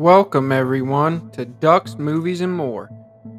Welcome, 0.00 0.50
everyone, 0.50 1.30
to 1.32 1.44
Ducks, 1.44 1.98
Movies, 1.98 2.40
and 2.40 2.54
More. 2.54 2.88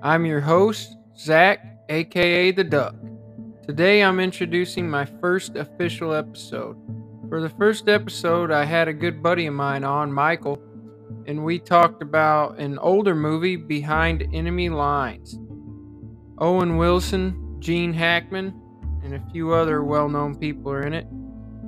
I'm 0.04 0.28
your 0.28 0.42
host, 0.42 0.96
Zach, 1.18 1.66
aka 1.90 2.52
The 2.52 2.64
Duck. 2.64 2.94
Today, 3.66 4.04
I'm 4.04 4.20
introducing 4.20 4.88
my 4.88 5.06
first 5.06 5.56
official 5.56 6.14
episode. 6.14 6.78
For 7.30 7.42
the 7.42 7.50
first 7.50 7.90
episode, 7.90 8.52
I 8.52 8.66
had 8.66 8.88
a 8.88 8.94
good 8.94 9.24
buddy 9.24 9.48
of 9.48 9.56
mine 9.56 9.84
on, 9.84 10.14
Michael, 10.14 10.62
and 11.26 11.44
we 11.44 11.58
talked 11.58 12.04
about 12.04 12.60
an 12.60 12.78
older 12.78 13.16
movie, 13.16 13.56
Behind 13.56 14.24
Enemy 14.32 14.70
Lines. 14.70 15.40
Owen 16.38 16.78
Wilson, 16.78 17.56
Gene 17.58 17.92
Hackman, 17.92 18.54
and 19.04 19.16
a 19.16 19.32
few 19.32 19.52
other 19.52 19.84
well 19.84 20.08
known 20.08 20.36
people 20.36 20.72
are 20.72 20.86
in 20.86 20.94
it. 20.94 21.08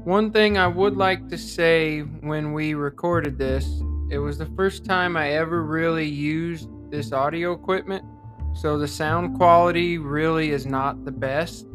One 0.03 0.31
thing 0.31 0.59
I 0.59 0.67
would 0.67 0.97
like 0.97 1.29
to 1.29 1.37
say 1.39 2.01
when 2.01 2.53
we 2.53 2.75
recorded 2.75 3.39
this 3.39 3.81
it 4.13 4.19
was 4.19 4.37
the 4.37 4.45
first 4.45 4.85
time 4.85 5.17
I 5.17 5.31
ever 5.31 5.63
really 5.63 6.07
used 6.07 6.69
this 6.91 7.11
audio 7.11 7.51
equipment, 7.51 8.05
so 8.53 8.77
the 8.77 8.87
sound 8.87 9.37
quality 9.37 9.97
really 9.97 10.51
is 10.51 10.67
not 10.67 11.03
the 11.03 11.11
best. 11.11 11.65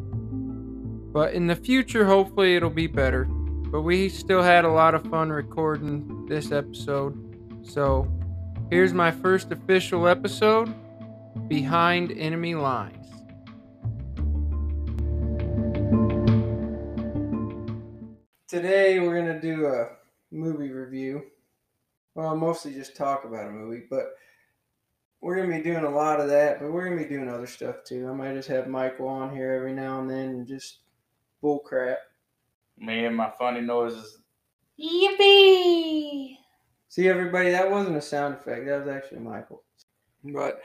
But 1.11 1.33
in 1.33 1.47
the 1.47 1.55
future, 1.57 2.05
hopefully, 2.05 2.55
it'll 2.55 2.69
be 2.69 2.87
better. 2.87 3.25
But 3.25 3.81
we 3.81 4.07
still 4.07 4.41
had 4.41 4.63
a 4.63 4.69
lot 4.69 4.95
of 4.95 5.03
fun 5.07 5.29
recording 5.31 6.27
this 6.27 6.53
episode. 6.53 7.13
So 7.61 8.09
here's 8.69 8.93
my 8.93 9.11
first 9.11 9.51
official 9.51 10.07
episode 10.07 10.73
Behind 11.49 12.13
Enemy 12.13 12.55
Lines. 12.55 13.05
Today, 18.47 19.01
we're 19.01 19.21
going 19.21 19.33
to 19.33 19.41
do 19.41 19.65
a 19.65 19.89
movie 20.31 20.71
review 20.71 21.23
well, 22.19 22.35
mostly 22.35 22.73
just 22.73 22.97
talk 22.97 23.23
about 23.23 23.47
a 23.47 23.51
movie, 23.51 23.83
but 23.89 24.15
we're 25.21 25.37
gonna 25.37 25.55
be 25.55 25.63
doing 25.63 25.85
a 25.85 25.89
lot 25.89 26.19
of 26.19 26.27
that. 26.27 26.59
But 26.59 26.69
we're 26.69 26.83
gonna 26.83 27.01
be 27.01 27.07
doing 27.07 27.29
other 27.29 27.47
stuff 27.47 27.85
too. 27.85 28.09
I 28.09 28.13
might 28.13 28.33
just 28.33 28.49
have 28.49 28.67
Michael 28.67 29.07
on 29.07 29.33
here 29.33 29.53
every 29.53 29.71
now 29.71 30.01
and 30.01 30.09
then 30.09 30.29
and 30.29 30.47
just 30.47 30.79
bull 31.41 31.59
crap. 31.59 31.99
Me 32.77 33.05
and 33.05 33.15
my 33.15 33.31
funny 33.39 33.61
noises. 33.61 34.17
Yippee! 34.77 36.35
See 36.89 37.07
everybody, 37.07 37.51
that 37.51 37.71
wasn't 37.71 37.95
a 37.95 38.01
sound 38.01 38.33
effect. 38.33 38.65
That 38.65 38.79
was 38.79 38.89
actually 38.89 39.19
Michael. 39.19 39.63
But 40.21 40.61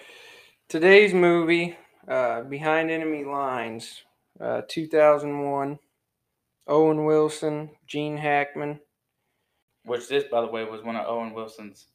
today's 0.69 1.15
movie, 1.15 1.77
uh, 2.09 2.43
Behind 2.43 2.91
Enemy 2.91 3.25
Lines, 3.25 4.03
uh, 4.41 4.63
2001. 4.69 5.79
Owen 6.67 7.05
Wilson, 7.05 7.71
Gene 7.87 8.17
Hackman, 8.17 8.81
which 9.85 10.09
this, 10.09 10.25
by 10.31 10.41
the 10.41 10.47
way, 10.47 10.65
was 10.65 10.83
one 10.83 10.97
of 10.97 11.07
Owen 11.07 11.33
Wilson's 11.33 11.87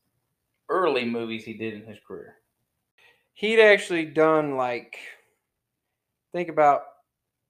early 0.70 1.06
movies 1.06 1.44
he 1.44 1.54
did 1.54 1.74
in 1.74 1.86
his 1.86 1.98
career. 2.08 2.36
He'd 3.34 3.62
actually 3.62 4.06
done 4.06 4.56
like, 4.56 4.98
think 6.32 6.50
about 6.50 6.84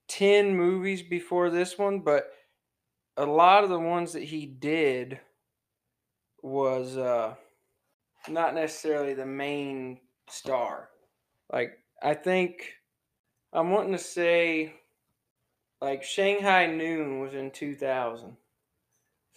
10 0.08 0.56
movies 0.56 1.02
before 1.02 1.50
this 1.50 1.78
one, 1.78 2.00
but 2.00 2.32
a 3.18 3.26
lot 3.26 3.64
of 3.64 3.70
the 3.70 3.80
ones 3.80 4.14
that 4.14 4.24
he 4.24 4.46
did 4.46 5.20
was 6.42 6.98
uh, 6.98 7.36
not 8.28 8.56
necessarily 8.56 9.14
the 9.14 9.26
main 9.26 10.00
star. 10.30 10.90
Like, 11.52 11.80
I 12.02 12.14
think 12.14 12.76
I'm 13.52 13.72
wanting 13.72 13.92
to 13.92 13.98
say, 13.98 14.74
like, 15.82 16.04
Shanghai 16.04 16.68
Noon 16.68 17.20
was 17.20 17.34
in 17.34 17.52
2000. 17.52 18.38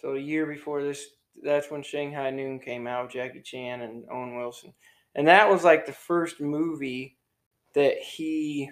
So 0.03 0.15
a 0.15 0.19
year 0.19 0.45
before 0.45 0.83
this, 0.83 1.07
that's 1.41 1.71
when 1.71 1.81
Shanghai 1.81 2.29
Noon 2.29 2.59
came 2.59 2.87
out, 2.87 3.09
Jackie 3.09 3.41
Chan 3.41 3.81
and 3.81 4.03
Owen 4.11 4.35
Wilson, 4.35 4.73
and 5.15 5.29
that 5.29 5.49
was 5.49 5.63
like 5.63 5.85
the 5.85 5.93
first 5.93 6.41
movie 6.41 7.17
that 7.73 7.97
he 7.99 8.69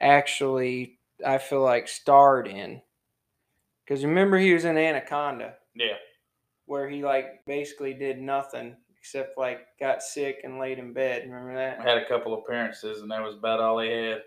actually, 0.00 1.00
I 1.26 1.38
feel 1.38 1.62
like, 1.62 1.88
starred 1.88 2.46
in. 2.46 2.82
Because 3.84 4.04
remember, 4.04 4.38
he 4.38 4.54
was 4.54 4.64
in 4.64 4.78
Anaconda. 4.78 5.54
Yeah. 5.74 5.96
Where 6.66 6.88
he 6.88 7.02
like 7.02 7.44
basically 7.48 7.92
did 7.92 8.20
nothing 8.20 8.76
except 8.96 9.36
like 9.36 9.66
got 9.80 10.04
sick 10.04 10.42
and 10.44 10.60
laid 10.60 10.78
in 10.78 10.92
bed. 10.92 11.24
Remember 11.24 11.56
that? 11.56 11.84
Had 11.84 11.98
a 11.98 12.06
couple 12.06 12.34
appearances, 12.34 13.02
and 13.02 13.10
that 13.10 13.24
was 13.24 13.34
about 13.34 13.58
all 13.58 13.80
he 13.80 13.90
had. 13.90 14.22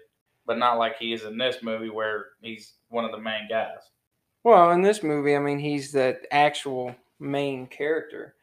But 0.46 0.58
not 0.58 0.78
like 0.78 0.98
he 0.98 1.14
is 1.14 1.24
in 1.24 1.38
this 1.38 1.64
movie 1.64 1.90
where 1.90 2.32
he's 2.42 2.74
one 2.90 3.06
of 3.06 3.12
the 3.12 3.18
main 3.18 3.48
guys. 3.50 3.93
Well, 4.44 4.72
in 4.72 4.82
this 4.82 5.04
movie, 5.04 5.36
I 5.36 5.40
mean, 5.40 5.60
he's 5.60 5.92
the 5.92 6.20
actual 6.32 6.96
main 7.20 7.68
character. 7.68 8.36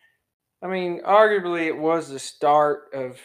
I 0.63 0.67
mean, 0.67 1.03
arguably, 1.03 1.67
it 1.67 1.77
was 1.77 2.09
the 2.09 2.19
start 2.19 2.91
of 2.95 3.19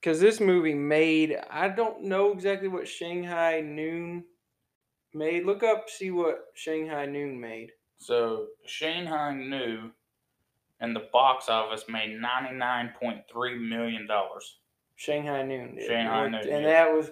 because 0.00 0.20
this 0.20 0.40
movie 0.40 0.74
made. 0.74 1.38
I 1.50 1.68
don't 1.68 2.04
know 2.04 2.32
exactly 2.32 2.68
what 2.68 2.88
Shanghai 2.88 3.60
Noon 3.60 4.24
made. 5.12 5.44
Look 5.44 5.62
up, 5.62 5.88
see 5.88 6.10
what 6.10 6.46
Shanghai 6.54 7.06
Noon 7.06 7.40
made. 7.40 7.72
So 7.98 8.46
Shanghai 8.66 9.32
Noon 9.34 9.92
and 10.80 10.94
the 10.94 11.08
box 11.12 11.48
office 11.48 11.84
made 11.88 12.18
ninety 12.20 12.54
nine 12.54 12.92
point 13.00 13.22
three 13.30 13.58
million 13.58 14.06
dollars. 14.06 14.58
Shanghai 14.96 15.42
Noon. 15.42 15.74
Did. 15.74 15.86
Shanghai 15.86 16.28
Noon, 16.28 16.40
and 16.40 16.62
yeah. 16.64 16.84
that 16.84 16.92
was 16.92 17.10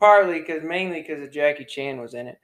partly 0.00 0.40
because 0.40 0.62
mainly 0.62 1.02
because 1.02 1.22
of 1.22 1.32
Jackie 1.32 1.64
Chan 1.64 2.00
was 2.00 2.14
in 2.14 2.26
it. 2.26 2.38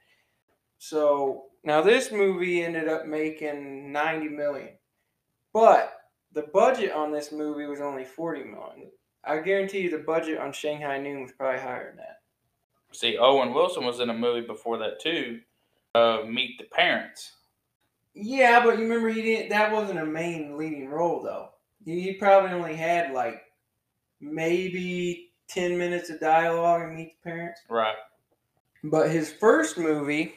So 0.77 1.48
now 1.63 1.81
this 1.81 2.11
movie 2.11 2.63
ended 2.63 2.87
up 2.87 3.05
making 3.05 3.91
90 3.91 4.29
million. 4.29 4.69
But 5.53 5.93
the 6.33 6.43
budget 6.53 6.91
on 6.91 7.11
this 7.11 7.31
movie 7.31 7.65
was 7.65 7.81
only 7.81 8.05
40 8.05 8.43
million. 8.43 8.91
I 9.23 9.39
guarantee 9.39 9.81
you 9.81 9.89
the 9.89 9.97
budget 9.97 10.37
on 10.39 10.53
Shanghai 10.53 10.97
Noon 10.97 11.23
was 11.23 11.31
probably 11.31 11.59
higher 11.59 11.89
than 11.89 11.97
that. 11.97 12.19
See, 12.91 13.17
Owen 13.17 13.53
Wilson 13.53 13.85
was 13.85 13.99
in 13.99 14.09
a 14.09 14.13
movie 14.13 14.45
before 14.45 14.77
that 14.77 14.99
too, 14.99 15.41
uh, 15.95 16.19
Meet 16.27 16.57
the 16.57 16.65
Parents. 16.65 17.33
Yeah, 18.13 18.63
but 18.63 18.77
you 18.77 18.83
remember 18.83 19.09
he 19.09 19.21
didn't 19.21 19.49
that 19.49 19.71
wasn't 19.71 19.99
a 19.99 20.05
main 20.05 20.57
leading 20.57 20.89
role 20.89 21.21
though. 21.21 21.49
He, 21.85 22.01
he 22.01 22.13
probably 22.13 22.51
only 22.51 22.75
had 22.75 23.13
like 23.13 23.41
maybe 24.19 25.31
10 25.49 25.77
minutes 25.77 26.09
of 26.09 26.19
dialogue 26.19 26.83
in 26.83 26.95
Meet 26.95 27.13
the 27.23 27.29
Parents. 27.29 27.61
Right. 27.69 27.95
But 28.83 29.11
his 29.11 29.31
first 29.31 29.77
movie 29.77 30.35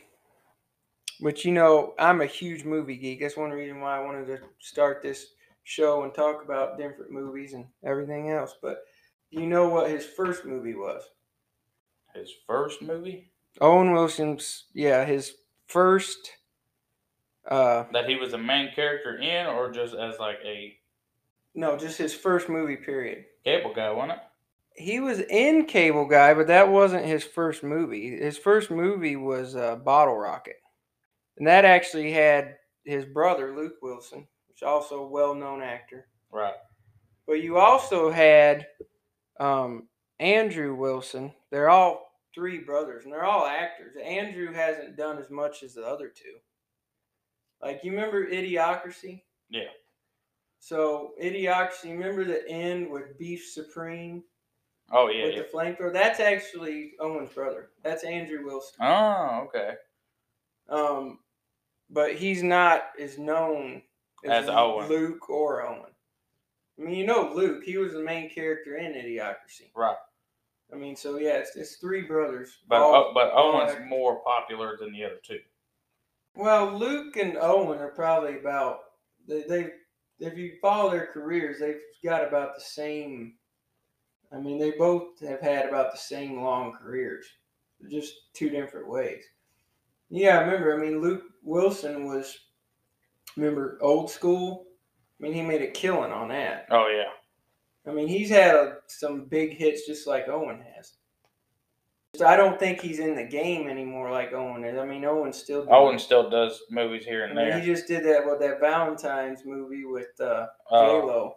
which 1.23 1.45
you 1.45 1.53
know, 1.53 1.95
I'm 2.01 2.21
a 2.21 2.27
huge 2.27 2.65
movie 2.65 2.97
geek. 2.97 3.21
That's 3.21 3.37
one 3.37 3.51
reason 3.51 3.81
why 3.81 3.97
I 3.97 4.05
wanted 4.05 4.27
to 4.27 4.41
start 4.59 5.03
this 5.03 5.29
show 5.63 6.03
and 6.03 6.13
talk 6.13 6.45
about 6.45 6.77
different 6.77 7.13
movies 7.13 7.53
and 7.53 7.67
everything 7.85 8.31
else. 8.31 8.57
But 8.61 8.79
you 9.31 9.47
know 9.47 9.69
what 9.69 9.89
his 9.89 10.05
first 10.05 10.45
movie 10.45 10.75
was? 10.75 11.05
His 12.13 12.29
first 12.45 12.83
movie? 12.83 13.31
Owen 13.61 13.93
Wilson's, 13.93 14.65
yeah, 14.75 15.05
his 15.05 15.35
first. 15.69 16.33
Uh, 17.49 17.85
that 17.93 18.09
he 18.09 18.17
was 18.17 18.33
a 18.33 18.39
main 18.39 18.73
character 18.75 19.17
in, 19.17 19.47
or 19.47 19.71
just 19.71 19.95
as 19.95 20.19
like 20.19 20.39
a. 20.45 20.77
No, 21.55 21.77
just 21.77 21.99
his 21.99 22.13
first 22.13 22.49
movie. 22.49 22.77
Period. 22.77 23.27
Cable 23.45 23.73
Guy, 23.73 23.93
wasn't 23.93 24.13
it? 24.13 24.19
He 24.75 24.99
was 24.99 25.21
in 25.21 25.67
Cable 25.67 26.07
Guy, 26.07 26.35
but 26.35 26.49
that 26.49 26.69
wasn't 26.69 27.05
his 27.05 27.23
first 27.23 27.63
movie. 27.63 28.19
His 28.19 28.39
first 28.39 28.73
movie 28.73 29.17
was 29.17 29.55
uh, 29.55 29.77
Bottle 29.77 30.17
Rocket. 30.17 30.57
And 31.39 31.47
that 31.47 31.65
actually 31.65 32.13
had 32.13 32.57
his 32.85 33.05
brother, 33.05 33.55
Luke 33.57 33.77
Wilson, 33.83 34.27
which 34.49 34.63
also 34.63 35.05
a 35.05 35.09
well 35.09 35.35
known 35.35 35.63
actor. 35.63 36.07
Right. 36.31 36.55
But 37.27 37.43
you 37.43 37.59
also 37.59 38.11
had 38.11 38.67
um, 39.41 39.89
Andrew 40.21 40.75
Wilson. 40.75 41.33
They're 41.51 41.71
all 41.71 42.13
three 42.35 42.59
brothers, 42.59 43.05
and 43.05 43.13
they're 43.13 43.25
all 43.25 43.47
actors. 43.47 43.97
Andrew 44.03 44.53
hasn't 44.53 44.97
done 44.97 45.19
as 45.19 45.31
much 45.31 45.63
as 45.63 45.75
the 45.75 45.83
other 45.83 46.09
two. 46.09 46.37
Like, 47.63 47.85
you 47.85 47.93
remember 47.93 48.27
Idiocracy? 48.27 49.23
Yeah. 49.49 49.69
So, 50.59 51.13
Idiocracy, 51.23 51.91
remember 51.91 52.25
the 52.25 52.49
end 52.49 52.91
with 52.91 53.19
Beef 53.19 53.47
Supreme? 53.47 54.25
Oh, 54.91 55.09
yeah. 55.09 55.27
With 55.27 55.35
yeah. 55.35 55.43
the 55.43 55.49
flamethrower? 55.49 55.93
That's 55.93 56.21
actually 56.21 56.93
Owen's 57.01 57.33
brother. 57.33 57.71
That's 57.83 58.05
Andrew 58.05 58.45
Wilson. 58.45 58.77
Oh, 58.81 59.47
okay. 59.47 59.75
Um, 60.69 61.19
but 61.93 62.15
he's 62.15 62.43
not 62.43 62.85
as 62.99 63.19
known 63.19 63.83
as, 64.25 64.45
as 64.45 64.49
Owen. 64.49 64.89
Luke 64.89 65.29
or 65.29 65.63
Owen. 65.63 65.91
I 66.79 66.83
mean, 66.83 66.95
you 66.95 67.07
know 67.07 67.33
Luke. 67.35 67.63
He 67.65 67.77
was 67.77 67.93
the 67.93 68.03
main 68.03 68.31
character 68.31 68.77
in 68.77 68.93
Idiocracy. 68.93 69.71
Right. 69.77 69.97
I 70.73 70.77
mean, 70.77 70.97
so 70.97 71.19
yeah, 71.19 71.35
it's, 71.35 71.55
it's 71.55 71.77
three 71.77 72.03
brothers. 72.03 72.59
But 72.67 72.81
all, 72.81 73.11
uh, 73.11 73.15
but 73.15 73.33
Owen's 73.35 73.79
more 73.89 74.21
popular 74.25 74.77
than 74.81 74.93
the 74.93 75.05
other 75.05 75.21
two. 75.23 75.41
Well, 76.35 76.77
Luke 76.79 77.17
and 77.17 77.37
Owen 77.37 77.79
are 77.79 77.91
probably 77.91 78.39
about 78.39 78.79
they 79.29 79.43
they 79.43 79.71
if 80.19 80.39
you 80.39 80.55
follow 80.63 80.91
their 80.91 81.09
careers, 81.13 81.59
they've 81.61 81.81
got 82.03 82.27
about 82.27 82.55
the 82.55 82.63
same. 82.63 83.35
I 84.33 84.39
mean, 84.39 84.59
they 84.59 84.71
both 84.71 85.21
have 85.21 85.41
had 85.41 85.69
about 85.69 85.93
the 85.93 85.99
same 85.99 86.41
long 86.41 86.73
careers, 86.73 87.27
just 87.91 88.15
two 88.33 88.49
different 88.49 88.89
ways. 88.89 89.23
Yeah, 90.15 90.39
I 90.39 90.43
remember. 90.43 90.75
I 90.75 90.79
mean, 90.79 91.01
Luke 91.01 91.23
Wilson 91.43 92.07
was, 92.07 92.39
remember, 93.37 93.79
old 93.81 94.11
school. 94.11 94.67
I 95.19 95.25
mean, 95.25 95.33
he 95.33 95.41
made 95.43 95.63
a 95.63 95.69
killing 95.71 96.13
on 96.13 96.29
that. 96.29 96.67
Oh 96.71 96.87
yeah. 96.95 97.91
I 97.91 97.95
mean, 97.95 98.07
he's 98.09 98.29
had 98.29 98.55
a, 98.55 98.77
some 98.89 99.25
big 99.25 99.57
hits 99.57 99.87
just 99.87 100.07
like 100.07 100.29
Owen 100.29 100.63
has. 100.77 100.93
So 102.15 102.27
I 102.27 102.37
don't 102.37 102.59
think 102.59 102.79
he's 102.81 102.99
in 102.99 103.17
the 103.17 103.25
game 103.25 103.69
anymore 103.71 104.11
like 104.11 104.35
Owen 104.35 104.65
is. 104.65 104.79
I 104.79 104.85
mean, 104.85 105.05
Owen 105.07 105.33
still. 105.33 105.63
doing 105.63 105.75
Owen 105.75 105.99
still 105.99 106.29
does 106.29 106.61
movies 106.71 107.07
here 107.07 107.23
I 107.25 107.29
and 107.29 107.35
mean, 107.35 107.49
there. 107.49 107.59
he 107.61 107.65
just 107.65 107.89
did 107.89 108.05
that 108.05 108.27
with 108.27 108.39
that 108.41 108.61
Valentine's 108.61 109.47
movie 109.47 109.87
with 109.87 110.09
uh, 110.21 110.47
J 110.71 110.77
Uh, 110.77 111.07
Lo. 111.07 111.37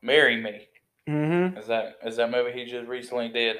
Marry 0.00 0.40
Me. 0.40 0.66
Mm-hmm. 1.08 1.58
Is 1.58 1.66
that 1.66 1.96
is 2.06 2.16
that 2.16 2.30
movie 2.30 2.52
he 2.58 2.64
just 2.64 2.88
recently 2.88 3.28
did? 3.28 3.58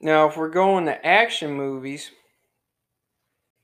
Now, 0.00 0.28
if 0.28 0.36
we're 0.36 0.48
going 0.50 0.84
to 0.86 1.04
action 1.04 1.52
movies, 1.52 2.12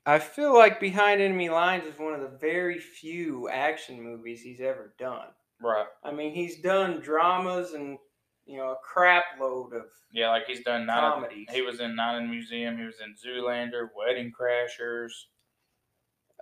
I 0.04 0.18
feel 0.18 0.52
like 0.54 0.80
Behind 0.80 1.20
Enemy 1.20 1.50
Lines 1.50 1.84
is 1.84 1.98
one 1.98 2.14
of 2.14 2.20
the 2.20 2.36
very 2.38 2.78
few 2.78 3.48
action 3.48 4.02
movies 4.02 4.42
he's 4.42 4.60
ever 4.60 4.94
done. 4.98 5.28
Right. 5.62 5.86
I 6.02 6.10
mean, 6.10 6.34
he's 6.34 6.60
done 6.60 7.00
dramas 7.00 7.72
and 7.74 7.98
you 8.44 8.56
know 8.56 8.70
a 8.70 8.76
crap 8.82 9.24
load 9.40 9.72
of 9.74 9.84
Yeah, 10.12 10.30
like 10.30 10.46
he's 10.46 10.64
done 10.64 10.82
in- 10.82 10.86
comedies. 10.88 11.46
He 11.52 11.62
was 11.62 11.78
in 11.80 11.94
Night 11.94 12.16
in 12.18 12.24
the 12.24 12.30
Museum. 12.30 12.76
He 12.78 12.84
was 12.84 12.96
in 13.00 13.14
Zoolander, 13.14 13.88
Wedding 13.96 14.32
Crashers. 14.38 15.12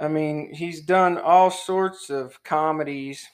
I 0.00 0.08
mean, 0.08 0.54
he's 0.54 0.80
done 0.80 1.18
all 1.18 1.50
sorts 1.50 2.08
of 2.08 2.42
comedies. 2.42 3.26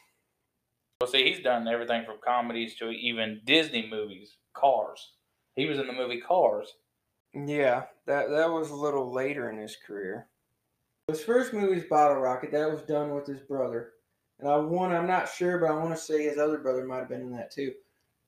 Well, 1.00 1.08
see, 1.08 1.30
he's 1.30 1.44
done 1.44 1.68
everything 1.68 2.04
from 2.04 2.16
comedies 2.24 2.74
to 2.76 2.90
even 2.90 3.42
Disney 3.44 3.86
movies. 3.88 4.36
Cars. 4.54 5.12
He 5.54 5.66
was 5.66 5.78
in 5.78 5.86
the 5.86 5.92
movie 5.92 6.20
Cars. 6.20 6.72
Yeah, 7.44 7.84
that 8.06 8.30
that 8.30 8.50
was 8.50 8.70
a 8.70 8.74
little 8.74 9.12
later 9.12 9.50
in 9.50 9.58
his 9.58 9.76
career. 9.76 10.26
His 11.08 11.22
first 11.22 11.52
movie 11.52 11.76
is 11.76 11.84
Bottle 11.84 12.16
Rocket. 12.16 12.50
That 12.50 12.70
was 12.70 12.80
done 12.82 13.14
with 13.14 13.26
his 13.26 13.40
brother, 13.40 13.92
and 14.40 14.48
I 14.48 14.56
want 14.56 14.94
I'm 14.94 15.06
not 15.06 15.28
sure, 15.28 15.58
but 15.58 15.70
I 15.70 15.74
want 15.74 15.94
to 15.94 16.00
say 16.00 16.22
his 16.22 16.38
other 16.38 16.58
brother 16.58 16.86
might 16.86 17.00
have 17.00 17.10
been 17.10 17.20
in 17.20 17.32
that 17.32 17.50
too. 17.50 17.74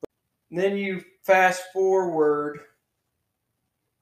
But 0.03 0.11
then 0.51 0.77
you 0.77 1.03
fast 1.23 1.63
forward. 1.73 2.59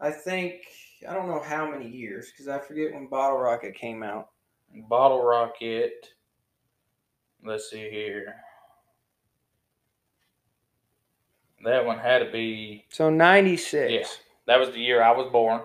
I 0.00 0.11
think 0.11 0.62
I 1.08 1.14
don't 1.14 1.29
know 1.29 1.41
how 1.41 1.70
many 1.70 1.88
years 1.88 2.32
because 2.32 2.49
I 2.49 2.58
forget 2.58 2.93
when 2.93 3.06
Bottle 3.06 3.38
Rocket 3.38 3.76
came 3.76 4.03
out. 4.03 4.31
Bottle 4.88 5.23
Rocket. 5.23 6.08
Let's 7.44 7.70
see 7.70 7.88
here. 7.91 8.35
That 11.64 11.87
one 11.87 11.99
had 12.00 12.19
to 12.19 12.31
be. 12.32 12.87
So 12.88 13.08
'96. 13.08 13.93
Yeah. 13.93 14.25
That 14.46 14.60
was 14.60 14.70
the 14.70 14.81
year 14.81 15.02
I 15.02 15.12
was 15.12 15.31
born. 15.32 15.62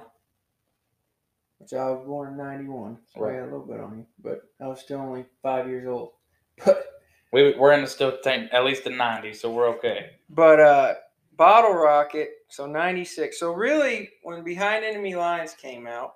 Which 1.59 1.73
I 1.73 1.89
was 1.91 2.05
born 2.05 2.29
in 2.33 2.37
'91. 2.37 2.97
So 3.13 3.21
I 3.21 3.27
Right. 3.27 3.35
got 3.39 3.43
a 3.43 3.45
little 3.45 3.65
bit 3.65 3.79
on 3.79 3.97
me, 3.97 4.05
but 4.19 4.41
I 4.59 4.67
was 4.67 4.79
still 4.79 4.99
only 4.99 5.25
five 5.43 5.67
years 5.67 5.87
old. 5.87 6.13
But 6.65 6.85
We, 7.31 7.55
we're 7.57 7.71
in 7.73 7.81
the 7.81 7.87
still 7.87 8.17
at 8.25 8.65
least 8.65 8.83
the 8.83 8.89
90s, 8.89 9.37
so 9.37 9.51
we're 9.51 9.69
okay. 9.77 10.11
But 10.29 10.59
uh 10.59 10.95
Bottle 11.37 11.73
Rocket, 11.73 12.29
so 12.49 12.65
96. 12.65 13.39
So 13.39 13.53
really 13.53 14.09
when 14.23 14.43
Behind 14.43 14.83
Enemy 14.83 15.15
Lines 15.15 15.53
came 15.53 15.87
out, 15.87 16.15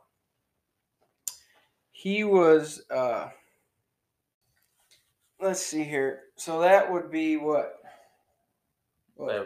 he 1.91 2.23
was 2.23 2.83
uh 2.91 3.29
let's 5.39 5.61
see 5.65 5.83
here. 5.83 6.23
So 6.35 6.59
that 6.61 6.91
would 6.91 7.09
be 7.11 7.37
what? 7.37 7.79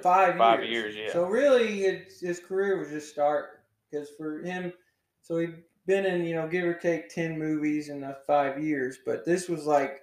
Five, 0.01 0.37
five 0.37 0.63
years. 0.63 0.95
years, 0.95 0.95
yeah. 0.95 1.13
So 1.13 1.25
really 1.25 1.79
his, 1.79 2.19
his 2.19 2.39
career 2.39 2.79
was 2.79 2.89
just 2.89 3.09
starting 3.11 3.59
because 3.91 4.09
for 4.17 4.39
him 4.43 4.73
so 5.21 5.37
he'd 5.37 5.55
been 5.85 6.05
in, 6.05 6.25
you 6.25 6.35
know, 6.35 6.47
give 6.47 6.65
or 6.65 6.73
take 6.73 7.09
10 7.09 7.37
movies 7.37 7.89
in 7.89 8.01
the 8.01 8.17
5 8.27 8.63
years, 8.63 8.97
but 9.05 9.25
this 9.25 9.47
was 9.49 9.65
like 9.65 10.01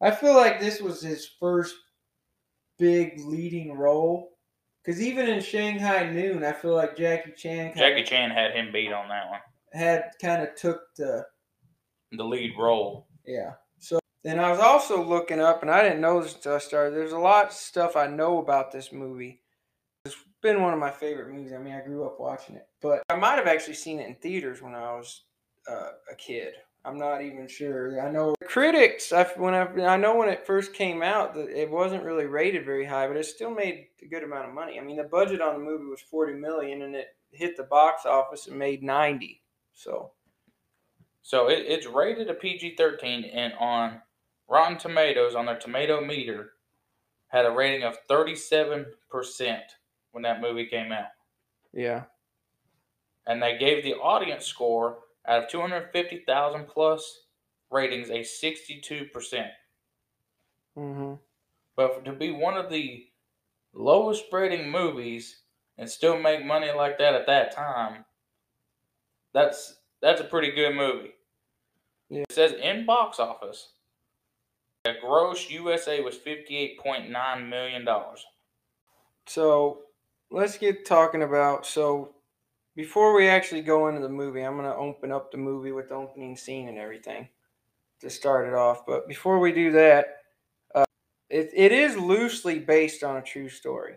I 0.00 0.10
feel 0.10 0.34
like 0.34 0.60
this 0.60 0.80
was 0.80 1.00
his 1.02 1.28
first 1.40 1.74
big 2.78 3.18
leading 3.20 3.72
role. 3.76 4.30
Because 4.84 5.02
even 5.02 5.28
in 5.28 5.40
Shanghai 5.42 6.08
Noon, 6.10 6.44
I 6.44 6.52
feel 6.52 6.74
like 6.74 6.96
Jackie 6.96 7.32
Chan 7.36 7.74
Jackie 7.76 8.04
Chan 8.04 8.30
had 8.30 8.52
him 8.54 8.72
beat 8.72 8.92
on 8.92 9.08
that 9.08 9.28
one. 9.28 9.40
had 9.72 10.12
kind 10.22 10.42
of 10.42 10.54
took 10.54 10.80
the 10.96 11.26
The 12.12 12.24
lead 12.24 12.52
role. 12.58 13.06
yeah. 13.26 13.52
Then 14.24 14.40
I 14.40 14.50
was 14.50 14.58
also 14.58 15.02
looking 15.02 15.40
up, 15.40 15.62
and 15.62 15.70
I 15.70 15.82
didn't 15.82 16.00
know 16.00 16.20
this 16.20 16.34
until 16.34 16.54
I 16.54 16.58
started. 16.58 16.94
There's 16.94 17.12
a 17.12 17.18
lot 17.18 17.46
of 17.46 17.52
stuff 17.52 17.96
I 17.96 18.08
know 18.08 18.38
about 18.38 18.72
this 18.72 18.92
movie. 18.92 19.40
It's 20.04 20.16
been 20.42 20.62
one 20.62 20.74
of 20.74 20.80
my 20.80 20.90
favorite 20.90 21.32
movies. 21.32 21.52
I 21.52 21.58
mean, 21.58 21.74
I 21.74 21.84
grew 21.84 22.04
up 22.04 22.18
watching 22.18 22.56
it, 22.56 22.66
but 22.82 23.02
I 23.10 23.16
might 23.16 23.36
have 23.36 23.46
actually 23.46 23.74
seen 23.74 24.00
it 24.00 24.08
in 24.08 24.16
theaters 24.16 24.60
when 24.60 24.74
I 24.74 24.94
was 24.94 25.24
uh, 25.70 25.90
a 26.10 26.16
kid. 26.16 26.54
I'm 26.84 26.98
not 26.98 27.22
even 27.22 27.46
sure. 27.48 28.00
I 28.00 28.10
know 28.10 28.34
critics. 28.46 29.12
I 29.12 29.24
when 29.36 29.54
I, 29.54 29.66
I 29.84 29.96
know 29.96 30.16
when 30.16 30.28
it 30.28 30.46
first 30.46 30.72
came 30.72 31.02
out 31.02 31.34
that 31.34 31.48
it 31.48 31.70
wasn't 31.70 32.04
really 32.04 32.26
rated 32.26 32.64
very 32.64 32.86
high, 32.86 33.06
but 33.06 33.16
it 33.16 33.26
still 33.26 33.50
made 33.50 33.86
a 34.02 34.06
good 34.06 34.22
amount 34.22 34.48
of 34.48 34.54
money. 34.54 34.78
I 34.78 34.82
mean, 34.82 34.96
the 34.96 35.04
budget 35.04 35.40
on 35.40 35.54
the 35.54 35.64
movie 35.64 35.84
was 35.84 36.00
40 36.00 36.34
million, 36.34 36.82
and 36.82 36.94
it 36.94 37.08
hit 37.30 37.56
the 37.56 37.64
box 37.64 38.06
office 38.06 38.46
and 38.46 38.58
made 38.58 38.82
90. 38.82 39.42
So 39.74 40.12
So 41.22 41.48
it, 41.48 41.64
it's 41.66 41.86
rated 41.86 42.30
a 42.30 42.34
PG 42.34 42.76
13 42.76 43.24
and 43.24 43.52
on 43.60 44.00
Rotten 44.48 44.78
Tomatoes, 44.78 45.34
on 45.34 45.46
their 45.46 45.58
tomato 45.58 46.00
meter, 46.00 46.52
had 47.28 47.44
a 47.44 47.50
rating 47.50 47.84
of 47.84 47.96
37% 48.08 48.86
when 50.12 50.22
that 50.22 50.40
movie 50.40 50.66
came 50.66 50.90
out. 50.92 51.08
yeah, 51.72 52.04
And 53.26 53.42
they 53.42 53.58
gave 53.58 53.84
the 53.84 53.94
audience 53.94 54.46
score 54.46 55.00
out 55.26 55.44
of 55.44 55.50
250,000 55.50 56.66
plus 56.66 57.24
ratings 57.70 58.08
a 58.08 58.20
62%. 58.20 59.50
hmm 60.74 61.14
But 61.76 62.04
to 62.06 62.12
be 62.12 62.30
one 62.30 62.56
of 62.56 62.70
the 62.70 63.06
lowest 63.74 64.24
rating 64.32 64.70
movies 64.70 65.42
and 65.76 65.88
still 65.88 66.18
make 66.18 66.44
money 66.44 66.72
like 66.72 66.96
that 66.98 67.14
at 67.14 67.26
that 67.26 67.54
time, 67.54 68.06
that's 69.34 69.76
that's 70.00 70.20
a 70.20 70.24
pretty 70.24 70.52
good 70.52 70.74
movie. 70.74 71.12
Yeah. 72.08 72.22
It 72.22 72.32
says 72.32 72.52
in 72.52 72.86
box 72.86 73.18
office, 73.20 73.72
the 74.84 74.94
gross 75.00 75.50
USA 75.50 76.00
was 76.00 76.16
fifty-eight 76.16 76.78
point 76.78 77.10
nine 77.10 77.48
million 77.48 77.84
dollars. 77.84 78.24
So 79.26 79.80
let's 80.30 80.58
get 80.58 80.86
talking 80.86 81.22
about 81.22 81.66
so 81.66 82.14
before 82.76 83.14
we 83.14 83.26
actually 83.26 83.62
go 83.62 83.88
into 83.88 84.00
the 84.00 84.08
movie, 84.08 84.42
I'm 84.42 84.56
gonna 84.56 84.74
open 84.74 85.10
up 85.10 85.32
the 85.32 85.38
movie 85.38 85.72
with 85.72 85.88
the 85.88 85.96
opening 85.96 86.36
scene 86.36 86.68
and 86.68 86.78
everything 86.78 87.28
to 88.00 88.08
start 88.08 88.46
it 88.46 88.54
off. 88.54 88.86
But 88.86 89.08
before 89.08 89.40
we 89.40 89.52
do 89.52 89.72
that, 89.72 90.22
uh, 90.74 90.84
it, 91.28 91.50
it 91.52 91.72
is 91.72 91.96
loosely 91.96 92.60
based 92.60 93.02
on 93.02 93.16
a 93.16 93.22
true 93.22 93.48
story. 93.48 93.94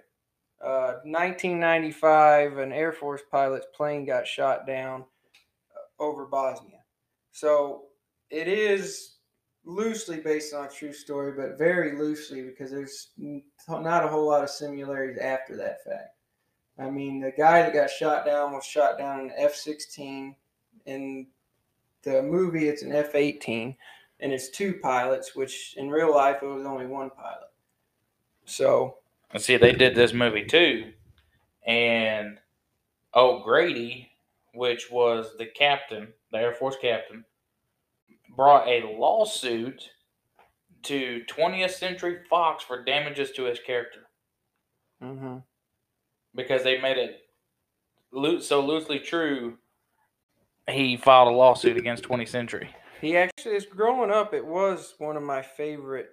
Uh, 0.59 0.97
1995, 1.03 2.57
an 2.57 2.71
Air 2.71 2.91
Force 2.91 3.21
pilot's 3.31 3.67
plane 3.75 4.05
got 4.05 4.27
shot 4.27 4.65
down 4.65 5.05
uh, 5.75 6.03
over 6.03 6.25
Bosnia. 6.25 6.79
So 7.31 7.83
it 8.29 8.47
is 8.47 9.17
loosely 9.65 10.19
based 10.19 10.53
on 10.53 10.65
a 10.65 10.69
true 10.69 10.93
story, 10.93 11.33
but 11.33 11.57
very 11.57 11.97
loosely 11.97 12.41
because 12.41 12.71
there's 12.71 13.09
not 13.67 14.03
a 14.03 14.07
whole 14.07 14.27
lot 14.27 14.43
of 14.43 14.49
similarities 14.49 15.19
after 15.19 15.55
that 15.57 15.83
fact. 15.83 16.15
I 16.79 16.89
mean, 16.89 17.19
the 17.19 17.31
guy 17.31 17.61
that 17.61 17.73
got 17.73 17.89
shot 17.89 18.25
down 18.25 18.53
was 18.53 18.65
shot 18.65 18.97
down 18.97 19.19
in 19.19 19.25
an 19.27 19.33
F 19.37 19.53
16. 19.55 20.35
In 20.87 21.27
the 22.01 22.23
movie, 22.23 22.67
it's 22.67 22.81
an 22.81 22.91
F 22.91 23.13
18, 23.13 23.75
and 24.19 24.33
it's 24.33 24.49
two 24.49 24.79
pilots, 24.81 25.35
which 25.35 25.75
in 25.77 25.89
real 25.89 26.13
life, 26.13 26.37
it 26.41 26.47
was 26.47 26.65
only 26.65 26.87
one 26.87 27.11
pilot. 27.11 27.51
So, 28.45 28.97
And 29.31 29.41
see, 29.41 29.57
they 29.57 29.73
did 29.73 29.93
this 29.93 30.13
movie 30.13 30.45
too, 30.45 30.91
and 31.67 32.39
O'Grady, 33.13 34.09
which 34.53 34.89
was 34.89 35.35
the 35.37 35.45
captain, 35.45 36.07
the 36.31 36.39
Air 36.39 36.53
Force 36.53 36.77
captain, 36.81 37.23
brought 38.41 38.67
a 38.67 38.95
lawsuit 38.97 39.91
to 40.81 41.21
20th 41.29 41.69
Century 41.75 42.21
Fox 42.27 42.63
for 42.63 42.83
damages 42.83 43.29
to 43.33 43.43
his 43.43 43.59
character 43.59 43.99
hmm 44.99 45.37
because 46.33 46.63
they 46.63 46.81
made 46.81 46.97
it 46.97 47.19
loo- 48.11 48.41
so 48.41 48.65
loosely 48.65 48.97
true. 48.97 49.59
He 50.67 50.97
filed 50.97 51.27
a 51.27 51.31
lawsuit 51.31 51.77
against 51.77 52.03
20th 52.03 52.29
Century. 52.29 52.73
he 52.99 53.15
actually, 53.15 53.57
as 53.57 53.67
growing 53.67 54.09
up, 54.09 54.33
it 54.33 54.43
was 54.43 54.95
one 54.97 55.17
of 55.17 55.23
my 55.23 55.43
favorite. 55.43 56.09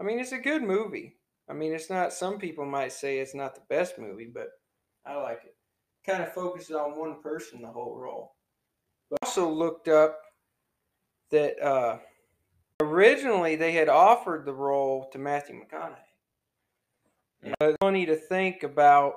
I 0.00 0.02
mean, 0.02 0.18
it's 0.18 0.32
a 0.32 0.38
good 0.38 0.64
movie. 0.64 1.16
I 1.48 1.52
mean, 1.52 1.72
it's 1.72 1.90
not, 1.90 2.12
some 2.12 2.38
people 2.38 2.64
might 2.66 2.92
say 2.92 3.18
it's 3.18 3.36
not 3.36 3.54
the 3.54 3.62
best 3.68 4.00
movie, 4.00 4.32
but 4.34 4.48
I 5.06 5.14
like 5.14 5.42
it. 5.44 5.54
Kind 6.04 6.24
of 6.24 6.32
focuses 6.32 6.74
on 6.74 6.98
one 6.98 7.22
person 7.22 7.62
the 7.62 7.68
whole 7.68 7.96
role. 7.96 8.34
But 9.10 9.18
also 9.22 9.48
looked 9.48 9.86
up 9.86 10.18
that 11.30 11.60
uh, 11.62 11.98
originally 12.80 13.56
they 13.56 13.72
had 13.72 13.88
offered 13.88 14.44
the 14.44 14.52
role 14.52 15.08
to 15.12 15.18
Matthew 15.18 15.56
McConaughey. 15.56 15.96
Yeah. 17.42 17.54
But 17.58 17.68
it's 17.70 17.78
funny 17.80 18.06
to 18.06 18.16
think 18.16 18.62
about 18.62 19.14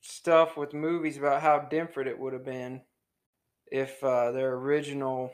stuff 0.00 0.56
with 0.56 0.74
movies 0.74 1.16
about 1.16 1.40
how 1.40 1.60
different 1.60 2.08
it 2.08 2.18
would 2.18 2.32
have 2.32 2.44
been 2.44 2.82
if 3.70 4.02
uh, 4.04 4.32
their 4.32 4.54
original, 4.54 5.32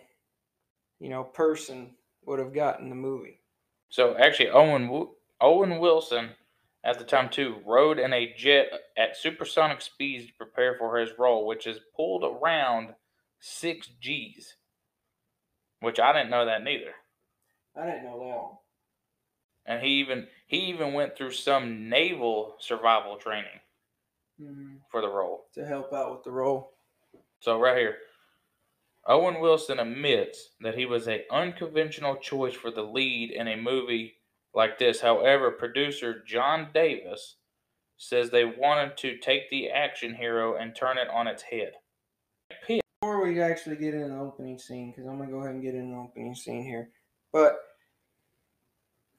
you 0.98 1.08
know, 1.08 1.24
person 1.24 1.90
would 2.24 2.38
have 2.38 2.54
gotten 2.54 2.88
the 2.88 2.94
movie. 2.94 3.40
So 3.88 4.16
actually, 4.16 4.50
Owen 4.50 5.08
Owen 5.40 5.78
Wilson 5.78 6.30
at 6.84 6.98
the 6.98 7.04
time 7.04 7.28
too 7.28 7.56
rode 7.66 7.98
in 7.98 8.12
a 8.12 8.32
jet 8.36 8.68
at 8.96 9.16
supersonic 9.16 9.80
speeds 9.80 10.26
to 10.26 10.32
prepare 10.34 10.76
for 10.78 10.98
his 10.98 11.10
role, 11.18 11.46
which 11.46 11.66
is 11.66 11.80
pulled 11.94 12.24
around 12.24 12.94
six 13.40 13.88
G's. 14.00 14.54
Which 15.80 15.98
I 15.98 16.12
didn't 16.12 16.30
know 16.30 16.46
that 16.46 16.62
neither. 16.62 16.92
I 17.76 17.86
didn't 17.86 18.04
know 18.04 18.18
that 18.18 18.42
one. 18.42 18.56
And 19.66 19.82
he 19.82 20.00
even 20.00 20.26
he 20.46 20.58
even 20.68 20.92
went 20.92 21.16
through 21.16 21.32
some 21.32 21.88
naval 21.88 22.56
survival 22.58 23.16
training 23.16 23.60
hmm 24.38 24.76
for 24.90 25.00
the 25.00 25.08
role. 25.08 25.46
To 25.54 25.64
help 25.64 25.92
out 25.92 26.12
with 26.12 26.24
the 26.24 26.32
role. 26.32 26.72
So 27.40 27.58
right 27.58 27.76
here, 27.76 27.96
Owen 29.06 29.40
Wilson 29.40 29.78
admits 29.78 30.50
that 30.60 30.76
he 30.76 30.84
was 30.86 31.08
a 31.08 31.24
unconventional 31.30 32.16
choice 32.16 32.54
for 32.54 32.70
the 32.70 32.82
lead 32.82 33.30
in 33.30 33.48
a 33.48 33.56
movie 33.56 34.14
like 34.54 34.78
this. 34.78 35.00
However, 35.00 35.50
producer 35.50 36.22
John 36.26 36.68
Davis 36.74 37.36
says 37.96 38.30
they 38.30 38.44
wanted 38.44 38.96
to 38.98 39.18
take 39.18 39.50
the 39.50 39.68
action 39.70 40.14
hero 40.14 40.56
and 40.56 40.74
turn 40.74 40.98
it 40.98 41.08
on 41.08 41.26
its 41.26 41.42
head. 41.44 41.72
Pitt, 42.66 42.82
we 43.30 43.40
actually 43.40 43.76
get 43.76 43.94
in 43.94 44.08
the 44.10 44.18
opening 44.18 44.58
scene, 44.58 44.90
because 44.90 45.06
I'm 45.08 45.18
gonna 45.18 45.30
go 45.30 45.38
ahead 45.40 45.54
and 45.54 45.62
get 45.62 45.74
in 45.74 45.92
the 45.92 45.96
opening 45.98 46.34
scene 46.34 46.64
here, 46.64 46.90
but 47.32 47.58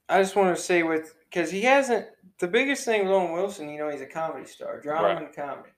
I 0.10 0.22
just 0.22 0.36
want 0.36 0.56
to 0.56 0.62
say 0.62 0.84
with 0.84 1.16
because 1.30 1.50
he 1.52 1.62
hasn't 1.62 2.08
the 2.40 2.48
biggest 2.48 2.84
thing 2.84 3.06
with 3.06 3.14
Owen 3.14 3.32
Wilson, 3.32 3.70
you 3.70 3.80
know, 3.80 3.90
he's 3.90 4.02
a 4.02 4.06
comedy 4.06 4.46
star, 4.46 4.80
drama 4.82 5.08
Right. 5.08 5.18
and 5.26 5.34
comedy. 5.36 5.70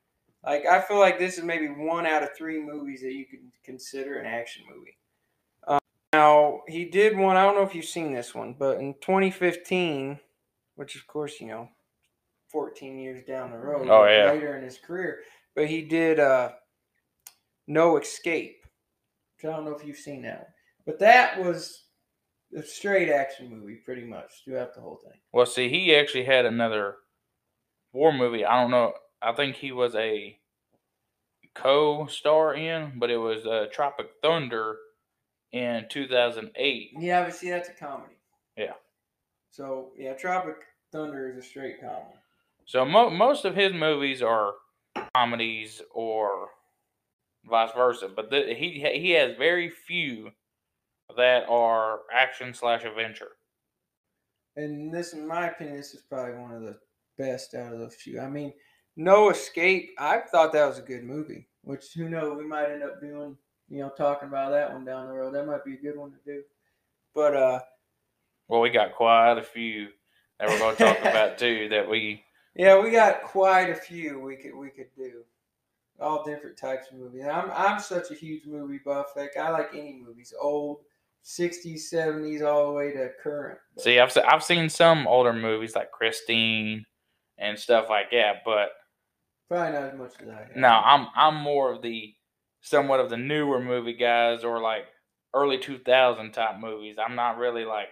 Like 0.44 0.66
I 0.66 0.82
feel 0.82 0.98
like 1.00 1.20
this 1.20 1.38
is 1.38 1.44
maybe 1.44 1.68
one 1.68 2.06
out 2.08 2.24
of 2.24 2.30
three 2.36 2.60
movies 2.60 3.02
that 3.02 3.14
you 3.14 3.26
could 3.26 3.42
consider 3.64 4.16
an 4.20 4.26
action 4.26 4.64
movie. 4.74 4.98
Um, 5.68 5.80
now 6.14 6.62
he 6.68 6.86
did 6.86 7.16
one. 7.18 7.38
I 7.38 7.44
don't 7.44 7.56
know 7.56 7.62
if 7.64 7.76
you've 7.76 7.86
seen 7.86 8.12
this 8.14 8.34
one, 8.34 8.56
but 8.58 8.80
in 8.80 8.96
2015, 8.96 10.20
which 10.76 10.96
of 10.96 11.06
course 11.06 11.40
you 11.40 11.48
know, 11.48 11.70
14 12.50 12.98
years 13.00 13.24
down 13.26 13.52
the 13.52 13.58
road, 13.58 13.88
Oh, 13.90 14.06
yeah. 14.06 14.32
later 14.32 14.58
in 14.58 14.64
his 14.64 14.78
career, 14.80 15.20
but 15.56 15.68
he 15.68 15.84
did 15.84 16.20
uh, 16.20 16.54
No 17.68 17.98
Escape. 17.98 18.58
Which 19.36 19.52
I 19.52 19.56
don't 19.56 19.66
know 19.66 19.76
if 19.76 19.86
you've 19.86 19.98
seen 19.98 20.22
that 20.24 20.40
one, 20.40 20.48
but 20.86 21.00
that 21.00 21.44
was 21.44 21.84
a 22.58 22.62
straight 22.64 23.10
action 23.10 23.50
movie, 23.50 23.80
pretty 23.84 24.06
much 24.06 24.32
throughout 24.46 24.74
the 24.76 24.82
whole 24.82 25.00
thing. 25.04 25.20
well, 25.32 25.46
see, 25.46 25.70
he 25.70 25.96
actually 25.96 26.24
had 26.26 26.46
another 26.46 26.96
war 27.94 28.14
movie. 28.14 28.46
I 28.46 28.62
don't 28.62 28.72
know. 28.72 28.94
I 29.22 29.32
think 29.34 29.56
he 29.56 29.72
was 29.72 29.96
a 29.96 30.38
co-star 31.56 32.54
in, 32.56 32.94
but 33.00 33.10
it 33.10 33.18
was 33.18 33.46
uh, 33.46 33.66
Tropic 33.72 34.08
Thunder 34.22 34.78
in 35.52 35.86
2008. 35.90 36.92
Yeah, 37.00 37.24
but 37.24 37.36
see, 37.36 37.50
that's 37.50 37.70
a 37.70 37.74
comedy. 37.74 38.16
Yeah. 38.58 38.74
So 39.52 39.92
yeah, 39.98 40.14
Tropic 40.14 40.56
Thunder 40.92 41.30
is 41.32 41.38
a 41.38 41.48
straight 41.48 41.80
comedy. 41.80 42.18
So 42.66 42.86
mo- 42.86 43.10
most 43.10 43.46
of 43.46 43.56
his 43.56 43.74
movies 43.74 44.22
are 44.22 44.54
comedies 45.16 45.82
or 45.94 46.50
vice 47.46 47.72
versa, 47.76 48.10
but 48.10 48.30
th- 48.32 48.58
he 48.58 48.80
he 49.00 49.12
has 49.12 49.36
very 49.38 49.70
few 49.70 50.32
that 51.18 51.48
are 51.50 52.02
action 52.14 52.54
slash 52.54 52.84
adventure. 52.84 53.32
And 54.56 54.94
this, 54.94 55.14
in 55.14 55.28
my 55.28 55.48
opinion, 55.50 55.78
this 55.78 55.94
is 55.94 56.02
probably 56.04 56.36
one 56.36 56.54
of 56.54 56.62
the 56.62 56.78
best 57.18 57.54
out 57.56 57.74
of 57.74 57.80
those 57.80 57.96
few. 57.96 58.20
I 58.20 58.30
mean, 58.30 58.54
No 58.96 59.30
Escape. 59.30 59.92
I 59.98 60.20
thought 60.20 60.54
that 60.54 60.68
was 60.68 60.80
a 60.80 60.84
good 60.84 61.04
movie. 61.04 61.48
Which 61.64 61.94
who 61.94 62.10
knows, 62.10 62.38
we 62.38 62.46
might 62.46 62.70
end 62.72 62.84
up 62.84 63.00
doing, 63.02 63.38
you 63.70 63.80
know, 63.80 63.90
talking 63.90 64.28
about 64.28 64.52
that 64.52 64.72
one 64.74 64.86
down 64.86 65.08
the 65.08 65.14
road. 65.14 65.34
That 65.34 65.48
might 65.48 65.64
be 65.66 65.74
a 65.76 65.78
good 65.82 65.98
one 65.98 66.12
to 66.12 66.18
do. 66.26 66.44
But 67.16 67.36
uh, 67.36 67.60
Well, 68.48 68.62
we 68.62 68.70
got 68.70 68.94
quite 68.96 69.38
a 69.38 69.44
few 69.44 69.90
that 70.40 70.50
we're 70.50 70.60
going 70.60 70.76
to 70.76 70.84
talk 70.84 71.00
about 71.06 71.38
too. 71.38 71.70
That 71.70 71.90
we 71.90 72.24
yeah, 72.56 72.80
we 72.82 72.92
got 72.92 73.24
quite 73.24 73.70
a 73.70 73.76
few 73.76 74.20
we 74.20 74.36
could 74.36 74.56
we 74.56 74.70
could 74.70 74.94
do. 74.96 75.24
All 76.00 76.24
different 76.24 76.58
types 76.58 76.88
of 76.92 76.98
movies. 76.98 77.24
I'm 77.26 77.52
I'm 77.52 77.80
such 77.80 78.12
a 78.12 78.16
huge 78.16 78.46
movie 78.46 78.80
buff. 78.84 79.08
Like 79.16 79.38
I 79.38 79.50
like 79.52 79.70
any 79.74 80.02
movies, 80.06 80.34
old, 80.40 80.80
'60s, 81.24 81.82
'70s, 81.94 82.42
all 82.46 82.68
the 82.68 82.74
way 82.74 82.92
to 82.94 83.10
current. 83.22 83.60
But- 83.76 83.84
see. 83.84 84.00
I've 84.00 84.16
I've 84.28 84.44
seen 84.44 84.70
some 84.70 85.08
older 85.08 85.34
movies 85.34 85.76
like 85.76 85.92
Christine 85.92 86.86
and 87.38 87.58
stuff 87.60 87.90
like 87.90 88.12
that, 88.12 88.38
but 88.46 88.70
Probably 89.50 89.74
not 89.74 89.84
as 89.94 89.98
much 89.98 90.14
as 90.22 90.28
I 90.30 90.34
have. 90.40 90.56
no, 90.56 90.68
I'm 90.68 91.08
I'm 91.16 91.36
more 91.36 91.72
of 91.72 91.82
the 91.82 92.14
somewhat 92.62 93.00
of 93.00 93.10
the 93.10 93.18
newer 93.18 93.62
movie 93.62 93.94
guys 93.94 94.44
or 94.44 94.62
like 94.62 94.86
early 95.36 95.58
2000 95.60 96.32
type 96.32 96.60
movies. 96.60 96.96
I'm 96.98 97.16
not 97.16 97.38
really 97.38 97.66
like 97.66 97.90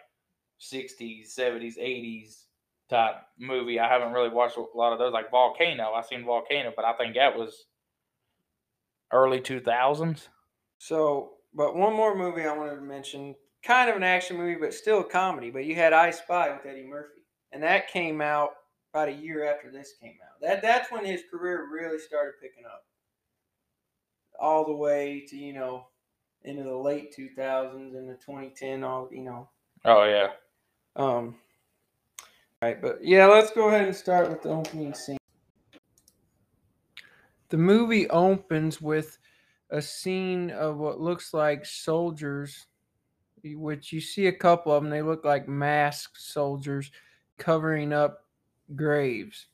60s, 0.60 1.36
70s, 1.38 1.78
80s 1.78 2.46
type 2.90 3.16
movie. 3.40 3.80
I 3.80 3.88
haven't 3.88 4.14
really 4.14 4.30
watched 4.30 4.58
a 4.58 4.66
lot 4.76 4.94
of 4.94 5.00
those 5.00 5.14
like 5.14 5.32
Volcano. 5.32 5.92
I 5.92 6.02
seen 6.02 6.26
Volcano, 6.26 6.72
but 6.76 6.86
I 6.86 6.94
think 6.94 7.16
that 7.16 7.38
was 7.38 7.66
early 9.12 9.40
2000s. 9.40 10.28
So, 10.78 11.34
but 11.54 11.76
one 11.76 11.94
more 11.94 12.16
movie 12.16 12.44
I 12.46 12.58
wanted 12.58 12.76
to 12.76 12.82
mention, 12.82 13.36
kind 13.64 13.90
of 13.90 13.96
an 13.96 14.04
action 14.04 14.38
movie, 14.38 14.56
but 14.60 14.74
still 14.74 15.02
a 15.02 15.04
comedy. 15.04 15.52
But 15.52 15.66
you 15.66 15.76
had 15.76 15.94
I 15.94 16.12
Spy 16.12 16.50
with 16.50 16.66
Eddie 16.66 16.88
Murphy, 16.88 17.22
and 17.52 17.62
that 17.64 17.90
came 17.90 18.22
out 18.22 18.52
about 18.94 19.10
a 19.10 19.14
year 19.14 19.46
after 19.46 19.72
this 19.72 19.94
came 20.02 20.16
out. 20.24 20.42
That 20.42 20.62
that's 20.62 20.92
when 20.92 21.06
his 21.06 21.24
career 21.32 21.68
really 21.72 22.00
started 22.00 22.34
picking 22.42 22.66
up, 22.66 22.84
all 24.40 24.66
the 24.66 24.76
way 24.76 25.26
to 25.30 25.38
you 25.38 25.54
know 25.54 25.88
into 26.44 26.64
the 26.64 26.76
late 26.76 27.16
2000s 27.18 27.96
and 27.96 28.10
the 28.10 28.16
2010, 28.16 28.84
all 28.84 29.08
you 29.12 29.24
know. 29.24 29.50
Oh 29.86 30.04
yeah. 30.04 30.30
Um, 30.96 31.36
right, 32.62 32.82
but 32.82 33.00
yeah, 33.04 33.28
let's 33.28 33.52
go 33.52 33.68
ahead 33.70 33.86
and 33.86 33.96
start 33.96 34.30
with 34.30 34.42
the 34.42 34.50
opening 34.50 34.94
scene. 34.94 35.18
The 37.52 37.58
movie 37.58 38.10
opens 38.10 38.82
with 38.82 39.20
a 39.70 39.82
scene 39.82 40.52
of 40.52 40.78
what 40.78 41.02
looks 41.02 41.34
like 41.34 41.66
soldiers, 41.66 42.66
which 43.44 43.92
you 43.92 44.00
see 44.00 44.28
a 44.28 44.32
couple 44.32 44.72
of 44.72 44.82
them. 44.82 44.90
They 44.90 45.02
look 45.02 45.26
like 45.26 45.50
masked 45.50 46.22
soldiers 46.22 46.92
covering 47.38 47.92
up 47.92 48.26
graves. 48.74 49.48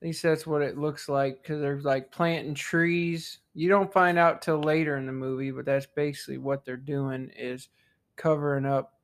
At 0.00 0.06
least 0.06 0.22
that's 0.22 0.46
what 0.46 0.62
it 0.62 0.78
looks 0.78 1.06
like 1.06 1.42
because 1.42 1.60
they're 1.60 1.80
like 1.82 2.10
planting 2.10 2.54
trees. 2.54 3.40
You 3.52 3.68
don't 3.68 3.92
find 3.92 4.18
out 4.18 4.40
till 4.40 4.60
later 4.60 4.96
in 4.96 5.04
the 5.04 5.12
movie, 5.12 5.50
but 5.50 5.66
that's 5.66 5.86
basically 5.86 6.38
what 6.38 6.64
they're 6.64 6.78
doing 6.78 7.30
is 7.36 7.68
covering 8.16 8.64
up 8.64 8.94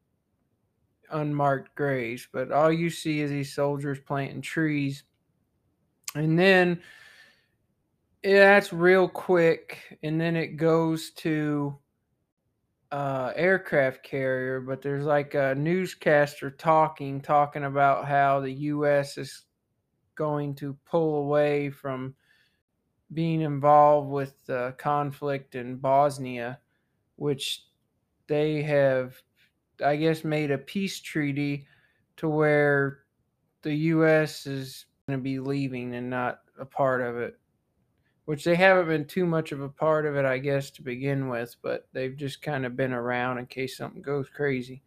unmarked 1.11 1.75
graves, 1.75 2.27
but 2.33 2.53
all 2.53 2.73
you 2.73 2.89
see 2.89 3.21
is 3.21 3.31
these 3.31 3.55
soldiers 3.55 3.99
planting 4.01 4.41
trees. 4.41 5.05
And 6.15 6.39
then 6.39 6.81
yeah, 8.23 8.55
that's 8.55 8.73
real 8.73 9.09
quick, 9.09 9.99
and 10.03 10.21
then 10.21 10.37
it 10.37 10.57
goes 10.57 11.11
to 11.13 11.79
uh, 12.93 13.33
aircraft 13.35 14.03
carrier, 14.05 14.61
but 14.61 14.83
there's 14.83 15.05
like 15.05 15.35
a 15.35 15.55
newscaster 15.55 16.51
talking, 16.51 17.21
talking 17.21 17.65
about 17.65 18.07
how 18.07 18.41
the 18.41 18.53
U.S. 18.53 19.19
is 19.19 19.45
going 20.15 20.55
to 20.57 20.77
pull 20.85 21.17
away 21.25 21.71
from 21.71 22.15
being 23.15 23.41
involved 23.41 24.11
with 24.11 24.45
the 24.47 24.75
conflict 24.79 25.55
in 25.55 25.77
Bosnia, 25.77 26.61
which 27.17 27.67
they 28.29 28.63
have 28.63 29.17
I 29.85 29.97
guess, 29.97 30.25
made 30.25 30.51
a 30.51 30.59
peace 30.59 31.01
treaty 31.01 31.67
to 32.17 32.29
where 32.29 33.01
the 33.63 33.75
U.S. 33.75 34.47
is 34.47 34.87
going 35.07 35.19
to 35.19 35.23
be 35.23 35.39
leaving 35.41 35.95
and 35.95 36.11
not 36.11 36.41
a 36.59 36.65
part 36.65 37.01
of 37.01 37.17
it. 37.17 37.39
Which 38.25 38.45
they 38.45 38.55
haven't 38.55 38.87
been 38.87 39.05
too 39.05 39.27
much 39.27 39.51
of 39.51 39.61
a 39.61 39.69
part 39.69 40.07
of 40.07 40.17
it, 40.17 40.25
I 40.25 40.39
guess, 40.39 40.71
to 40.73 40.83
begin 40.83 41.29
with, 41.29 41.57
but 41.61 41.89
they've 41.93 42.17
just 42.17 42.41
kind 42.41 42.65
of 42.65 42.77
been 42.77 42.93
around 42.93 43.39
in 43.39 43.47
case 43.47 43.77
something 43.77 44.01
goes 44.01 44.29
crazy. 44.29 44.83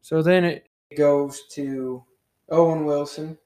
So 0.00 0.22
then 0.22 0.44
it 0.44 0.68
goes 0.96 1.46
to 1.52 2.02
Owen 2.50 2.84
Wilson 2.84 3.38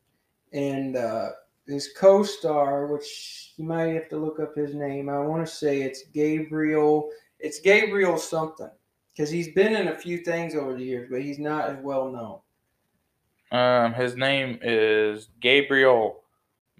and 0.52 0.96
uh, 0.96 1.30
his 1.66 1.90
co 1.96 2.22
star, 2.22 2.86
which 2.86 3.52
you 3.56 3.64
might 3.64 3.94
have 3.94 4.08
to 4.08 4.16
look 4.16 4.40
up 4.40 4.56
his 4.56 4.74
name. 4.74 5.08
I 5.08 5.18
want 5.18 5.46
to 5.46 5.52
say 5.52 5.82
it's 5.82 6.04
Gabriel. 6.14 7.10
It's 7.38 7.60
Gabriel 7.60 8.16
something 8.16 8.70
because 9.12 9.30
he's 9.30 9.52
been 9.52 9.74
in 9.74 9.88
a 9.88 9.98
few 9.98 10.18
things 10.18 10.54
over 10.54 10.74
the 10.74 10.84
years, 10.84 11.08
but 11.10 11.22
he's 11.22 11.38
not 11.38 11.68
as 11.68 11.76
well 11.82 12.10
known. 12.10 12.38
Um, 13.50 13.94
his 13.94 14.16
name 14.16 14.58
is 14.62 15.28
Gabriel 15.40 16.22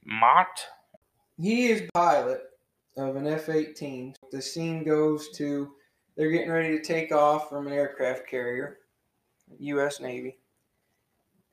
Macht. 0.04 0.66
He 1.40 1.68
is 1.68 1.88
pilot 1.94 2.42
of 2.96 3.14
an 3.16 3.26
F 3.26 3.48
18. 3.48 4.14
The 4.32 4.42
scene 4.42 4.82
goes 4.82 5.30
to 5.36 5.72
they're 6.16 6.32
getting 6.32 6.50
ready 6.50 6.76
to 6.76 6.82
take 6.82 7.12
off 7.12 7.48
from 7.48 7.68
an 7.68 7.72
aircraft 7.72 8.26
carrier, 8.28 8.78
U.S. 9.60 10.00
Navy. 10.00 10.38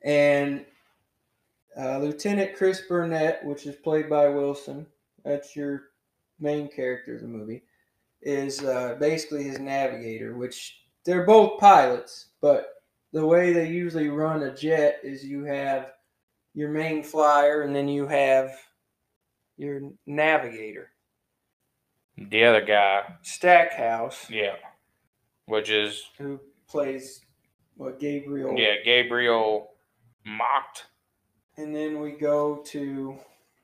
And 0.03 0.65
uh, 1.77 1.99
Lieutenant 1.99 2.55
Chris 2.55 2.81
Burnett, 2.89 3.45
which 3.45 3.67
is 3.67 3.75
played 3.75 4.09
by 4.09 4.27
Wilson, 4.27 4.87
that's 5.23 5.55
your 5.55 5.83
main 6.39 6.67
character 6.67 7.15
of 7.15 7.21
the 7.21 7.27
movie, 7.27 7.61
is 8.23 8.63
uh, 8.63 8.97
basically 8.99 9.43
his 9.43 9.59
navigator, 9.59 10.35
which 10.35 10.81
they're 11.05 11.25
both 11.25 11.59
pilots, 11.59 12.29
but 12.41 12.69
the 13.13 13.25
way 13.25 13.53
they 13.53 13.69
usually 13.69 14.09
run 14.09 14.43
a 14.43 14.55
jet 14.55 14.99
is 15.03 15.23
you 15.23 15.43
have 15.43 15.91
your 16.55 16.69
main 16.69 17.03
flyer 17.03 17.61
and 17.61 17.75
then 17.75 17.87
you 17.87 18.07
have 18.07 18.51
your 19.57 19.81
navigator. 20.05 20.91
The 22.17 22.45
other 22.45 22.62
guy, 22.62 23.15
Stackhouse, 23.24 24.29
yeah, 24.29 24.55
which 25.47 25.69
is 25.69 26.03
who 26.17 26.39
plays 26.67 27.21
what 27.75 28.00
Gabriel. 28.00 28.57
yeah 28.57 28.75
Gabriel 28.83 29.71
Macht. 30.25 30.85
And 31.57 31.75
then 31.75 32.00
we 32.00 32.12
go 32.12 32.57
to. 32.67 33.17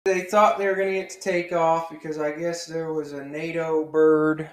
They 0.04 0.22
thought 0.22 0.58
they 0.58 0.66
were 0.66 0.76
going 0.76 0.94
to 0.94 1.00
get 1.00 1.10
to 1.12 1.20
take 1.20 1.54
off 1.54 1.90
because 1.90 2.18
I 2.18 2.32
guess 2.32 2.66
there 2.66 2.92
was 2.92 3.12
a 3.14 3.24
NATO 3.24 3.86
bird 3.86 4.50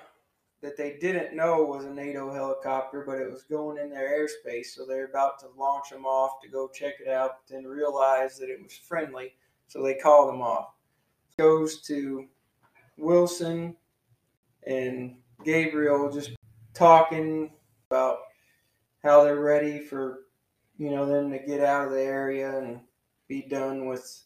that 0.61 0.77
they 0.77 0.99
didn't 1.01 1.37
know 1.37 1.63
was 1.63 1.85
a 1.85 1.91
NATO 1.91 2.33
helicopter, 2.33 3.05
but 3.07 3.19
it 3.19 3.31
was 3.31 3.45
going 3.45 3.79
in 3.79 3.91
their 3.91 4.11
airspace. 4.11 4.67
So 4.67 4.85
they're 4.85 5.07
about 5.07 5.39
to 5.41 5.47
launch 5.57 5.91
them 5.91 6.05
off 6.05 6.41
to 6.43 6.49
go 6.49 6.69
check 6.69 6.95
it 7.01 7.09
out, 7.09 7.39
but 7.39 7.55
then 7.55 7.65
realized 7.65 8.41
that 8.41 8.51
it 8.51 8.63
was 8.63 8.75
friendly. 8.75 9.35
So 9.69 9.83
they 9.83 9.95
called 9.95 10.29
them 10.33 10.43
off. 10.43 10.75
Goes 11.39 11.81
to 11.83 12.27
Wilson 12.97 13.77
and 14.67 15.17
Gabriel 15.45 16.11
just 16.11 16.33
talking 16.75 17.53
about 17.89 18.19
how 19.05 19.23
they're 19.23 19.41
ready 19.41 19.79
for, 19.79 20.25
you 20.79 20.91
know, 20.91 21.07
them 21.07 21.31
to 21.31 21.39
get 21.39 21.61
out 21.61 21.87
of 21.87 21.93
the 21.93 22.03
area 22.03 22.59
and 22.59 22.81
be 23.29 23.43
done 23.43 23.87
with, 23.87 24.25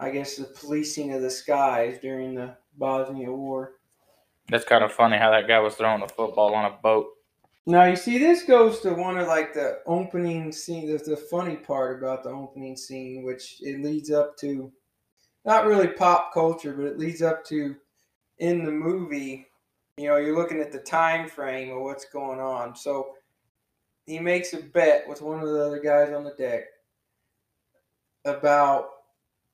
I 0.00 0.10
guess, 0.10 0.34
the 0.34 0.46
policing 0.46 1.12
of 1.12 1.22
the 1.22 1.30
skies 1.30 2.00
during 2.02 2.34
the 2.34 2.56
Bosnia 2.76 3.30
War. 3.30 3.74
That's 4.48 4.64
kind 4.64 4.82
of 4.82 4.92
funny 4.92 5.16
how 5.16 5.30
that 5.30 5.46
guy 5.46 5.60
was 5.60 5.76
throwing 5.76 6.02
a 6.02 6.08
football 6.08 6.54
on 6.54 6.64
a 6.64 6.76
boat. 6.82 7.06
Now 7.66 7.84
you 7.84 7.96
see, 7.96 8.18
this 8.18 8.42
goes 8.42 8.80
to 8.80 8.94
one 8.94 9.18
of 9.18 9.28
like 9.28 9.54
the 9.54 9.78
opening 9.86 10.50
scene. 10.50 10.90
That's 10.90 11.06
the 11.06 11.16
funny 11.16 11.56
part 11.56 11.98
about 12.02 12.24
the 12.24 12.30
opening 12.30 12.76
scene, 12.76 13.24
which 13.24 13.58
it 13.60 13.84
leads 13.84 14.10
up 14.10 14.36
to, 14.38 14.72
not 15.48 15.66
really 15.66 15.88
pop 15.88 16.34
culture, 16.34 16.74
but 16.74 16.84
it 16.84 16.98
leads 16.98 17.22
up 17.22 17.42
to, 17.46 17.74
in 18.38 18.66
the 18.66 18.70
movie. 18.70 19.46
You 19.96 20.08
know, 20.08 20.18
you're 20.18 20.36
looking 20.36 20.60
at 20.60 20.70
the 20.70 20.78
time 20.78 21.26
frame 21.26 21.74
of 21.74 21.80
what's 21.80 22.04
going 22.04 22.38
on. 22.38 22.76
So 22.76 23.14
he 24.04 24.18
makes 24.18 24.52
a 24.52 24.58
bet 24.58 25.08
with 25.08 25.22
one 25.22 25.40
of 25.40 25.48
the 25.48 25.64
other 25.64 25.80
guys 25.80 26.12
on 26.12 26.22
the 26.22 26.34
deck 26.38 26.64
about 28.26 28.90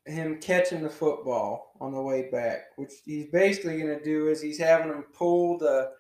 him 0.04 0.40
catching 0.40 0.82
the 0.82 0.90
football 0.90 1.76
on 1.80 1.92
the 1.92 2.02
way 2.02 2.28
back. 2.28 2.72
Which 2.74 2.90
he's 3.04 3.26
basically 3.26 3.78
going 3.80 3.96
to 3.96 4.04
do 4.04 4.28
is 4.28 4.42
he's 4.42 4.58
having 4.58 4.88
him 4.88 5.04
pull 5.14 5.58
the. 5.58 5.92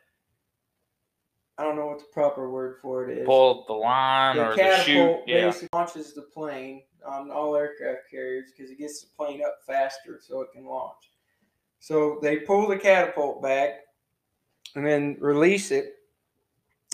I 1.56 1.62
don't 1.62 1.76
know 1.76 1.86
what 1.86 2.00
the 2.00 2.06
proper 2.12 2.50
word 2.50 2.78
for 2.82 3.08
it 3.08 3.16
is. 3.16 3.26
Pull 3.26 3.64
the 3.68 3.74
line 3.74 4.36
the 4.36 4.44
or 4.44 4.50
the 4.50 4.56
catapult 4.56 4.86
shoot. 4.86 5.18
Yeah, 5.28 5.46
basically 5.46 5.68
launches 5.72 6.12
the 6.12 6.22
plane 6.22 6.82
on 7.06 7.30
all 7.30 7.56
aircraft 7.56 8.10
carriers 8.10 8.50
because 8.50 8.70
it 8.70 8.78
gets 8.78 9.00
the 9.00 9.08
plane 9.16 9.42
up 9.44 9.58
faster 9.66 10.20
so 10.20 10.40
it 10.40 10.48
can 10.52 10.64
launch. 10.64 11.10
So 11.80 12.18
they 12.22 12.38
pull 12.38 12.66
the 12.68 12.78
catapult 12.78 13.42
back 13.42 13.80
and 14.74 14.86
then 14.86 15.16
release 15.20 15.70
it, 15.70 15.96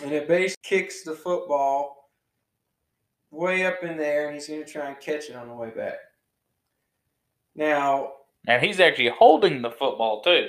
and 0.03 0.13
it 0.13 0.29
basically 0.29 0.63
kicks 0.63 1.03
the 1.03 1.15
football 1.15 2.11
way 3.31 3.65
up 3.65 3.83
in 3.83 3.97
there, 3.97 4.27
and 4.27 4.35
he's 4.35 4.49
going 4.49 4.65
to 4.65 4.71
try 4.71 4.89
and 4.89 5.01
catch 5.01 5.31
it 5.31 5.37
on 5.37 5.49
the 5.49 5.55
way 5.55 5.71
back. 5.71 5.99
Now, 7.55 8.13
and 8.47 8.63
he's 8.63 8.81
actually 8.81 9.11
holding 9.11 9.63
the 9.63 9.71
football 9.71 10.23
too. 10.23 10.49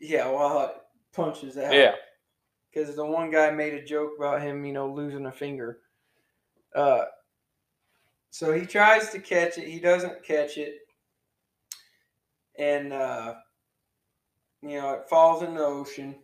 yeah, 0.00 0.28
while 0.28 0.66
it 0.66 0.72
punches 1.14 1.56
out. 1.56 1.72
Yeah, 1.72 1.94
because 2.72 2.94
the 2.94 3.06
one 3.06 3.30
guy 3.30 3.50
made 3.50 3.74
a 3.74 3.84
joke 3.84 4.12
about 4.18 4.42
him, 4.42 4.64
you 4.64 4.72
know, 4.72 4.92
losing 4.92 5.26
a 5.26 5.32
finger. 5.32 5.78
Uh, 6.74 7.04
so 8.36 8.52
he 8.52 8.66
tries 8.66 9.08
to 9.08 9.18
catch 9.18 9.56
it. 9.56 9.66
He 9.66 9.80
doesn't 9.80 10.22
catch 10.22 10.58
it, 10.58 10.80
and 12.58 12.92
uh, 12.92 13.36
you 14.60 14.78
know 14.78 14.90
it 14.90 15.08
falls 15.08 15.42
in 15.42 15.54
the 15.54 15.64
ocean. 15.64 16.16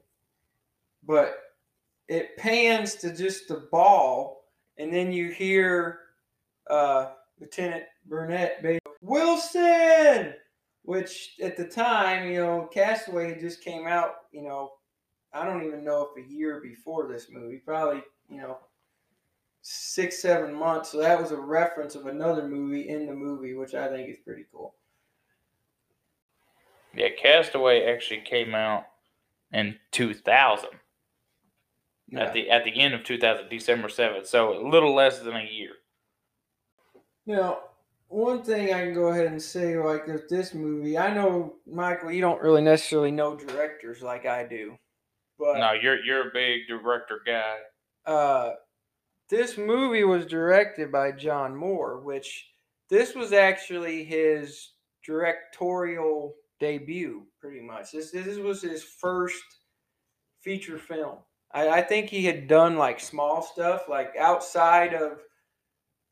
But 1.07 1.39
it 2.09 2.37
pans 2.37 2.97
to 2.97 3.17
just 3.17 3.49
the 3.49 3.67
ball, 3.73 4.45
and 4.77 4.93
then 4.93 5.11
you 5.11 5.31
hear 5.31 6.01
uh, 6.69 7.13
Lieutenant 7.41 7.85
Burnett 8.05 8.59
say, 8.61 8.79
Wilson, 9.01 10.35
which 10.83 11.37
at 11.43 11.57
the 11.57 11.65
time, 11.65 12.29
you 12.29 12.41
know, 12.41 12.69
Castaway 12.75 13.41
just 13.41 13.65
came 13.65 13.87
out, 13.87 14.17
you 14.33 14.43
know, 14.43 14.73
I 15.33 15.47
don't 15.47 15.65
even 15.65 15.83
know 15.83 16.11
if 16.15 16.23
a 16.23 16.31
year 16.31 16.61
before 16.61 17.09
this 17.09 17.29
movie, 17.31 17.63
probably, 17.65 18.03
you 18.29 18.37
know, 18.37 18.59
six, 19.62 20.20
seven 20.20 20.53
months. 20.55 20.90
So 20.90 20.98
that 20.98 21.20
was 21.20 21.31
a 21.31 21.37
reference 21.40 21.94
of 21.94 22.07
another 22.07 22.46
movie 22.48 22.88
in 22.88 23.07
the 23.07 23.14
movie, 23.14 23.55
which 23.55 23.75
I 23.75 23.88
think 23.88 24.09
is 24.11 24.18
pretty 24.25 24.44
cool. 24.53 24.75
yeah. 26.94 27.09
Castaway 27.20 27.85
actually 27.87 28.20
came 28.20 28.55
out 28.55 28.85
in 29.53 29.77
2000 29.92 30.68
Yeah. 32.09 32.20
at 32.25 32.33
the 32.33 32.51
at 32.51 32.64
the 32.64 32.79
end 32.81 32.94
of 32.94 33.05
2000, 33.05 33.48
December 33.48 33.88
7th. 33.88 34.27
So 34.27 34.59
a 34.59 34.66
little 34.68 34.94
less 34.94 35.20
than 35.20 35.37
a 35.37 35.44
year. 35.44 35.72
Now, 37.25 37.61
one 38.09 38.42
thing 38.42 38.75
I 38.75 38.81
can 38.85 38.94
go 38.94 39.09
ahead 39.09 39.27
and 39.27 39.40
say, 39.40 39.79
like 39.79 40.07
with 40.07 40.29
this 40.29 40.53
movie, 40.55 40.98
I 40.98 41.14
know 41.14 41.55
Michael, 41.66 42.11
you 42.11 42.20
don't 42.20 42.42
really 42.42 42.61
necessarily 42.62 43.11
know 43.12 43.37
directors 43.37 44.03
like 44.03 44.27
I 44.27 44.44
do, 44.44 44.77
but 45.38 45.59
No, 45.59 45.72
you're 45.72 46.03
you're 46.05 46.29
a 46.29 46.33
big 46.33 46.66
director 46.68 47.20
guy. 47.25 47.59
uh, 48.07 48.55
this 49.33 49.57
movie 49.57 50.05
was 50.05 50.27
directed 50.27 50.92
by 50.92 51.11
John 51.11 51.57
Moore, 51.57 52.01
which 52.01 52.51
this 52.90 53.14
was 53.14 53.33
actually 53.33 54.05
his 54.05 54.73
directorial 55.07 56.35
debut, 56.61 57.23
pretty 57.40 57.62
much. 57.62 57.92
This 57.92 58.11
this 58.11 58.37
was 58.37 58.61
his 58.61 58.85
first 58.85 59.42
feature 60.42 60.77
film. 60.77 61.16
I, 61.55 61.71
I 61.71 61.81
think 61.81 62.11
he 62.11 62.27
had 62.27 62.47
done 62.47 62.77
like 62.77 63.01
small 63.01 63.40
stuff, 63.40 63.88
like 63.88 64.12
outside 64.21 64.92
of 64.92 65.21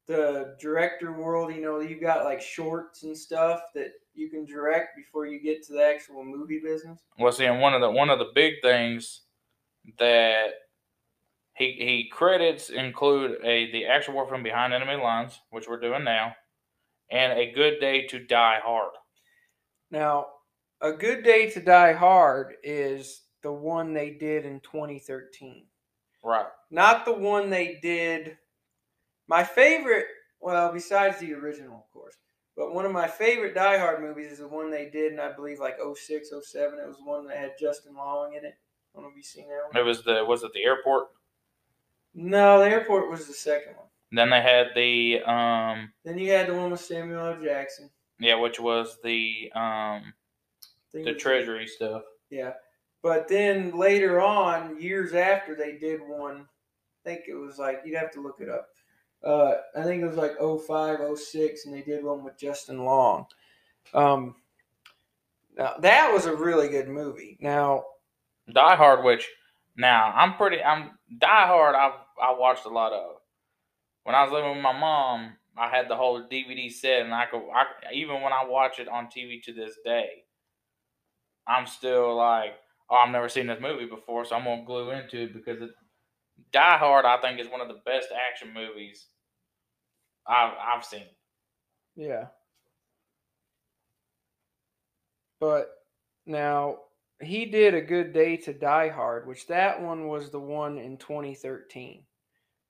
the 0.09 0.57
director 0.59 1.13
world. 1.13 1.55
You 1.55 1.61
know, 1.61 1.81
you 1.81 2.01
got 2.01 2.25
like 2.25 2.41
shorts 2.41 3.03
and 3.03 3.15
stuff 3.15 3.61
that 3.75 3.91
you 4.15 4.31
can 4.31 4.47
direct 4.47 4.97
before 4.97 5.27
you 5.27 5.43
get 5.43 5.63
to 5.67 5.75
the 5.75 5.85
actual 5.85 6.25
movie 6.25 6.61
business. 6.65 7.01
Well, 7.19 7.33
see, 7.33 7.45
and 7.45 7.61
one 7.61 7.75
of 7.75 7.83
the 7.83 7.91
one 7.91 8.09
of 8.09 8.19
the 8.19 8.31
big 8.35 8.55
things 8.63 9.25
that 9.99 10.53
he 11.61 11.77
he 11.79 12.09
credits 12.11 12.71
include 12.71 13.39
a 13.45 13.71
the 13.71 13.85
actual 13.85 14.15
war 14.15 14.27
from 14.27 14.43
Behind 14.43 14.73
Enemy 14.73 14.97
Lines, 14.97 15.39
which 15.51 15.69
we're 15.69 15.79
doing 15.79 16.05
now, 16.05 16.35
and 17.11 17.39
A 17.39 17.53
Good 17.53 17.81
Day 17.81 18.07
to 18.07 18.19
Die 18.19 18.61
Hard. 18.65 18.93
Now, 19.91 20.27
A 20.81 20.93
Good 20.93 21.23
Day 21.23 21.51
to 21.51 21.61
Die 21.61 21.93
Hard 21.93 22.55
is 22.65 23.23
the 23.43 23.53
one 23.53 23.93
they 23.93 24.11
did 24.11 24.47
in 24.47 24.61
2013. 24.61 25.67
Right. 26.25 26.47
Not 26.71 27.05
the 27.05 27.13
one 27.13 27.51
they 27.51 27.79
did. 27.83 28.39
My 29.29 29.45
favorite, 29.45 30.07
well, 30.41 30.73
besides 30.73 31.19
the 31.19 31.35
original, 31.35 31.77
of 31.77 31.93
course, 31.93 32.17
but 32.57 32.75
one 32.75 32.87
of 32.87 32.93
my 32.93 33.07
favorite 33.07 33.55
Die 33.55 33.79
Hard 33.79 34.01
movies 34.01 34.33
is 34.33 34.39
the 34.39 34.49
one 34.49 34.71
they 34.71 34.89
did 34.89 35.13
in, 35.13 35.21
I 35.21 35.33
believe, 35.33 35.61
like 35.61 35.77
06, 35.79 36.31
07. 36.43 36.79
It 36.79 36.89
was 36.89 36.97
one 37.05 37.27
that 37.27 37.37
had 37.37 37.53
Justin 37.61 37.95
Long 37.95 38.33
in 38.33 38.47
it. 38.47 38.55
I 38.55 38.99
don't 38.99 39.03
know 39.03 39.11
if 39.11 39.17
you've 39.17 39.27
seen 39.27 39.47
that 39.49 39.61
one. 39.71 39.85
It 39.85 39.87
was 39.87 40.03
the 40.03 40.25
was 40.25 40.43
it 40.43 40.53
the 40.55 40.65
airport? 40.65 41.09
No, 42.15 42.59
the 42.61 42.69
airport 42.69 43.11
was 43.11 43.27
the 43.27 43.33
second 43.33 43.77
one. 43.77 43.87
Then 44.13 44.31
they 44.31 44.41
had 44.43 44.69
the 44.75 45.21
um 45.23 45.93
Then 46.05 46.19
you 46.19 46.33
had 46.33 46.49
the 46.49 46.55
one 46.55 46.71
with 46.71 46.81
Samuel 46.81 47.27
L. 47.27 47.41
Jackson. 47.43 47.91
yeah, 48.19 48.35
which 48.35 48.59
was 48.61 48.99
the 49.05 49.51
um 49.55 50.13
the 50.93 51.13
was- 51.13 51.23
treasury 51.23 51.67
stuff. 51.67 52.03
Yeah. 52.31 52.53
But 53.03 53.29
then 53.29 53.77
later 53.79 54.21
on, 54.21 54.79
years 54.81 55.15
after, 55.15 55.55
they 55.55 55.79
did 55.79 56.01
one. 56.07 56.47
I 57.05 57.09
think 57.09 57.23
it 57.29 57.35
was 57.35 57.57
like, 57.59 57.81
you'd 57.85 57.97
have 57.97 58.11
to 58.13 58.21
look 58.21 58.41
it 58.41 58.49
up. 58.51 58.69
Uh, 59.25 59.55
I 59.75 59.85
think 59.85 60.03
it 60.03 60.07
was 60.07 60.17
like 60.19 60.33
05, 60.39 61.19
06, 61.19 61.65
and 61.65 61.75
they 61.75 61.81
did 61.81 62.05
one 62.05 62.23
with 62.23 62.37
Justin 62.39 62.85
Long. 62.85 63.25
Um, 63.95 64.35
now, 65.57 65.77
that 65.81 66.13
was 66.13 66.27
a 66.27 66.35
really 66.37 66.69
good 66.69 66.89
movie. 66.89 67.39
Now, 67.41 67.85
Die 68.53 68.77
Hard, 68.77 69.03
which 69.03 69.27
now 69.81 70.13
I'm 70.15 70.35
pretty 70.35 70.63
I'm 70.63 70.93
Die 71.19 71.47
Hard. 71.47 71.75
I 71.75 71.93
I 72.23 72.39
watched 72.39 72.67
a 72.67 72.71
lot 72.71 72.93
of. 72.93 73.17
When 74.05 74.15
I 74.15 74.23
was 74.25 74.33
living 74.33 74.53
with 74.53 74.63
my 74.63 74.79
mom, 74.79 75.37
I 75.59 75.69
had 75.69 75.89
the 75.89 75.97
whole 75.97 76.23
DVD 76.23 76.71
set, 76.73 77.03
and 77.03 77.15
I 77.15 77.27
could 77.27 77.43
I, 77.55 77.65
even 77.95 78.23
when 78.23 78.33
I 78.33 78.45
watch 78.47 78.79
it 78.79 78.89
on 78.89 79.07
TV 79.07 79.43
to 79.45 79.53
this 79.53 79.77
day, 79.85 80.25
I'm 81.47 81.67
still 81.67 82.17
like, 82.17 82.55
oh, 82.91 82.97
I've 82.97 83.11
never 83.11 83.29
seen 83.29 83.47
this 83.47 83.61
movie 83.61 83.87
before, 83.87 84.25
so 84.25 84.37
I'm 84.37 84.45
gonna 84.45 84.65
glue 84.65 84.91
into 84.91 85.23
it 85.25 85.35
because 85.35 85.63
it, 85.63 85.71
Die 86.53 86.79
Hard, 86.79 87.05
I 87.07 87.21
think, 87.21 87.41
is 87.41 87.49
one 87.49 87.61
of 87.61 87.69
the 87.69 87.81
best 87.87 88.09
action 88.13 88.55
movies 88.55 89.07
I've 90.27 90.55
I've 90.59 90.85
seen. 90.85 91.07
yeah. 91.97 92.29
But 95.41 95.71
now, 96.27 96.79
he 97.23 97.45
did 97.45 97.75
A 97.75 97.81
Good 97.81 98.13
Day 98.13 98.37
to 98.39 98.53
Die 98.53 98.89
Hard, 98.89 99.27
which 99.27 99.47
that 99.49 99.81
one 99.81 100.09
was 100.09 100.31
the 100.31 100.41
one 100.41 100.79
in 100.79 100.97
2013, 100.97 102.03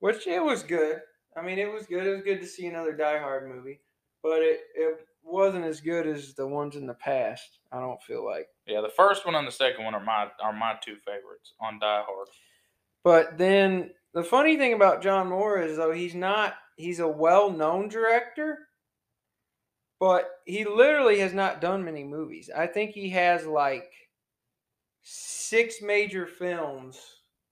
which 0.00 0.26
it 0.26 0.42
was 0.42 0.62
good. 0.62 1.00
I 1.36 1.42
mean, 1.42 1.58
it 1.58 1.72
was 1.72 1.86
good. 1.86 2.06
It 2.06 2.12
was 2.12 2.22
good 2.22 2.40
to 2.40 2.46
see 2.46 2.66
another 2.66 2.92
Die 2.92 3.18
Hard 3.18 3.48
movie, 3.48 3.80
but 4.22 4.42
it, 4.42 4.60
it 4.74 5.06
wasn't 5.22 5.64
as 5.64 5.80
good 5.80 6.06
as 6.06 6.34
the 6.34 6.46
ones 6.46 6.76
in 6.76 6.86
the 6.86 6.94
past. 6.94 7.58
I 7.70 7.80
don't 7.80 8.02
feel 8.02 8.24
like. 8.24 8.48
Yeah, 8.66 8.80
the 8.80 8.88
first 8.88 9.24
one 9.24 9.34
and 9.34 9.46
the 9.46 9.52
second 9.52 9.84
one 9.84 9.94
are 9.94 10.04
my 10.04 10.28
are 10.42 10.52
my 10.52 10.74
two 10.82 10.96
favorites 11.04 11.52
on 11.60 11.78
Die 11.78 12.02
Hard. 12.06 12.28
But 13.04 13.38
then 13.38 13.90
the 14.12 14.24
funny 14.24 14.56
thing 14.56 14.72
about 14.72 15.02
John 15.02 15.28
Moore 15.28 15.62
is 15.62 15.76
though 15.76 15.92
he's 15.92 16.14
not 16.14 16.54
he's 16.76 16.98
a 16.98 17.08
well-known 17.08 17.88
director, 17.88 18.58
but 20.00 20.28
he 20.44 20.64
literally 20.64 21.20
has 21.20 21.32
not 21.32 21.60
done 21.60 21.84
many 21.84 22.02
movies. 22.04 22.50
I 22.54 22.66
think 22.66 22.92
he 22.92 23.10
has 23.10 23.46
like 23.46 23.90
six 25.02 25.82
major 25.82 26.26
films 26.26 27.00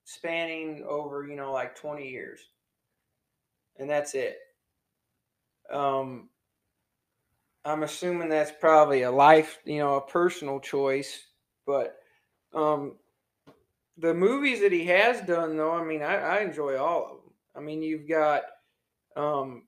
spanning 0.05 0.85
over, 0.89 1.27
you 1.27 1.37
know, 1.37 1.53
like 1.53 1.77
20 1.77 2.09
years. 2.09 2.41
And 3.79 3.89
that's 3.89 4.15
it. 4.15 4.39
Um 5.71 6.31
I'm 7.65 7.83
assuming 7.83 8.29
that's 8.31 8.53
probably 8.53 9.03
a 9.03 9.11
life, 9.11 9.59
you 9.65 9.79
know, 9.79 9.97
a 9.97 10.07
personal 10.07 10.61
choice, 10.61 11.27
but 11.67 11.99
um 12.55 12.97
the 13.99 14.15
movies 14.15 14.61
that 14.61 14.73
he 14.73 14.85
has 14.87 15.21
done 15.27 15.57
though 15.57 15.73
i 15.73 15.85
mean 15.85 16.03
i, 16.03 16.15
I 16.17 16.41
enjoy 16.41 16.77
all 16.79 17.05
of 17.05 17.11
them 17.23 17.33
i 17.57 17.61
mean 17.61 17.83
you've 17.83 18.09
got 18.09 18.43
um 19.17 19.65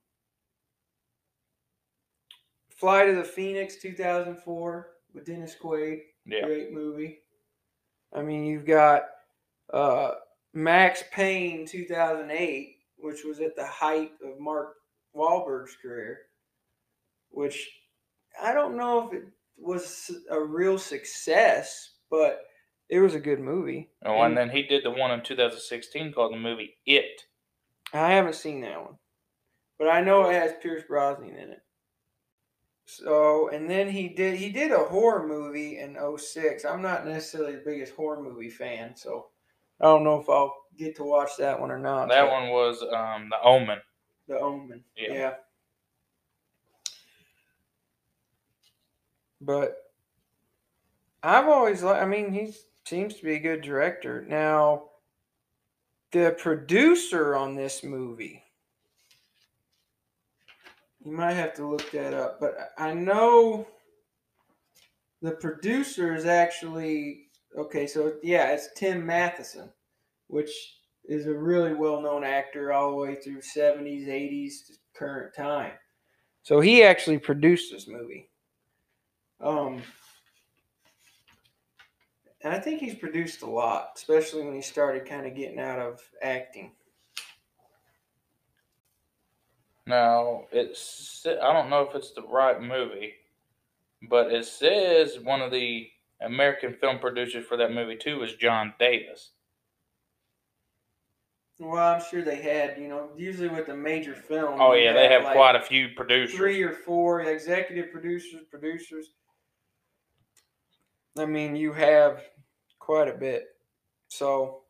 flight 2.69 3.09
of 3.09 3.17
the 3.17 3.23
phoenix 3.23 3.75
2004 3.77 4.87
with 5.13 5.25
dennis 5.25 5.55
quaid 5.61 5.99
Yeah. 6.25 6.45
great 6.45 6.71
movie 6.73 7.19
i 8.13 8.21
mean 8.21 8.45
you've 8.45 8.65
got 8.65 9.03
uh 9.73 10.11
max 10.53 11.03
payne 11.11 11.65
2008 11.65 12.77
which 12.97 13.23
was 13.23 13.39
at 13.39 13.55
the 13.55 13.65
height 13.65 14.11
of 14.23 14.39
mark 14.39 14.75
Wahlberg's 15.15 15.75
career 15.81 16.19
which 17.29 17.69
i 18.41 18.53
don't 18.53 18.77
know 18.77 19.07
if 19.07 19.13
it 19.13 19.23
was 19.57 20.11
a 20.29 20.39
real 20.39 20.77
success 20.77 21.91
but 22.09 22.45
it 22.89 22.99
was 22.99 23.15
a 23.15 23.19
good 23.19 23.39
movie 23.39 23.89
Oh, 24.03 24.21
and 24.23 24.35
then 24.35 24.49
he 24.49 24.63
did 24.63 24.83
the 24.83 24.91
one 24.91 25.11
in 25.11 25.21
2016 25.21 26.11
called 26.13 26.33
the 26.33 26.37
movie 26.37 26.75
It. 26.85 27.23
I 27.93 28.11
haven't 28.11 28.35
seen 28.35 28.61
that 28.61 28.81
one, 28.81 28.97
but 29.77 29.87
I 29.87 30.01
know 30.01 30.29
it 30.29 30.33
has 30.33 30.53
Pierce 30.61 30.83
Brosnan 30.87 31.35
in 31.35 31.51
it. 31.51 31.61
So, 32.91 33.47
and 33.49 33.69
then 33.69 33.89
he 33.89 34.09
did 34.09 34.35
he 34.35 34.49
did 34.49 34.71
a 34.71 34.77
horror 34.77 35.25
movie 35.25 35.79
in 35.79 35.97
06. 36.17 36.65
I'm 36.65 36.81
not 36.81 37.07
necessarily 37.07 37.53
the 37.53 37.61
biggest 37.63 37.93
horror 37.93 38.21
movie 38.21 38.49
fan, 38.49 38.97
so 38.97 39.27
I 39.79 39.85
don't 39.85 40.03
know 40.03 40.19
if 40.19 40.29
I'll 40.29 40.53
get 40.77 40.97
to 40.97 41.03
watch 41.05 41.37
that 41.37 41.57
one 41.57 41.71
or 41.71 41.79
not. 41.79 42.09
That 42.09 42.29
one 42.29 42.49
was 42.49 42.81
um, 42.81 43.29
The 43.29 43.41
Omen. 43.41 43.79
The 44.27 44.39
Omen. 44.39 44.83
Yeah. 44.97 45.13
yeah. 45.13 45.33
But 49.39 49.77
I've 51.23 51.47
always 51.47 51.81
liked, 51.83 52.03
I 52.03 52.05
mean, 52.05 52.33
he 52.33 52.53
seems 52.85 53.15
to 53.15 53.23
be 53.23 53.35
a 53.35 53.39
good 53.39 53.61
director. 53.61 54.25
Now, 54.27 54.89
the 56.11 56.35
producer 56.37 57.37
on 57.37 57.55
this 57.55 57.83
movie, 57.83 58.43
you 61.03 61.11
might 61.11 61.33
have 61.33 61.53
to 61.55 61.67
look 61.67 61.89
that 61.91 62.13
up, 62.13 62.39
but 62.39 62.73
I 62.77 62.93
know 62.93 63.67
the 65.21 65.31
producer 65.31 66.15
is 66.15 66.25
actually, 66.25 67.27
okay, 67.57 67.87
so 67.87 68.13
yeah, 68.23 68.51
it's 68.51 68.69
Tim 68.75 69.05
Matheson, 69.05 69.69
which 70.27 70.51
is 71.05 71.25
a 71.25 71.33
really 71.33 71.73
well 71.73 72.01
known 72.01 72.23
actor 72.23 72.71
all 72.71 72.91
the 72.91 72.95
way 72.95 73.15
through 73.15 73.41
70s, 73.41 74.07
80s 74.07 74.67
to 74.67 74.73
current 74.93 75.33
time. 75.35 75.73
So 76.43 76.59
he 76.59 76.83
actually 76.83 77.19
produced 77.19 77.71
this 77.71 77.87
movie. 77.87 78.29
Um, 79.39 79.81
and 82.43 82.53
I 82.53 82.59
think 82.59 82.79
he's 82.79 82.95
produced 82.95 83.41
a 83.43 83.49
lot, 83.49 83.91
especially 83.95 84.43
when 84.43 84.55
he 84.55 84.61
started 84.61 85.05
kind 85.05 85.27
of 85.27 85.35
getting 85.35 85.59
out 85.59 85.79
of 85.79 86.01
acting. 86.21 86.71
Now, 89.85 90.45
it's 90.51 91.25
I 91.25 91.53
don't 91.53 91.69
know 91.69 91.81
if 91.81 91.95
it's 91.95 92.11
the 92.11 92.21
right 92.21 92.61
movie, 92.61 93.13
but 94.09 94.31
it 94.31 94.45
says 94.45 95.19
one 95.19 95.41
of 95.41 95.51
the 95.51 95.89
American 96.21 96.73
film 96.73 96.99
producers 96.99 97.45
for 97.45 97.57
that 97.57 97.73
movie 97.73 97.95
too 97.97 98.19
was 98.19 98.35
John 98.35 98.73
Davis. 98.79 99.31
Well, 101.59 101.93
I'm 101.95 102.01
sure 102.09 102.23
they 102.23 102.41
had, 102.41 102.79
you 102.79 102.87
know, 102.87 103.09
usually 103.15 103.47
with 103.47 103.69
a 103.69 103.75
major 103.75 104.15
film. 104.15 104.59
Oh 104.59 104.73
yeah, 104.73 104.93
they 104.93 105.07
have 105.07 105.23
like 105.23 105.35
quite 105.35 105.55
a 105.55 105.61
few 105.61 105.89
producers. 105.89 106.35
three 106.35 106.63
or 106.63 106.73
four 106.73 107.21
executive 107.21 107.91
producers, 107.91 108.41
producers. 108.49 109.11
I 111.17 111.25
mean, 111.25 111.55
you 111.55 111.71
have 111.73 112.23
quite 112.79 113.07
a 113.07 113.13
bit. 113.13 113.49
So, 114.07 114.61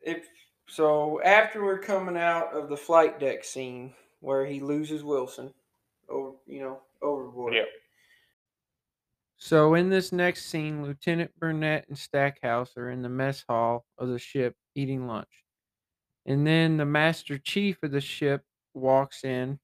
if 0.00 0.28
so, 0.68 1.20
after 1.22 1.62
we're 1.64 1.78
coming 1.78 2.16
out 2.16 2.52
of 2.52 2.68
the 2.68 2.76
flight 2.76 3.20
deck 3.20 3.44
scene 3.44 3.94
where 4.20 4.44
he 4.44 4.60
loses 4.60 5.04
Wilson, 5.04 5.52
over 6.08 6.32
you 6.46 6.60
know 6.60 6.80
overboard. 7.02 7.54
Yep. 7.54 7.68
So 9.38 9.74
in 9.74 9.90
this 9.90 10.12
next 10.12 10.46
scene, 10.46 10.82
Lieutenant 10.82 11.30
Burnett 11.38 11.86
and 11.88 11.98
Stackhouse 11.98 12.76
are 12.76 12.90
in 12.90 13.02
the 13.02 13.08
mess 13.08 13.44
hall 13.46 13.84
of 13.98 14.08
the 14.08 14.18
ship 14.18 14.56
eating 14.74 15.06
lunch. 15.06 15.44
And 16.24 16.46
then 16.46 16.76
the 16.76 16.86
Master 16.86 17.38
Chief 17.38 17.82
of 17.82 17.90
the 17.90 18.00
ship 18.00 18.42
walks 18.74 19.24
in 19.24 19.58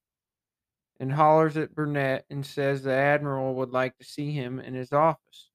and 1.00 1.12
hollers 1.12 1.56
at 1.56 1.74
Burnett 1.74 2.26
and 2.30 2.44
says 2.44 2.82
the 2.82 2.92
Admiral 2.92 3.54
would 3.54 3.70
like 3.70 3.96
to 3.98 4.04
see 4.04 4.30
him 4.30 4.60
in 4.60 4.74
his 4.74 4.92
office. 4.92 5.50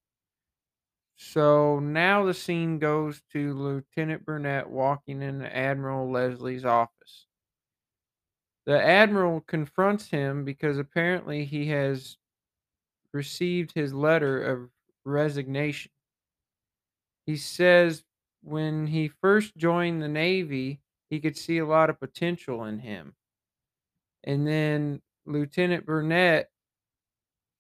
So 1.17 1.79
now 1.79 2.25
the 2.25 2.33
scene 2.33 2.77
goes 2.77 3.21
to 3.33 3.53
Lieutenant 3.53 4.23
Burnett 4.23 4.69
walking 4.69 5.23
in 5.23 5.41
Admiral 5.41 6.11
Leslie's 6.11 6.63
office. 6.63 7.25
The 8.65 8.79
Admiral 8.81 9.41
confronts 9.41 10.09
him 10.09 10.45
because 10.45 10.77
apparently 10.77 11.43
he 11.45 11.67
has 11.69 12.17
received 13.13 13.71
his 13.73 13.93
letter 13.93 14.43
of 14.43 14.69
resignation. 15.05 15.91
He 17.25 17.35
says 17.35 18.03
when 18.43 18.87
he 18.87 19.07
first 19.07 19.57
joined 19.57 20.03
the 20.03 20.07
Navy, 20.07 20.81
he 21.09 21.19
could 21.19 21.37
see 21.37 21.57
a 21.57 21.65
lot 21.65 21.89
of 21.89 21.99
potential 21.99 22.63
in 22.65 22.79
him. 22.79 23.15
And 24.23 24.45
then 24.45 25.01
Lieutenant 25.25 25.85
Burnett 25.85 26.51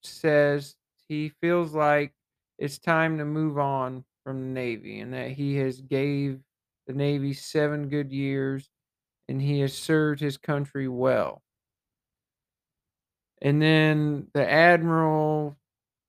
says 0.03 0.75
he 1.07 1.29
feels 1.41 1.73
like 1.73 2.13
it's 2.57 2.79
time 2.79 3.17
to 3.17 3.25
move 3.25 3.57
on 3.57 4.05
from 4.23 4.41
the 4.41 4.47
Navy 4.61 4.99
and 4.99 5.13
that 5.13 5.31
he 5.31 5.55
has 5.57 5.81
gave 5.81 6.41
the 6.87 6.93
Navy 6.93 7.33
7 7.33 7.89
good 7.89 8.11
years 8.11 8.69
and 9.29 9.41
he 9.41 9.59
has 9.61 9.77
served 9.77 10.19
his 10.21 10.37
country 10.37 10.87
well. 10.87 11.43
And 13.41 13.61
then 13.61 14.27
the 14.33 14.49
admiral 14.49 15.57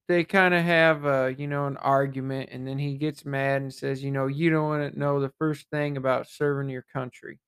they 0.09 0.25
kind 0.25 0.55
of 0.55 0.65
have 0.65 1.05
a 1.07 1.35
you 1.39 1.49
know 1.49 1.67
an 1.67 1.77
argument 1.79 2.51
and 2.53 2.67
then 2.69 2.79
he 2.79 2.97
gets 2.99 3.25
mad 3.25 3.63
and 3.63 3.75
says 3.75 4.03
you 4.05 4.11
know 4.13 4.27
you 4.27 4.51
don't 4.51 4.69
want 4.69 4.93
to 4.95 4.99
know 4.99 5.21
the 5.21 5.33
first 5.39 5.67
thing 5.71 5.97
about 5.97 6.29
serving 6.29 6.69
your 6.71 6.85
country 6.95 7.39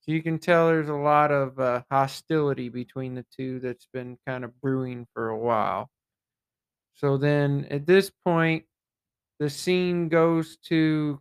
so 0.00 0.12
you 0.12 0.22
can 0.22 0.38
tell 0.38 0.68
there's 0.68 0.88
a 0.88 0.94
lot 0.94 1.30
of 1.32 1.58
uh, 1.58 1.82
hostility 1.90 2.68
between 2.68 3.14
the 3.14 3.26
two 3.36 3.60
that's 3.60 3.88
been 3.92 4.18
kind 4.26 4.44
of 4.44 4.60
brewing 4.60 5.06
for 5.14 5.30
a 5.30 5.38
while 5.38 5.90
so 6.94 7.16
then 7.16 7.66
at 7.70 7.86
this 7.86 8.10
point 8.24 8.64
the 9.38 9.50
scene 9.50 10.08
goes 10.08 10.56
to 10.58 11.20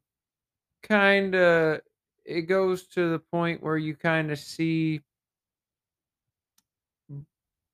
kind 0.84 1.36
of 1.36 1.82
it 2.26 2.44
goes 2.44 2.88
to 2.88 3.10
the 3.10 3.20
point 3.20 3.62
where 3.62 3.78
you 3.78 3.96
kind 3.96 4.32
of 4.32 4.40
see 4.40 5.02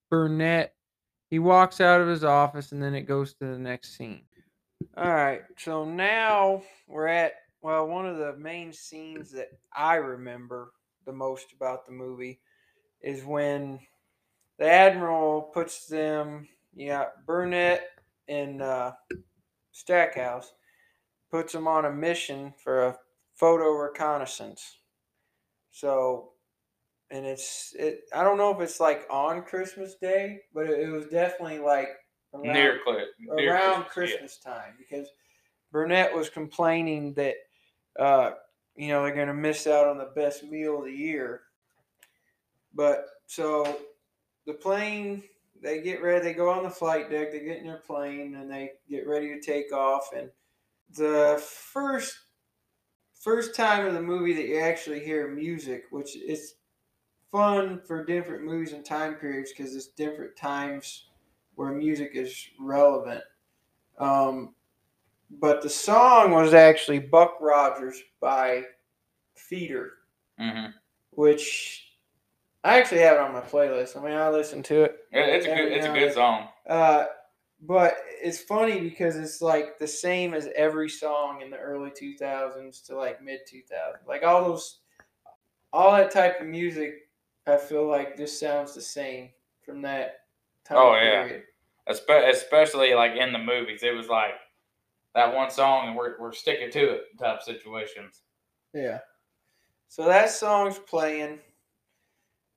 Burnett 0.09 0.73
he 1.29 1.39
walks 1.39 1.79
out 1.79 2.01
of 2.01 2.07
his 2.07 2.23
office 2.23 2.71
and 2.71 2.81
then 2.81 2.95
it 2.95 3.03
goes 3.03 3.33
to 3.35 3.45
the 3.45 3.59
next 3.59 3.95
scene. 3.95 4.23
All 4.97 5.13
right, 5.13 5.41
so 5.57 5.85
now 5.85 6.63
we're 6.87 7.07
at 7.07 7.33
well, 7.61 7.87
one 7.87 8.05
of 8.05 8.17
the 8.17 8.37
main 8.37 8.71
scenes 8.71 9.31
that 9.31 9.49
I 9.75 9.95
remember 9.95 10.71
the 11.05 11.11
most 11.11 11.51
about 11.53 11.85
the 11.85 11.91
movie 11.91 12.39
is 13.01 13.23
when 13.23 13.79
the 14.57 14.69
admiral 14.69 15.41
puts 15.41 15.85
them, 15.85 16.47
yeah, 16.73 17.05
Burnett 17.25 17.83
and 18.27 18.61
uh, 18.61 18.93
Stackhouse 19.71 20.53
puts 21.31 21.53
them 21.53 21.67
on 21.67 21.85
a 21.85 21.91
mission 21.91 22.53
for 22.63 22.87
a 22.87 22.97
photo 23.35 23.71
reconnaissance. 23.71 24.79
So 25.71 26.33
and 27.11 27.25
it's 27.25 27.73
it. 27.77 28.01
I 28.13 28.23
don't 28.23 28.37
know 28.37 28.53
if 28.53 28.61
it's 28.61 28.79
like 28.79 29.07
on 29.09 29.43
Christmas 29.43 29.95
Day, 29.95 30.41
but 30.53 30.67
it, 30.69 30.81
it 30.81 30.89
was 30.89 31.07
definitely 31.07 31.59
like 31.59 31.89
around, 32.33 32.53
near, 32.53 32.79
Cl- 32.85 33.05
near 33.29 33.53
around 33.53 33.85
Christmas, 33.85 33.93
Christmas 33.93 34.37
time 34.37 34.75
because 34.77 35.09
Burnett 35.71 36.13
was 36.15 36.29
complaining 36.29 37.13
that 37.15 37.35
uh, 37.99 38.31
you 38.75 38.89
know 38.89 39.03
they're 39.03 39.15
going 39.15 39.27
to 39.27 39.33
miss 39.33 39.67
out 39.67 39.87
on 39.87 39.97
the 39.97 40.11
best 40.15 40.43
meal 40.43 40.79
of 40.79 40.85
the 40.85 40.93
year 40.93 41.41
But 42.73 43.05
so 43.27 43.79
the 44.45 44.53
plane, 44.53 45.23
they 45.61 45.81
get 45.81 46.01
ready, 46.01 46.23
they 46.23 46.33
go 46.33 46.49
on 46.49 46.63
the 46.63 46.69
flight 46.69 47.09
deck, 47.09 47.31
they 47.31 47.39
get 47.39 47.57
in 47.57 47.67
their 47.67 47.77
plane, 47.77 48.35
and 48.35 48.49
they 48.49 48.71
get 48.89 49.07
ready 49.07 49.27
to 49.29 49.41
take 49.41 49.71
off. 49.73 50.09
And 50.15 50.29
the 50.95 51.41
first 51.45 52.17
first 53.13 53.53
time 53.55 53.85
in 53.85 53.93
the 53.93 54.01
movie 54.01 54.33
that 54.33 54.47
you 54.47 54.59
actually 54.59 55.01
hear 55.01 55.27
music, 55.27 55.83
which 55.91 56.15
is 56.15 56.55
fun 57.31 57.81
for 57.85 58.05
different 58.05 58.43
movies 58.43 58.73
and 58.73 58.85
time 58.85 59.15
periods 59.15 59.51
because 59.55 59.75
it's 59.75 59.87
different 59.89 60.35
times 60.35 61.07
where 61.55 61.71
music 61.71 62.11
is 62.13 62.47
relevant. 62.59 63.21
Um, 63.99 64.55
but 65.39 65.61
the 65.61 65.69
song 65.69 66.31
was 66.31 66.53
actually 66.53 66.99
Buck 66.99 67.37
Rogers 67.41 68.01
by 68.19 68.63
Feeder, 69.35 69.91
Mm-hmm. 70.39 70.71
which 71.11 71.88
I 72.63 72.77
actually 72.77 73.01
have 73.01 73.15
it 73.15 73.21
on 73.21 73.33
my 73.33 73.41
playlist. 73.41 73.97
I 73.97 74.03
mean, 74.03 74.17
I 74.17 74.29
listen 74.29 74.61
to 74.63 74.83
it. 74.83 74.97
It's 75.11 75.45
a 75.45 75.55
good. 75.55 75.71
It's 75.71 75.85
a 75.85 75.93
good 75.93 76.13
song. 76.13 76.49
Uh, 76.67 77.05
but 77.61 77.97
it's 78.21 78.39
funny 78.39 78.79
because 78.79 79.15
it's 79.15 79.41
like 79.41 79.77
the 79.79 79.87
same 79.87 80.33
as 80.33 80.49
every 80.55 80.89
song 80.89 81.41
in 81.41 81.49
the 81.49 81.57
early 81.57 81.89
2000s 81.89 82.85
to 82.85 82.95
like 82.95 83.21
mid 83.21 83.41
2000s. 83.51 84.07
Like 84.07 84.23
all 84.23 84.43
those, 84.45 84.79
all 85.73 85.91
that 85.93 86.11
type 86.11 86.39
of 86.39 86.47
music, 86.47 87.09
I 87.47 87.57
feel 87.57 87.87
like 87.87 88.17
just 88.17 88.39
sounds 88.39 88.73
the 88.75 88.81
same 88.81 89.29
from 89.65 89.81
that 89.81 90.21
time 90.65 90.77
Oh, 90.77 90.95
yeah. 90.95 91.37
Espe- 91.89 92.29
especially 92.29 92.93
like 92.93 93.15
in 93.15 93.33
the 93.33 93.39
movies. 93.39 93.83
It 93.83 93.95
was 93.95 94.07
like 94.07 94.35
that 95.15 95.33
one 95.33 95.49
song, 95.49 95.87
and 95.87 95.97
we're 95.97 96.19
we're 96.19 96.31
sticking 96.31 96.71
to 96.71 96.93
it 96.95 97.01
type 97.17 97.41
situations. 97.41 98.21
Yeah. 98.73 98.99
So 99.87 100.05
that 100.05 100.29
song's 100.29 100.77
playing, 100.77 101.39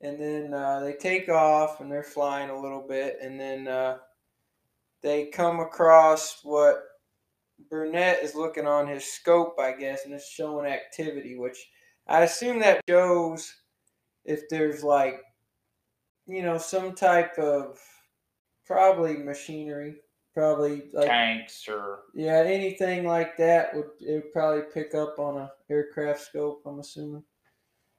and 0.03 0.19
then 0.19 0.53
uh, 0.53 0.81
they 0.81 0.93
take 0.93 1.29
off 1.29 1.79
and 1.79 1.91
they're 1.91 2.03
flying 2.03 2.49
a 2.49 2.59
little 2.59 2.85
bit, 2.87 3.17
and 3.21 3.39
then 3.39 3.67
uh, 3.67 3.97
they 5.01 5.27
come 5.27 5.61
across 5.61 6.41
what 6.43 6.83
Burnett 7.69 8.21
is 8.21 8.35
looking 8.35 8.67
on 8.67 8.87
his 8.87 9.05
scope, 9.05 9.55
I 9.59 9.71
guess, 9.73 10.05
and 10.05 10.13
it's 10.13 10.27
showing 10.27 10.65
activity, 10.65 11.37
which 11.37 11.57
I 12.07 12.21
assume 12.21 12.59
that 12.59 12.81
shows 12.87 13.53
if 14.25 14.49
there's 14.49 14.83
like, 14.83 15.21
you 16.27 16.41
know, 16.41 16.57
some 16.57 16.93
type 16.93 17.37
of 17.37 17.79
probably 18.65 19.17
machinery, 19.17 19.95
probably 20.33 20.83
like 20.93 21.07
Tanks 21.07 21.65
or 21.67 21.99
yeah, 22.13 22.43
anything 22.45 23.05
like 23.05 23.37
that 23.37 23.73
would 23.73 23.89
it 24.01 24.13
would 24.15 24.33
probably 24.33 24.63
pick 24.73 24.95
up 24.95 25.19
on 25.19 25.37
a 25.37 25.51
aircraft 25.69 26.21
scope. 26.21 26.61
I'm 26.65 26.79
assuming. 26.79 27.23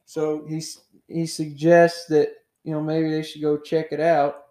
So 0.05 0.45
he's 0.49 0.83
he 1.09 1.27
suggests 1.27 2.07
that 2.07 2.31
you 2.65 2.73
know 2.73 2.81
maybe 2.81 3.11
they 3.11 3.23
should 3.23 3.43
go 3.43 3.59
check 3.59 3.93
it 3.93 4.01
out. 4.01 4.43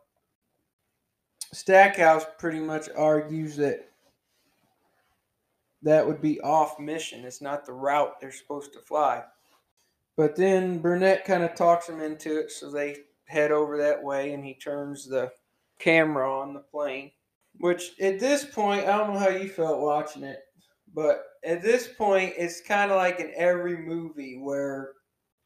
Stackhouse 1.54 2.26
pretty 2.40 2.60
much 2.60 2.90
argues 2.98 3.56
that 3.58 3.90
that 5.84 6.06
would 6.06 6.22
be 6.22 6.42
off 6.42 6.80
mission. 6.80 7.26
It's 7.26 7.42
not 7.42 7.66
the 7.66 7.74
route 7.74 8.20
they're 8.20 8.32
supposed 8.32 8.74
to 8.74 8.80
fly. 8.80 9.24
But 10.16 10.36
then 10.36 10.80
Burnett 10.80 11.26
kind 11.26 11.44
of 11.44 11.56
talks 11.56 11.90
him 11.90 12.00
into 12.00 12.40
it, 12.40 12.52
so 12.52 12.72
they 12.72 12.98
head 13.26 13.52
over 13.52 13.78
that 13.78 14.02
way, 14.02 14.34
and 14.34 14.46
he 14.46 14.54
turns 14.54 15.08
the 15.08 15.32
camera 15.80 16.32
on 16.32 16.54
the 16.54 16.60
plane. 16.60 17.12
Which 17.60 18.00
at 18.02 18.20
this 18.20 18.46
point, 18.46 18.88
I 18.88 18.98
don't 18.98 19.14
know 19.14 19.20
how 19.20 19.30
you 19.30 19.50
felt 19.50 19.82
watching 19.82 20.24
it, 20.24 20.40
but 20.94 21.24
at 21.46 21.62
this 21.62 21.88
point, 21.88 22.34
it's 22.38 22.62
kind 22.62 22.92
of 22.92 22.98
like 22.98 23.20
in 23.20 23.32
every 23.36 23.78
movie 23.78 24.40
where 24.42 24.94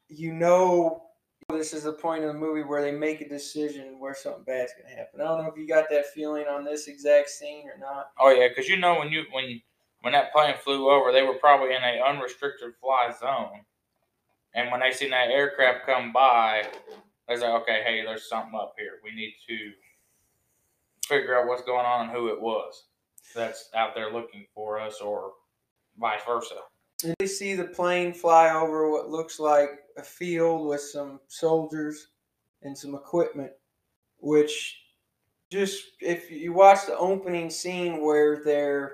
you 0.10 0.34
know 0.34 1.04
this 1.50 1.74
is 1.74 1.84
the 1.84 1.94
point 1.94 2.26
of 2.26 2.34
the 2.34 2.40
movie 2.40 2.64
where 2.64 2.82
they 2.82 2.92
make 2.92 3.22
a 3.22 3.30
decision 3.30 4.00
where 4.00 4.14
something 4.14 4.44
bad's 4.44 4.74
gonna 4.74 4.94
happen. 4.94 5.22
I 5.22 5.24
don't 5.24 5.44
know 5.44 5.50
if 5.50 5.58
you 5.58 5.66
got 5.66 5.86
that 5.90 6.08
feeling 6.08 6.46
on 6.46 6.66
this 6.66 6.88
exact 6.88 7.30
scene 7.30 7.70
or 7.70 7.78
not. 7.80 8.12
oh 8.20 8.30
yeah, 8.30 8.50
because 8.50 8.68
you 8.68 8.78
know 8.78 9.00
when 9.00 9.10
you 9.10 9.24
when 9.32 9.62
when 10.02 10.14
that 10.14 10.34
plane 10.34 10.56
flew 10.62 10.90
over, 10.90 11.12
they 11.12 11.24
were 11.24 11.36
probably 11.36 11.74
in 11.74 11.84
a 11.84 12.02
unrestricted 12.06 12.74
fly 12.82 13.14
zone, 13.18 13.62
and 14.54 14.72
when 14.72 14.82
they 14.82 14.92
seen 14.92 15.12
that 15.12 15.30
aircraft 15.30 15.86
come 15.86 16.12
by, 16.12 16.64
they 17.28 17.34
was 17.34 17.42
like, 17.42 17.62
okay, 17.62 17.82
hey, 17.86 18.04
there's 18.06 18.28
something 18.28 18.60
up 18.60 18.74
here. 18.78 19.00
We 19.04 19.12
need 19.12 19.34
to 19.48 19.72
figure 21.08 21.40
out 21.40 21.48
what's 21.48 21.64
going 21.64 21.86
on 21.86 22.08
and 22.08 22.12
who 22.12 22.28
it 22.28 22.42
was 22.42 22.88
that's 23.34 23.70
out 23.76 23.96
there 23.96 24.12
looking 24.12 24.46
for 24.54 24.80
us, 24.80 25.00
or 25.00 25.32
vice 25.98 26.22
versa. 26.28 26.56
They 27.04 27.28
see 27.28 27.54
the 27.54 27.66
plane 27.66 28.14
fly 28.14 28.50
over 28.50 28.90
what 28.90 29.10
looks 29.10 29.40
like 29.40 29.70
a 29.98 30.04
field 30.04 30.68
with 30.68 30.82
some 30.82 31.20
soldiers 31.28 32.08
and 32.64 32.76
some 32.78 32.96
equipment, 32.96 33.52
which 34.20 34.82
just 35.52 35.84
if 36.02 36.32
you 36.32 36.54
watch 36.54 36.86
the 36.86 36.98
opening 36.98 37.50
scene 37.50 38.04
where 38.04 38.44
they're, 38.44 38.94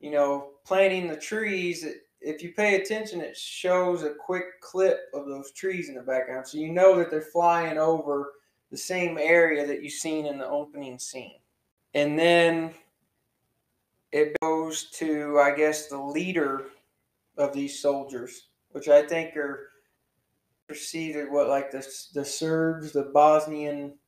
you 0.00 0.10
know, 0.10 0.50
planting 0.64 1.08
the 1.08 1.16
trees, 1.16 1.84
if 2.20 2.42
you 2.42 2.52
pay 2.52 2.76
attention, 2.76 3.20
it 3.20 3.36
shows 3.36 4.04
a 4.04 4.14
quick 4.14 4.60
clip 4.60 5.00
of 5.12 5.26
those 5.26 5.50
trees 5.52 5.88
in 5.88 5.96
the 5.96 6.02
background. 6.02 6.46
So 6.46 6.58
you 6.58 6.70
know 6.72 6.96
that 6.98 7.10
they're 7.10 7.20
flying 7.20 7.76
over 7.76 8.34
the 8.70 8.76
same 8.76 9.18
area 9.18 9.66
that 9.66 9.82
you've 9.82 9.92
seen 9.92 10.26
in 10.26 10.38
the 10.38 10.48
opening 10.48 10.98
scene. 10.98 11.40
And 11.94 12.16
then 12.16 12.72
it 14.12 14.36
goes 14.40 14.84
to, 14.92 15.40
I 15.40 15.54
guess, 15.54 15.88
the 15.88 15.98
leader 15.98 16.66
of 17.38 17.52
these 17.52 17.80
soldiers, 17.80 18.48
which 18.70 18.88
I 18.88 19.02
think 19.06 19.36
are 19.36 19.68
preceded 20.66 21.30
what 21.30 21.48
like 21.48 21.70
the 21.70 21.86
the 22.14 22.24
Serbs, 22.24 22.92
the 22.92 23.10
Bosnian 23.14 23.98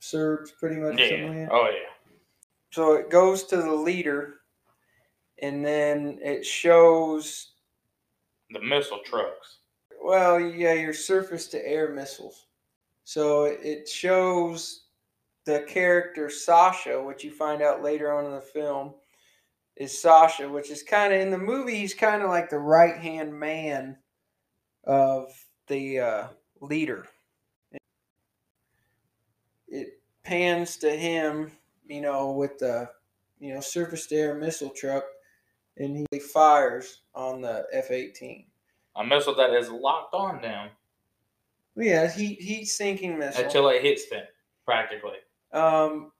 Serbs, 0.00 0.52
pretty 0.52 0.76
much. 0.76 0.98
like 0.98 1.10
Yeah. 1.10 1.32
that. 1.32 1.48
Oh 1.50 1.70
yeah. 1.70 2.12
So 2.70 2.94
it 2.94 3.10
goes 3.10 3.44
to 3.44 3.56
the 3.56 3.72
leader, 3.74 4.40
and 5.40 5.64
then 5.64 6.18
it 6.22 6.44
shows. 6.44 7.52
The 8.50 8.60
missile 8.60 9.00
trucks. 9.04 9.58
Well, 10.02 10.40
yeah, 10.40 10.72
your 10.74 10.94
surface 10.94 11.48
to 11.48 11.66
air 11.68 11.92
missiles. 11.92 12.46
So 13.04 13.44
it 13.44 13.88
shows 13.88 14.84
the 15.44 15.64
character 15.68 16.28
Sasha, 16.30 17.02
which 17.02 17.24
you 17.24 17.30
find 17.30 17.62
out 17.62 17.82
later 17.82 18.12
on 18.12 18.24
in 18.26 18.32
the 18.32 18.40
film, 18.40 18.94
is 19.78 19.98
Sasha, 19.98 20.48
which 20.48 20.70
is 20.70 20.82
kind 20.82 21.14
of 21.14 21.20
in 21.20 21.30
the 21.30 21.38
movie. 21.38 21.76
He's 21.76 21.94
kind 21.94 22.22
of 22.22 22.28
like 22.28 22.50
the 22.50 22.58
right 22.58 22.96
hand 22.96 23.32
man 23.32 23.96
of 24.84 25.32
the 25.68 26.00
uh, 26.00 26.26
leader. 26.60 27.06
It 29.68 30.00
pans 30.24 30.76
to 30.78 30.90
him, 30.90 31.52
you 31.86 32.00
know, 32.00 32.32
with 32.32 32.58
the 32.58 32.90
you 33.38 33.54
know 33.54 33.60
surface 33.60 34.06
to 34.08 34.16
air 34.16 34.34
missile 34.34 34.70
truck, 34.70 35.04
and 35.76 36.06
he 36.10 36.18
fires 36.18 37.02
on 37.14 37.40
the 37.40 37.66
F 37.72 37.90
eighteen. 37.90 38.46
A 38.96 39.04
missile 39.04 39.34
that 39.36 39.54
is 39.54 39.70
locked 39.70 40.12
on 40.12 40.42
them 40.42 40.70
Yeah, 41.76 42.10
heat 42.10 42.40
heat 42.40 42.64
sinking 42.64 43.16
missile. 43.16 43.44
until 43.44 43.68
it 43.68 43.80
hits 43.82 44.08
them, 44.08 44.24
practically. 44.64 45.18
Um, 45.52 46.10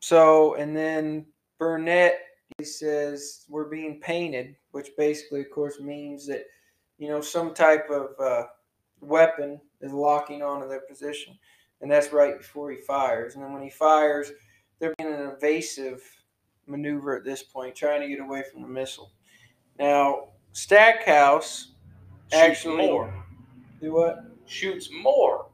so 0.00 0.54
and 0.56 0.76
then 0.76 1.26
Burnett 1.58 2.18
he 2.58 2.64
says 2.64 3.44
we're 3.48 3.68
being 3.68 4.00
painted, 4.00 4.56
which 4.70 4.90
basically, 4.96 5.40
of 5.40 5.50
course, 5.50 5.80
means 5.80 6.26
that 6.26 6.44
you 6.98 7.08
know 7.08 7.20
some 7.20 7.54
type 7.54 7.90
of 7.90 8.08
uh, 8.20 8.44
weapon 9.00 9.60
is 9.80 9.92
locking 9.92 10.42
onto 10.42 10.68
their 10.68 10.80
position, 10.80 11.36
and 11.80 11.90
that's 11.90 12.12
right 12.12 12.38
before 12.38 12.70
he 12.70 12.78
fires. 12.78 13.34
And 13.34 13.44
then 13.44 13.52
when 13.52 13.62
he 13.62 13.70
fires, 13.70 14.32
they're 14.78 14.94
in 14.98 15.06
an 15.06 15.30
evasive 15.36 16.02
maneuver 16.66 17.16
at 17.16 17.24
this 17.24 17.42
point, 17.42 17.74
trying 17.74 18.00
to 18.00 18.08
get 18.08 18.20
away 18.20 18.42
from 18.50 18.62
the 18.62 18.68
missile. 18.68 19.12
Now 19.78 20.28
Stackhouse 20.52 21.72
Shoots 22.32 22.34
Actually- 22.42 22.86
more. 22.88 23.24
do 23.80 23.92
what? 23.92 24.24
Shoots 24.46 24.88
more 24.90 25.46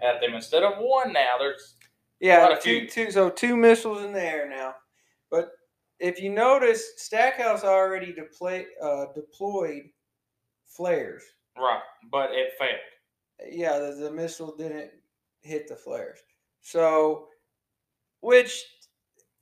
at 0.00 0.20
them 0.20 0.34
instead 0.34 0.62
of 0.62 0.74
one. 0.78 1.12
Now 1.12 1.36
there's 1.38 1.76
Yeah, 2.20 2.56
two, 2.60 2.86
two, 2.86 3.10
so 3.10 3.30
two 3.30 3.56
missiles 3.56 4.02
in 4.02 4.12
the 4.12 4.22
air 4.22 4.48
now. 4.48 4.74
But 5.30 5.52
if 6.02 6.20
you 6.20 6.30
notice, 6.30 6.94
Stackhouse 6.96 7.62
already 7.62 8.12
deploy, 8.12 8.66
uh, 8.82 9.06
deployed 9.14 9.84
flares. 10.66 11.22
right, 11.56 11.80
but 12.10 12.30
it 12.32 12.50
failed. 12.58 12.80
Yeah, 13.48 13.78
the, 13.78 13.92
the 13.94 14.10
missile 14.10 14.54
didn't 14.56 14.90
hit 15.42 15.68
the 15.68 15.76
flares. 15.76 16.18
So, 16.60 17.28
which 18.20 18.64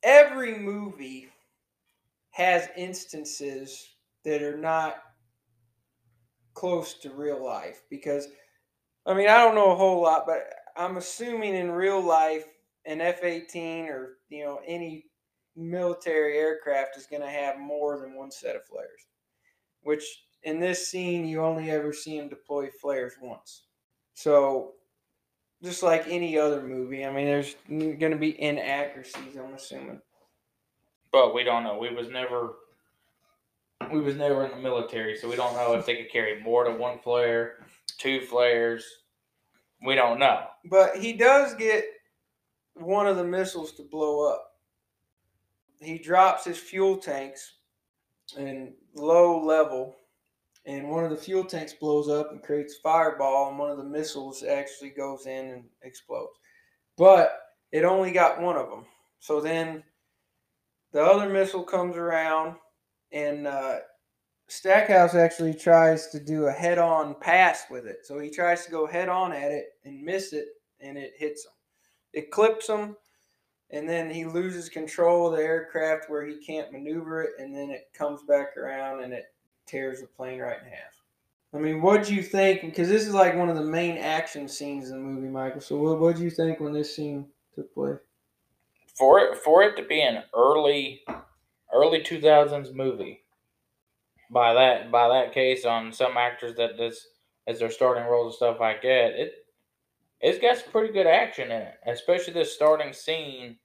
every 0.02 0.58
movie 0.58 1.28
has 2.30 2.68
instances 2.76 3.88
that 4.24 4.42
are 4.42 4.56
not 4.56 5.02
close 6.54 6.94
to 6.94 7.10
real 7.10 7.42
life 7.42 7.82
because 7.90 8.28
I 9.06 9.14
mean 9.14 9.28
I 9.28 9.38
don't 9.38 9.54
know 9.54 9.72
a 9.72 9.76
whole 9.76 10.02
lot, 10.02 10.24
but 10.26 10.52
I'm 10.76 10.96
assuming 10.96 11.54
in 11.54 11.70
real 11.70 12.00
life 12.00 12.44
an 12.86 13.00
F-18 13.00 13.88
or 13.88 14.18
you 14.28 14.44
know 14.44 14.60
any 14.66 15.09
military 15.56 16.38
aircraft 16.38 16.96
is 16.96 17.06
going 17.06 17.22
to 17.22 17.28
have 17.28 17.58
more 17.58 17.98
than 17.98 18.14
one 18.14 18.30
set 18.30 18.56
of 18.56 18.64
flares. 18.64 19.06
Which 19.82 20.04
in 20.42 20.60
this 20.60 20.88
scene 20.88 21.26
you 21.26 21.42
only 21.42 21.70
ever 21.70 21.92
see 21.92 22.16
him 22.16 22.28
deploy 22.28 22.68
flares 22.80 23.14
once. 23.20 23.64
So 24.14 24.72
just 25.62 25.82
like 25.82 26.04
any 26.08 26.38
other 26.38 26.62
movie. 26.62 27.04
I 27.04 27.12
mean, 27.12 27.26
there's 27.26 27.56
going 27.68 28.12
to 28.12 28.16
be 28.16 28.40
inaccuracies. 28.40 29.36
I'm 29.36 29.54
assuming. 29.54 30.00
But 31.12 31.34
we 31.34 31.44
don't 31.44 31.64
know. 31.64 31.78
We 31.78 31.92
was 31.92 32.08
never 32.08 32.54
we 33.92 34.00
was 34.00 34.16
never 34.16 34.44
in 34.44 34.50
the 34.50 34.56
military, 34.56 35.16
so 35.16 35.28
we 35.28 35.36
don't 35.36 35.54
know 35.54 35.74
if 35.74 35.86
they 35.86 35.96
could 35.96 36.12
carry 36.12 36.40
more 36.42 36.64
than 36.64 36.78
one 36.78 36.98
flare, 36.98 37.64
two 37.98 38.20
flares. 38.20 38.84
We 39.84 39.94
don't 39.94 40.18
know. 40.18 40.44
But 40.66 40.96
he 40.96 41.14
does 41.14 41.54
get 41.54 41.84
one 42.74 43.06
of 43.06 43.16
the 43.16 43.24
missiles 43.24 43.72
to 43.72 43.82
blow 43.82 44.30
up. 44.30 44.49
He 45.80 45.98
drops 45.98 46.44
his 46.44 46.58
fuel 46.58 46.96
tanks 46.96 47.54
in 48.36 48.74
low 48.94 49.42
level, 49.44 49.96
and 50.66 50.88
one 50.88 51.04
of 51.04 51.10
the 51.10 51.16
fuel 51.16 51.44
tanks 51.44 51.72
blows 51.72 52.08
up 52.08 52.30
and 52.30 52.42
creates 52.42 52.76
fireball, 52.82 53.48
and 53.48 53.58
one 53.58 53.70
of 53.70 53.78
the 53.78 53.84
missiles 53.84 54.42
actually 54.42 54.90
goes 54.90 55.26
in 55.26 55.46
and 55.46 55.64
explodes. 55.82 56.38
But 56.96 57.40
it 57.72 57.84
only 57.84 58.12
got 58.12 58.40
one 58.40 58.56
of 58.56 58.68
them. 58.68 58.84
So 59.20 59.40
then 59.40 59.82
the 60.92 61.02
other 61.02 61.28
missile 61.28 61.64
comes 61.64 61.96
around, 61.96 62.56
and 63.10 63.46
uh, 63.46 63.78
Stackhouse 64.48 65.14
actually 65.14 65.54
tries 65.54 66.08
to 66.08 66.20
do 66.20 66.46
a 66.46 66.52
head-on 66.52 67.14
pass 67.20 67.64
with 67.70 67.86
it. 67.86 67.98
So 68.04 68.18
he 68.18 68.30
tries 68.30 68.64
to 68.66 68.70
go 68.70 68.86
head-on 68.86 69.32
at 69.32 69.50
it 69.50 69.66
and 69.84 70.02
miss 70.02 70.32
it, 70.32 70.48
and 70.80 70.98
it 70.98 71.14
hits 71.16 71.46
him. 71.46 71.52
It 72.12 72.30
clips 72.30 72.68
him, 72.68 72.96
and 73.72 73.88
then 73.88 74.10
he 74.10 74.24
loses 74.24 74.68
control 74.68 75.28
of 75.28 75.36
the 75.36 75.42
aircraft 75.42 76.10
where 76.10 76.26
he 76.26 76.36
can't 76.36 76.72
maneuver 76.72 77.22
it, 77.22 77.30
and 77.38 77.54
then 77.54 77.70
it 77.70 77.88
comes 77.96 78.22
back 78.22 78.56
around 78.56 79.02
and 79.02 79.12
it 79.12 79.32
tears 79.66 80.00
the 80.00 80.06
plane 80.06 80.40
right 80.40 80.58
in 80.62 80.68
half. 80.68 81.00
I 81.52 81.58
mean, 81.58 81.82
what 81.82 82.04
do 82.04 82.14
you 82.14 82.22
think? 82.22 82.62
Because 82.62 82.88
this 82.88 83.06
is 83.06 83.14
like 83.14 83.36
one 83.36 83.48
of 83.48 83.56
the 83.56 83.64
main 83.64 83.96
action 83.98 84.46
scenes 84.48 84.90
in 84.90 84.96
the 84.96 85.02
movie, 85.02 85.28
Michael. 85.28 85.60
So, 85.60 85.76
what 85.76 86.16
do 86.16 86.22
you 86.22 86.30
think 86.30 86.60
when 86.60 86.72
this 86.72 86.94
scene 86.94 87.26
took 87.54 87.72
place? 87.74 87.98
For 88.96 89.18
it, 89.20 89.38
for 89.38 89.62
it 89.62 89.76
to 89.76 89.84
be 89.84 90.00
an 90.02 90.22
early, 90.34 91.02
early 91.72 92.02
two 92.02 92.20
thousands 92.20 92.72
movie, 92.72 93.22
by 94.30 94.54
that 94.54 94.92
by 94.92 95.08
that 95.08 95.32
case 95.32 95.64
on 95.64 95.92
some 95.92 96.16
actors 96.16 96.56
that 96.56 96.76
this 96.76 97.08
as 97.48 97.58
their 97.58 97.70
starting 97.70 98.04
roles 98.04 98.26
and 98.26 98.34
stuff 98.34 98.60
like 98.60 98.82
that, 98.82 99.20
it 99.20 99.39
it's 100.20 100.38
got 100.38 100.58
some 100.58 100.70
pretty 100.70 100.92
good 100.92 101.06
action 101.06 101.50
in 101.50 101.62
it, 101.62 101.74
especially 101.86 102.34
this 102.34 102.54
starting 102.54 102.92
scene 102.92 103.56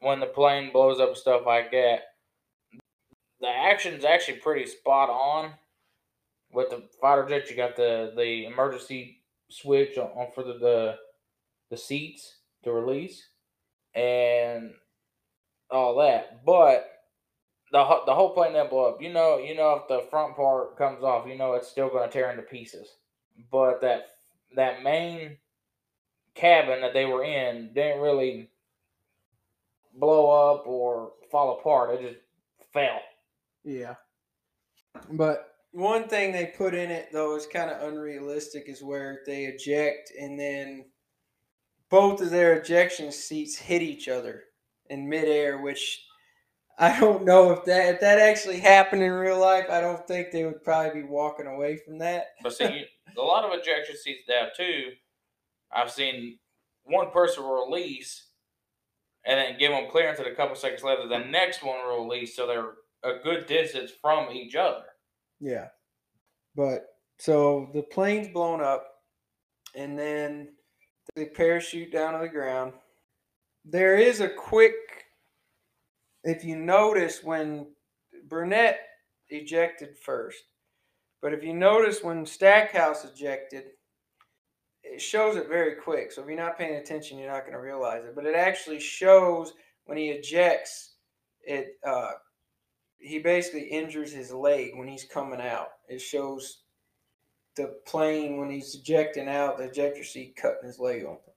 when 0.00 0.20
the 0.20 0.26
plane 0.26 0.70
blows 0.72 1.00
up 1.00 1.16
stuff 1.16 1.42
like 1.46 1.72
that. 1.72 2.00
The 3.40 3.48
action's 3.48 4.04
actually 4.04 4.38
pretty 4.38 4.66
spot 4.66 5.10
on. 5.10 5.52
With 6.52 6.70
the 6.70 6.84
fighter 7.00 7.26
jet, 7.28 7.50
you 7.50 7.56
got 7.56 7.74
the 7.74 8.12
the 8.16 8.46
emergency 8.46 9.22
switch 9.50 9.98
on, 9.98 10.28
for 10.34 10.44
the, 10.44 10.54
the 10.54 10.96
the 11.70 11.76
seats 11.76 12.36
to 12.62 12.72
release 12.72 13.28
and 13.94 14.72
all 15.70 15.96
that, 15.98 16.44
but 16.46 16.88
the 17.72 17.84
the 18.06 18.14
whole 18.14 18.32
plane 18.34 18.52
didn't 18.52 18.70
blow 18.70 18.90
up. 18.90 19.02
You 19.02 19.12
know, 19.12 19.38
you 19.38 19.56
know 19.56 19.74
if 19.82 19.88
the 19.88 20.06
front 20.10 20.36
part 20.36 20.78
comes 20.78 21.02
off, 21.02 21.26
you 21.26 21.36
know 21.36 21.54
it's 21.54 21.68
still 21.68 21.88
going 21.88 22.08
to 22.08 22.12
tear 22.12 22.30
into 22.30 22.42
pieces. 22.42 22.88
But 23.50 23.80
that 23.80 24.10
that 24.54 24.84
main 24.84 25.38
cabin 26.34 26.80
that 26.80 26.94
they 26.94 27.04
were 27.06 27.24
in 27.24 27.70
didn't 27.74 28.00
really 28.00 28.50
blow 29.94 30.52
up 30.52 30.66
or 30.66 31.12
fall 31.30 31.58
apart. 31.58 31.94
It 31.94 32.02
just 32.02 32.72
fell. 32.72 33.00
Yeah. 33.64 33.94
But 35.10 35.54
one 35.72 36.08
thing 36.08 36.32
they 36.32 36.52
put 36.56 36.74
in 36.74 36.90
it 36.90 37.08
though 37.12 37.36
is 37.36 37.46
kind 37.46 37.70
of 37.70 37.88
unrealistic 37.88 38.68
is 38.68 38.82
where 38.82 39.20
they 39.26 39.46
eject 39.46 40.12
and 40.18 40.38
then 40.38 40.84
both 41.90 42.20
of 42.20 42.30
their 42.30 42.54
ejection 42.54 43.12
seats 43.12 43.56
hit 43.56 43.82
each 43.82 44.08
other 44.08 44.44
in 44.90 45.08
midair, 45.08 45.58
which 45.58 46.04
I 46.78 46.98
don't 46.98 47.24
know 47.24 47.52
if 47.52 47.64
that 47.66 47.94
if 47.94 48.00
that 48.00 48.18
actually 48.18 48.58
happened 48.58 49.02
in 49.02 49.12
real 49.12 49.38
life. 49.38 49.66
I 49.70 49.80
don't 49.80 50.06
think 50.06 50.30
they 50.30 50.44
would 50.44 50.64
probably 50.64 51.02
be 51.02 51.08
walking 51.08 51.46
away 51.46 51.76
from 51.76 51.98
that. 51.98 52.28
But 52.42 52.54
see, 52.54 52.86
a 53.16 53.20
lot 53.20 53.44
of 53.44 53.58
ejection 53.58 53.96
seats 53.96 54.24
now 54.28 54.48
too. 54.56 54.90
I've 55.72 55.90
seen 55.90 56.38
one 56.84 57.10
person 57.10 57.44
release 57.44 58.28
and 59.26 59.38
then 59.38 59.58
give 59.58 59.70
them 59.70 59.90
clearance, 59.90 60.18
and 60.18 60.28
a 60.28 60.34
couple 60.34 60.54
seconds 60.54 60.82
later, 60.82 61.08
the 61.08 61.18
next 61.18 61.62
one 61.62 61.78
release, 61.88 62.36
so 62.36 62.46
they're 62.46 62.72
a 63.02 63.22
good 63.22 63.46
distance 63.46 63.90
from 64.02 64.30
each 64.30 64.54
other. 64.54 64.84
Yeah, 65.40 65.68
but 66.54 66.86
so 67.18 67.70
the 67.72 67.82
plane's 67.82 68.28
blown 68.28 68.60
up, 68.60 68.86
and 69.74 69.98
then 69.98 70.50
they 71.16 71.26
parachute 71.26 71.92
down 71.92 72.14
to 72.14 72.18
the 72.18 72.28
ground. 72.28 72.74
There 73.64 73.96
is 73.96 74.20
a 74.20 74.28
quick 74.28 74.74
if 76.24 76.42
you 76.42 76.56
notice 76.56 77.22
when 77.22 77.66
Burnett 78.28 78.80
ejected 79.28 79.96
first, 79.98 80.42
but 81.20 81.34
if 81.34 81.44
you 81.44 81.52
notice 81.54 82.02
when 82.02 82.26
Stackhouse 82.26 83.04
ejected, 83.04 83.64
it 84.84 85.00
shows 85.00 85.36
it 85.36 85.48
very 85.48 85.74
quick. 85.76 86.12
So 86.12 86.22
if 86.22 86.28
you're 86.28 86.36
not 86.36 86.58
paying 86.58 86.76
attention, 86.76 87.18
you're 87.18 87.32
not 87.32 87.42
going 87.42 87.54
to 87.54 87.60
realize 87.60 88.04
it. 88.04 88.14
But 88.14 88.26
it 88.26 88.36
actually 88.36 88.80
shows 88.80 89.54
when 89.86 89.98
he 89.98 90.10
ejects, 90.10 90.94
it 91.42 91.78
uh, 91.86 92.12
he 92.98 93.18
basically 93.18 93.64
injures 93.64 94.12
his 94.12 94.30
leg 94.30 94.72
when 94.76 94.88
he's 94.88 95.04
coming 95.04 95.40
out. 95.40 95.68
It 95.88 96.00
shows 96.00 96.62
the 97.56 97.76
plane 97.86 98.38
when 98.38 98.50
he's 98.50 98.74
ejecting 98.74 99.28
out, 99.28 99.58
the 99.58 99.64
ejector 99.64 100.04
seat 100.04 100.36
cutting 100.36 100.66
his 100.66 100.78
leg 100.78 101.04
open. 101.04 101.32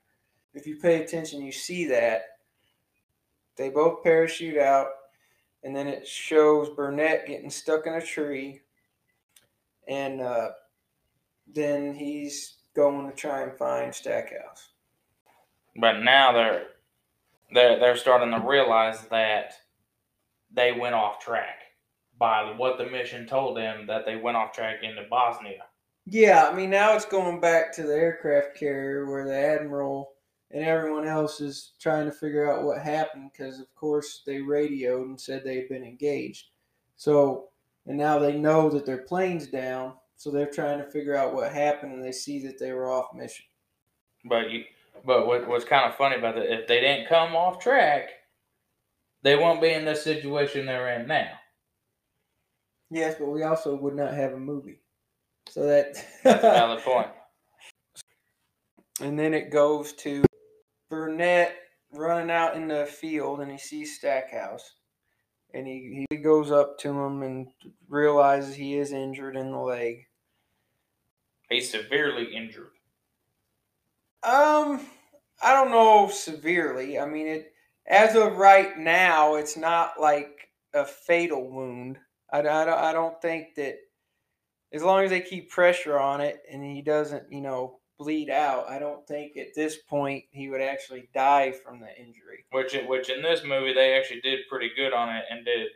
If 0.53 0.65
you 0.65 0.77
pay 0.77 1.03
attention, 1.03 1.41
you 1.41 1.51
see 1.51 1.85
that 1.87 2.23
they 3.55 3.69
both 3.69 4.03
parachute 4.03 4.57
out, 4.57 4.87
and 5.63 5.75
then 5.75 5.87
it 5.87 6.07
shows 6.07 6.69
Burnett 6.69 7.27
getting 7.27 7.49
stuck 7.49 7.85
in 7.85 7.93
a 7.93 8.01
tree, 8.01 8.61
and 9.87 10.21
uh, 10.21 10.49
then 11.53 11.93
he's 11.93 12.56
going 12.77 13.09
to 13.09 13.15
try 13.15 13.41
and 13.41 13.53
find 13.53 13.93
Stackhouse. 13.93 14.69
But 15.75 15.99
now 16.03 16.31
they're 16.31 16.63
they're 17.53 17.79
they're 17.79 17.97
starting 17.97 18.31
to 18.31 18.47
realize 18.47 19.01
that 19.07 19.53
they 20.53 20.71
went 20.71 20.95
off 20.95 21.19
track 21.19 21.59
by 22.17 22.53
what 22.55 22.77
the 22.77 22.85
mission 22.85 23.27
told 23.27 23.57
them 23.57 23.87
that 23.87 24.05
they 24.05 24.15
went 24.15 24.37
off 24.37 24.53
track 24.53 24.77
into 24.83 25.03
Bosnia. 25.09 25.63
Yeah, 26.05 26.47
I 26.49 26.55
mean 26.55 26.69
now 26.69 26.95
it's 26.95 27.05
going 27.05 27.41
back 27.41 27.73
to 27.73 27.83
the 27.83 27.93
aircraft 27.93 28.57
carrier 28.57 29.05
where 29.05 29.25
the 29.25 29.35
admiral 29.35 30.13
and 30.51 30.63
everyone 30.63 31.05
else 31.05 31.41
is 31.41 31.73
trying 31.79 32.05
to 32.05 32.11
figure 32.11 32.49
out 32.49 32.63
what 32.63 32.81
happened 32.81 33.29
because, 33.31 33.59
of 33.59 33.73
course, 33.75 34.23
they 34.25 34.39
radioed 34.39 35.07
and 35.07 35.19
said 35.19 35.43
they 35.43 35.57
had 35.57 35.69
been 35.69 35.83
engaged. 35.83 36.45
So, 36.95 37.49
and 37.85 37.97
now 37.97 38.17
they 38.17 38.33
know 38.33 38.69
that 38.69 38.85
their 38.85 38.99
plane's 38.99 39.47
down, 39.47 39.93
so 40.17 40.31
they're 40.31 40.49
trying 40.49 40.79
to 40.79 40.89
figure 40.89 41.15
out 41.15 41.33
what 41.33 41.51
happened, 41.51 41.93
and 41.93 42.03
they 42.03 42.11
see 42.11 42.45
that 42.45 42.59
they 42.59 42.73
were 42.73 42.91
off 42.91 43.13
mission. 43.13 43.45
But 44.25 44.49
you, 44.49 44.63
but 45.05 45.27
what, 45.27 45.47
what's 45.47 45.63
kind 45.63 45.89
of 45.89 45.95
funny 45.95 46.17
about 46.17 46.37
it, 46.37 46.51
if 46.51 46.67
they 46.67 46.81
didn't 46.81 47.07
come 47.07 47.35
off 47.35 47.59
track, 47.59 48.09
they 49.21 49.35
won't 49.35 49.61
be 49.61 49.71
in 49.71 49.85
the 49.85 49.95
situation 49.95 50.65
they're 50.65 50.99
in 50.99 51.07
now. 51.07 51.31
Yes, 52.89 53.15
but 53.19 53.27
we 53.27 53.43
also 53.43 53.75
would 53.75 53.95
not 53.95 54.13
have 54.13 54.33
a 54.33 54.39
movie. 54.39 54.79
So 55.49 55.65
that 55.65 56.03
that's 56.23 56.43
a 56.43 56.51
valid 56.51 56.79
point. 56.83 57.09
And 58.99 59.17
then 59.17 59.33
it 59.33 59.51
goes 59.51 59.93
to 59.93 60.23
Burnett 60.89 61.55
running 61.93 62.31
out 62.31 62.55
in 62.55 62.67
the 62.67 62.85
field 62.85 63.41
and 63.41 63.51
he 63.51 63.57
sees 63.57 63.97
Stackhouse. 63.97 64.76
And 65.53 65.65
he, 65.65 66.05
he 66.09 66.17
goes 66.17 66.51
up 66.51 66.77
to 66.79 66.89
him 66.89 67.23
and 67.23 67.47
realizes 67.87 68.55
he 68.55 68.77
is 68.77 68.91
injured 68.91 69.35
in 69.35 69.51
the 69.51 69.57
leg. 69.57 70.07
He's 71.49 71.71
severely 71.71 72.35
injured. 72.35 72.71
Um, 74.23 74.81
I 75.41 75.53
don't 75.53 75.71
know 75.71 76.09
severely. 76.09 76.99
I 76.99 77.05
mean, 77.05 77.27
it 77.27 77.53
as 77.87 78.15
of 78.15 78.37
right 78.37 78.77
now, 78.77 79.35
it's 79.35 79.55
not 79.55 79.99
like 79.99 80.49
a 80.73 80.85
fatal 80.85 81.49
wound. 81.49 81.97
I, 82.31 82.41
I, 82.41 82.89
I 82.89 82.93
don't 82.93 83.21
think 83.21 83.55
that 83.55 83.77
as 84.73 84.83
long 84.83 85.03
as 85.03 85.09
they 85.09 85.21
keep 85.21 85.49
pressure 85.49 85.97
on 85.97 86.19
it 86.19 86.41
and 86.51 86.63
he 86.63 86.81
doesn't, 86.81 87.31
you 87.31 87.39
know, 87.39 87.79
bleed 87.97 88.29
out. 88.29 88.69
I 88.69 88.79
don't 88.79 89.05
think 89.07 89.37
at 89.37 89.55
this 89.55 89.77
point 89.77 90.25
he 90.31 90.49
would 90.49 90.61
actually 90.61 91.09
die 91.13 91.51
from 91.51 91.79
the 91.79 91.89
injury. 91.97 92.45
Which, 92.51 92.75
which 92.87 93.09
in 93.09 93.21
this 93.21 93.43
movie 93.43 93.73
they 93.73 93.97
actually 93.97 94.21
did 94.21 94.47
pretty 94.49 94.71
good 94.75 94.93
on 94.93 95.15
it 95.15 95.23
and 95.29 95.45
did 95.45 95.67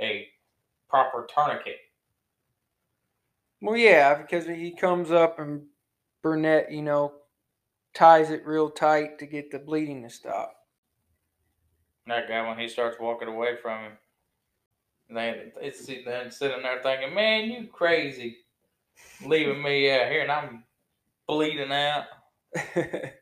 a 0.00 0.28
proper 0.88 1.26
tourniquet. 1.32 1.76
Well, 3.60 3.76
yeah, 3.76 4.14
because 4.14 4.46
he 4.46 4.74
comes 4.74 5.10
up 5.10 5.38
and 5.38 5.62
Burnett, 6.22 6.72
you 6.72 6.82
know, 6.82 7.12
ties 7.94 8.30
it 8.30 8.46
real 8.46 8.70
tight 8.70 9.18
to 9.18 9.26
get 9.26 9.50
the 9.50 9.58
bleeding 9.58 10.02
to 10.02 10.10
stop. 10.10 10.54
That 12.06 12.28
guy, 12.28 12.46
when 12.46 12.58
he 12.58 12.68
starts 12.68 12.98
walking 12.98 13.28
away 13.28 13.56
from 13.62 13.84
him, 13.84 13.92
they 15.10 15.52
it's 15.60 15.86
then 15.86 16.30
sitting 16.30 16.62
there 16.62 16.82
thinking, 16.82 17.14
"Man, 17.14 17.50
you 17.50 17.68
crazy, 17.68 18.38
leaving 19.24 19.62
me 19.62 19.90
out 19.90 20.10
here, 20.10 20.22
and 20.22 20.32
I'm 20.32 20.64
bleeding 21.26 21.72
out. 21.72 22.04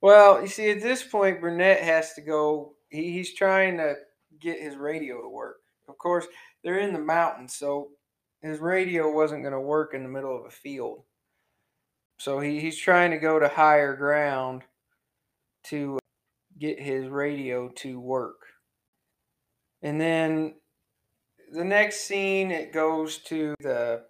well, 0.00 0.40
you 0.40 0.48
see, 0.48 0.70
at 0.70 0.82
this 0.82 1.02
point, 1.02 1.40
Burnett 1.40 1.82
has 1.82 2.14
to 2.14 2.20
go. 2.20 2.74
He, 2.88 3.12
he's 3.12 3.34
trying 3.34 3.76
to 3.78 3.94
get 4.40 4.60
his 4.60 4.76
radio 4.76 5.20
to 5.22 5.28
work. 5.28 5.56
Of 5.88 5.98
course, 5.98 6.26
they're 6.62 6.78
in 6.78 6.92
the 6.92 7.00
mountains, 7.00 7.54
so 7.54 7.88
his 8.42 8.58
radio 8.58 9.12
wasn't 9.12 9.42
going 9.42 9.52
to 9.52 9.60
work 9.60 9.94
in 9.94 10.02
the 10.02 10.08
middle 10.08 10.36
of 10.36 10.46
a 10.46 10.50
field. 10.50 11.02
So 12.18 12.38
he, 12.40 12.60
he's 12.60 12.78
trying 12.78 13.10
to 13.12 13.18
go 13.18 13.38
to 13.38 13.48
higher 13.48 13.96
ground 13.96 14.62
to 15.64 15.98
get 16.58 16.80
his 16.80 17.08
radio 17.08 17.68
to 17.68 17.98
work. 17.98 18.40
And 19.82 20.00
then 20.00 20.54
the 21.52 21.64
next 21.64 22.00
scene, 22.02 22.50
it 22.50 22.72
goes 22.72 23.18
to 23.18 23.54
the 23.60 24.04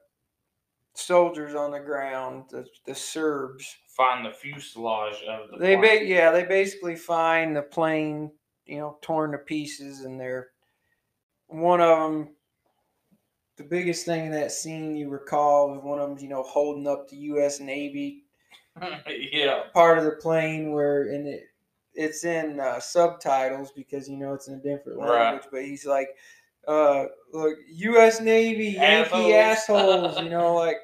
soldiers 0.94 1.54
on 1.54 1.70
the 1.70 1.80
ground, 1.80 2.44
the, 2.50 2.66
the 2.86 2.94
Serbs. 2.94 3.76
Find 3.96 4.24
the 4.24 4.30
fuselage 4.32 5.22
of 5.28 5.50
the 5.50 5.58
They 5.58 5.76
plane. 5.76 5.98
ba- 6.00 6.04
yeah, 6.06 6.30
they 6.30 6.44
basically 6.44 6.96
find 6.96 7.54
the 7.56 7.62
plane, 7.62 8.32
you 8.64 8.78
know, 8.78 8.98
torn 9.02 9.32
to 9.32 9.38
pieces, 9.38 10.00
and 10.02 10.18
they're 10.20 10.48
one 11.48 11.80
of 11.80 11.98
them. 11.98 12.34
The 13.56 13.64
biggest 13.64 14.06
thing 14.06 14.26
in 14.26 14.32
that 14.32 14.52
scene 14.52 14.96
you 14.96 15.10
recall 15.10 15.74
is 15.76 15.82
one 15.82 15.98
of 15.98 16.08
them, 16.08 16.18
you 16.18 16.28
know, 16.28 16.42
holding 16.42 16.86
up 16.88 17.08
the 17.08 17.16
U.S. 17.16 17.60
Navy 17.60 18.24
yeah. 19.32 19.64
part 19.74 19.98
of 19.98 20.04
the 20.04 20.12
plane 20.12 20.72
where 20.72 21.02
and 21.12 21.26
it 21.26 21.42
it's 21.92 22.24
in 22.24 22.58
uh, 22.60 22.78
subtitles 22.80 23.72
because 23.72 24.08
you 24.08 24.16
know 24.16 24.32
it's 24.32 24.46
in 24.48 24.54
a 24.54 24.62
different 24.62 24.98
Right. 25.00 25.24
language 25.32 25.48
but 25.50 25.62
he's 25.64 25.84
like 25.84 26.08
uh 26.68 27.06
look 27.32 27.56
us 27.72 28.20
navy 28.20 28.70
yankee 28.70 29.32
Assholes. 29.34 30.14
assholes 30.14 30.24
you 30.24 30.30
know 30.30 30.54
like 30.64 30.76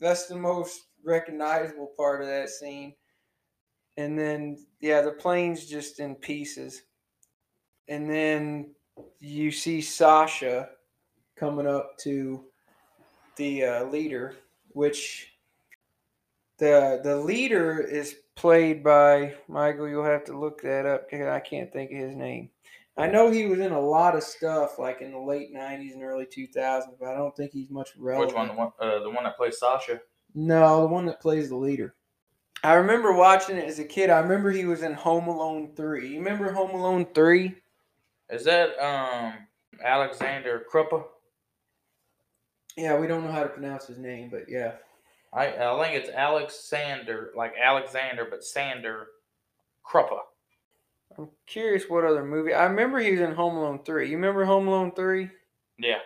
that's 0.00 0.26
the 0.26 0.36
most 0.36 0.82
recognizable 1.04 1.92
part 1.96 2.22
of 2.22 2.28
that 2.28 2.48
scene 2.48 2.94
and 3.96 4.18
then 4.18 4.56
yeah 4.80 5.02
the 5.02 5.10
plane's 5.10 5.66
just 5.66 6.00
in 6.00 6.14
pieces 6.14 6.82
and 7.88 8.08
then 8.10 8.74
you 9.18 9.50
see 9.50 9.80
sasha 9.80 10.68
coming 11.36 11.66
up 11.66 11.96
to 11.98 12.44
the 13.36 13.64
uh, 13.64 13.84
leader 13.84 14.36
which 14.72 15.32
the 16.58 17.00
the 17.02 17.16
leader 17.16 17.80
is 17.80 18.16
played 18.36 18.82
by 18.82 19.34
Michael. 19.48 19.88
You'll 19.88 20.04
have 20.04 20.24
to 20.24 20.38
look 20.38 20.62
that 20.62 20.86
up 20.86 21.10
because 21.10 21.26
I 21.26 21.40
can't 21.40 21.72
think 21.72 21.90
of 21.90 21.98
his 21.98 22.16
name. 22.16 22.50
I 23.00 23.06
know 23.06 23.30
he 23.30 23.46
was 23.46 23.60
in 23.60 23.72
a 23.72 23.80
lot 23.80 24.14
of 24.14 24.22
stuff 24.22 24.78
like 24.78 25.00
in 25.00 25.12
the 25.12 25.18
late 25.18 25.54
'90s 25.54 25.94
and 25.94 26.02
early 26.02 26.26
2000s, 26.26 26.98
but 26.98 27.08
I 27.08 27.16
don't 27.16 27.34
think 27.34 27.52
he's 27.52 27.70
much 27.70 27.90
relevant. 27.96 28.28
Which 28.28 28.36
one? 28.36 28.48
The 28.48 28.54
one, 28.54 28.72
uh, 28.78 29.02
the 29.02 29.10
one 29.10 29.24
that 29.24 29.36
plays 29.36 29.58
Sasha? 29.58 30.00
No, 30.34 30.82
the 30.82 30.86
one 30.86 31.06
that 31.06 31.20
plays 31.20 31.48
the 31.48 31.56
leader. 31.56 31.94
I 32.62 32.74
remember 32.74 33.12
watching 33.12 33.56
it 33.56 33.66
as 33.66 33.78
a 33.78 33.84
kid. 33.84 34.10
I 34.10 34.18
remember 34.18 34.50
he 34.50 34.66
was 34.66 34.82
in 34.82 34.92
Home 34.92 35.28
Alone 35.28 35.72
3. 35.74 36.08
You 36.08 36.18
remember 36.18 36.52
Home 36.52 36.70
Alone 36.72 37.06
3? 37.14 37.54
Is 38.28 38.44
that 38.44 38.78
um 38.78 39.34
Alexander 39.82 40.64
Krupa? 40.70 41.04
Yeah, 42.76 42.98
we 42.98 43.06
don't 43.06 43.24
know 43.24 43.32
how 43.32 43.42
to 43.42 43.48
pronounce 43.48 43.86
his 43.86 43.98
name, 43.98 44.28
but 44.30 44.44
yeah. 44.48 44.72
I 45.32 45.48
I 45.48 45.82
think 45.82 45.96
it's 45.96 46.10
Alexander, 46.10 47.32
like 47.34 47.54
Alexander, 47.60 48.26
but 48.28 48.44
Sander 48.44 49.06
Krupa. 49.86 50.20
I'm 51.20 51.28
curious 51.46 51.84
what 51.88 52.04
other 52.04 52.24
movie. 52.24 52.54
I 52.54 52.64
remember 52.64 52.98
he 52.98 53.12
was 53.12 53.20
in 53.20 53.34
Home 53.34 53.56
Alone 53.56 53.80
3. 53.84 54.08
You 54.08 54.16
remember 54.16 54.44
Home 54.44 54.68
Alone 54.68 54.92
3? 54.92 55.28
Yeah. 55.78 55.98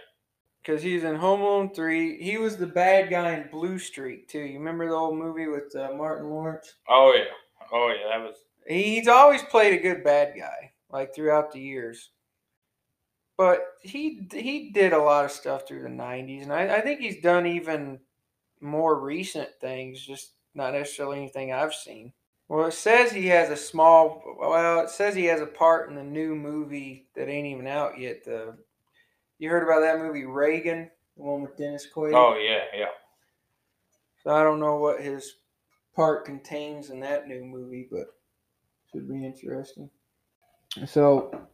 because 0.62 0.82
he's 0.82 1.04
in 1.04 1.16
Home 1.16 1.40
Alone 1.40 1.74
3. 1.74 2.22
He 2.22 2.38
was 2.38 2.56
the 2.56 2.66
bad 2.66 3.10
guy 3.10 3.32
in 3.34 3.48
Blue 3.50 3.78
Streak, 3.78 4.28
too. 4.28 4.40
You 4.40 4.58
remember 4.58 4.86
the 4.88 4.94
old 4.94 5.16
movie 5.18 5.46
with 5.48 5.74
uh, 5.76 5.90
Martin 5.96 6.30
Lawrence? 6.30 6.74
Oh 6.88 7.12
yeah. 7.16 7.24
Oh 7.72 7.88
yeah. 7.96 8.16
That 8.18 8.24
was. 8.24 8.36
He- 8.66 8.96
He's 8.96 9.08
always 9.08 9.42
played 9.42 9.74
a 9.74 9.82
good 9.82 10.02
bad 10.04 10.34
guy, 10.38 10.72
like 10.90 11.14
throughout 11.14 11.52
the 11.52 11.60
years. 11.60 12.10
But 13.36 13.60
he 13.82 14.28
he 14.32 14.70
did 14.70 14.92
a 14.92 14.98
lot 15.02 15.24
of 15.24 15.32
stuff 15.32 15.66
through 15.66 15.82
the 15.82 15.88
90s, 15.88 16.44
and 16.44 16.52
I, 16.52 16.76
I 16.76 16.80
think 16.80 17.00
he's 17.00 17.20
done 17.20 17.46
even 17.46 17.98
more 18.60 18.98
recent 19.00 19.48
things, 19.60 20.00
just 20.06 20.32
not 20.54 20.72
necessarily 20.72 21.18
anything 21.18 21.52
I've 21.52 21.74
seen. 21.74 22.12
Well, 22.54 22.66
it 22.66 22.72
says 22.74 23.10
he 23.10 23.26
has 23.26 23.50
a 23.50 23.56
small, 23.56 24.22
well, 24.38 24.84
it 24.84 24.88
says 24.88 25.16
he 25.16 25.24
has 25.24 25.40
a 25.40 25.46
part 25.46 25.90
in 25.90 25.96
the 25.96 26.04
new 26.04 26.36
movie 26.36 27.08
that 27.16 27.28
ain't 27.28 27.48
even 27.48 27.66
out 27.66 27.98
yet. 27.98 28.24
The 28.24 28.56
You 29.40 29.50
heard 29.50 29.64
about 29.64 29.80
that 29.80 29.98
movie, 29.98 30.24
Reagan, 30.24 30.88
the 31.16 31.22
one 31.24 31.42
with 31.42 31.56
Dennis 31.56 31.88
Quaid? 31.92 32.14
Oh 32.14 32.38
yeah. 32.38 32.60
Yeah. 32.72 32.92
So 34.22 34.30
I 34.30 34.44
don't 34.44 34.60
know 34.60 34.76
what 34.76 35.00
his 35.00 35.34
part 35.96 36.24
contains 36.24 36.90
in 36.90 37.00
that 37.00 37.26
new 37.26 37.44
movie, 37.44 37.88
but 37.90 38.06
should 38.92 39.08
be 39.08 39.26
interesting. 39.26 39.90
So 40.86 41.48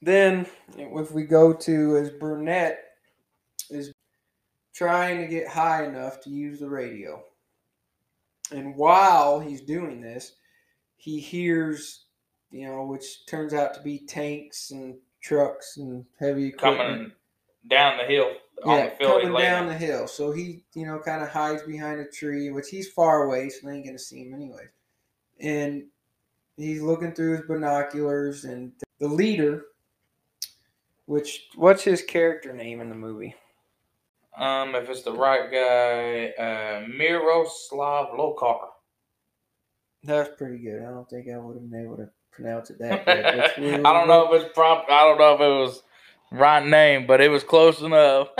then, 0.00 0.46
if 0.76 1.10
we 1.10 1.24
go 1.24 1.52
to 1.54 1.96
as 1.96 2.10
Burnett 2.10 2.78
is 3.68 3.92
trying 4.72 5.20
to 5.22 5.26
get 5.26 5.48
high 5.48 5.86
enough 5.86 6.20
to 6.20 6.30
use 6.30 6.60
the 6.60 6.70
radio, 6.70 7.20
and 8.52 8.76
while 8.76 9.40
he's 9.40 9.62
doing 9.62 10.00
this, 10.00 10.32
he 10.96 11.18
hears, 11.20 12.04
you 12.50 12.66
know, 12.66 12.84
which 12.84 13.26
turns 13.26 13.54
out 13.54 13.74
to 13.74 13.80
be 13.82 13.98
tanks 14.06 14.70
and 14.70 14.96
trucks 15.22 15.76
and 15.76 16.04
heavy 16.18 16.48
equipment 16.48 16.88
Coming 16.90 17.12
down 17.68 17.98
the 17.98 18.04
hill 18.04 18.32
on 18.64 18.76
yeah, 18.78 18.90
the 18.98 19.04
coming 19.04 19.32
lane. 19.32 19.44
down 19.44 19.66
the 19.68 19.74
hill. 19.74 20.06
So 20.06 20.32
he, 20.32 20.64
you 20.74 20.86
know, 20.86 20.98
kind 20.98 21.22
of 21.22 21.28
hides 21.28 21.62
behind 21.62 22.00
a 22.00 22.06
tree, 22.06 22.50
which 22.50 22.68
he's 22.68 22.88
far 22.90 23.24
away, 23.24 23.48
so 23.48 23.66
they 23.66 23.76
ain't 23.76 23.86
gonna 23.86 23.98
see 23.98 24.22
him 24.22 24.34
anyway. 24.34 24.64
And 25.40 25.84
he's 26.56 26.82
looking 26.82 27.12
through 27.12 27.38
his 27.38 27.46
binoculars, 27.46 28.44
and 28.44 28.72
the 28.98 29.08
leader, 29.08 29.64
which 31.06 31.48
what's 31.56 31.82
his 31.82 32.02
character 32.02 32.52
name 32.52 32.80
in 32.80 32.88
the 32.88 32.94
movie? 32.94 33.34
Um, 34.40 34.74
if 34.74 34.88
it's 34.88 35.02
the 35.02 35.12
right 35.12 35.50
guy, 35.50 36.42
uh, 36.42 36.86
Miroslav 36.88 38.08
Lokar. 38.18 38.68
That's 40.02 40.30
pretty 40.38 40.58
good. 40.58 40.82
I 40.82 40.90
don't 40.90 41.08
think 41.08 41.28
I 41.28 41.36
would 41.36 41.56
have 41.56 41.70
been 41.70 41.84
able 41.84 41.98
to 41.98 42.08
pronounce 42.32 42.70
it 42.70 42.78
that 42.78 43.06
I 43.08 43.60
really 43.60 43.82
don't 43.82 44.08
know 44.08 44.32
if 44.32 44.42
it's 44.42 44.54
prop. 44.54 44.86
I 44.88 45.04
don't 45.04 45.18
know 45.18 45.34
if 45.34 45.40
it 45.40 45.44
was 45.44 45.82
right 46.32 46.64
name, 46.64 47.06
but 47.06 47.20
it 47.20 47.30
was 47.30 47.44
close 47.44 47.82
enough. 47.82 48.28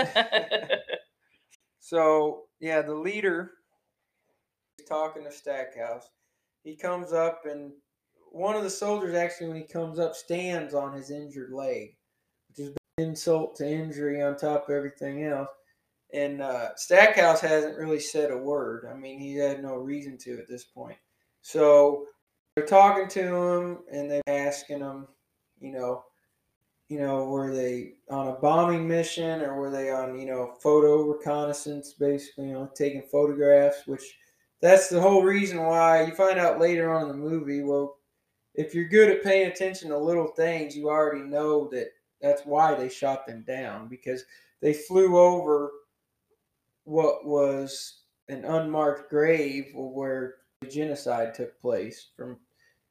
So 1.91 2.43
yeah, 2.61 2.83
the 2.83 2.95
leader 2.95 3.51
is 4.79 4.87
talking 4.87 5.25
to 5.25 5.33
Stackhouse. 5.33 6.09
He 6.63 6.77
comes 6.77 7.13
up 7.13 7.43
and 7.47 7.73
one 8.31 8.55
of 8.55 8.63
the 8.63 8.71
soldiers 8.71 9.17
actually 9.17 9.49
when 9.49 9.57
he 9.57 9.65
comes 9.65 9.99
up 9.99 10.15
stands 10.15 10.73
on 10.73 10.93
his 10.93 11.11
injured 11.11 11.53
leg, 11.53 11.97
which 12.49 12.61
is 12.61 12.77
insult 12.99 13.57
to 13.57 13.69
injury 13.69 14.23
on 14.23 14.37
top 14.37 14.69
of 14.69 14.75
everything 14.77 15.25
else. 15.25 15.49
And 16.13 16.43
uh, 16.43 16.71
Stackhouse 16.77 17.41
hasn't 17.41 17.79
really 17.79 18.01
said 18.01 18.31
a 18.31 18.37
word. 18.37 18.89
I 18.91 18.97
mean, 18.97 19.21
he 19.21 19.35
had 19.37 19.63
no 19.63 19.77
reason 19.77 20.19
to 20.19 20.39
at 20.39 20.49
this 20.49 20.65
point. 20.65 20.99
So 21.43 22.07
they're 22.55 22.67
talking 22.67 23.09
to 23.09 23.35
him 23.35 23.79
and 23.93 24.11
they're 24.11 24.23
asking 24.27 24.81
him, 24.81 25.07
you 25.61 25.73
know, 25.73 26.05
you 26.89 26.99
know, 26.99 27.27
were 27.27 27.55
they 27.55 27.93
on 28.11 28.29
a 28.29 28.33
bombing 28.33 28.89
mission 28.89 29.43
or 29.43 29.55
were 29.55 29.71
they 29.71 29.91
on, 29.91 30.19
you 30.19 30.27
know, 30.27 30.55
photo 30.61 31.03
reconnaissance, 31.03 31.93
basically, 31.93 32.49
you 32.49 32.55
know, 32.55 32.69
taking 32.75 33.03
photographs, 33.03 33.87
which 33.87 34.03
that's 34.61 34.89
the 34.89 35.01
whole 35.01 35.23
reason 35.23 35.63
why 35.63 36.05
you 36.05 36.15
find 36.15 36.39
out 36.39 36.61
later 36.61 36.93
on 36.93 37.03
in 37.03 37.09
the 37.09 37.15
movie. 37.15 37.63
Well, 37.63 37.99
if 38.55 38.75
you're 38.75 38.89
good 38.89 39.09
at 39.09 39.23
paying 39.23 39.47
attention 39.47 39.91
to 39.91 39.99
little 39.99 40.27
things, 40.27 40.77
you 40.77 40.89
already 40.89 41.23
know 41.23 41.69
that 41.69 41.93
that's 42.21 42.43
why 42.45 42.75
they 42.75 42.89
shot 42.89 43.25
them 43.25 43.45
down 43.47 43.89
because 43.89 44.25
they 44.61 44.75
flew 44.75 45.17
over 45.17 45.71
what 46.91 47.25
was 47.25 48.01
an 48.29 48.45
unmarked 48.45 49.09
grave 49.09 49.71
where 49.75 50.35
the 50.61 50.67
genocide 50.67 51.35
took 51.35 51.59
place 51.61 52.09
from 52.17 52.37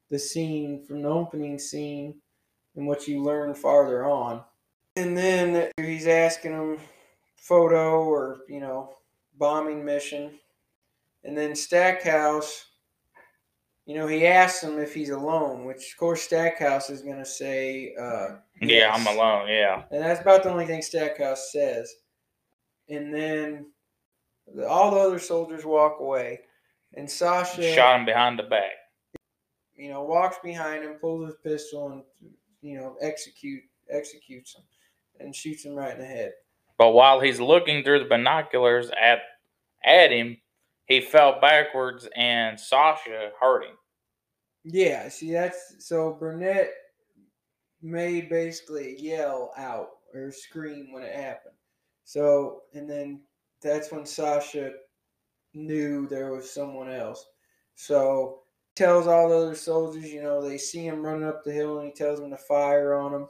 the 0.08 0.18
scene, 0.18 0.82
from 0.86 1.02
the 1.02 1.08
opening 1.08 1.58
scene 1.58 2.14
and 2.76 2.86
what 2.86 3.06
you 3.06 3.22
learn 3.22 3.54
farther 3.54 4.06
on. 4.06 4.42
And 4.96 5.16
then 5.16 5.70
he's 5.76 6.06
asking 6.06 6.52
him 6.52 6.78
photo 7.36 8.02
or, 8.02 8.40
you 8.48 8.58
know, 8.58 8.94
bombing 9.36 9.84
mission. 9.84 10.30
And 11.22 11.36
then 11.36 11.54
Stackhouse, 11.54 12.68
you 13.84 13.96
know, 13.96 14.06
he 14.06 14.26
asks 14.26 14.62
him 14.62 14.78
if 14.78 14.94
he's 14.94 15.10
alone, 15.10 15.66
which 15.66 15.92
of 15.92 15.98
course 15.98 16.22
Stackhouse 16.22 16.88
is 16.88 17.02
going 17.02 17.18
to 17.18 17.26
say, 17.26 17.94
uh, 18.00 18.36
yeah, 18.62 18.92
I'm 18.94 19.06
alone. 19.06 19.48
Yeah. 19.48 19.82
And 19.90 20.02
that's 20.02 20.22
about 20.22 20.42
the 20.42 20.50
only 20.50 20.64
thing 20.64 20.80
Stackhouse 20.80 21.52
says. 21.52 21.92
And 22.88 23.14
then 23.14 23.66
the, 23.66 23.66
all 24.68 24.90
the 24.90 25.00
other 25.00 25.18
soldiers 25.18 25.64
walk 25.64 26.00
away. 26.00 26.40
And 26.94 27.08
Sasha 27.08 27.62
Shot 27.74 28.00
him 28.00 28.06
behind 28.06 28.38
the 28.38 28.42
back. 28.44 28.72
you 29.76 29.90
know, 29.90 30.02
walks 30.02 30.38
behind 30.42 30.84
him, 30.84 30.94
pulls 30.94 31.26
his 31.26 31.36
pistol, 31.42 31.88
and 31.92 32.02
you 32.62 32.76
know, 32.78 32.96
execute 33.00 33.62
executes 33.90 34.54
him 34.54 34.62
and 35.20 35.34
shoots 35.34 35.64
him 35.64 35.74
right 35.74 35.94
in 35.94 36.00
the 36.00 36.06
head. 36.06 36.32
But 36.78 36.92
while 36.92 37.20
he's 37.20 37.40
looking 37.40 37.84
through 37.84 38.00
the 38.00 38.08
binoculars 38.08 38.90
at 39.00 39.20
at 39.84 40.10
him, 40.10 40.36
he 40.86 41.00
fell 41.00 41.40
backwards 41.40 42.08
and 42.16 42.58
Sasha 42.58 43.30
hurt 43.40 43.64
him. 43.64 43.76
Yeah, 44.64 45.08
see 45.08 45.32
that's 45.32 45.76
so 45.78 46.16
Burnett 46.18 46.70
made 47.82 48.28
basically 48.28 48.94
a 48.96 49.00
yell 49.00 49.52
out 49.56 49.88
or 50.12 50.30
scream 50.32 50.92
when 50.92 51.02
it 51.02 51.14
happened. 51.14 51.54
So 52.04 52.62
and 52.74 52.90
then 52.90 53.20
that's 53.62 53.92
when 53.92 54.06
Sasha 54.06 54.72
knew 55.54 56.06
there 56.06 56.32
was 56.32 56.50
someone 56.50 56.90
else. 56.90 57.26
So 57.74 58.40
tells 58.76 59.06
all 59.06 59.28
the 59.28 59.36
other 59.36 59.54
soldiers, 59.54 60.12
you 60.12 60.22
know, 60.22 60.40
they 60.40 60.58
see 60.58 60.86
him 60.86 61.04
running 61.04 61.26
up 61.26 61.44
the 61.44 61.52
hill 61.52 61.78
and 61.78 61.88
he 61.88 61.92
tells 61.92 62.20
them 62.20 62.30
to 62.30 62.36
fire 62.36 62.94
on 62.94 63.14
him. 63.14 63.28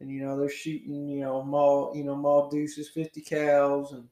And 0.00 0.10
you 0.10 0.22
know, 0.22 0.38
they're 0.38 0.48
shooting, 0.48 1.08
you 1.08 1.20
know, 1.20 1.42
Maul, 1.42 1.92
you 1.94 2.04
know, 2.04 2.16
Ma 2.16 2.48
Deuces, 2.48 2.90
50 2.90 3.22
cals 3.22 3.94
and 3.94 4.08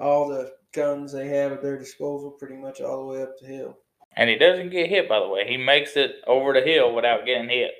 all 0.00 0.28
the 0.28 0.52
guns 0.72 1.12
they 1.12 1.28
have 1.28 1.52
at 1.52 1.62
their 1.62 1.78
disposal 1.78 2.30
pretty 2.30 2.56
much 2.56 2.80
all 2.80 2.98
the 2.98 3.12
way 3.14 3.22
up 3.22 3.38
the 3.38 3.46
hill. 3.46 3.78
And 4.16 4.28
he 4.28 4.36
doesn't 4.36 4.70
get 4.70 4.90
hit, 4.90 5.08
by 5.08 5.20
the 5.20 5.28
way. 5.28 5.46
He 5.48 5.56
makes 5.56 5.96
it 5.96 6.16
over 6.26 6.52
the 6.52 6.60
hill 6.60 6.94
without 6.94 7.24
getting 7.24 7.48
hit. 7.48 7.72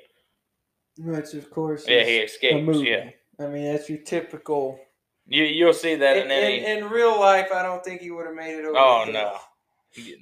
Which 0.97 1.33
of 1.33 1.49
course 1.49 1.85
Yeah, 1.87 2.03
he 2.03 2.17
escapes. 2.17 2.79
Yeah, 2.79 3.09
I 3.39 3.47
mean 3.47 3.71
that's 3.71 3.89
your 3.89 3.99
typical 3.99 4.79
you 5.25 5.43
you'll 5.43 5.73
see 5.73 5.95
that 5.95 6.17
in, 6.17 6.25
in 6.25 6.31
any. 6.31 6.65
in, 6.65 6.77
in 6.79 6.89
real 6.89 7.19
life 7.19 7.49
I 7.53 7.63
don't 7.63 7.83
think 7.83 8.01
he 8.01 8.11
would 8.11 8.25
have 8.25 8.35
made 8.35 8.57
it 8.57 8.65
over 8.65 8.77
oh 8.77 9.05
no! 9.07 9.37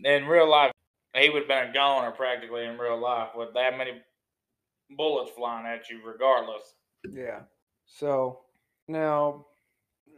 In 0.04 0.26
real 0.26 0.50
life, 0.50 0.72
he 1.16 1.30
would 1.30 1.44
have 1.44 1.48
been 1.48 1.70
a 1.70 1.74
goner 1.74 2.12
practically 2.12 2.66
in 2.66 2.78
real 2.78 3.00
life 3.00 3.30
with 3.36 3.54
that 3.54 3.78
many 3.78 3.92
bullets 4.98 5.32
flying 5.32 5.66
at 5.66 5.90
you, 5.90 6.02
regardless. 6.06 6.64
Yeah. 7.10 7.42
So 7.86 8.40
now 8.88 9.46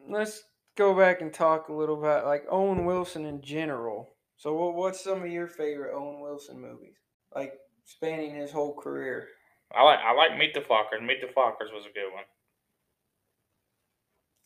let's 0.10 0.44
go 0.76 0.96
back 0.98 1.22
and 1.22 1.34
talk 1.34 1.70
a 1.70 1.74
little 1.74 2.00
about 2.00 2.26
like 2.26 2.46
Owen 2.50 2.86
Wilson 2.86 3.26
in 3.26 3.42
general. 3.42 4.10
So 4.38 4.54
what 4.54 4.76
what's 4.76 5.04
some 5.04 5.24
of 5.24 5.32
your 5.32 5.48
favorite 5.48 5.96
Owen 5.96 6.22
Wilson 6.22 6.60
movies? 6.60 6.98
Like 7.34 7.54
spanning 7.86 8.36
his 8.36 8.52
whole 8.52 8.76
career. 8.76 9.28
I 9.76 9.84
like 9.84 10.00
I 10.00 10.14
like 10.14 10.38
Meet 10.38 10.54
the 10.54 10.62
Fockers. 10.62 11.06
Meet 11.06 11.22
the 11.22 11.28
Fockers 11.28 11.74
was 11.74 11.86
a 11.86 11.94
good 11.94 12.12
one. 12.14 12.24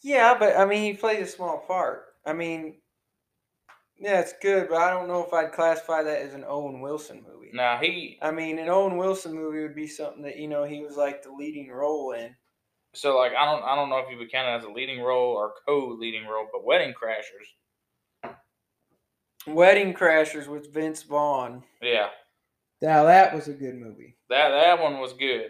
Yeah, 0.03 0.35
but 0.37 0.55
I 0.57 0.65
mean 0.65 0.83
he 0.83 0.93
played 0.93 1.21
a 1.21 1.27
small 1.27 1.59
part. 1.67 2.03
I 2.25 2.33
mean 2.33 2.75
yeah, 3.99 4.19
it's 4.19 4.33
good, 4.43 4.69
but 4.69 4.77
I 4.77 4.91
don't 4.91 5.07
know 5.07 5.25
if 5.25 5.33
I'd 5.33 5.51
classify 5.53 6.03
that 6.03 6.21
as 6.21 6.35
an 6.35 6.45
Owen 6.47 6.81
Wilson 6.81 7.23
movie. 7.27 7.49
Now 7.53 7.77
he 7.77 8.19
I 8.21 8.29
mean, 8.31 8.59
an 8.59 8.69
Owen 8.69 8.97
Wilson 8.97 9.33
movie 9.33 9.61
would 9.61 9.75
be 9.75 9.87
something 9.87 10.21
that 10.23 10.37
you 10.37 10.47
know 10.47 10.63
he 10.65 10.81
was 10.81 10.95
like 10.97 11.23
the 11.23 11.31
leading 11.31 11.69
role 11.71 12.11
in. 12.11 12.35
so 12.93 13.17
like 13.17 13.33
I 13.33 13.45
don't 13.45 13.63
I 13.63 13.75
don't 13.75 13.89
know 13.89 13.97
if 13.99 14.09
you 14.11 14.17
would 14.17 14.31
count 14.31 14.47
it 14.47 14.51
as 14.51 14.63
a 14.65 14.71
leading 14.73 15.01
role 15.01 15.33
or 15.33 15.53
co-leading 15.67 16.25
role, 16.27 16.47
but 16.51 16.63
Wedding 16.63 16.93
Crashers. 16.93 18.33
Wedding 19.47 19.93
Crashers 19.93 20.47
with 20.47 20.73
Vince 20.73 21.03
Vaughn. 21.03 21.63
Yeah, 21.81 22.09
Now 22.81 23.05
that 23.05 23.33
was 23.33 23.47
a 23.47 23.53
good 23.53 23.75
movie. 23.75 24.17
that 24.29 24.49
that 24.49 24.81
one 24.81 24.99
was 24.99 25.13
good. 25.13 25.49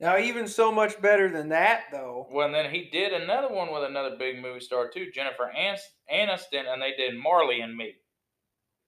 Now 0.00 0.18
even 0.18 0.48
so 0.48 0.72
much 0.72 1.00
better 1.00 1.30
than 1.30 1.50
that 1.50 1.84
though. 1.92 2.26
Well, 2.30 2.46
and 2.46 2.54
then 2.54 2.70
he 2.70 2.88
did 2.90 3.12
another 3.12 3.52
one 3.52 3.72
with 3.72 3.84
another 3.84 4.16
big 4.18 4.40
movie 4.40 4.60
star 4.60 4.90
too, 4.92 5.10
Jennifer 5.12 5.50
Aniston, 5.56 6.66
and 6.66 6.82
they 6.82 6.94
did 6.96 7.16
Marley 7.16 7.60
and 7.60 7.76
Me. 7.76 7.94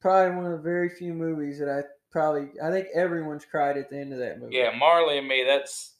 Probably 0.00 0.36
one 0.36 0.46
of 0.46 0.52
the 0.52 0.64
very 0.64 0.88
few 0.88 1.14
movies 1.14 1.58
that 1.58 1.68
I 1.68 1.82
probably 2.10 2.50
I 2.62 2.70
think 2.70 2.88
everyone's 2.94 3.44
cried 3.44 3.76
at 3.76 3.88
the 3.88 3.98
end 3.98 4.12
of 4.12 4.18
that 4.18 4.40
movie. 4.40 4.56
Yeah, 4.56 4.76
Marley 4.76 5.18
and 5.18 5.28
Me. 5.28 5.44
That's 5.46 5.94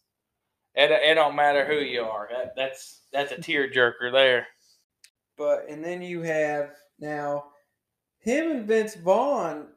it. 0.75 0.91
It 0.91 1.15
don't 1.15 1.37
matter 1.37 1.65
who 1.65 1.79
you 1.79 2.03
are. 2.03 2.29
That 2.31 2.55
that's 2.57 3.03
that's 3.13 3.33
a 3.33 3.37
tearjerker 3.37 4.13
there. 4.13 4.49
But 5.39 5.69
and 5.69 5.85
then 5.85 6.03
you 6.03 6.23
have 6.23 6.71
now 6.99 7.45
him 8.19 8.51
and 8.51 8.67
Vince 8.67 8.97
Vaughn 8.97 9.69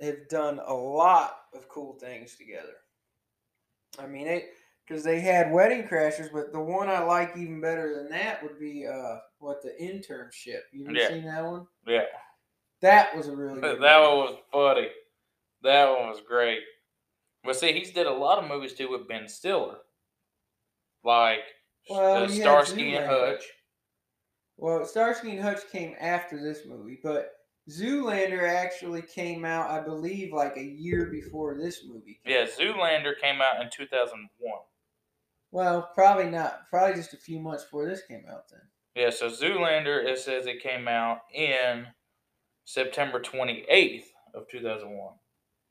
have 0.00 0.28
done 0.28 0.60
a 0.64 0.72
lot 0.72 1.36
of 1.54 1.68
cool 1.68 1.98
things 1.98 2.36
together. 2.36 2.74
I 3.98 4.06
mean 4.06 4.26
it 4.26 4.48
because 4.88 5.04
they 5.04 5.20
had 5.20 5.52
Wedding 5.52 5.86
Crashers, 5.86 6.32
but 6.32 6.52
the 6.52 6.60
one 6.60 6.88
I 6.88 7.00
like 7.00 7.36
even 7.36 7.60
better 7.60 7.94
than 7.94 8.08
that 8.10 8.42
would 8.42 8.58
be 8.58 8.86
uh 8.86 9.18
what 9.38 9.62
the 9.62 9.70
internship. 9.80 10.62
You 10.72 10.86
ever 10.86 10.94
Yeah. 10.94 11.08
seen 11.08 11.24
that 11.26 11.44
one? 11.44 11.66
Yeah, 11.86 12.04
That 12.80 13.16
was 13.16 13.28
a 13.28 13.36
really 13.36 13.60
that 13.60 13.72
one 14.00 14.16
was 14.18 14.36
funny. 14.52 14.88
That 15.62 15.90
one 15.90 16.08
was 16.08 16.20
great. 16.26 16.60
But 17.44 17.56
see, 17.56 17.72
he's 17.72 17.92
did 17.92 18.06
a 18.06 18.12
lot 18.12 18.42
of 18.42 18.48
movies 18.48 18.74
too 18.74 18.90
with 18.90 19.08
Ben 19.08 19.28
Stiller, 19.28 19.78
like 21.04 21.40
Well, 21.90 22.30
you 22.30 22.40
Starsky 22.40 22.94
and 22.94 23.06
Hutch. 23.06 23.44
Well, 24.56 24.84
Starsky 24.84 25.32
and 25.32 25.40
Hutch 25.40 25.68
came 25.70 25.94
after 26.00 26.42
this 26.42 26.66
movie, 26.66 26.98
but 27.02 27.32
Zoolander 27.70 28.48
actually 28.48 29.02
came 29.02 29.44
out, 29.44 29.70
I 29.70 29.80
believe, 29.80 30.32
like 30.32 30.56
a 30.56 30.62
year 30.62 31.06
before 31.06 31.56
this 31.56 31.84
movie. 31.84 32.18
Came 32.24 32.34
Yeah, 32.34 32.42
out. 32.42 32.48
Zoolander 32.48 33.18
came 33.20 33.40
out 33.40 33.62
in 33.62 33.68
two 33.70 33.86
thousand 33.86 34.28
one. 34.38 34.60
Well, 35.50 35.90
probably 35.94 36.26
not. 36.26 36.68
Probably 36.70 36.94
just 36.94 37.14
a 37.14 37.18
few 37.18 37.40
months 37.40 37.64
before 37.64 37.86
this 37.86 38.02
came 38.06 38.24
out. 38.30 38.48
Then. 38.50 38.60
Yeah, 38.94 39.10
so 39.10 39.28
Zoolander 39.30 40.04
it 40.04 40.18
says 40.18 40.46
it 40.46 40.62
came 40.62 40.88
out 40.88 41.20
in 41.34 41.86
September 42.64 43.20
twenty 43.20 43.64
eighth 43.68 44.12
of 44.34 44.48
two 44.48 44.60
thousand 44.60 44.90
one. 44.90 45.14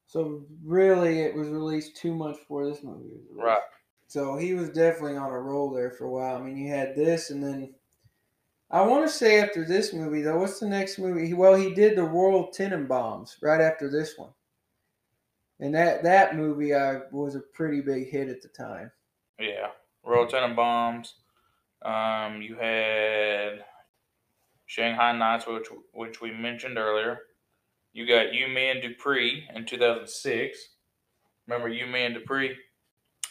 So 0.07 0.45
really, 0.63 1.19
it 1.19 1.35
was 1.35 1.49
released 1.49 1.97
two 1.97 2.15
months 2.15 2.39
before 2.39 2.67
this 2.67 2.83
movie 2.83 3.09
was 3.09 3.21
released. 3.29 3.45
Right. 3.45 3.61
So 4.07 4.37
he 4.37 4.53
was 4.53 4.69
definitely 4.69 5.17
on 5.17 5.31
a 5.31 5.39
roll 5.39 5.69
there 5.69 5.91
for 5.91 6.05
a 6.05 6.09
while. 6.09 6.37
I 6.37 6.41
mean, 6.41 6.57
you 6.57 6.69
had 6.69 6.95
this, 6.95 7.29
and 7.29 7.43
then 7.43 7.73
I 8.71 8.81
want 8.81 9.05
to 9.05 9.13
say 9.13 9.39
after 9.41 9.65
this 9.65 9.93
movie 9.93 10.21
though, 10.21 10.39
what's 10.39 10.59
the 10.59 10.67
next 10.67 10.97
movie? 10.97 11.33
Well, 11.33 11.55
he 11.55 11.73
did 11.73 11.97
the 11.97 12.03
Royal 12.03 12.47
Tenenbaums 12.47 13.35
right 13.43 13.61
after 13.61 13.91
this 13.91 14.17
one, 14.17 14.31
and 15.59 15.75
that 15.75 16.03
that 16.03 16.35
movie 16.35 16.73
I 16.73 17.01
was 17.11 17.35
a 17.35 17.41
pretty 17.53 17.81
big 17.81 18.09
hit 18.09 18.29
at 18.29 18.41
the 18.41 18.47
time. 18.47 18.91
Yeah, 19.39 19.67
Royal 20.03 20.27
Tenenbaums. 20.27 21.13
Um, 21.83 22.41
you 22.41 22.55
had 22.55 23.63
Shanghai 24.65 25.11
Nights, 25.11 25.45
which 25.45 25.67
which 25.93 26.21
we 26.21 26.31
mentioned 26.31 26.77
earlier. 26.77 27.19
You 27.93 28.07
got 28.07 28.33
You, 28.33 28.47
Me, 28.47 28.69
and 28.69 28.81
Dupree 28.81 29.47
in 29.53 29.65
two 29.65 29.77
thousand 29.77 30.09
six. 30.09 30.69
Remember 31.47 31.69
You, 31.69 31.85
Me, 31.85 32.05
and 32.05 32.15
Dupree? 32.15 32.55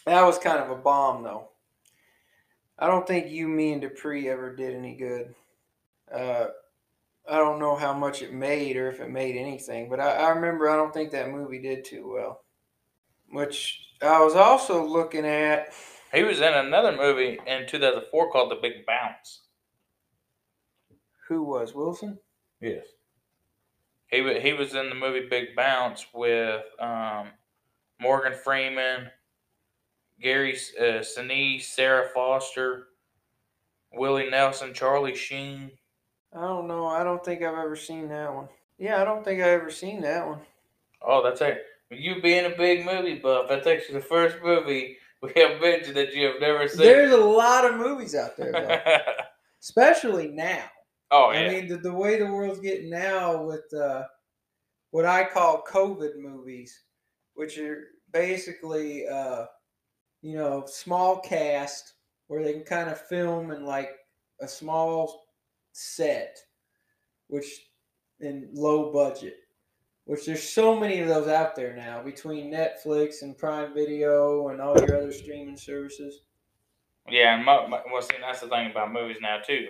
That 0.07 0.23
was 0.23 0.39
kind 0.39 0.59
of 0.59 0.71
a 0.71 0.77
bomb 0.77 1.25
though. 1.25 1.49
I 2.79 2.87
don't 2.87 3.07
think 3.07 3.31
you, 3.31 3.49
me, 3.49 3.73
and 3.73 3.81
Dupree 3.81 4.29
ever 4.29 4.55
did 4.55 4.75
any 4.75 4.95
good. 4.95 5.35
Uh, 6.13 6.49
I 7.29 7.39
don't 7.39 7.59
know 7.59 7.75
how 7.75 7.93
much 7.93 8.23
it 8.23 8.33
made 8.33 8.77
or 8.77 8.89
if 8.89 9.01
it 9.01 9.11
made 9.11 9.37
anything, 9.37 9.89
but 9.89 9.99
I, 9.99 10.13
I 10.13 10.29
remember 10.29 10.69
I 10.69 10.77
don't 10.77 10.95
think 10.95 11.11
that 11.11 11.31
movie 11.31 11.61
did 11.61 11.85
too 11.85 12.13
well. 12.13 12.45
Which 13.31 13.81
I 14.01 14.23
was 14.23 14.35
also 14.35 14.87
looking 14.87 15.27
at. 15.27 15.73
He 16.13 16.23
was 16.23 16.41
in 16.41 16.55
another 16.55 16.97
movie 16.97 17.39
in 17.47 17.67
two 17.67 17.79
thousand 17.79 18.05
four 18.11 18.31
called 18.31 18.51
The 18.51 18.57
Big 18.57 18.87
Bounce. 18.87 19.43
Who 21.29 21.43
was 21.43 21.75
Wilson? 21.75 22.19
Yes. 22.61 22.87
He 24.09 24.41
he 24.41 24.53
was 24.53 24.75
in 24.75 24.89
the 24.89 24.95
movie 24.95 25.27
Big 25.29 25.57
Bounce 25.57 26.07
with 26.15 26.63
um, 26.79 27.29
Morgan 28.01 28.35
Freeman, 28.35 29.11
Gary 30.21 30.57
uh, 30.79 31.01
Sinise, 31.03 31.63
Sara 31.63 32.09
Foster, 32.15 32.87
Willie 33.93 34.31
Nelson, 34.31 34.73
Charlie 34.73 35.17
Sheen. 35.17 35.73
I 36.33 36.41
don't 36.41 36.69
know. 36.69 36.87
I 36.87 37.03
don't 37.03 37.25
think 37.25 37.43
I've 37.43 37.59
ever 37.59 37.77
seen 37.77 38.09
that 38.09 38.33
one. 38.33 38.49
Yeah, 38.79 39.01
I 39.01 39.05
don't 39.05 39.25
think 39.25 39.41
I've 39.41 39.61
ever 39.61 39.71
seen 39.71 40.03
that 40.03 40.27
one. 40.27 40.41
Oh, 41.03 41.23
that's 41.23 41.41
it. 41.41 41.63
You 41.91 42.21
being 42.21 42.47
a 42.47 42.57
big 42.57 42.85
movie 42.85 43.19
buff, 43.19 43.49
that 43.49 43.65
that's 43.65 43.67
actually 43.67 44.01
the 44.01 44.07
first 44.07 44.37
movie 44.43 44.99
we 45.35 45.43
have 45.43 45.61
mentioned 45.61 45.97
that 45.97 46.15
you 46.15 46.27
have 46.27 46.41
never 46.41 46.69
seen. 46.69 46.79
There's 46.79 47.13
a 47.13 47.17
lot 47.17 47.65
of 47.65 47.77
movies 47.77 48.15
out 48.15 48.37
there, 48.37 48.53
though, 48.53 49.13
especially 49.63 50.29
now. 50.29 50.65
oh 51.11 51.31
I 51.31 51.49
mean, 51.49 51.69
the, 51.69 51.77
the 51.77 51.93
way 51.93 52.19
the 52.19 52.27
world's 52.27 52.61
getting 52.61 52.91
now 52.91 53.43
with 53.43 53.73
uh, 53.75 54.05
what 54.91 55.05
I 55.05 55.25
call 55.25 55.65
COVID 55.69 56.17
movies, 56.19 56.83
which 57.35 57.59
are 57.59 57.85
basically, 58.13 59.07
uh, 59.07 59.47
you 60.23 60.37
know, 60.37 60.65
small 60.67 61.21
cast 61.21 61.95
where 62.29 62.43
they 62.43 62.55
can 62.55 62.65
kind 62.65 62.91
of 62.91 63.01
film 63.01 63.51
in 63.51 63.65
like 63.65 63.91
a 64.41 64.49
small 64.49 65.25
set, 65.73 66.37
which 67.29 67.47
in 68.21 68.49
low 68.53 68.93
budget. 68.93 69.37
Which 70.07 70.25
there's 70.25 70.43
so 70.43 70.79
many 70.79 71.01
of 71.01 71.09
those 71.09 71.27
out 71.27 71.57
there 71.57 71.75
now 71.75 72.03
between 72.03 72.53
Netflix 72.53 73.23
and 73.23 73.37
Prime 73.37 73.75
Video 73.75 74.49
and 74.49 74.61
all 74.61 74.79
your 74.79 74.97
other 74.97 75.13
streaming 75.13 75.57
services. 75.57 76.21
yeah. 77.09 77.35
And 77.35 77.45
mo- 77.45 77.67
mo- 77.69 77.83
well, 77.93 78.03
see, 78.03 78.15
that's 78.21 78.41
the 78.41 78.49
thing 78.49 78.71
about 78.71 78.93
movies 78.93 79.19
now 79.21 79.39
too. 79.45 79.67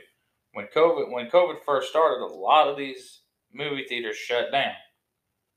When 0.52 0.66
COVID 0.74 1.10
when 1.10 1.30
COVID 1.30 1.64
first 1.64 1.88
started, 1.88 2.22
a 2.22 2.26
lot 2.26 2.68
of 2.68 2.76
these 2.76 3.22
movie 3.52 3.86
theaters 3.88 4.16
shut 4.16 4.52
down 4.52 4.74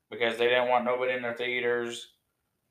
because 0.09 0.37
they 0.37 0.47
didn't 0.47 0.69
want 0.69 0.85
nobody 0.85 1.13
in 1.13 1.21
their 1.21 1.35
theaters 1.35 2.13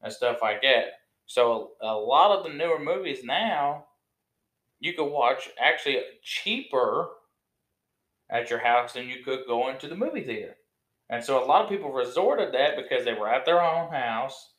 and 0.03 0.13
stuff 0.13 0.39
like 0.43 0.63
that. 0.63 0.85
So 1.27 1.73
a 1.83 1.95
lot 1.95 2.37
of 2.37 2.45
the 2.45 2.53
newer 2.57 2.79
movies 2.79 3.23
now, 3.23 3.85
you 4.81 4.95
could 4.95 5.11
watch 5.11 5.51
actually 5.61 6.01
cheaper 6.23 7.09
at 8.31 8.49
your 8.49 8.61
house 8.61 8.95
than 8.95 9.09
you 9.09 9.23
could 9.23 9.41
going 9.47 9.79
to 9.79 9.89
the 9.89 9.95
movie 9.95 10.25
theater. 10.25 10.55
And 11.11 11.25
so 11.25 11.43
a 11.43 11.47
lot 11.47 11.63
of 11.65 11.71
people 11.71 11.93
resorted 11.93 12.53
that 12.53 12.77
because 12.77 13.05
they 13.05 13.15
were 13.15 13.29
at 13.29 13.45
their 13.45 13.63
own 13.63 13.91
house. 13.91 14.53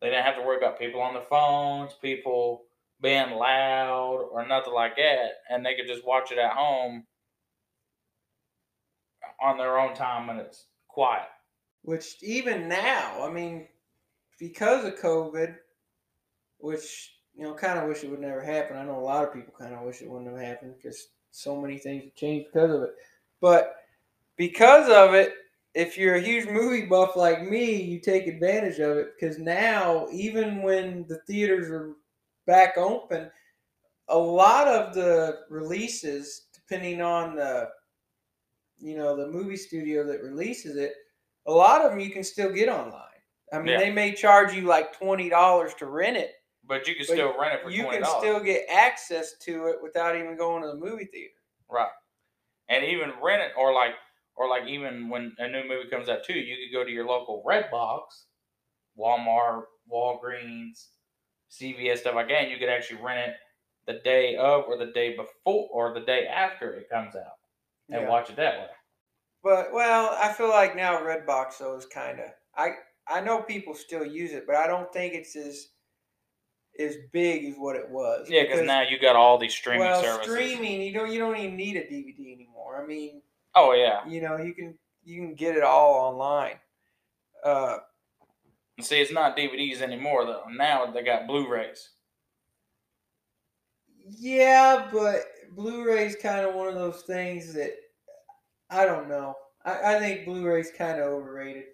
They 0.00 0.08
didn't 0.08 0.24
have 0.24 0.36
to 0.36 0.42
worry 0.42 0.58
about 0.58 0.78
people 0.78 1.00
on 1.00 1.14
the 1.14 1.20
phones, 1.20 1.94
people 1.94 2.64
being 3.00 3.30
loud 3.30 4.28
or 4.30 4.46
nothing 4.46 4.72
like 4.72 4.96
that, 4.96 5.28
and 5.50 5.64
they 5.64 5.74
could 5.74 5.86
just 5.86 6.06
watch 6.06 6.32
it 6.32 6.38
at 6.38 6.52
home 6.52 7.04
on 9.40 9.58
their 9.58 9.78
own 9.78 9.94
time 9.94 10.26
when 10.26 10.38
it's 10.38 10.66
quiet. 10.88 11.28
Which 11.82 12.16
even 12.22 12.68
now, 12.68 13.24
I 13.26 13.30
mean, 13.30 13.68
because 14.38 14.84
of 14.84 14.98
COVID, 14.98 15.54
which 16.58 17.14
you 17.36 17.42
know, 17.42 17.54
kind 17.54 17.78
of 17.78 17.88
wish 17.88 18.04
it 18.04 18.10
would 18.10 18.20
never 18.20 18.40
happen. 18.40 18.76
I 18.76 18.84
know 18.84 18.98
a 18.98 19.00
lot 19.00 19.24
of 19.24 19.34
people 19.34 19.52
kind 19.58 19.74
of 19.74 19.82
wish 19.82 20.00
it 20.00 20.08
wouldn't 20.08 20.30
have 20.30 20.40
happened 20.40 20.74
because 20.76 21.08
so 21.30 21.60
many 21.60 21.78
things 21.78 22.04
have 22.04 22.14
changed 22.14 22.48
because 22.52 22.72
of 22.72 22.82
it. 22.82 22.94
But 23.40 23.76
because 24.36 24.88
of 24.88 25.14
it, 25.14 25.34
if 25.74 25.98
you're 25.98 26.14
a 26.14 26.20
huge 26.20 26.48
movie 26.48 26.86
buff 26.86 27.16
like 27.16 27.42
me, 27.42 27.82
you 27.82 27.98
take 28.00 28.26
advantage 28.26 28.78
of 28.78 28.96
it 28.96 29.08
because 29.18 29.38
now, 29.38 30.06
even 30.12 30.62
when 30.62 31.04
the 31.08 31.18
theaters 31.26 31.68
are 31.70 31.94
back 32.46 32.76
open, 32.78 33.30
a 34.08 34.16
lot 34.18 34.68
of 34.68 34.94
the 34.94 35.40
releases, 35.50 36.46
depending 36.52 37.00
on 37.02 37.34
the 37.36 37.68
you 38.78 38.96
know 38.96 39.16
the 39.16 39.26
movie 39.26 39.56
studio 39.56 40.04
that 40.06 40.22
releases 40.22 40.76
it, 40.76 40.94
a 41.46 41.52
lot 41.52 41.82
of 41.84 41.90
them 41.90 42.00
you 42.00 42.10
can 42.10 42.24
still 42.24 42.52
get 42.52 42.68
online. 42.68 43.00
I 43.52 43.58
mean, 43.58 43.68
Yeah. 43.68 43.78
they 43.78 43.90
may 43.92 44.12
charge 44.14 44.52
you 44.54 44.62
like 44.62 44.96
twenty 44.96 45.28
dollars 45.28 45.74
to 45.74 45.86
rent 45.86 46.16
it, 46.16 46.32
But 46.64 46.86
you 46.86 46.94
can 46.94 47.04
But 47.08 47.14
still 47.14 47.38
rent 47.38 47.54
it 47.54 47.62
for 47.62 47.70
you 47.70 47.82
twenty 47.82 47.98
can 47.98 48.06
still 48.18 48.40
get 48.40 48.66
access 48.70 49.36
to 49.40 49.66
it 49.66 49.82
without 49.82 50.16
even 50.16 50.36
going 50.36 50.62
to 50.62 50.68
the 50.68 50.76
movie 50.76 51.06
theater. 51.06 51.34
Right. 51.68 51.88
And 52.68 52.84
even 52.84 53.12
rent 53.22 53.42
it 53.42 53.52
or 53.56 53.72
like 53.74 53.94
or 54.36 54.48
like 54.48 54.66
even 54.68 55.08
when 55.08 55.34
a 55.38 55.48
new 55.48 55.62
movie 55.68 55.88
comes 55.90 56.08
out 56.08 56.24
too, 56.24 56.34
you 56.34 56.56
could 56.56 56.76
go 56.76 56.84
to 56.84 56.90
your 56.90 57.06
local 57.06 57.44
Redbox, 57.46 58.02
Walmart, 58.98 59.64
Walgreens, 59.92 60.88
CVS, 61.50 61.98
stuff 61.98 62.14
like 62.14 62.28
that, 62.28 62.42
and 62.42 62.50
you 62.50 62.58
could 62.58 62.68
actually 62.68 63.00
rent 63.02 63.30
it 63.30 63.36
the 63.86 64.00
day 64.04 64.36
of 64.36 64.64
or 64.64 64.78
the 64.78 64.92
day 64.92 65.16
before 65.16 65.68
or 65.70 65.94
the 65.94 66.00
day 66.04 66.26
after 66.26 66.72
it 66.72 66.88
comes 66.90 67.14
out 67.14 67.38
and 67.90 68.02
Yeah. 68.02 68.08
watch 68.08 68.30
it 68.30 68.36
that 68.36 68.58
way. 68.60 68.68
But 69.42 69.72
well, 69.72 70.16
I 70.18 70.32
feel 70.32 70.48
like 70.48 70.74
now 70.74 70.98
Redbox 71.00 71.58
though 71.58 71.76
is 71.76 71.86
kind 71.86 72.18
of 72.20 72.30
I 72.56 72.70
I 73.06 73.20
know 73.20 73.42
people 73.42 73.74
still 73.74 74.04
use 74.04 74.32
it, 74.32 74.46
but 74.46 74.56
I 74.56 74.66
don't 74.66 74.90
think 74.92 75.14
it's 75.14 75.36
as 75.36 75.68
as 76.78 76.96
big 77.12 77.44
as 77.44 77.54
what 77.56 77.76
it 77.76 77.88
was. 77.88 78.28
Yeah, 78.28 78.42
because 78.42 78.62
now 78.66 78.80
you 78.82 78.98
got 78.98 79.16
all 79.16 79.38
these 79.38 79.54
streaming 79.54 79.80
well, 79.86 80.02
services. 80.02 80.32
streaming 80.32 80.80
you 80.82 80.92
don't 80.92 81.12
you 81.12 81.18
don't 81.18 81.36
even 81.36 81.56
need 81.56 81.76
a 81.76 81.84
DVD 81.84 82.32
anymore. 82.32 82.82
I 82.82 82.86
mean, 82.86 83.22
Oh 83.56 83.72
yeah. 83.72 84.06
you 84.06 84.20
know 84.20 84.36
you 84.36 84.54
can 84.54 84.74
you 85.04 85.20
can 85.20 85.34
get 85.34 85.56
it 85.56 85.62
all 85.62 85.94
online. 85.94 86.58
Uh, 87.44 87.78
See, 88.80 89.00
it's 89.00 89.12
not 89.12 89.36
DVDs 89.36 89.82
anymore 89.82 90.24
though. 90.24 90.44
Now 90.50 90.86
they 90.86 91.02
got 91.02 91.26
Blu-rays. 91.26 91.90
yeah, 94.18 94.88
but 94.92 95.20
Blu-ray's 95.52 96.16
kind 96.16 96.44
of 96.46 96.54
one 96.54 96.68
of 96.68 96.74
those 96.74 97.02
things 97.02 97.54
that 97.54 97.72
I 98.70 98.84
don't 98.84 99.08
know. 99.08 99.34
I, 99.64 99.96
I 99.96 99.98
think 100.00 100.24
Blu-ray's 100.24 100.72
kind 100.76 100.98
of 101.00 101.06
overrated. 101.06 101.64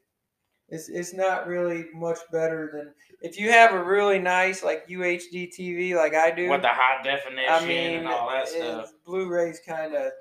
It's 0.68 0.89
it's 0.89 1.14
not 1.14 1.47
really 1.47 1.87
much 1.95 2.18
better 2.31 2.70
than 2.72 2.93
if 3.22 3.39
you 3.39 3.51
have 3.51 3.72
a 3.74 3.83
really 3.83 4.18
nice 4.18 4.62
like 4.62 4.87
UHD 4.87 5.53
TV 5.59 5.97
like 5.97 6.14
I 6.14 6.31
do. 6.31 6.49
With 6.49 6.62
the 6.62 6.68
high 6.68 7.03
definition 7.03 7.53
I 7.53 7.66
mean, 7.66 7.99
and 7.99 8.09
all 8.09 8.28
that 8.31 8.49
stuff. 8.49 8.93
Blu-ray's 9.05 9.61
kind 9.66 9.95
of 9.95 10.12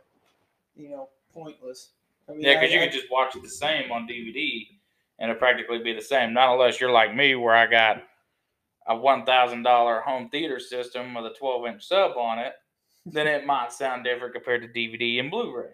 you 0.75 0.89
know 0.89 1.09
pointless. 1.43 1.91
I 2.27 2.33
mean, 2.33 2.41
Yeah, 2.41 2.55
because 2.59 2.73
you 2.73 2.79
I- 2.81 2.85
could 2.85 2.93
just 2.93 3.09
watch 3.11 3.35
it 3.35 3.41
the 3.41 3.49
same 3.49 3.91
on 3.91 4.07
DVD 4.07 4.67
and 5.19 5.29
it'd 5.29 5.39
practically 5.39 5.79
be 5.79 5.93
the 5.93 6.01
same. 6.01 6.33
Not 6.33 6.53
unless 6.53 6.79
you're 6.79 6.91
like 6.91 7.15
me, 7.15 7.35
where 7.35 7.55
I 7.55 7.65
got 7.67 8.03
a 8.87 8.95
one 8.95 9.25
thousand 9.25 9.63
dollar 9.63 10.01
home 10.01 10.29
theater 10.29 10.59
system 10.59 11.13
with 11.13 11.25
a 11.25 11.33
twelve 11.37 11.65
inch 11.67 11.85
sub 11.87 12.17
on 12.17 12.39
it. 12.39 12.53
Then 13.05 13.27
it 13.27 13.45
might 13.45 13.71
sound 13.71 14.03
different 14.03 14.33
compared 14.33 14.61
to 14.61 14.67
DVD 14.67 15.19
and 15.19 15.31
Blu-ray. 15.31 15.71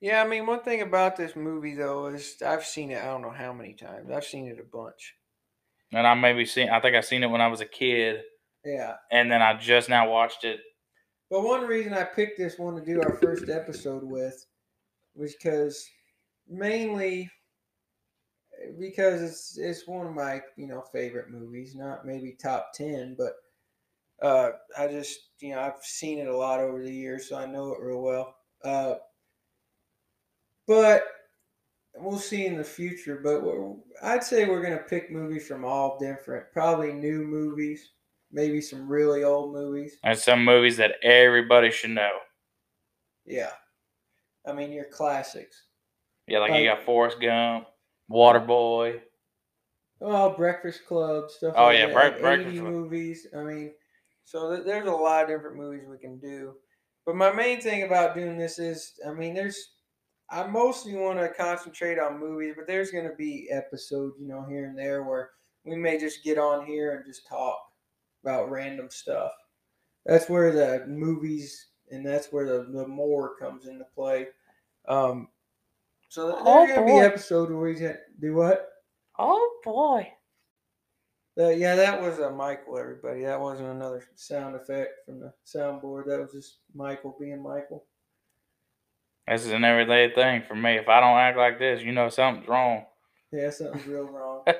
Yeah, 0.00 0.22
I 0.22 0.26
mean, 0.26 0.46
one 0.46 0.60
thing 0.60 0.80
about 0.80 1.16
this 1.16 1.36
movie 1.36 1.74
though 1.74 2.06
is 2.06 2.36
I've 2.44 2.64
seen 2.64 2.90
it. 2.90 3.02
I 3.02 3.06
don't 3.06 3.22
know 3.22 3.30
how 3.30 3.52
many 3.52 3.74
times. 3.74 4.10
I've 4.10 4.24
seen 4.24 4.46
it 4.46 4.58
a 4.58 4.64
bunch. 4.76 5.14
And 5.92 6.06
I 6.06 6.14
maybe 6.14 6.46
seen. 6.46 6.70
I 6.70 6.80
think 6.80 6.96
I 6.96 7.00
seen 7.00 7.22
it 7.22 7.26
when 7.30 7.40
I 7.40 7.48
was 7.48 7.60
a 7.60 7.66
kid, 7.66 8.22
Yeah, 8.64 8.94
and 9.10 9.30
then 9.30 9.42
I 9.42 9.54
just 9.58 9.88
now 9.88 10.08
watched 10.08 10.44
it. 10.44 10.60
but 11.30 11.42
one 11.42 11.66
reason 11.66 11.92
I 11.92 12.04
picked 12.04 12.38
this 12.38 12.58
one 12.58 12.76
to 12.76 12.84
do 12.84 13.02
our 13.02 13.16
first 13.20 13.48
episode 13.50 14.02
with 14.04 14.12
was 14.24 14.46
because 15.16 15.88
mainly 16.48 17.30
because 18.78 19.22
it's 19.22 19.58
it's 19.58 19.86
one 19.86 20.06
of 20.06 20.14
my 20.14 20.40
you 20.56 20.66
know 20.66 20.82
favorite 20.92 21.30
movies. 21.30 21.74
Not 21.74 22.06
maybe 22.06 22.32
top 22.32 22.72
ten, 22.74 23.16
but 23.16 23.34
uh, 24.22 24.52
I 24.78 24.88
just 24.88 25.30
you 25.40 25.54
know 25.54 25.60
I've 25.60 25.82
seen 25.82 26.18
it 26.18 26.28
a 26.28 26.36
lot 26.36 26.60
over 26.60 26.82
the 26.82 26.92
years, 26.92 27.28
so 27.28 27.36
I 27.36 27.46
know 27.46 27.72
it 27.72 27.80
real 27.80 28.02
well. 28.02 28.36
Uh, 28.62 28.94
but 30.66 31.04
we'll 31.96 32.18
see 32.18 32.46
in 32.46 32.56
the 32.56 32.64
future. 32.64 33.20
But 33.22 33.42
we're, 33.42 33.74
I'd 34.02 34.24
say 34.24 34.46
we're 34.46 34.62
gonna 34.62 34.78
pick 34.78 35.10
movies 35.10 35.46
from 35.46 35.64
all 35.64 35.98
different, 35.98 36.52
probably 36.52 36.92
new 36.92 37.24
movies, 37.24 37.92
maybe 38.30 38.60
some 38.60 38.88
really 38.88 39.24
old 39.24 39.52
movies. 39.52 39.98
And 40.02 40.18
some 40.18 40.44
movies 40.44 40.76
that 40.76 40.96
everybody 41.02 41.70
should 41.70 41.90
know. 41.90 42.18
Yeah, 43.24 43.52
I 44.46 44.52
mean 44.52 44.72
your 44.72 44.86
classics. 44.86 45.64
Yeah, 46.26 46.38
like 46.38 46.54
you 46.54 46.64
got 46.64 46.84
Forrest 46.84 47.20
Gump, 47.20 47.66
Waterboy. 48.10 49.00
Oh, 50.00 50.30
Breakfast 50.30 50.86
Club 50.86 51.30
stuff. 51.30 51.54
Oh, 51.56 51.64
like 51.64 51.78
yeah, 51.78 51.86
that, 51.86 51.94
Bre- 51.94 52.00
like 52.00 52.20
Breakfast 52.20 52.62
movies. 52.62 53.26
I 53.36 53.42
mean, 53.42 53.72
so 54.24 54.54
th- 54.54 54.64
there's 54.64 54.88
a 54.88 54.92
lot 54.92 55.24
of 55.24 55.28
different 55.28 55.56
movies 55.56 55.82
we 55.88 55.98
can 55.98 56.18
do. 56.18 56.54
But 57.04 57.16
my 57.16 57.32
main 57.32 57.60
thing 57.60 57.82
about 57.82 58.14
doing 58.14 58.38
this 58.38 58.58
is, 58.58 58.92
I 59.06 59.12
mean, 59.12 59.34
there's, 59.34 59.72
I 60.30 60.46
mostly 60.46 60.94
want 60.94 61.18
to 61.18 61.28
concentrate 61.28 61.98
on 61.98 62.20
movies, 62.20 62.54
but 62.56 62.66
there's 62.66 62.90
going 62.90 63.08
to 63.08 63.16
be 63.16 63.48
episodes, 63.50 64.16
you 64.20 64.28
know, 64.28 64.44
here 64.48 64.66
and 64.66 64.78
there 64.78 65.02
where 65.02 65.30
we 65.64 65.76
may 65.76 65.98
just 65.98 66.24
get 66.24 66.38
on 66.38 66.64
here 66.64 66.94
and 66.94 67.04
just 67.04 67.26
talk 67.26 67.58
about 68.22 68.50
random 68.50 68.88
stuff. 68.90 69.32
That's 70.06 70.28
where 70.28 70.52
the 70.52 70.86
movies 70.86 71.69
and 71.90 72.06
that's 72.06 72.32
where 72.32 72.46
the, 72.46 72.66
the 72.72 72.86
more 72.88 73.36
comes 73.36 73.66
into 73.66 73.84
play. 73.94 74.28
Um, 74.88 75.28
so 76.10 76.32
th- 76.32 76.44
Oh, 76.46 76.46
there's 76.46 76.68
going 76.68 76.80
to 76.86 76.86
boy. 76.86 76.92
be 76.92 77.00
episodes 77.00 77.50
where 77.52 77.60
we 77.60 77.76
can 77.76 77.98
do 78.20 78.34
what? 78.36 78.68
Oh 79.18 79.50
boy. 79.64 80.08
Uh, 81.38 81.50
yeah, 81.50 81.76
that 81.76 82.00
was 82.00 82.18
a 82.18 82.30
Michael, 82.30 82.78
everybody. 82.78 83.24
That 83.24 83.40
wasn't 83.40 83.70
another 83.70 84.04
sound 84.16 84.56
effect 84.56 85.06
from 85.06 85.20
the 85.20 85.32
soundboard. 85.46 86.06
That 86.06 86.20
was 86.20 86.32
just 86.32 86.58
Michael 86.74 87.16
being 87.20 87.42
Michael. 87.42 87.86
This 89.28 89.46
is 89.46 89.52
an 89.52 89.64
everyday 89.64 90.14
thing 90.14 90.44
for 90.48 90.54
me. 90.54 90.76
If 90.76 90.88
I 90.88 91.00
don't 91.00 91.18
act 91.18 91.38
like 91.38 91.58
this, 91.58 91.82
you 91.82 91.92
know 91.92 92.10
something's 92.10 92.48
wrong. 92.48 92.84
Yeah, 93.32 93.50
something's 93.50 93.86
real 93.86 94.06
wrong. 94.06 94.44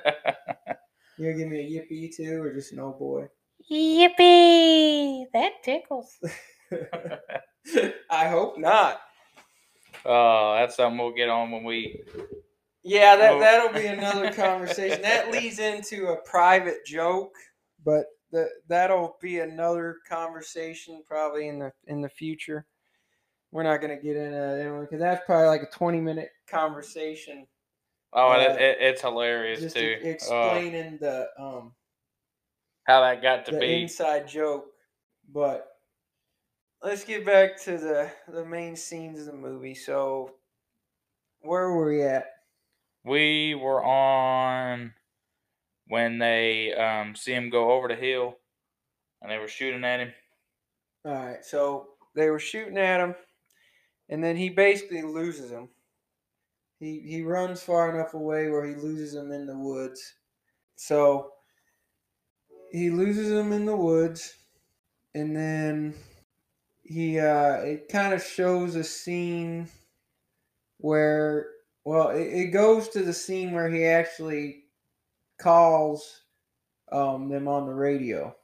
You 1.18 1.26
gonna 1.26 1.39
give 1.39 1.49
me 1.49 1.61
a 1.61 1.70
yippee 1.83 2.14
too, 2.16 2.43
or 2.43 2.53
just 2.55 2.74
no 2.74 2.93
boy? 2.93 3.28
Yippee! 3.70 5.26
That 5.35 5.53
tickles. 5.64 6.18
I 8.11 8.29
hope 8.29 8.59
not. 8.59 9.01
Oh, 10.05 10.55
that's 10.59 10.77
something 10.77 10.99
we'll 10.99 11.12
get 11.12 11.29
on 11.29 11.51
when 11.51 11.64
we. 11.64 12.03
Yeah, 12.83 13.16
that 13.16 13.33
Oh. 13.35 13.41
that'll 13.41 13.73
be 13.79 13.87
another 13.87 14.33
conversation. 14.33 15.03
that 15.03 15.31
leads 15.33 15.59
into 15.59 16.09
a 16.09 16.16
private 16.23 16.85
joke, 16.87 17.35
but 17.85 18.07
the, 18.33 18.49
that'll 18.68 19.16
be 19.21 19.41
another 19.41 19.97
conversation 20.09 21.03
probably 21.07 21.49
in 21.49 21.59
the 21.59 21.73
in 21.87 22.01
the 22.01 22.09
future. 22.09 22.64
We're 23.53 23.64
not 23.64 23.81
gonna 23.81 23.97
get 24.01 24.16
into 24.16 24.31
that 24.31 24.81
because 24.81 25.01
that's 25.01 25.23
probably 25.27 25.49
like 25.49 25.62
a 25.62 25.71
twenty 25.77 26.01
minute 26.01 26.31
conversation 26.49 27.47
Oh, 28.12 28.33
and 28.33 28.43
Uh, 28.43 28.55
it, 28.55 28.61
it, 28.61 28.79
it's 28.81 29.03
hilarious 29.03 29.73
too. 29.73 29.97
Uh, 30.03 30.09
explaining 30.09 30.99
the 31.01 31.29
um 31.39 31.75
how 32.85 33.01
that 33.03 33.21
got 33.23 33.45
to 33.47 33.53
the 33.53 33.59
be. 33.59 33.83
inside 33.83 34.27
joke. 34.27 34.66
But 35.33 35.66
let's 36.83 37.05
get 37.05 37.24
back 37.24 37.61
to 37.62 37.78
the 37.78 38.11
the 38.28 38.45
main 38.45 38.76
scenes 38.76 39.20
of 39.20 39.26
the 39.26 39.33
movie. 39.33 39.74
So 39.74 40.35
where 41.41 41.70
were 41.70 41.91
we 41.91 42.03
at? 42.03 42.26
We 43.05 43.55
were 43.55 43.83
on 43.83 44.93
when 45.89 46.18
they 46.18 46.72
um, 46.74 47.14
see 47.14 47.33
him 47.33 47.51
go 47.51 47.72
over 47.72 47.89
the 47.89 47.97
hill, 47.97 48.37
and 49.20 49.31
they 49.31 49.39
were 49.39 49.49
shooting 49.49 49.85
at 49.85 50.01
him. 50.01 50.12
All 51.05 51.12
right, 51.12 51.45
so 51.45 51.91
they 52.14 52.28
were 52.28 52.39
shooting 52.39 52.76
at 52.76 53.01
him, 53.01 53.14
and 54.09 54.22
then 54.22 54.37
he 54.37 54.51
basically 54.51 55.03
loses 55.03 55.51
him. 55.51 55.68
He 56.78 57.01
he 57.01 57.22
runs 57.22 57.62
far 57.62 57.95
enough 57.95 58.14
away 58.14 58.49
where 58.51 58.66
he 58.66 58.74
loses 58.74 59.14
him 59.14 59.33
in 59.33 59.47
the 59.47 59.57
woods. 59.57 60.14
So 60.76 61.33
he 62.70 62.91
loses 62.91 63.31
him 63.31 63.53
in 63.53 63.66
the 63.66 63.76
woods, 63.76 64.35
and 65.14 65.35
then 65.35 65.95
he 66.91 67.20
uh, 67.20 67.55
it 67.59 67.88
kind 67.88 68.12
of 68.12 68.20
shows 68.20 68.74
a 68.74 68.82
scene 68.82 69.68
where 70.78 71.47
Well, 71.84 72.09
it, 72.11 72.26
it 72.26 72.47
goes 72.47 72.88
to 72.91 73.03
the 73.03 73.12
scene 73.12 73.53
where 73.53 73.70
he 73.70 73.84
actually 73.84 74.64
calls 75.38 76.22
um, 76.91 77.28
them 77.28 77.47
on 77.47 77.66
the 77.66 77.74
radio. 77.74 78.34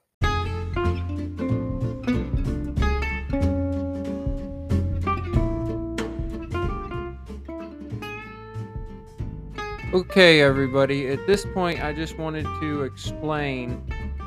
Okay, 9.92 10.40
everybody. 10.40 11.08
At 11.08 11.26
this 11.26 11.44
point, 11.54 11.82
I 11.82 11.92
just 11.92 12.16
wanted 12.16 12.44
to 12.60 12.82
explain. 12.84 13.82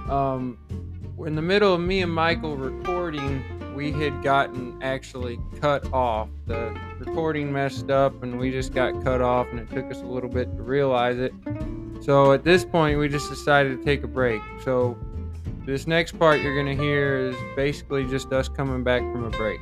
Um, 0.10 0.58
in 1.26 1.36
the 1.36 1.42
middle 1.42 1.74
of 1.74 1.80
me 1.80 2.02
and 2.02 2.12
Michael 2.12 2.58
recording, 2.58 3.59
we 3.80 3.94
had 3.94 4.22
gotten 4.22 4.78
actually 4.82 5.40
cut 5.62 5.94
off. 5.94 6.28
The 6.48 6.78
recording 7.00 7.50
messed 7.50 7.90
up, 7.90 8.24
and 8.24 8.38
we 8.38 8.52
just 8.52 8.74
got 8.74 9.02
cut 9.06 9.22
off, 9.22 9.48
and 9.52 9.58
it 9.58 9.70
took 9.70 9.90
us 9.90 10.02
a 10.02 10.06
little 10.06 10.30
bit 10.30 10.54
to 10.58 10.64
realize 10.64 11.18
it. 11.18 11.32
So 12.02 12.34
at 12.34 12.44
this 12.44 12.66
point, 12.66 13.00
we 13.00 13.08
just 13.08 13.30
decided 13.30 13.80
to 13.80 13.86
take 13.86 14.04
a 14.04 14.08
break. 14.08 14.42
So 14.66 14.98
this 15.66 15.88
next 15.88 16.20
part 16.20 16.42
you're 16.42 16.62
going 16.62 16.78
to 16.78 16.84
hear 16.84 17.30
is 17.30 17.38
basically 17.56 18.06
just 18.06 18.34
us 18.34 18.50
coming 18.50 18.84
back 18.84 19.00
from 19.00 19.24
a 19.24 19.30
break. 19.30 19.62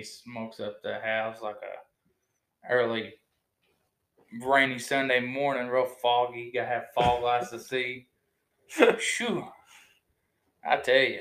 He 0.00 0.04
smokes 0.04 0.60
up 0.60 0.82
the 0.82 0.98
house 0.98 1.42
like 1.42 1.56
a 1.56 2.72
early 2.72 3.12
rainy 4.42 4.78
Sunday 4.78 5.20
morning, 5.20 5.68
real 5.68 5.84
foggy. 5.84 6.40
You 6.40 6.52
gotta 6.60 6.68
have 6.68 6.92
fog 6.94 7.22
lights 7.22 7.50
to 7.50 7.58
see. 7.58 8.06
Shoo! 8.98 9.44
I 10.64 10.76
tell 10.78 10.94
you, 10.94 11.20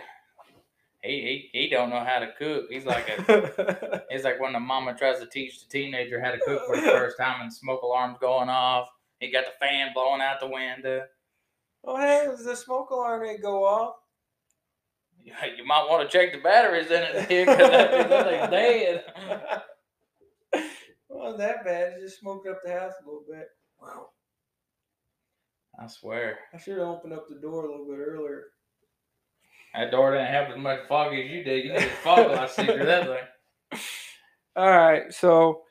he, 1.04 1.50
he 1.54 1.60
he 1.60 1.70
don't 1.70 1.90
know 1.90 2.06
how 2.06 2.20
to 2.20 2.32
cook. 2.38 2.68
He's 2.70 2.86
like 2.86 3.10
a 3.10 4.04
he's 4.10 4.24
like 4.24 4.40
when 4.40 4.54
the 4.54 4.62
mama 4.62 4.96
tries 4.96 5.20
to 5.20 5.28
teach 5.28 5.62
the 5.62 5.70
teenager 5.70 6.22
how 6.22 6.32
to 6.32 6.40
cook 6.40 6.66
for 6.66 6.78
the 6.78 6.82
first 6.84 7.18
time 7.18 7.42
and 7.42 7.54
smoke 7.54 7.82
alarm's 7.82 8.18
going 8.20 8.50
off. 8.50 8.88
He 9.20 9.30
got 9.30 9.44
the 9.46 9.52
fan 9.60 9.90
blowing 9.94 10.22
out 10.22 10.40
the 10.40 10.48
window. 10.48 11.06
Oh, 11.84 11.94
what 11.94 12.04
happens? 12.04 12.46
The 12.46 12.56
smoke 12.56 12.92
alarm 12.92 13.26
didn't 13.26 13.42
go 13.42 13.66
off. 13.66 13.96
You, 15.24 15.66
might 15.66 15.88
want 15.90 16.10
to 16.10 16.18
check 16.18 16.34
the 16.34 16.40
batteries 16.40 16.88
in 16.88 17.04
it 17.04 17.30
here 17.30 17.46
because 17.46 17.70
that 17.70 17.92
means 17.92 18.10
that 18.10 18.50
thing's 18.50 19.04
dead. 20.52 20.64
wasn't 21.10 21.40
that 21.40 21.66
bad. 21.66 21.94
It 21.94 22.02
just 22.02 22.20
smoked 22.20 22.48
up 22.48 22.60
the 22.64 22.72
house 22.72 22.94
a 23.02 23.06
little 23.06 23.26
bit. 23.30 23.48
I 25.82 25.88
swear. 25.88 26.40
I 26.54 26.58
should 26.58 26.78
have 26.78 26.88
opened 26.88 27.14
up 27.14 27.28
the 27.30 27.40
door 27.40 27.66
a 27.66 27.72
little 27.72 27.86
bit 27.86 28.00
earlier. 28.00 28.46
That 29.74 29.92
door 29.92 30.12
didn't 30.12 30.28
have 30.28 30.52
as 30.52 30.58
much 30.58 30.80
fog 30.88 31.14
as 31.14 31.30
you 31.30 31.44
did. 31.44 31.66
You 31.66 31.74
need 31.74 31.84
a 31.84 31.90
fog 31.90 32.32
light 32.32 32.50
secret 32.50 32.86
that 32.86 33.06
thing. 33.06 33.80
All 34.56 34.70
right, 34.70 35.14
so 35.14 35.62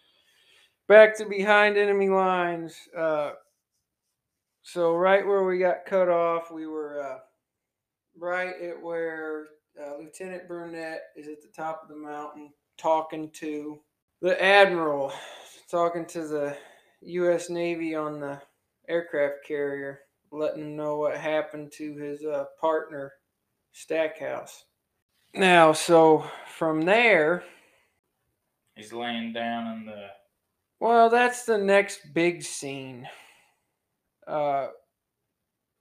back 0.86 1.16
to 1.18 1.26
behind 1.26 1.76
enemy 1.76 2.08
lines. 2.08 2.74
Uh, 2.96 3.32
so 4.62 4.94
right 4.94 5.26
where 5.26 5.44
we 5.44 5.58
got 5.58 5.84
cut 5.84 6.08
off, 6.08 6.50
we 6.50 6.66
were 6.66 7.02
uh, 7.02 7.18
right 8.18 8.54
at 8.62 8.82
where 8.82 9.46
uh, 9.80 9.96
Lieutenant 9.98 10.48
Burnett 10.48 11.02
is 11.16 11.28
at 11.28 11.40
the 11.40 11.48
top 11.48 11.82
of 11.82 11.88
the 11.88 11.96
mountain 11.96 12.52
talking 12.76 13.30
to 13.30 13.78
the 14.20 14.42
admiral, 14.42 15.12
talking 15.70 16.06
to 16.06 16.26
the 16.26 16.56
U.S. 17.02 17.48
Navy 17.48 17.94
on 17.94 18.20
the 18.20 18.40
aircraft 18.88 19.46
carrier, 19.46 20.00
letting 20.32 20.62
him 20.62 20.76
know 20.76 20.96
what 20.96 21.16
happened 21.16 21.72
to 21.72 21.94
his 21.94 22.24
uh, 22.24 22.44
partner, 22.60 23.12
Stackhouse. 23.72 24.64
Now, 25.34 25.72
so 25.72 26.24
from 26.56 26.82
there, 26.82 27.44
He's 28.74 28.92
laying 28.92 29.32
down 29.32 29.76
in 29.76 29.86
the 29.86 30.06
Well, 30.78 31.10
that's 31.10 31.44
the 31.44 31.58
next 31.58 32.14
big 32.14 32.44
scene. 32.44 33.08
Uh, 34.24 34.68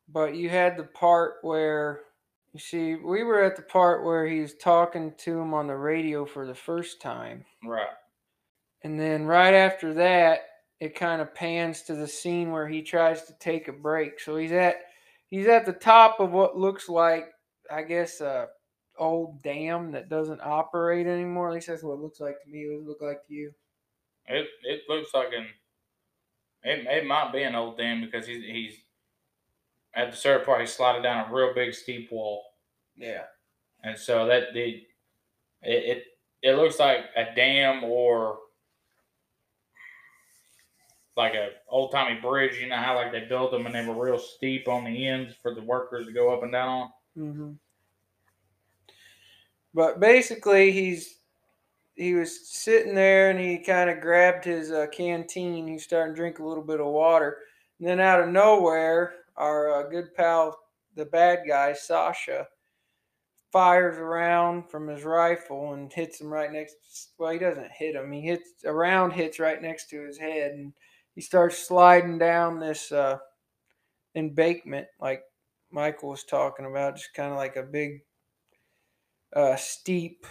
but 0.09 0.35
you 0.35 0.49
had 0.49 0.77
the 0.77 0.83
part 0.83 1.35
where 1.43 2.01
you 2.57 2.61
see 2.61 2.95
we 2.95 3.23
were 3.23 3.43
at 3.43 3.55
the 3.55 3.61
part 3.61 4.03
where 4.03 4.25
he's 4.25 4.55
talking 4.55 5.13
to 5.19 5.39
him 5.39 5.53
on 5.53 5.67
the 5.67 5.75
radio 5.75 6.25
for 6.25 6.47
the 6.47 6.55
first 6.55 6.99
time, 6.99 7.45
right. 7.63 7.85
and 8.83 8.99
then 8.99 9.25
right 9.25 9.53
after 9.53 9.93
that, 9.93 10.39
it 10.79 10.95
kind 10.95 11.21
of 11.21 11.35
pans 11.35 11.83
to 11.83 11.93
the 11.93 12.07
scene 12.07 12.51
where 12.51 12.67
he 12.67 12.81
tries 12.81 13.23
to 13.25 13.33
take 13.39 13.67
a 13.67 13.73
break. 13.73 14.19
So 14.19 14.37
he's 14.37 14.51
at 14.51 14.77
he's 15.27 15.45
at 15.45 15.67
the 15.67 15.73
top 15.73 16.19
of 16.19 16.31
what 16.31 16.57
looks 16.57 16.89
like, 16.89 17.27
I 17.69 17.83
guess, 17.83 18.21
a 18.21 18.47
old 18.97 19.43
dam 19.43 19.91
that 19.91 20.09
doesn't 20.09 20.41
operate 20.41 21.05
anymore. 21.05 21.49
At 21.49 21.53
least 21.53 21.67
that's 21.67 21.83
what 21.83 21.93
it 21.93 22.01
looks 22.01 22.19
like 22.19 22.41
to 22.43 22.49
me. 22.49 22.67
What 22.67 22.81
it 22.81 22.87
look 22.87 23.01
like 23.01 23.25
to 23.27 23.33
you? 23.33 23.51
It 24.25 24.47
it 24.63 24.81
looks 24.89 25.13
like 25.13 25.27
an 25.27 25.45
it, 26.63 26.87
it 26.87 27.05
might 27.05 27.31
be 27.31 27.43
an 27.43 27.53
old 27.53 27.77
dam 27.77 28.01
because 28.01 28.25
he's 28.25 28.43
he's 28.43 28.73
at 29.93 30.09
the 30.09 30.17
certain 30.17 30.43
part 30.43 30.61
he 30.61 30.65
slided 30.65 31.03
down 31.03 31.29
a 31.29 31.33
real 31.33 31.53
big 31.53 31.75
steep 31.75 32.11
wall. 32.11 32.46
Yeah. 32.97 33.23
And 33.83 33.97
so 33.97 34.25
that 34.25 34.53
the 34.53 34.83
it, 35.61 35.97
it 35.97 36.03
it 36.41 36.53
looks 36.53 36.79
like 36.79 37.05
a 37.15 37.33
dam 37.35 37.83
or 37.83 38.39
like 41.15 41.33
a 41.33 41.49
old 41.69 41.91
timey 41.91 42.19
bridge. 42.19 42.59
You 42.59 42.69
know 42.69 42.77
how 42.77 42.95
like 42.95 43.11
they 43.11 43.21
built 43.21 43.51
them 43.51 43.65
and 43.65 43.75
they 43.75 43.85
were 43.85 44.03
real 44.03 44.19
steep 44.19 44.67
on 44.67 44.83
the 44.83 45.07
ends 45.07 45.35
for 45.41 45.53
the 45.53 45.61
workers 45.61 46.05
to 46.05 46.13
go 46.13 46.33
up 46.33 46.43
and 46.43 46.51
down 46.51 46.69
on. 46.69 46.89
hmm 47.15 47.51
But 49.73 49.99
basically, 49.99 50.71
he's 50.71 51.19
he 51.95 52.13
was 52.13 52.47
sitting 52.47 52.93
there 52.93 53.31
and 53.31 53.39
he 53.39 53.57
kind 53.57 53.89
of 53.89 54.01
grabbed 54.01 54.45
his 54.45 54.71
uh, 54.71 54.85
canteen. 54.91 55.67
He's 55.67 55.83
starting 55.83 56.13
to 56.13 56.19
drink 56.19 56.39
a 56.39 56.45
little 56.45 56.63
bit 56.63 56.79
of 56.79 56.87
water, 56.87 57.37
and 57.79 57.87
then 57.87 57.99
out 57.99 58.21
of 58.21 58.29
nowhere, 58.29 59.13
our 59.35 59.71
uh, 59.71 59.89
good 59.89 60.13
pal, 60.15 60.57
the 60.95 61.05
bad 61.05 61.39
guy 61.47 61.73
Sasha, 61.73 62.47
fires 63.51 63.97
around 63.97 64.69
from 64.69 64.87
his 64.87 65.03
rifle 65.03 65.73
and 65.73 65.91
hits 65.91 66.19
him 66.21 66.31
right 66.31 66.51
next. 66.51 66.75
Well, 67.17 67.31
he 67.31 67.39
doesn't 67.39 67.71
hit 67.71 67.95
him. 67.95 68.11
He 68.11 68.21
hits 68.21 68.49
a 68.65 68.73
round 68.73 69.13
hits 69.13 69.39
right 69.39 69.61
next 69.61 69.89
to 69.89 70.01
his 70.05 70.17
head, 70.17 70.51
and 70.51 70.73
he 71.15 71.21
starts 71.21 71.67
sliding 71.67 72.17
down 72.17 72.59
this 72.59 72.91
uh, 72.91 73.17
embankment 74.15 74.87
like 74.99 75.23
Michael 75.71 76.09
was 76.09 76.23
talking 76.23 76.65
about, 76.65 76.95
just 76.95 77.13
kind 77.13 77.31
of 77.31 77.37
like 77.37 77.55
a 77.55 77.63
big, 77.63 78.01
uh, 79.35 79.55
steep, 79.55 80.25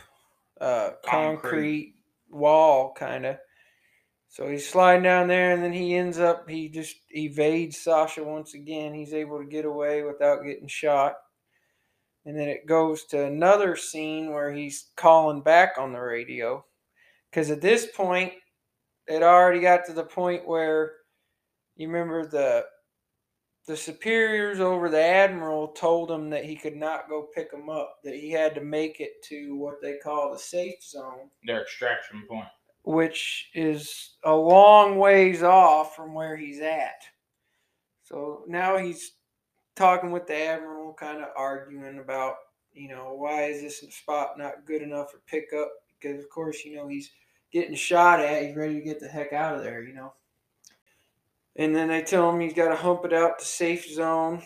uh, 0.60 0.90
concrete, 1.04 1.12
Concrete. 1.12 1.94
wall, 2.30 2.92
kind 2.94 3.26
of. 3.26 3.36
So 4.28 4.48
he's 4.48 4.68
sliding 4.68 5.04
down 5.04 5.28
there, 5.28 5.52
and 5.52 5.62
then 5.62 5.72
he 5.72 5.94
ends 5.94 6.18
up. 6.18 6.48
He 6.48 6.68
just 6.68 6.96
evades 7.10 7.78
Sasha 7.78 8.22
once 8.22 8.54
again. 8.54 8.92
He's 8.94 9.14
able 9.14 9.38
to 9.38 9.46
get 9.46 9.64
away 9.64 10.02
without 10.02 10.42
getting 10.44 10.68
shot. 10.68 11.14
And 12.26 12.36
then 12.38 12.48
it 12.48 12.66
goes 12.66 13.04
to 13.06 13.24
another 13.24 13.76
scene 13.76 14.32
where 14.32 14.52
he's 14.52 14.90
calling 14.96 15.40
back 15.42 15.74
on 15.78 15.92
the 15.92 16.00
radio. 16.00 16.64
Because 17.30 17.50
at 17.50 17.60
this 17.62 17.86
point, 17.94 18.32
it 19.06 19.22
already 19.22 19.60
got 19.60 19.86
to 19.86 19.92
the 19.92 20.04
point 20.04 20.46
where 20.46 20.92
you 21.76 21.86
remember 21.88 22.26
the 22.26 22.64
the 23.68 23.76
superiors 23.76 24.60
over 24.60 24.88
the 24.88 25.02
admiral 25.02 25.68
told 25.68 26.08
him 26.10 26.30
that 26.30 26.44
he 26.44 26.54
could 26.54 26.76
not 26.76 27.08
go 27.08 27.28
pick 27.34 27.52
him 27.52 27.68
up, 27.68 27.96
that 28.04 28.14
he 28.14 28.30
had 28.30 28.54
to 28.54 28.60
make 28.60 29.00
it 29.00 29.20
to 29.24 29.56
what 29.56 29.82
they 29.82 29.96
call 29.98 30.32
the 30.32 30.38
safe 30.38 30.80
zone, 30.84 31.30
Their 31.44 31.62
extraction 31.62 32.24
point. 32.28 32.46
which 32.84 33.50
is 33.54 34.18
a 34.24 34.32
long 34.32 34.98
ways 34.98 35.42
off 35.42 35.96
from 35.96 36.14
where 36.14 36.36
he's 36.36 36.60
at. 36.60 37.02
So 38.04 38.44
now 38.46 38.76
he's 38.78 39.15
talking 39.76 40.10
with 40.10 40.26
the 40.26 40.36
admiral, 40.36 40.94
kind 40.94 41.22
of 41.22 41.28
arguing 41.36 41.98
about, 41.98 42.36
you 42.72 42.88
know, 42.88 43.14
why 43.14 43.44
is 43.44 43.60
this 43.60 43.80
spot 43.94 44.38
not 44.38 44.66
good 44.66 44.82
enough 44.82 45.12
for 45.12 45.18
pickup? 45.26 45.70
Because 46.00 46.22
of 46.22 46.28
course, 46.30 46.64
you 46.64 46.74
know, 46.74 46.88
he's 46.88 47.10
getting 47.52 47.74
shot 47.74 48.20
at. 48.20 48.44
He's 48.44 48.56
ready 48.56 48.74
to 48.74 48.84
get 48.84 49.00
the 49.00 49.08
heck 49.08 49.32
out 49.32 49.56
of 49.56 49.62
there, 49.62 49.82
you 49.82 49.94
know. 49.94 50.12
And 51.56 51.74
then 51.74 51.88
they 51.88 52.02
tell 52.02 52.30
him 52.30 52.40
he's 52.40 52.52
got 52.52 52.68
to 52.68 52.76
hump 52.76 53.04
it 53.04 53.12
out 53.12 53.38
to 53.38 53.44
safe 53.44 53.88
zone. 53.88 54.42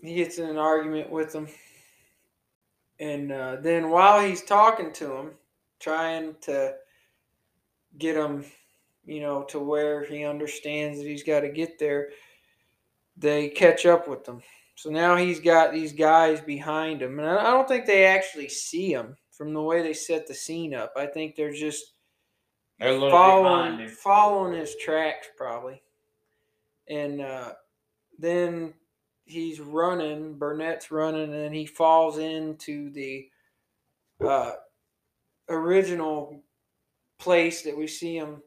He 0.00 0.14
gets 0.14 0.38
in 0.38 0.48
an 0.48 0.58
argument 0.58 1.10
with 1.10 1.32
them. 1.32 1.48
And 3.00 3.32
uh, 3.32 3.56
then 3.60 3.90
while 3.90 4.20
he's 4.20 4.42
talking 4.42 4.92
to 4.94 5.16
him, 5.16 5.30
trying 5.80 6.36
to 6.42 6.74
get 7.98 8.16
him, 8.16 8.44
you 9.04 9.20
know, 9.20 9.42
to 9.44 9.58
where 9.58 10.04
he 10.04 10.24
understands 10.24 10.98
that 10.98 11.06
he's 11.06 11.24
got 11.24 11.40
to 11.40 11.48
get 11.48 11.78
there, 11.78 12.10
they 13.16 13.48
catch 13.48 13.86
up 13.86 14.08
with 14.08 14.24
them. 14.24 14.42
So 14.74 14.90
now 14.90 15.16
he's 15.16 15.40
got 15.40 15.72
these 15.72 15.92
guys 15.92 16.40
behind 16.40 17.00
him, 17.00 17.18
and 17.18 17.28
I 17.28 17.44
don't 17.44 17.66
think 17.66 17.86
they 17.86 18.04
actually 18.04 18.48
see 18.48 18.92
him 18.92 19.16
from 19.30 19.54
the 19.54 19.62
way 19.62 19.82
they 19.82 19.94
set 19.94 20.26
the 20.26 20.34
scene 20.34 20.74
up. 20.74 20.92
I 20.96 21.06
think 21.06 21.34
they're 21.34 21.52
just 21.52 21.94
They're 22.78 22.90
a 22.90 22.92
little 22.92 23.08
bit 23.08 23.12
following 23.12 23.88
following 23.88 24.58
his 24.58 24.76
tracks 24.76 25.28
probably, 25.36 25.82
and 26.88 27.22
uh, 27.22 27.52
then 28.18 28.74
he's 29.24 29.60
running. 29.60 30.38
Burnett's 30.38 30.90
running, 30.90 31.24
and 31.24 31.32
then 31.32 31.54
he 31.54 31.64
falls 31.64 32.18
into 32.18 32.90
the 32.90 33.28
uh, 34.22 34.52
original 35.48 36.42
place 37.18 37.62
that 37.62 37.76
we 37.76 37.86
see 37.86 38.16
him 38.16 38.42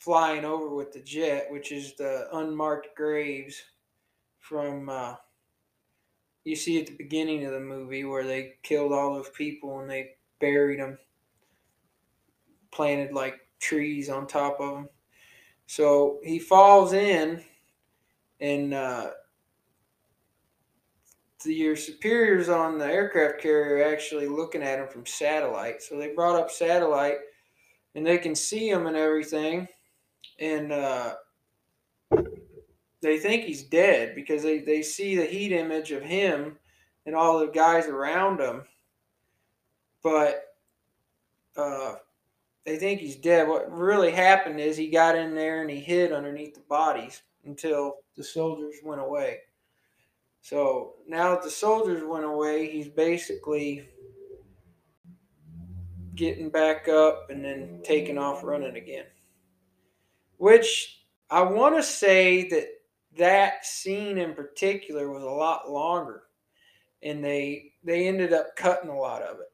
flying 0.00 0.44
over 0.44 0.74
with 0.74 0.92
the 0.92 1.00
jet, 1.00 1.46
which 1.50 1.70
is 1.70 1.94
the 1.94 2.26
unmarked 2.32 2.88
graves 2.96 3.62
from 4.44 4.90
uh, 4.90 5.14
you 6.44 6.54
see 6.54 6.78
at 6.78 6.86
the 6.86 6.96
beginning 6.96 7.46
of 7.46 7.52
the 7.52 7.60
movie 7.60 8.04
where 8.04 8.24
they 8.24 8.54
killed 8.62 8.92
all 8.92 9.14
those 9.14 9.30
people 9.30 9.80
and 9.80 9.88
they 9.88 10.10
buried 10.38 10.80
them, 10.80 10.98
planted 12.70 13.12
like 13.12 13.36
trees 13.58 14.10
on 14.10 14.26
top 14.26 14.60
of 14.60 14.74
them. 14.74 14.88
So 15.66 16.20
he 16.22 16.38
falls 16.38 16.92
in, 16.92 17.42
and 18.38 18.74
uh, 18.74 19.10
your 21.46 21.76
superiors 21.76 22.50
on 22.50 22.78
the 22.78 22.86
aircraft 22.86 23.40
carrier 23.40 23.76
are 23.76 23.94
actually 23.94 24.28
looking 24.28 24.62
at 24.62 24.78
him 24.78 24.88
from 24.88 25.06
satellite. 25.06 25.82
So 25.82 25.96
they 25.96 26.14
brought 26.14 26.38
up 26.38 26.50
satellite, 26.50 27.18
and 27.94 28.06
they 28.06 28.18
can 28.18 28.34
see 28.34 28.68
him 28.68 28.86
and 28.86 28.96
everything, 28.96 29.66
and 30.38 30.70
uh, 30.70 31.14
they 33.04 33.18
think 33.18 33.44
he's 33.44 33.62
dead 33.62 34.14
because 34.14 34.42
they, 34.42 34.58
they 34.58 34.82
see 34.82 35.16
the 35.16 35.24
heat 35.24 35.52
image 35.52 35.90
of 35.90 36.02
him 36.02 36.56
and 37.06 37.14
all 37.14 37.38
the 37.38 37.46
guys 37.46 37.86
around 37.86 38.40
him, 38.40 38.62
but 40.02 40.42
uh, 41.56 41.94
they 42.64 42.76
think 42.76 43.00
he's 43.00 43.16
dead. 43.16 43.46
What 43.46 43.70
really 43.70 44.10
happened 44.10 44.58
is 44.58 44.76
he 44.76 44.88
got 44.88 45.16
in 45.16 45.34
there 45.34 45.60
and 45.60 45.70
he 45.70 45.80
hid 45.80 46.12
underneath 46.12 46.54
the 46.54 46.62
bodies 46.62 47.22
until 47.44 47.96
the 48.16 48.24
soldiers 48.24 48.76
went 48.82 49.00
away. 49.00 49.40
So 50.40 50.94
now 51.06 51.30
that 51.30 51.42
the 51.42 51.50
soldiers 51.50 52.02
went 52.04 52.24
away, 52.24 52.70
he's 52.70 52.88
basically 52.88 53.88
getting 56.14 56.48
back 56.48 56.88
up 56.88 57.28
and 57.30 57.44
then 57.44 57.80
taking 57.84 58.18
off 58.18 58.44
running 58.44 58.76
again. 58.76 59.06
Which 60.38 61.02
I 61.30 61.42
want 61.42 61.76
to 61.76 61.82
say 61.82 62.48
that 62.48 62.68
that 63.16 63.64
scene 63.64 64.18
in 64.18 64.34
particular 64.34 65.10
was 65.10 65.22
a 65.22 65.26
lot 65.26 65.70
longer, 65.70 66.24
and 67.02 67.24
they 67.24 67.72
they 67.82 68.08
ended 68.08 68.32
up 68.32 68.56
cutting 68.56 68.90
a 68.90 68.98
lot 68.98 69.22
of 69.22 69.40
it. 69.40 69.52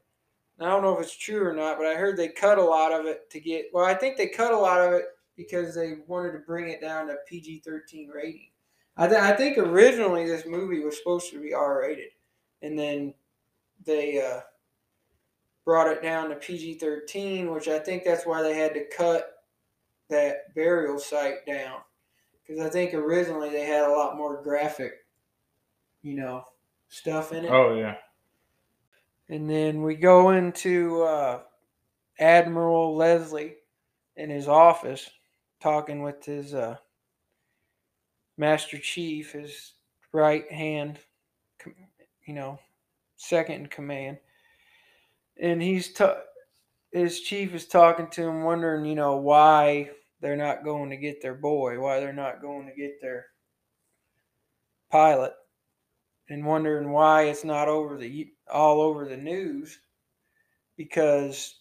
I 0.61 0.69
don't 0.69 0.83
know 0.83 0.97
if 0.97 1.03
it's 1.03 1.17
true 1.17 1.47
or 1.47 1.55
not, 1.55 1.79
but 1.79 1.87
I 1.87 1.95
heard 1.95 2.17
they 2.17 2.29
cut 2.29 2.59
a 2.59 2.65
lot 2.65 2.93
of 2.93 3.07
it 3.07 3.31
to 3.31 3.41
get. 3.41 3.67
Well, 3.73 3.85
I 3.85 3.95
think 3.95 4.17
they 4.17 4.29
cut 4.29 4.53
a 4.53 4.59
lot 4.59 4.81
of 4.81 4.93
it 4.93 5.07
because 5.37 5.75
they 5.75 5.95
wanted 6.07 6.33
to 6.33 6.41
bring 6.41 6.69
it 6.69 6.81
down 6.81 7.07
to 7.07 7.17
PG 7.27 7.63
thirteen 7.65 8.09
rating. 8.09 8.49
I, 8.97 9.09
th- 9.09 9.21
I 9.21 9.33
think 9.33 9.57
originally 9.57 10.27
this 10.27 10.45
movie 10.47 10.81
was 10.81 10.99
supposed 10.99 11.31
to 11.31 11.41
be 11.41 11.55
R 11.55 11.81
rated, 11.81 12.11
and 12.63 12.79
then 12.79 13.15
they 13.85 14.21
uh, 14.21 14.41
brought 15.65 15.89
it 15.89 16.03
down 16.03 16.29
to 16.29 16.37
PG 16.37 16.75
thirteen, 16.75 17.51
which 17.53 17.69
I 17.69 17.79
think 17.79 18.05
that's 18.05 18.27
why 18.27 18.43
they 18.43 18.55
had 18.55 18.75
to 18.75 18.85
cut 18.95 19.45
that 20.11 20.55
burial 20.55 20.99
site 20.99 21.47
down 21.47 21.81
because 22.51 22.67
I 22.67 22.69
think 22.69 22.95
originally 22.95 23.49
they 23.51 23.65
had 23.65 23.85
a 23.85 23.93
lot 23.93 24.17
more 24.17 24.43
graphic, 24.43 25.07
you 26.03 26.17
know, 26.17 26.43
stuff 26.89 27.33
in 27.33 27.45
it. 27.45 27.51
Oh 27.51 27.75
yeah. 27.75 27.95
And 29.29 29.49
then 29.49 29.83
we 29.83 29.95
go 29.95 30.31
into 30.31 31.05
uh, 31.05 31.43
Admiral 32.19 32.97
Leslie 32.97 33.55
in 34.17 34.31
his 34.31 34.49
office 34.49 35.09
talking 35.61 36.03
with 36.03 36.25
his 36.25 36.53
uh, 36.53 36.79
Master 38.37 38.79
Chief, 38.79 39.31
his 39.31 39.75
right 40.13 40.51
hand, 40.51 40.99
you 42.27 42.35
know, 42.35 42.59
second 43.17 43.55
in 43.55 43.67
command. 43.69 44.19
And 45.41 45.63
he's 45.63 45.93
ta- 45.93 46.23
his 46.91 47.21
chief 47.21 47.55
is 47.55 47.69
talking 47.69 48.09
to 48.09 48.25
him, 48.25 48.43
wondering, 48.43 48.87
you 48.87 48.97
know, 48.97 49.19
why 49.19 49.91
they're 50.21 50.37
not 50.37 50.65
going 50.65 50.91
to 50.91 50.97
get 50.97 51.23
their 51.23 51.35
boy, 51.35 51.81
why 51.81 52.01
they're 52.01 52.13
not 52.13 52.43
going 52.43 52.67
to 52.67 52.75
get 52.75 53.01
their 53.01 53.27
pilot, 54.91 55.33
and 56.29 56.45
wondering 56.45 56.91
why 56.91 57.25
it's 57.25 57.45
not 57.45 57.69
over 57.69 57.97
the 57.97 58.33
all 58.53 58.81
over 58.81 59.07
the 59.07 59.17
news 59.17 59.81
because 60.77 61.59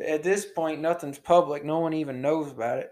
at 0.00 0.22
this 0.22 0.46
point 0.46 0.80
nothing's 0.80 1.18
public. 1.18 1.64
No 1.64 1.80
one 1.80 1.92
even 1.92 2.22
knows 2.22 2.50
about 2.50 2.78
it. 2.78 2.90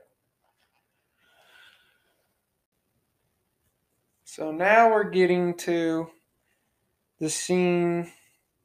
So 4.25 4.53
now 4.53 4.91
we're 4.91 5.11
getting 5.11 5.57
to 5.59 6.09
the 7.19 7.31
scene. 7.31 8.11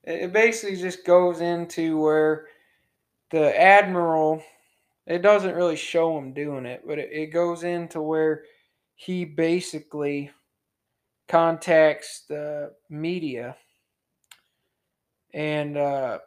It 0.04 0.32
basically 0.32 0.76
just 0.76 1.06
goes 1.06 1.42
into 1.42 1.98
where 1.98 2.48
the 3.32 3.60
admiral 3.60 4.44
it 5.08 5.22
doesn't 5.22 5.56
really 5.56 5.76
show 5.76 6.18
him 6.18 6.34
doing 6.34 6.66
it 6.66 6.82
but 6.86 7.00
it, 7.00 7.10
it 7.12 7.28
goes 7.28 7.64
into 7.64 8.02
where 8.02 8.44
he 8.96 9.26
basically 9.26 10.32
contacts 11.28 12.24
the 12.30 12.72
media 12.90 13.56
and 15.34 15.78
uh, 15.78 16.20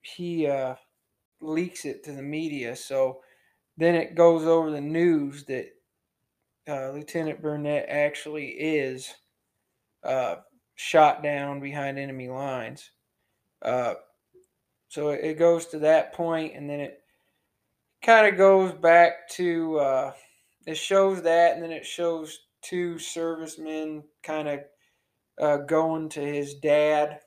he 0.00 0.46
uh, 0.46 0.74
leaks 1.40 1.84
it 1.84 2.02
to 2.04 2.12
the 2.12 2.22
media. 2.22 2.74
So 2.74 3.20
then 3.76 3.94
it 3.94 4.14
goes 4.14 4.44
over 4.44 4.70
the 4.70 4.80
news 4.80 5.44
that 5.44 5.68
uh, 6.68 6.90
Lieutenant 6.90 7.42
Burnett 7.42 7.86
actually 7.88 8.48
is 8.48 9.12
uh, 10.02 10.36
shot 10.76 11.22
down 11.22 11.60
behind 11.60 11.98
enemy 11.98 12.28
lines. 12.28 12.90
So 14.90 15.10
it, 15.10 15.20
it 15.22 15.38
goes 15.38 15.66
to 15.66 15.78
that 15.78 16.12
point, 16.12 16.54
and 16.56 16.68
then 16.68 16.80
it 16.80 17.00
kind 18.02 18.26
of 18.26 18.36
goes 18.36 18.72
back 18.72 19.28
to 19.30 19.78
uh, 19.78 20.12
it 20.66 20.76
shows 20.76 21.22
that, 21.22 21.54
and 21.54 21.62
then 21.62 21.70
it 21.70 21.86
shows 21.86 22.40
two 22.60 22.98
servicemen 22.98 24.02
kind 24.24 24.48
of 24.48 24.60
uh, 25.40 25.56
going 25.58 26.08
to 26.10 26.20
his 26.20 26.54
dad. 26.54 27.20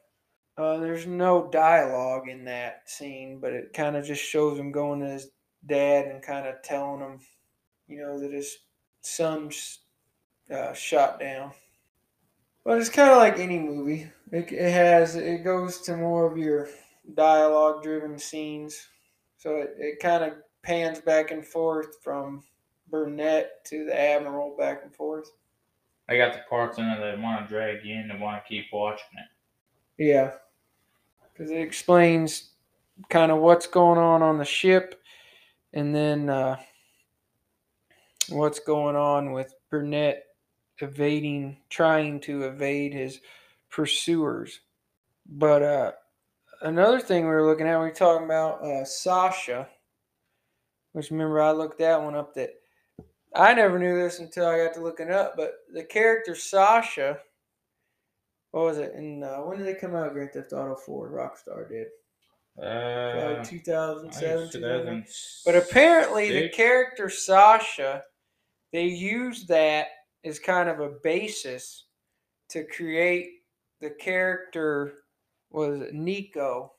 Uh, 0.57 0.77
there's 0.77 1.07
no 1.07 1.49
dialogue 1.51 2.27
in 2.27 2.43
that 2.45 2.81
scene, 2.85 3.39
but 3.39 3.53
it 3.53 3.71
kind 3.73 3.95
of 3.95 4.05
just 4.05 4.21
shows 4.21 4.59
him 4.59 4.73
going 4.73 4.99
to 4.99 5.07
his 5.07 5.29
dad 5.65 6.07
and 6.07 6.21
kind 6.21 6.45
of 6.45 6.61
telling 6.63 6.99
him, 6.99 7.19
you 7.87 8.01
know, 8.01 8.19
that 8.19 8.33
his 8.33 8.57
son's 8.99 9.79
uh, 10.53 10.73
shot 10.73 11.17
down. 11.17 11.51
But 12.65 12.77
it's 12.77 12.89
kind 12.89 13.09
of 13.09 13.17
like 13.17 13.39
any 13.39 13.57
movie. 13.57 14.11
It, 14.33 14.51
it 14.51 14.71
has 14.71 15.15
it 15.15 15.45
goes 15.45 15.79
to 15.81 15.95
more 15.95 16.29
of 16.29 16.37
your 16.37 16.67
dialogue 17.13 17.83
driven 17.83 18.17
scenes, 18.17 18.87
so 19.37 19.57
it, 19.57 19.75
it 19.77 19.99
kind 19.99 20.23
of 20.23 20.33
pans 20.61 21.01
back 21.01 21.31
and 21.31 21.45
forth 21.45 22.01
from 22.03 22.43
Burnett 22.89 23.65
to 23.65 23.85
the 23.85 23.99
Admiral 23.99 24.55
back 24.57 24.81
and 24.83 24.93
forth. 24.95 25.29
They 26.07 26.17
got 26.17 26.33
the 26.33 26.41
parts 26.49 26.77
in 26.77 26.85
it 26.85 26.99
that 26.99 27.19
want 27.19 27.47
to 27.47 27.53
drag 27.53 27.83
you 27.83 27.95
in 27.95 28.11
and 28.11 28.21
want 28.21 28.43
to 28.43 28.49
keep 28.49 28.65
watching 28.71 29.05
it. 29.17 30.03
Yeah, 30.03 30.31
because 31.31 31.51
it 31.51 31.61
explains 31.61 32.51
kind 33.09 33.31
of 33.31 33.39
what's 33.39 33.67
going 33.67 33.99
on 33.99 34.21
on 34.21 34.37
the 34.37 34.45
ship, 34.45 35.01
and 35.73 35.95
then 35.95 36.29
uh, 36.29 36.57
what's 38.29 38.59
going 38.59 38.95
on 38.95 39.31
with 39.31 39.53
Burnett 39.69 40.23
evading, 40.79 41.57
trying 41.69 42.19
to 42.21 42.43
evade 42.43 42.93
his 42.93 43.21
pursuers. 43.69 44.59
But 45.25 45.63
uh, 45.63 45.91
another 46.63 46.99
thing 46.99 47.23
we 47.23 47.29
were 47.29 47.45
looking 47.45 47.67
at, 47.67 47.79
we 47.79 47.85
were 47.85 47.91
talking 47.91 48.25
about 48.25 48.63
uh, 48.63 48.83
Sasha, 48.85 49.67
which 50.93 51.11
remember 51.11 51.41
I 51.41 51.51
looked 51.51 51.79
that 51.79 52.01
one 52.01 52.15
up. 52.15 52.33
That 52.33 52.51
I 53.35 53.53
never 53.53 53.77
knew 53.77 54.01
this 54.01 54.19
until 54.19 54.47
I 54.47 54.57
got 54.57 54.73
to 54.75 54.81
looking 54.81 55.11
up. 55.11 55.35
But 55.35 55.53
the 55.73 55.83
character 55.83 56.35
Sasha, 56.35 57.19
what 58.51 58.65
was 58.65 58.77
it? 58.77 58.93
And 58.93 59.23
uh, 59.23 59.39
when 59.39 59.57
did 59.57 59.67
it 59.67 59.81
come 59.81 59.95
out? 59.95 60.13
Grand 60.13 60.31
Theft 60.31 60.53
Auto 60.53 60.75
Four, 60.75 61.09
Rockstar 61.09 61.67
did. 61.69 61.87
Uh, 62.61 63.33
Probably 63.33 63.45
2007, 63.45 64.51
2000 64.51 65.05
But 65.45 65.55
apparently, 65.55 66.31
the 66.31 66.49
character 66.49 67.09
Sasha, 67.09 68.03
they 68.71 68.85
used 68.85 69.47
that 69.47 69.87
as 70.23 70.37
kind 70.39 70.69
of 70.69 70.79
a 70.79 70.93
basis 71.03 71.85
to 72.49 72.63
create 72.63 73.29
the 73.81 73.89
character. 73.89 75.02
Was 75.53 75.81
it 75.81 75.93
Niko? 75.93 76.71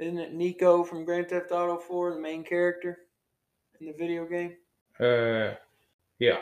Isn't 0.00 0.18
it 0.18 0.36
Niko 0.36 0.86
from 0.86 1.04
Grand 1.04 1.28
Theft 1.28 1.52
Auto 1.52 1.78
4, 1.78 2.14
the 2.14 2.20
main 2.20 2.42
character 2.42 2.98
in 3.80 3.86
the 3.86 3.92
video 3.92 4.26
game? 4.26 4.56
Uh, 5.00 5.54
yeah. 6.18 6.38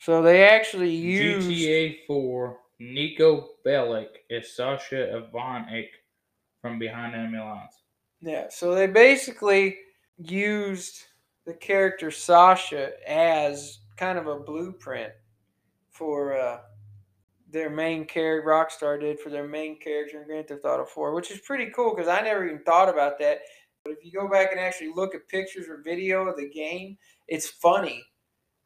So 0.00 0.22
they 0.22 0.44
actually 0.44 0.90
used 0.90 1.48
GTA 1.48 1.98
4, 2.08 2.58
Niko 2.80 3.46
Bellic 3.64 4.08
is 4.28 4.54
Sasha 4.54 5.22
Ivanek 5.22 5.88
from 6.60 6.80
Behind 6.80 7.14
Enemy 7.14 7.38
Lines. 7.38 7.74
Yeah, 8.20 8.46
so 8.50 8.74
they 8.74 8.88
basically 8.88 9.78
used 10.18 11.04
the 11.46 11.54
character 11.54 12.10
Sasha 12.10 12.90
as 13.08 13.78
kind 13.96 14.18
of 14.18 14.26
a 14.26 14.40
blueprint 14.40 15.12
for 15.90 16.36
uh, 16.36 16.58
their 17.52 17.70
main 17.70 18.06
character. 18.06 18.48
Rockstar 18.48 19.00
did 19.00 19.20
for 19.20 19.30
their 19.30 19.46
main 19.46 19.78
character 19.78 20.20
in 20.20 20.26
Grand 20.26 20.48
Theft 20.48 20.64
Auto 20.64 20.84
4, 20.84 21.14
which 21.14 21.30
is 21.30 21.40
pretty 21.40 21.70
cool 21.74 21.94
because 21.94 22.08
I 22.08 22.20
never 22.22 22.44
even 22.46 22.62
thought 22.64 22.88
about 22.88 23.18
that. 23.20 23.40
But 23.84 23.92
if 23.92 24.04
you 24.04 24.12
go 24.12 24.28
back 24.28 24.52
and 24.52 24.60
actually 24.60 24.92
look 24.94 25.14
at 25.14 25.28
pictures 25.28 25.68
or 25.68 25.82
video 25.82 26.26
of 26.28 26.36
the 26.36 26.48
game, 26.48 26.96
it's 27.28 27.48
funny 27.48 28.04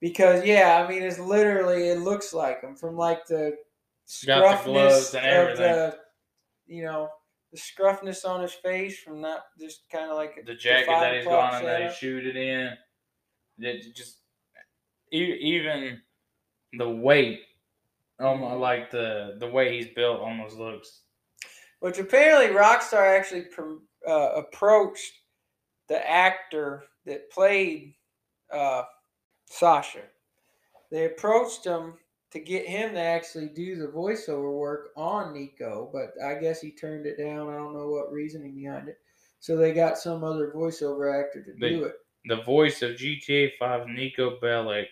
because 0.00 0.44
yeah, 0.44 0.82
I 0.84 0.88
mean 0.88 1.02
it's 1.02 1.18
literally 1.18 1.88
it 1.88 2.00
looks 2.00 2.32
like 2.34 2.60
them 2.60 2.76
from 2.76 2.96
like 2.96 3.26
the 3.26 3.56
the 4.06 4.12
scruffness 4.32 5.14
and 5.14 5.26
of 5.26 5.32
everything. 5.32 5.64
the, 5.64 5.98
you 6.66 6.82
know, 6.84 7.08
the 7.52 7.58
scruffness 7.58 8.24
on 8.24 8.42
his 8.42 8.52
face 8.52 8.98
from 8.98 9.20
not 9.20 9.40
just 9.58 9.88
kind 9.90 10.10
of 10.10 10.16
like 10.16 10.44
The 10.46 10.54
jacket 10.54 10.88
that 10.88 11.14
he's 11.16 11.24
got 11.24 11.54
and 11.54 11.66
that 11.66 11.80
he 11.80 11.86
setup. 11.88 11.96
shoot 11.98 12.26
it 12.26 12.36
in. 12.36 12.76
It 13.58 13.94
just 13.96 14.18
even 15.12 16.00
the 16.76 16.90
weight, 16.90 17.40
um, 18.18 18.42
like 18.60 18.90
the 18.90 19.36
the 19.38 19.46
way 19.48 19.76
he's 19.76 19.94
built, 19.94 20.20
almost 20.20 20.56
looks. 20.56 21.02
Which 21.80 21.98
apparently 21.98 22.56
Rockstar 22.56 23.18
actually 23.18 23.42
pr- 23.42 23.82
uh, 24.06 24.30
approached 24.36 25.12
the 25.88 26.08
actor 26.08 26.84
that 27.04 27.30
played 27.30 27.94
uh, 28.52 28.82
Sasha. 29.46 30.00
They 30.90 31.04
approached 31.04 31.64
him 31.66 31.94
to 32.32 32.40
get 32.40 32.66
him 32.66 32.94
to 32.94 33.00
actually 33.00 33.48
do 33.48 33.76
the 33.76 33.86
voiceover 33.88 34.52
work 34.52 34.88
on 34.96 35.34
Niko, 35.34 35.92
but 35.92 36.12
I 36.24 36.34
guess 36.34 36.60
he 36.60 36.70
turned 36.70 37.06
it 37.06 37.18
down. 37.18 37.48
I 37.48 37.56
don't 37.56 37.74
know 37.74 37.88
what 37.88 38.12
reasoning 38.12 38.54
behind 38.54 38.88
it. 38.88 38.98
So 39.38 39.56
they 39.56 39.72
got 39.72 39.98
some 39.98 40.24
other 40.24 40.50
voiceover 40.54 41.22
actor 41.22 41.42
to 41.44 41.52
They- 41.60 41.70
do 41.70 41.84
it. 41.84 41.94
The 42.28 42.42
voice 42.42 42.82
of 42.82 42.96
GTA 42.96 43.52
5 43.56 43.86
Niko 43.86 44.40
Bellic 44.40 44.88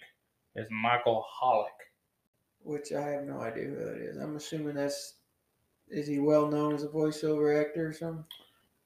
is 0.55 0.68
Michael 0.70 1.27
Hollick. 1.43 1.66
Which 2.64 2.92
I 2.92 3.08
have 3.10 3.24
no 3.24 3.40
idea 3.40 3.64
who 3.64 3.76
that 3.76 3.98
is. 3.98 4.16
I'm 4.16 4.36
assuming 4.36 4.74
that's 4.74 5.14
is 5.88 6.06
he 6.06 6.18
well 6.18 6.48
known 6.48 6.74
as 6.74 6.82
a 6.82 6.88
voiceover 6.88 7.60
actor 7.60 7.88
or 7.88 7.92
something? 7.92 8.24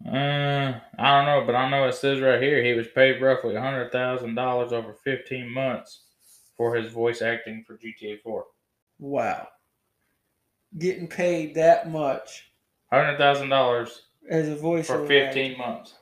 Uh, 0.06 0.78
I 0.98 1.16
don't 1.16 1.26
know, 1.26 1.44
but 1.46 1.54
I 1.56 1.68
know 1.70 1.88
it 1.88 1.94
says 1.94 2.20
right 2.20 2.42
here 2.42 2.62
he 2.62 2.72
was 2.74 2.88
paid 2.88 3.20
roughly 3.20 3.56
hundred 3.56 3.90
thousand 3.90 4.34
dollars 4.34 4.72
over 4.72 4.94
fifteen 5.04 5.50
months 5.50 6.02
for 6.56 6.74
his 6.74 6.92
voice 6.92 7.22
acting 7.22 7.64
for 7.66 7.78
GTA 7.78 8.20
Four. 8.22 8.46
Wow, 8.98 9.48
getting 10.76 11.08
paid 11.08 11.54
that 11.54 11.90
much 11.90 12.48
Hundred 12.92 13.18
thousand 13.18 13.50
dollars 13.50 14.06
as 14.30 14.48
a 14.48 14.56
voiceover 14.56 14.86
for 14.86 15.06
fifteen 15.06 15.58
months. 15.58 15.94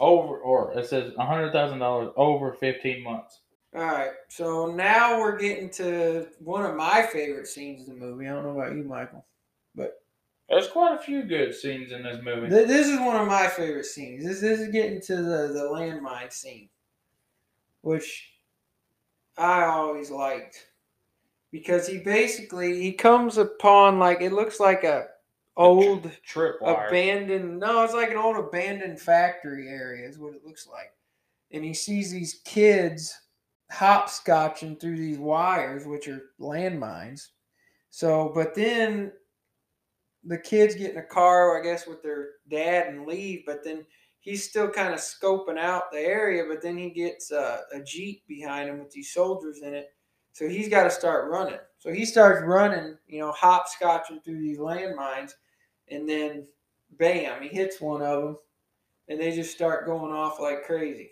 Over, 0.00 0.38
or 0.38 0.76
it 0.78 0.86
says 0.86 1.12
hundred 1.18 1.52
thousand 1.52 1.78
dollars 1.78 2.10
over 2.16 2.52
fifteen 2.54 3.02
months. 3.02 3.40
All 3.74 3.82
right, 3.82 4.12
so 4.28 4.66
now 4.66 5.18
we're 5.18 5.36
getting 5.36 5.68
to 5.70 6.28
one 6.38 6.64
of 6.64 6.76
my 6.76 7.02
favorite 7.02 7.48
scenes 7.48 7.88
in 7.88 7.98
the 7.98 8.06
movie. 8.06 8.28
I 8.28 8.32
don't 8.32 8.44
know 8.44 8.60
about 8.60 8.76
you, 8.76 8.84
Michael, 8.84 9.26
but 9.74 10.00
There's 10.48 10.68
quite 10.68 10.94
a 10.94 11.02
few 11.02 11.24
good 11.24 11.52
scenes 11.52 11.90
in 11.90 12.04
this 12.04 12.18
movie. 12.22 12.48
th- 12.48 12.68
this 12.68 12.86
is 12.86 13.00
one 13.00 13.16
of 13.16 13.26
my 13.26 13.48
favorite 13.48 13.86
scenes. 13.86 14.24
This, 14.24 14.40
this 14.40 14.60
is 14.60 14.68
getting 14.68 15.00
to 15.02 15.16
the 15.16 15.48
the 15.48 15.68
landmine 15.72 16.32
scene, 16.32 16.68
which 17.80 18.30
I 19.36 19.64
always 19.64 20.08
liked 20.08 20.68
because 21.50 21.88
he 21.88 21.98
basically 21.98 22.80
he 22.80 22.92
comes 22.92 23.38
upon 23.38 23.98
like 23.98 24.20
it 24.20 24.32
looks 24.32 24.60
like 24.60 24.84
a 24.84 25.06
old 25.56 26.10
trip 26.24 26.56
abandoned 26.62 27.60
no 27.60 27.84
it's 27.84 27.94
like 27.94 28.10
an 28.10 28.16
old 28.16 28.36
abandoned 28.36 29.00
factory 29.00 29.68
area 29.68 30.08
is 30.08 30.18
what 30.18 30.34
it 30.34 30.44
looks 30.44 30.66
like 30.66 30.92
and 31.52 31.64
he 31.64 31.72
sees 31.72 32.10
these 32.10 32.40
kids 32.44 33.16
hopscotching 33.74 34.80
through 34.80 34.96
these 34.96 35.18
wires 35.18 35.86
which 35.86 36.08
are 36.08 36.22
landmines. 36.40 37.28
So 37.90 38.32
but 38.34 38.54
then 38.54 39.12
the 40.24 40.38
kids 40.38 40.74
get 40.74 40.92
in 40.92 40.96
a 40.96 41.02
car 41.02 41.60
i 41.60 41.62
guess 41.62 41.86
with 41.86 42.02
their 42.02 42.28
dad 42.48 42.86
and 42.86 43.06
leave 43.06 43.42
but 43.44 43.62
then 43.62 43.84
he's 44.20 44.48
still 44.48 44.68
kind 44.70 44.94
of 44.94 45.00
scoping 45.00 45.58
out 45.58 45.92
the 45.92 45.98
area 45.98 46.44
but 46.48 46.62
then 46.62 46.78
he 46.78 46.88
gets 46.88 47.30
uh, 47.30 47.58
a 47.74 47.82
jeep 47.82 48.26
behind 48.26 48.70
him 48.70 48.78
with 48.78 48.90
these 48.90 49.12
soldiers 49.12 49.60
in 49.62 49.74
it. 49.74 49.88
So 50.32 50.48
he's 50.48 50.68
got 50.68 50.84
to 50.84 50.90
start 50.90 51.30
running. 51.30 51.60
So 51.78 51.92
he 51.92 52.04
starts 52.04 52.42
running 52.44 52.96
you 53.06 53.20
know 53.20 53.32
hopscotching 53.32 54.24
through 54.24 54.40
these 54.40 54.58
landmines 54.58 55.32
and 55.88 56.08
then 56.08 56.46
bam, 56.98 57.42
he 57.42 57.48
hits 57.48 57.80
one 57.80 58.02
of 58.02 58.22
them, 58.22 58.36
and 59.08 59.20
they 59.20 59.34
just 59.34 59.54
start 59.54 59.86
going 59.86 60.12
off 60.12 60.40
like 60.40 60.64
crazy. 60.64 61.10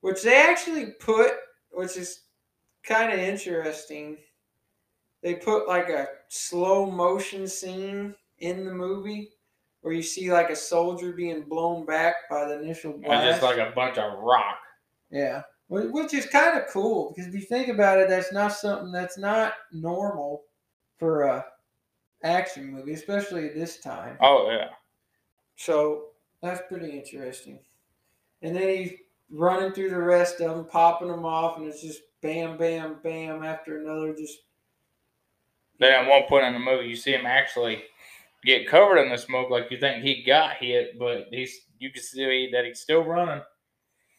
Which 0.00 0.22
they 0.22 0.36
actually 0.40 0.92
put, 1.00 1.32
which 1.70 1.96
is 1.96 2.20
kind 2.84 3.12
of 3.12 3.18
interesting. 3.18 4.16
They 5.22 5.34
put 5.34 5.66
like 5.66 5.88
a 5.88 6.06
slow 6.28 6.90
motion 6.90 7.46
scene 7.48 8.14
in 8.38 8.64
the 8.64 8.72
movie 8.72 9.30
where 9.80 9.92
you 9.92 10.02
see 10.02 10.32
like 10.32 10.50
a 10.50 10.56
soldier 10.56 11.12
being 11.12 11.42
blown 11.42 11.84
back 11.84 12.14
by 12.30 12.44
the 12.46 12.60
initial 12.60 12.92
And 12.94 13.02
blast. 13.04 13.26
just 13.26 13.42
like 13.42 13.58
a 13.58 13.72
bunch 13.74 13.98
of 13.98 14.18
rock. 14.20 14.58
Yeah, 15.10 15.42
which 15.68 16.14
is 16.14 16.26
kind 16.26 16.58
of 16.58 16.68
cool 16.68 17.12
because 17.12 17.26
if 17.28 17.34
you 17.34 17.40
think 17.40 17.68
about 17.68 17.98
it, 17.98 18.08
that's 18.08 18.32
not 18.32 18.52
something 18.52 18.92
that's 18.92 19.18
not 19.18 19.54
normal 19.72 20.42
for 20.98 21.22
a 21.22 21.44
action 22.22 22.70
movie, 22.70 22.92
especially 22.92 23.46
at 23.46 23.54
this 23.54 23.80
time. 23.80 24.16
Oh 24.20 24.50
yeah. 24.50 24.68
So 25.56 26.10
that's 26.42 26.60
pretty 26.68 26.90
interesting. 26.98 27.58
And 28.42 28.54
then 28.54 28.68
he's 28.68 28.92
running 29.30 29.72
through 29.72 29.90
the 29.90 29.98
rest 30.02 30.40
of 30.40 30.56
them, 30.56 30.66
popping 30.66 31.08
them 31.08 31.24
off, 31.24 31.58
and 31.58 31.66
it's 31.66 31.82
just 31.82 32.00
bam, 32.22 32.56
bam, 32.58 32.96
bam 33.02 33.42
after 33.44 33.78
another. 33.78 34.14
Just 34.14 34.38
Then 35.78 35.92
at 35.92 36.08
one 36.08 36.24
point 36.28 36.46
in 36.46 36.52
the 36.54 36.58
movie, 36.58 36.88
you 36.88 36.96
see 36.96 37.12
him 37.12 37.26
actually 37.26 37.82
get 38.44 38.68
covered 38.68 38.98
in 38.98 39.10
the 39.10 39.18
smoke, 39.18 39.50
like 39.50 39.70
you 39.70 39.78
think 39.78 40.02
he 40.04 40.22
got 40.24 40.56
hit, 40.56 40.98
but 40.98 41.26
he's 41.30 41.66
you 41.78 41.90
can 41.92 42.02
see 42.02 42.50
that 42.52 42.64
he's 42.64 42.80
still 42.80 43.02
running. 43.04 43.42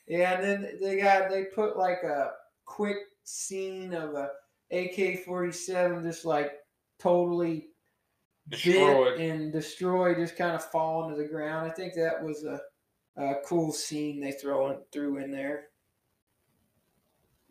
yeah. 0.07 0.34
And 0.34 0.43
then 0.43 0.80
they 0.82 0.97
got 1.01 1.30
they 1.30 1.45
put 1.45 1.78
like 1.78 2.03
a 2.03 2.32
quick 2.66 2.97
scene 3.24 3.93
of 3.93 4.14
a 4.16 4.30
AK 4.72 5.24
forty 5.26 5.51
seven 5.51 6.03
just 6.03 6.26
like 6.26 6.53
totally 6.99 7.68
Destroyed. 8.49 9.18
bit 9.18 9.30
and 9.32 9.51
destroyed, 9.53 10.18
just 10.18 10.36
kind 10.38 10.55
of 10.55 10.64
falling 10.66 11.16
to 11.16 11.22
the 11.22 11.28
ground. 11.28 11.70
I 11.70 11.74
think 11.74 11.93
that 11.95 12.22
was 12.24 12.43
a, 12.45 12.60
a 13.20 13.36
cool 13.45 13.72
scene 13.72 14.20
they 14.20 14.32
throw 14.32 14.72
in, 14.72 14.78
threw 14.91 15.17
in 15.17 15.32
there. 15.32 15.67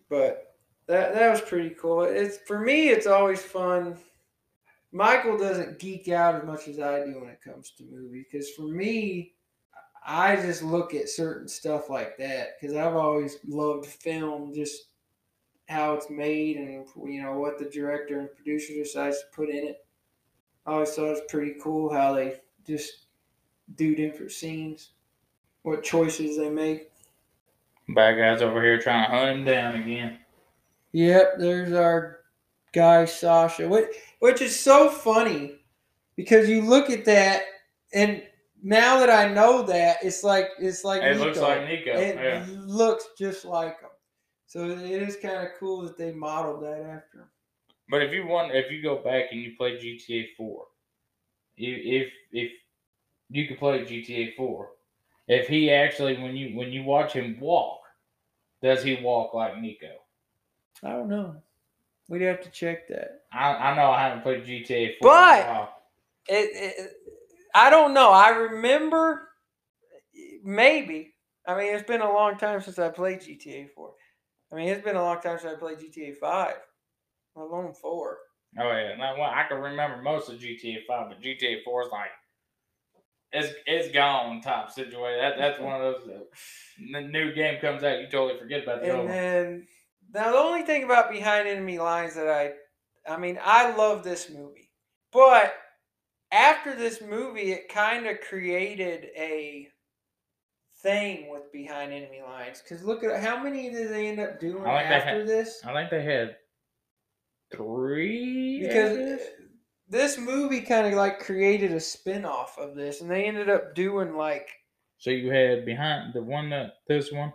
But 0.09 0.57
that 0.87 1.15
that 1.15 1.31
was 1.31 1.43
pretty 1.43 1.71
cool. 1.71 2.03
It's 2.03 2.39
for 2.47 2.59
me, 2.61 2.89
it's 2.89 3.07
always 3.07 3.43
fun. 3.43 3.99
Michael 4.91 5.37
doesn't 5.37 5.79
geek 5.79 6.09
out 6.09 6.35
as 6.35 6.45
much 6.45 6.67
as 6.67 6.81
I 6.81 7.05
do 7.05 7.21
when 7.21 7.29
it 7.29 7.43
comes 7.45 7.73
to 7.73 7.85
movies 7.85 8.25
because 8.31 8.51
for 8.51 8.63
me, 8.63 9.35
I 10.07 10.37
just 10.37 10.63
look 10.63 10.95
at 10.95 11.11
certain 11.11 11.47
stuff 11.47 11.91
like 11.91 12.17
that 12.17 12.59
because 12.59 12.75
I've 12.75 12.97
always 12.97 13.37
loved 13.47 13.85
film, 13.85 14.55
just 14.55 14.85
how 15.69 15.93
it's 15.93 16.09
made 16.09 16.57
and 16.57 16.87
you 17.05 17.23
know 17.23 17.39
what 17.39 17.59
the 17.59 17.67
director 17.67 18.21
and 18.21 18.35
producer 18.35 18.73
decides 18.73 19.19
to 19.19 19.27
put 19.37 19.51
in 19.51 19.67
it. 19.69 19.85
I 20.65 20.73
always 20.73 20.95
thought 20.95 21.09
it 21.09 21.11
was 21.11 21.21
pretty 21.29 21.57
cool 21.63 21.93
how 21.93 22.15
they 22.15 22.41
just 22.67 23.07
do 23.75 23.95
different 23.95 24.33
scenes, 24.33 24.93
what 25.69 25.85
choices 25.85 26.37
they 26.37 26.51
make. 26.51 26.91
Bad 27.91 28.17
guys 28.17 28.43
over 28.43 28.63
here 28.63 28.81
trying 28.81 29.09
to 29.09 29.17
hunt 29.17 29.39
him 29.39 29.45
down 29.45 29.75
again. 29.77 30.19
Yep, 30.93 31.35
there's 31.39 31.73
our 31.73 32.21
guy 32.75 33.05
Sasha, 33.05 33.69
which 33.69 33.87
which 34.21 34.43
is 34.43 34.59
so 34.59 34.91
funny 34.91 35.57
because 36.17 36.49
you 36.49 36.63
look 36.63 36.91
at 36.91 37.05
that 37.07 37.43
and 37.95 38.23
now 38.63 38.99
that 38.99 39.11
I 39.11 39.33
know 39.33 39.63
that, 39.63 39.99
it's 40.03 40.25
like 40.25 40.49
it's 40.59 40.85
like 40.85 41.03
It 41.03 41.17
Niko. 41.17 41.21
looks 41.21 41.39
like 41.39 41.61
Niko. 41.61 41.95
It 41.95 42.17
yeah. 42.17 42.47
looks 42.49 43.07
just 43.19 43.45
like 43.45 43.81
him. 43.81 43.91
So 44.47 44.71
it 44.71 44.81
is 44.81 45.17
kind 45.17 45.47
of 45.47 45.53
cool 45.59 45.83
that 45.83 45.97
they 45.97 46.13
modeled 46.13 46.63
that 46.63 46.81
after 46.81 47.21
him. 47.21 47.31
But 47.91 48.03
if 48.03 48.13
you 48.13 48.27
want, 48.27 48.55
if 48.55 48.71
you 48.71 48.83
go 48.83 48.97
back 48.97 49.27
and 49.31 49.41
you 49.41 49.53
play 49.57 49.77
GTA 49.77 50.27
Four, 50.37 50.67
you, 51.57 51.77
if 52.03 52.13
if 52.33 52.51
you 53.31 53.47
could 53.47 53.59
play 53.59 53.81
GTA 53.85 54.35
Four, 54.37 54.71
if 55.29 55.47
he 55.47 55.71
actually 55.71 56.17
when 56.17 56.35
you 56.35 56.57
when 56.57 56.73
you 56.73 56.83
watch 56.83 57.13
him 57.13 57.39
walk, 57.39 57.81
does 58.63 58.83
he 58.83 58.97
walk 58.97 59.35
like 59.35 59.55
Niko? 59.55 59.93
I 60.83 60.91
don't 60.91 61.09
know. 61.09 61.37
We'd 62.09 62.23
have 62.23 62.41
to 62.43 62.51
check 62.51 62.89
that. 62.89 63.23
I, 63.33 63.53
I 63.55 63.77
know 63.77 63.91
I 63.91 64.03
haven't 64.03 64.23
played 64.23 64.45
GTA 64.45 64.99
Four. 65.01 65.11
But- 65.11 65.41
in 65.41 65.47
a 65.47 65.53
while. 65.53 65.75
It, 66.31 66.51
it, 66.53 66.91
I 67.55 67.71
don't 67.71 67.95
know. 67.95 68.11
I 68.11 68.29
remember 68.29 69.29
maybe. 70.45 71.15
I 71.47 71.57
mean, 71.57 71.75
it's 71.75 71.87
been 71.87 72.03
a 72.03 72.13
long 72.13 72.37
time 72.37 72.61
since 72.61 72.79
I 72.79 72.91
played 72.91 73.21
GTA 73.21 73.71
4. 73.71 73.93
I 74.53 74.57
mean, 74.57 74.69
it's 74.69 74.85
been 74.85 74.97
a 74.97 75.03
long 75.03 75.21
time 75.21 75.39
since 75.39 75.55
I 75.55 75.59
played 75.59 75.79
GTA 75.79 76.17
Five, 76.17 76.57
let 77.35 77.45
alone 77.45 77.73
four. 77.73 78.19
Oh 78.59 78.71
yeah, 78.71 78.97
now, 78.97 79.15
well, 79.19 79.31
I 79.31 79.45
can 79.49 79.59
remember 79.59 80.03
most 80.03 80.29
of 80.31 80.39
GTA 80.39 80.85
Five, 80.87 81.09
but 81.09 81.23
GTA 81.23 81.63
Four 81.65 81.83
is 81.83 81.93
like 81.93 82.11
it's 83.33 83.55
it's 83.67 83.93
gone 83.93 84.41
type 84.41 84.71
situation. 84.71 85.21
That 85.21 85.39
that's 85.39 85.61
one 85.61 85.81
of 85.81 85.81
those. 85.81 86.09
Uh, 86.09 86.21
the 86.93 87.01
new 87.03 87.35
game 87.35 87.61
comes 87.61 87.83
out, 87.83 88.01
you 88.01 88.07
totally 88.11 88.39
forget 88.39 88.63
about 88.63 88.83
the 88.83 88.91
old. 88.91 89.01
And 89.01 89.09
one. 89.09 89.17
then 89.17 89.67
now 90.15 90.33
the 90.33 90.39
only 90.39 90.63
thing 90.63 90.85
about 90.85 91.11
Behind 91.11 91.47
Enemy 91.47 91.79
Lines 91.79 92.15
that 92.15 92.29
I, 92.29 92.53
I 93.11 93.19
mean, 93.19 93.39
I 93.43 93.77
love 93.77 94.05
this 94.05 94.31
movie, 94.31 94.71
but 95.13 95.55
after 96.33 96.75
this 96.75 97.01
movie, 97.01 97.53
it 97.53 97.69
kind 97.69 98.07
of 98.07 98.21
created 98.21 99.09
a 99.17 99.69
thing 100.83 101.31
with 101.31 101.53
Behind 101.53 101.93
Enemy 101.93 102.23
Lines. 102.23 102.63
Because 102.63 102.85
look 102.85 103.05
at 103.05 103.23
how 103.23 103.43
many 103.43 103.71
did 103.71 103.91
they 103.91 104.09
end 104.09 104.21
up 104.21 104.41
doing 104.41 104.65
I 104.65 104.75
like 104.75 104.89
that 104.89 105.07
after 105.07 105.21
ha- 105.21 105.27
this? 105.27 105.61
I 105.65 105.73
think 105.73 105.91
they 105.91 106.05
had 106.05 106.37
three. 107.55 108.61
Because 108.67 109.21
this 109.89 110.19
movie 110.19 110.61
kind 110.61 110.87
of 110.87 110.95
like 110.95 111.21
created 111.21 111.73
a 111.73 111.81
spin-off 111.81 112.59
of 112.59 112.75
this, 112.75 113.01
and 113.01 113.11
they 113.11 113.25
ended 113.25 113.49
up 113.49 113.75
doing 113.75 114.17
like 114.17 114.49
So 114.99 115.11
you 115.11 115.31
had 115.31 115.65
behind 115.65 116.13
the 116.13 116.23
one 116.23 116.51
that 116.51 116.75
this 116.89 117.13
one, 117.13 117.33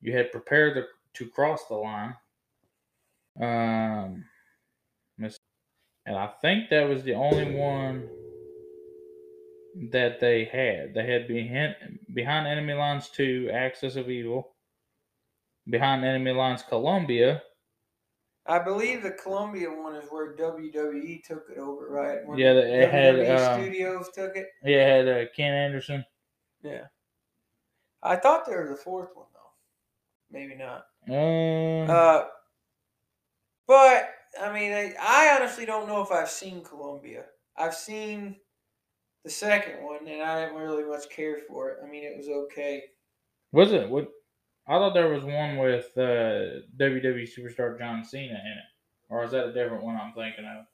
you 0.00 0.16
had 0.16 0.32
prepared 0.32 0.74
to, 0.76 0.84
to 1.14 1.30
cross 1.30 1.66
the 1.66 1.74
line. 1.74 2.14
Um, 3.40 4.24
and 5.18 6.16
I 6.16 6.28
think 6.42 6.70
that 6.70 6.88
was 6.88 7.02
the 7.02 7.14
only 7.14 7.54
one 7.54 8.08
that 9.90 10.20
they 10.20 10.44
had. 10.44 10.94
They 10.94 11.10
had 11.10 11.28
behind 11.28 11.74
behind 12.12 12.46
enemy 12.46 12.74
lines 12.74 13.08
two, 13.08 13.50
Axis 13.52 13.96
of 13.96 14.10
Evil. 14.10 14.48
Behind 15.68 16.04
enemy 16.04 16.32
lines, 16.32 16.62
Colombia. 16.62 17.42
I 18.46 18.58
believe 18.58 19.02
the 19.02 19.12
Colombia 19.12 19.68
one 19.70 19.94
is 19.94 20.08
where 20.10 20.34
WWE 20.36 21.22
took 21.22 21.44
it 21.50 21.58
over, 21.58 21.88
right? 21.88 22.26
When 22.26 22.38
Yeah, 22.38 22.52
it 22.52 22.90
had, 22.90 23.14
WWE 23.16 23.38
um, 23.38 23.62
Studios 23.62 24.10
took 24.14 24.36
it. 24.36 24.48
Yeah, 24.64 24.98
it 24.98 25.06
had 25.06 25.28
uh, 25.28 25.30
Ken 25.36 25.52
Anderson. 25.52 26.04
Yeah. 26.62 26.86
I 28.02 28.16
thought 28.16 28.46
there 28.46 28.62
was 28.62 28.70
a 28.70 28.76
fourth 28.76 29.10
one 29.14 29.26
though. 29.32 29.50
Maybe 30.30 30.54
not. 30.54 30.86
Um, 31.08 31.90
Uh, 31.90 32.24
but 33.66 34.10
I 34.40 34.52
mean, 34.52 34.72
I, 34.72 34.94
I 35.00 35.36
honestly 35.36 35.66
don't 35.66 35.86
know 35.88 36.02
if 36.02 36.10
I've 36.10 36.30
seen 36.30 36.62
Colombia. 36.64 37.26
I've 37.56 37.74
seen 37.74 38.36
the 39.24 39.30
second 39.30 39.84
one, 39.84 40.06
and 40.08 40.22
I 40.22 40.44
didn't 40.46 40.60
really 40.60 40.84
much 40.84 41.08
care 41.10 41.38
for 41.48 41.70
it. 41.70 41.78
I 41.84 41.86
mean, 41.86 42.04
it 42.04 42.16
was 42.16 42.28
okay. 42.28 42.82
was 43.52 43.72
it? 43.72 43.88
What? 43.88 44.08
I 44.70 44.74
thought 44.74 44.94
there 44.94 45.12
was 45.12 45.24
one 45.24 45.56
with 45.56 45.90
uh, 45.96 46.62
WWE 46.78 47.28
superstar 47.28 47.76
John 47.76 48.04
Cena 48.04 48.34
in 48.34 48.34
it, 48.34 48.64
or 49.08 49.24
is 49.24 49.32
that 49.32 49.48
a 49.48 49.52
different 49.52 49.82
one 49.82 49.96
I'm 49.96 50.12
thinking 50.12 50.44
of? 50.44 50.64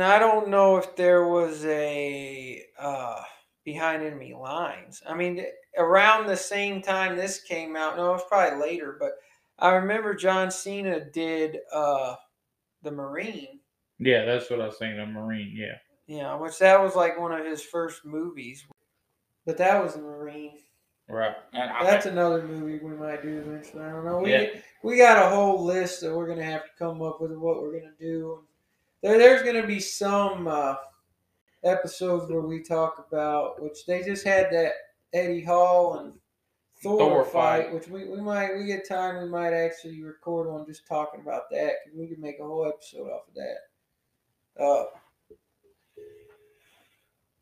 I 0.00 0.18
don't 0.18 0.48
know 0.48 0.78
if 0.78 0.96
there 0.96 1.26
was 1.26 1.62
a 1.66 2.64
uh, 2.78 3.20
behind 3.66 4.02
enemy 4.02 4.32
lines. 4.32 5.02
I 5.06 5.14
mean, 5.14 5.44
around 5.76 6.26
the 6.26 6.38
same 6.38 6.80
time 6.80 7.16
this 7.16 7.42
came 7.42 7.76
out. 7.76 7.98
No, 7.98 8.12
it 8.12 8.12
was 8.14 8.24
probably 8.26 8.58
later, 8.58 8.96
but 8.98 9.10
I 9.58 9.74
remember 9.74 10.14
John 10.14 10.50
Cena 10.50 11.04
did 11.04 11.58
uh, 11.70 12.14
the 12.82 12.92
Marine. 12.92 13.60
Yeah, 13.98 14.24
that's 14.24 14.48
what 14.48 14.62
I 14.62 14.66
was 14.68 14.78
thinking 14.78 15.00
of. 15.00 15.10
Marine. 15.10 15.52
Yeah. 15.54 15.76
Yeah, 16.06 16.34
which 16.36 16.58
that 16.60 16.82
was 16.82 16.96
like 16.96 17.20
one 17.20 17.32
of 17.32 17.44
his 17.44 17.62
first 17.62 18.06
movies. 18.06 18.66
But 19.44 19.58
that 19.58 19.82
was 19.82 19.92
the 19.92 20.00
Marine. 20.00 20.60
Right. 21.08 21.34
And 21.54 21.70
I, 21.70 21.84
That's 21.84 22.06
another 22.06 22.42
movie 22.42 22.78
we 22.84 22.90
might 22.94 23.22
do 23.22 23.38
eventually. 23.38 23.82
I 23.82 23.90
don't 23.90 24.04
know. 24.04 24.18
We 24.18 24.32
Yeah. 24.32 24.46
we 24.82 24.98
got 24.98 25.24
a 25.24 25.34
whole 25.34 25.64
list 25.64 26.02
that 26.02 26.14
we're 26.14 26.28
gonna 26.28 26.44
have 26.44 26.64
to 26.64 26.70
come 26.78 27.00
up 27.02 27.20
with 27.20 27.32
what 27.32 27.62
we're 27.62 27.78
gonna 27.80 27.94
do. 27.98 28.44
There, 29.02 29.16
there's 29.16 29.42
gonna 29.42 29.66
be 29.66 29.80
some 29.80 30.46
uh, 30.46 30.74
episodes 31.64 32.30
where 32.30 32.42
we 32.42 32.62
talk 32.62 33.06
about 33.08 33.62
which 33.62 33.86
they 33.86 34.02
just 34.02 34.24
had 34.24 34.50
that 34.52 34.72
Eddie 35.14 35.42
Hall 35.42 35.98
and 35.98 36.12
Thor, 36.82 36.98
Thor 36.98 37.24
fight, 37.24 37.64
fight. 37.64 37.74
which 37.74 37.88
we, 37.88 38.06
we 38.08 38.20
might 38.20 38.54
we 38.56 38.66
get 38.66 38.86
time 38.86 39.22
we 39.22 39.28
might 39.28 39.52
actually 39.54 40.02
record 40.02 40.48
on 40.48 40.66
just 40.66 40.86
talking 40.86 41.20
about 41.20 41.50
that 41.50 41.72
because 41.84 41.98
we 41.98 42.06
could 42.06 42.18
make 42.20 42.38
a 42.38 42.44
whole 42.44 42.66
episode 42.66 43.08
off 43.10 43.26
of 43.28 43.34
that. 43.34 44.62
Uh, 44.62 44.84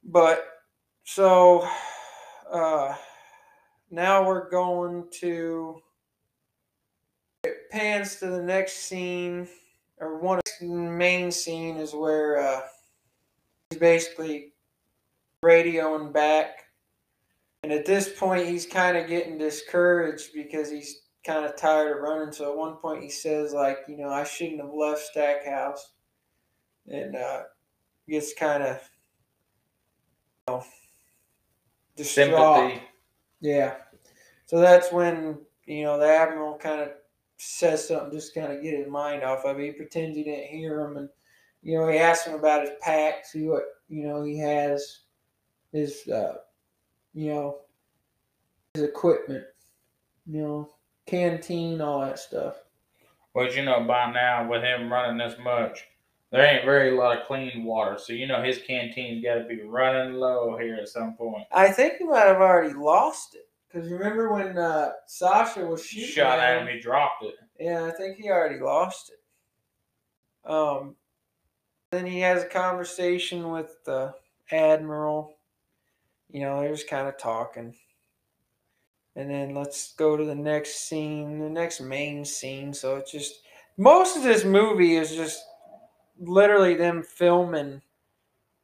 but 0.04 0.46
so 1.04 1.68
uh, 2.50 2.94
now 3.90 4.26
we're 4.26 4.50
going 4.50 5.04
to 5.10 5.80
it 7.44 7.70
pans 7.70 8.16
to 8.16 8.26
the 8.26 8.42
next 8.42 8.74
scene 8.74 9.46
or 9.98 10.18
one 10.18 10.40
main 10.60 11.30
scene 11.30 11.76
is 11.76 11.94
where 11.94 12.38
uh, 12.38 12.60
he's 13.70 13.78
basically 13.78 14.52
radioing 15.44 16.12
back 16.12 16.64
and 17.62 17.72
at 17.72 17.86
this 17.86 18.08
point 18.18 18.46
he's 18.46 18.66
kind 18.66 18.96
of 18.96 19.06
getting 19.06 19.38
discouraged 19.38 20.30
because 20.34 20.70
he's 20.70 21.02
kind 21.24 21.44
of 21.44 21.56
tired 21.56 21.96
of 21.96 22.02
running 22.02 22.32
so 22.32 22.50
at 22.50 22.56
one 22.56 22.76
point 22.76 23.02
he 23.02 23.10
says 23.10 23.52
like 23.52 23.78
you 23.88 23.96
know 23.96 24.08
i 24.08 24.24
shouldn't 24.24 24.60
have 24.60 24.72
left 24.72 25.00
stackhouse 25.00 25.92
and 26.88 27.16
uh 27.16 27.42
gets 28.08 28.32
kind 28.34 28.62
of 28.62 28.80
you 30.48 30.54
know, 30.54 30.64
distraught. 31.96 32.70
sympathy. 32.70 32.82
Yeah. 33.40 33.74
So 34.46 34.60
that's 34.60 34.92
when, 34.92 35.38
you 35.66 35.84
know, 35.84 35.98
the 35.98 36.06
Admiral 36.06 36.56
kind 36.58 36.80
of 36.80 36.90
says 37.38 37.86
something 37.88 38.12
just 38.12 38.34
kind 38.34 38.52
of 38.52 38.62
get 38.62 38.78
his 38.78 38.88
mind 38.88 39.22
off 39.22 39.44
of 39.44 39.58
it. 39.58 39.64
He 39.64 39.72
pretends 39.72 40.16
he 40.16 40.24
didn't 40.24 40.46
hear 40.46 40.80
him. 40.80 40.96
And, 40.96 41.08
you 41.62 41.78
know, 41.78 41.88
he 41.88 41.98
asks 41.98 42.26
him 42.26 42.34
about 42.34 42.62
his 42.62 42.70
pack, 42.80 43.26
see 43.26 43.46
what, 43.46 43.64
you 43.88 44.06
know, 44.06 44.22
he 44.22 44.38
has, 44.38 45.00
his, 45.72 46.06
uh, 46.08 46.36
you 47.12 47.32
know, 47.32 47.58
his 48.74 48.84
equipment, 48.84 49.44
you 50.26 50.42
know, 50.42 50.70
canteen, 51.06 51.80
all 51.80 52.00
that 52.00 52.18
stuff. 52.18 52.56
But 53.34 53.54
you 53.54 53.64
know, 53.64 53.84
by 53.84 54.10
now 54.10 54.48
with 54.48 54.62
him 54.62 54.90
running 54.90 55.18
this 55.18 55.38
much, 55.38 55.86
there 56.36 56.54
ain't 56.54 56.64
very 56.64 56.96
a 56.96 57.00
lot 57.00 57.18
of 57.18 57.26
clean 57.26 57.64
water. 57.64 57.98
So 57.98 58.12
you 58.12 58.26
know 58.26 58.42
his 58.42 58.58
canteen's 58.58 59.22
got 59.24 59.36
to 59.36 59.44
be 59.44 59.62
running 59.62 60.14
low 60.14 60.56
here 60.58 60.76
at 60.76 60.88
some 60.88 61.14
point. 61.14 61.44
I 61.52 61.68
think 61.68 61.94
he 61.98 62.04
might 62.04 62.26
have 62.26 62.40
already 62.40 62.74
lost 62.74 63.34
it. 63.34 63.48
Because 63.68 63.90
remember 63.90 64.32
when 64.32 64.56
uh, 64.56 64.90
Sasha 65.06 65.66
was 65.66 65.84
shooting 65.84 66.08
Shot 66.08 66.38
at 66.38 66.56
at 66.56 66.62
him, 66.62 66.74
he 66.74 66.80
dropped 66.80 67.24
it. 67.24 67.34
Yeah, 67.58 67.84
I 67.84 67.90
think 67.90 68.16
he 68.16 68.30
already 68.30 68.60
lost 68.60 69.10
it. 69.10 70.50
Um, 70.50 70.94
then 71.90 72.06
he 72.06 72.20
has 72.20 72.42
a 72.42 72.48
conversation 72.48 73.50
with 73.50 73.76
the 73.84 74.14
admiral. 74.50 75.36
You 76.30 76.40
know, 76.40 76.60
they're 76.60 76.72
just 76.72 76.88
kind 76.88 77.08
of 77.08 77.18
talking. 77.18 77.74
And 79.16 79.30
then 79.30 79.54
let's 79.54 79.94
go 79.94 80.16
to 80.16 80.24
the 80.24 80.34
next 80.34 80.88
scene, 80.88 81.38
the 81.38 81.48
next 81.48 81.80
main 81.80 82.24
scene. 82.24 82.72
So 82.72 82.96
it's 82.96 83.10
just 83.10 83.40
most 83.78 84.16
of 84.16 84.22
this 84.22 84.44
movie 84.44 84.96
is 84.96 85.14
just 85.14 85.42
literally 86.18 86.74
them 86.74 87.02
filming 87.02 87.82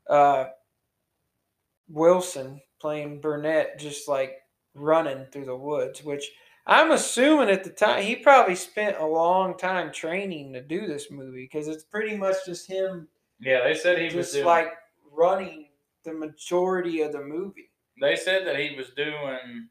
uh, 0.08 0.46
Wilson 1.88 2.60
playing 2.80 3.20
Burnett, 3.20 3.78
just 3.78 4.08
like 4.08 4.34
running 4.74 5.26
through 5.26 5.44
the 5.46 5.56
woods, 5.56 6.02
which 6.04 6.30
I'm 6.66 6.92
assuming 6.92 7.50
at 7.50 7.64
the 7.64 7.70
time 7.70 8.02
he 8.02 8.16
probably 8.16 8.54
spent 8.56 8.96
a 8.98 9.06
long 9.06 9.56
time 9.56 9.92
training 9.92 10.52
to 10.54 10.60
do 10.62 10.86
this 10.86 11.10
movie 11.10 11.48
because 11.50 11.68
it's 11.68 11.84
pretty 11.84 12.16
much 12.16 12.36
just 12.46 12.66
him 12.68 13.08
Yeah, 13.40 13.62
they 13.64 13.74
said 13.74 13.98
he 13.98 14.16
was 14.16 14.32
doing. 14.32 14.44
like 14.46 14.72
running 15.12 15.68
the 16.04 16.12
majority 16.14 17.02
of 17.02 17.12
the 17.12 17.20
movie. 17.22 17.70
they 18.00 18.16
said 18.16 18.46
that 18.46 18.58
he 18.58 18.74
was 18.76 18.90
doing 18.96 19.68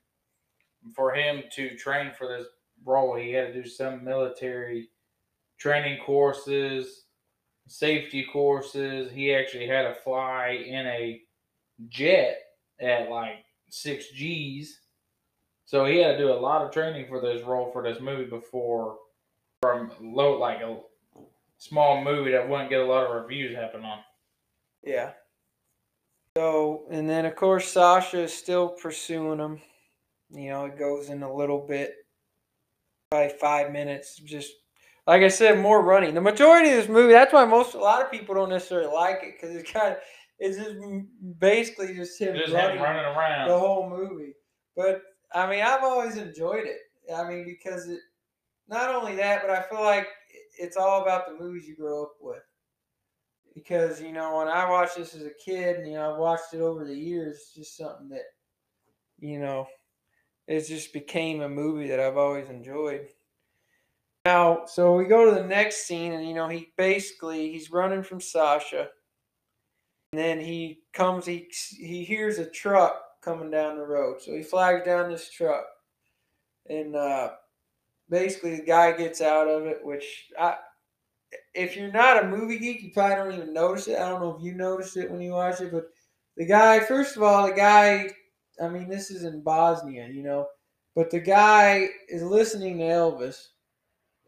for 0.96 1.14
him 1.14 1.44
to 1.54 1.76
train 1.78 2.12
for 2.18 2.28
this 2.28 2.48
role. 2.86 3.16
He 3.16 3.32
had 3.32 3.54
to 3.54 3.64
do 3.64 3.68
some 3.68 4.04
military 4.04 4.90
training 5.58 6.00
courses, 6.06 7.06
safety 7.72 8.28
courses. 8.32 9.12
He 9.12 9.34
actually 9.34 9.68
had 9.68 9.84
to 9.84 9.96
fly 10.04 10.62
in 10.68 10.86
a 10.86 11.22
jet 11.88 12.38
at 12.80 13.10
like 13.10 13.46
six 13.70 14.12
G's. 14.12 14.80
So 15.66 15.86
he 15.86 16.00
had 16.00 16.14
to 16.14 16.18
do 16.18 16.32
a 16.32 16.34
lot 16.34 16.64
of 16.64 16.72
training 16.72 17.06
for 17.08 17.22
this 17.22 17.44
role 17.44 17.72
for 17.72 17.82
this 17.82 18.02
movie 18.02 18.30
before 18.30 18.98
from 19.62 19.92
low 20.02 20.38
like 20.38 20.60
a 20.62 20.80
small 21.58 22.04
movie 22.04 22.32
that 22.32 22.48
wouldn't 22.48 22.70
get 22.70 22.82
a 22.82 22.86
lot 22.86 23.06
of 23.06 23.22
reviews 23.22 23.56
happen 23.56 23.86
on. 23.86 24.00
Yeah. 24.84 25.12
So 26.36 26.84
and 26.92 27.10
then 27.10 27.26
of 27.26 27.36
course 27.38 27.72
Sasha 27.72 28.24
is 28.24 28.34
still 28.34 28.70
pursuing 28.70 29.40
him. 29.40 29.62
You 30.30 30.50
know, 30.50 30.66
it 30.66 30.78
goes 30.78 31.10
in 31.10 31.24
a 31.24 31.34
little 31.34 31.66
bit, 31.66 31.94
probably 33.10 33.34
five 33.40 33.72
minutes. 33.72 34.18
Just 34.18 34.52
like 35.12 35.24
I 35.24 35.28
said, 35.28 35.60
more 35.60 35.84
running. 35.84 36.14
The 36.14 36.22
majority 36.22 36.70
of 36.70 36.76
this 36.78 36.88
movie. 36.88 37.12
That's 37.12 37.34
why 37.34 37.44
most 37.44 37.74
a 37.74 37.78
lot 37.80 38.02
of 38.02 38.10
people 38.10 38.34
don't 38.34 38.48
necessarily 38.48 38.88
like 38.94 39.20
it 39.24 39.34
because 39.34 39.54
it's 39.54 39.70
kind 39.70 39.92
of 39.92 39.98
it's 40.40 40.56
just 40.56 40.78
basically 41.38 41.94
just 41.94 42.18
him 42.18 42.34
Just 42.34 42.54
running. 42.54 42.78
him 42.78 42.84
running 42.84 43.04
around. 43.04 43.50
the 43.50 43.60
whole 43.60 43.90
movie. 43.90 44.36
But 44.74 45.02
I 45.34 45.50
mean, 45.50 45.64
I've 45.64 45.84
always 45.84 46.16
enjoyed 46.16 46.64
it. 46.66 46.78
I 47.14 47.28
mean, 47.28 47.44
because 47.44 47.90
it 47.90 48.00
not 48.70 48.88
only 48.88 49.18
that, 49.18 49.42
but 49.46 49.50
I 49.52 49.64
feel 49.64 49.82
like 49.84 50.08
it's 50.58 50.78
all 50.78 51.02
about 51.02 51.28
the 51.28 51.44
movies 51.44 51.68
you 51.68 51.76
grow 51.76 52.04
up 52.04 52.14
with. 52.22 52.42
Because 53.54 54.02
you 54.02 54.14
know, 54.14 54.38
when 54.38 54.48
I 54.48 54.70
watched 54.70 54.96
this 54.96 55.14
as 55.14 55.24
a 55.24 55.32
kid, 55.46 55.76
and 55.80 55.88
you 55.88 55.96
know, 55.96 56.14
I've 56.14 56.20
watched 56.20 56.54
it 56.54 56.62
over 56.62 56.86
the 56.86 56.96
years. 56.98 57.36
It's 57.36 57.54
just 57.54 57.76
something 57.76 58.08
that, 58.12 58.24
you 59.20 59.40
know, 59.40 59.68
it 60.48 60.66
just 60.66 60.94
became 60.94 61.42
a 61.42 61.50
movie 61.50 61.90
that 61.90 62.00
I've 62.00 62.16
always 62.16 62.48
enjoyed. 62.48 63.10
Now, 64.26 64.66
so 64.68 64.96
we 64.96 65.06
go 65.06 65.26
to 65.26 65.32
the 65.32 65.48
next 65.48 65.88
scene, 65.88 66.14
and 66.14 66.28
you 66.28 66.36
know, 66.36 66.48
he 66.48 66.72
basically 66.78 67.52
he's 67.52 67.72
running 67.72 68.04
from 68.04 68.22
Sasha, 68.22 68.90
and 70.12 70.22
then 70.22 70.40
he 70.40 70.82
comes, 70.94 71.26
he 71.26 71.48
he 71.72 72.04
hears 72.04 72.38
a 72.38 72.46
truck 72.46 73.02
coming 73.24 73.50
down 73.50 73.78
the 73.78 73.86
road, 73.86 74.22
so 74.22 74.34
he 74.34 74.44
flags 74.44 74.86
down 74.86 75.10
this 75.10 75.32
truck, 75.32 75.64
and 76.70 76.96
uh, 76.96 77.32
basically 78.10 78.58
the 78.58 78.66
guy 78.66 78.92
gets 78.92 79.22
out 79.22 79.48
of 79.48 79.66
it, 79.66 79.80
which 79.84 80.30
I. 80.40 80.56
If 81.56 81.78
you're 81.78 81.92
not 81.94 82.26
a 82.26 82.28
movie 82.28 82.60
geek, 82.60 82.84
you 82.84 82.92
probably 82.92 83.16
don't 83.16 83.34
even 83.34 83.54
notice 83.54 83.88
it. 83.88 83.98
I 83.98 84.10
don't 84.10 84.20
know 84.20 84.36
if 84.36 84.44
you 84.44 84.54
noticed 84.54 84.98
it 84.98 85.10
when 85.10 85.22
you 85.22 85.32
watch 85.32 85.62
it, 85.62 85.72
but 85.72 85.86
the 86.36 86.46
guy, 86.46 86.82
first 86.82 87.16
of 87.16 87.24
all, 87.24 87.48
the 87.48 87.54
guy, 87.54 88.10
I 88.62 88.68
mean, 88.68 88.90
this 88.90 89.10
is 89.10 89.24
in 89.24 89.42
Bosnia, 89.42 90.10
you 90.10 90.24
know, 90.24 90.48
but 90.94 91.10
the 91.10 91.22
guy 91.22 91.88
is 92.10 92.22
listening 92.22 92.80
to 92.80 92.84
Elvis 92.84 93.51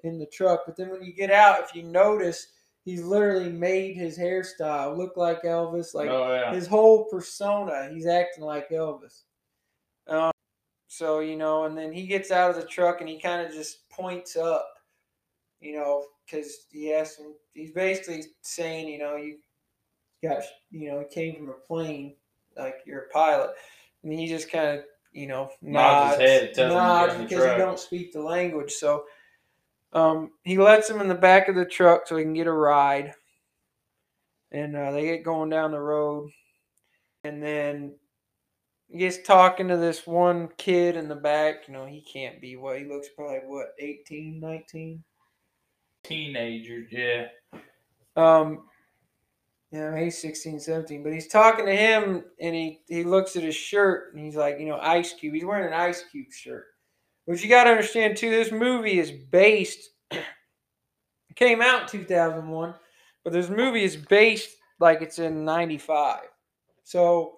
in 0.04 0.20
the 0.20 0.26
truck. 0.28 0.62
But 0.66 0.78
then 0.78 0.90
when 0.90 1.04
you 1.04 1.14
get 1.14 1.32
out, 1.32 1.64
if 1.64 1.76
you 1.76 1.84
notice, 1.84 2.48
he's 2.86 3.04
literally 3.04 3.50
made 3.50 3.96
his 3.96 4.18
hairstyle 4.18 4.98
look 4.98 5.18
like 5.18 5.44
Elvis. 5.44 5.94
Like 5.94 6.10
oh 6.10 6.34
yeah. 6.34 6.54
his 6.54 6.68
whole 6.68 7.06
persona, 7.06 7.90
he's 7.92 8.06
acting 8.06 8.44
like 8.44 8.70
Elvis. 8.70 9.22
Um, 10.08 10.32
so 10.88 11.20
you 11.22 11.38
know, 11.38 11.66
and 11.66 11.78
then 11.78 11.92
he 11.92 12.06
gets 12.06 12.32
out 12.32 12.52
of 12.52 12.56
the 12.58 12.68
truck 12.68 13.00
and 13.02 13.10
he 13.10 13.20
kind 13.20 13.46
of 13.46 13.54
just 13.54 13.90
points 13.90 14.36
up, 14.36 14.68
you 15.60 15.76
know, 15.76 16.06
because 16.26 16.66
he 16.72 16.94
asked 16.94 17.20
him. 17.20 17.34
He's 17.54 17.72
basically 17.72 18.26
saying, 18.42 18.88
you 18.88 19.00
know, 19.00 19.16
you 19.16 19.38
got, 20.24 20.44
you 20.72 20.92
know, 20.92 21.00
he 21.00 21.06
came 21.14 21.36
from 21.36 21.50
a 21.50 21.68
plane, 21.68 22.16
like 22.58 22.76
you're 22.86 23.04
a 23.04 23.10
pilot, 23.10 23.52
and 24.04 24.12
he 24.12 24.28
just 24.28 24.52
kind 24.52 24.80
of, 24.80 24.86
you 25.12 25.28
know, 25.28 25.50
Nods 25.62 26.18
nods, 26.18 26.22
his 26.22 26.30
head, 26.30 26.54
tells 26.54 26.74
him 26.74 26.74
to 26.74 26.74
get 26.74 26.74
nods 26.74 27.14
because 27.30 27.52
he 27.52 27.58
don't 27.58 27.80
speak 27.80 28.14
the 28.14 28.22
language. 28.22 28.72
So 28.72 29.06
um, 29.94 30.32
he 30.44 30.58
lets 30.58 30.90
him 30.90 31.02
in 31.02 31.08
the 31.08 31.16
back 31.16 31.48
of 31.48 31.56
the 31.56 31.66
truck 31.66 32.08
so 32.08 32.18
he 32.18 32.24
can 32.24 32.34
get 32.34 32.48
a 32.48 32.52
ride. 32.52 33.14
And 34.52 34.76
uh, 34.76 34.92
they 34.92 35.06
get 35.06 35.24
going 35.24 35.50
down 35.50 35.72
the 35.72 35.80
road. 35.80 36.30
And 37.24 37.42
then 37.42 37.96
he 38.90 39.00
gets 39.00 39.20
talking 39.20 39.68
to 39.68 39.78
this 39.78 40.06
one 40.06 40.50
kid 40.58 40.98
in 40.98 41.08
the 41.08 41.16
back. 41.16 41.68
You 41.68 41.74
know, 41.74 41.86
he 41.86 42.02
can't 42.02 42.42
be 42.42 42.56
what? 42.56 42.80
He 42.80 42.86
looks 42.86 43.08
probably, 43.16 43.40
what, 43.46 43.68
18, 43.80 44.40
19? 44.40 45.04
Teenager, 46.04 46.86
yeah. 46.92 47.28
Um, 48.16 48.66
yeah, 49.72 49.98
he's 49.98 50.20
16, 50.20 50.60
17. 50.60 51.04
But 51.04 51.14
he's 51.14 51.28
talking 51.28 51.66
to 51.66 51.76
him 51.76 52.26
and 52.40 52.54
he, 52.56 52.82
he 52.88 53.04
looks 53.04 53.36
at 53.36 53.44
his 53.44 53.56
shirt 53.56 54.14
and 54.14 54.24
he's 54.24 54.36
like, 54.36 54.60
you 54.60 54.68
know, 54.68 54.80
Ice 54.80 55.14
Cube. 55.14 55.34
He's 55.34 55.46
wearing 55.46 55.68
an 55.68 55.80
Ice 55.80 56.04
Cube 56.12 56.32
shirt. 56.32 56.66
Which 57.26 57.44
you 57.44 57.50
got 57.50 57.66
to 57.66 57.72
understand, 57.72 58.18
too, 58.18 58.30
this 58.30 58.52
movie 58.52 59.00
is 59.00 59.12
based, 59.12 59.90
it 60.12 60.24
came 61.36 61.62
out 61.62 61.84
in 61.84 62.00
2001, 62.00 62.74
but 63.24 63.34
this 63.34 63.50
movie 63.50 63.84
is 63.84 63.96
based 63.96 64.58
like 64.80 65.02
it's 65.02 65.20
in 65.20 65.46
95. 65.46 66.22
So 66.84 67.38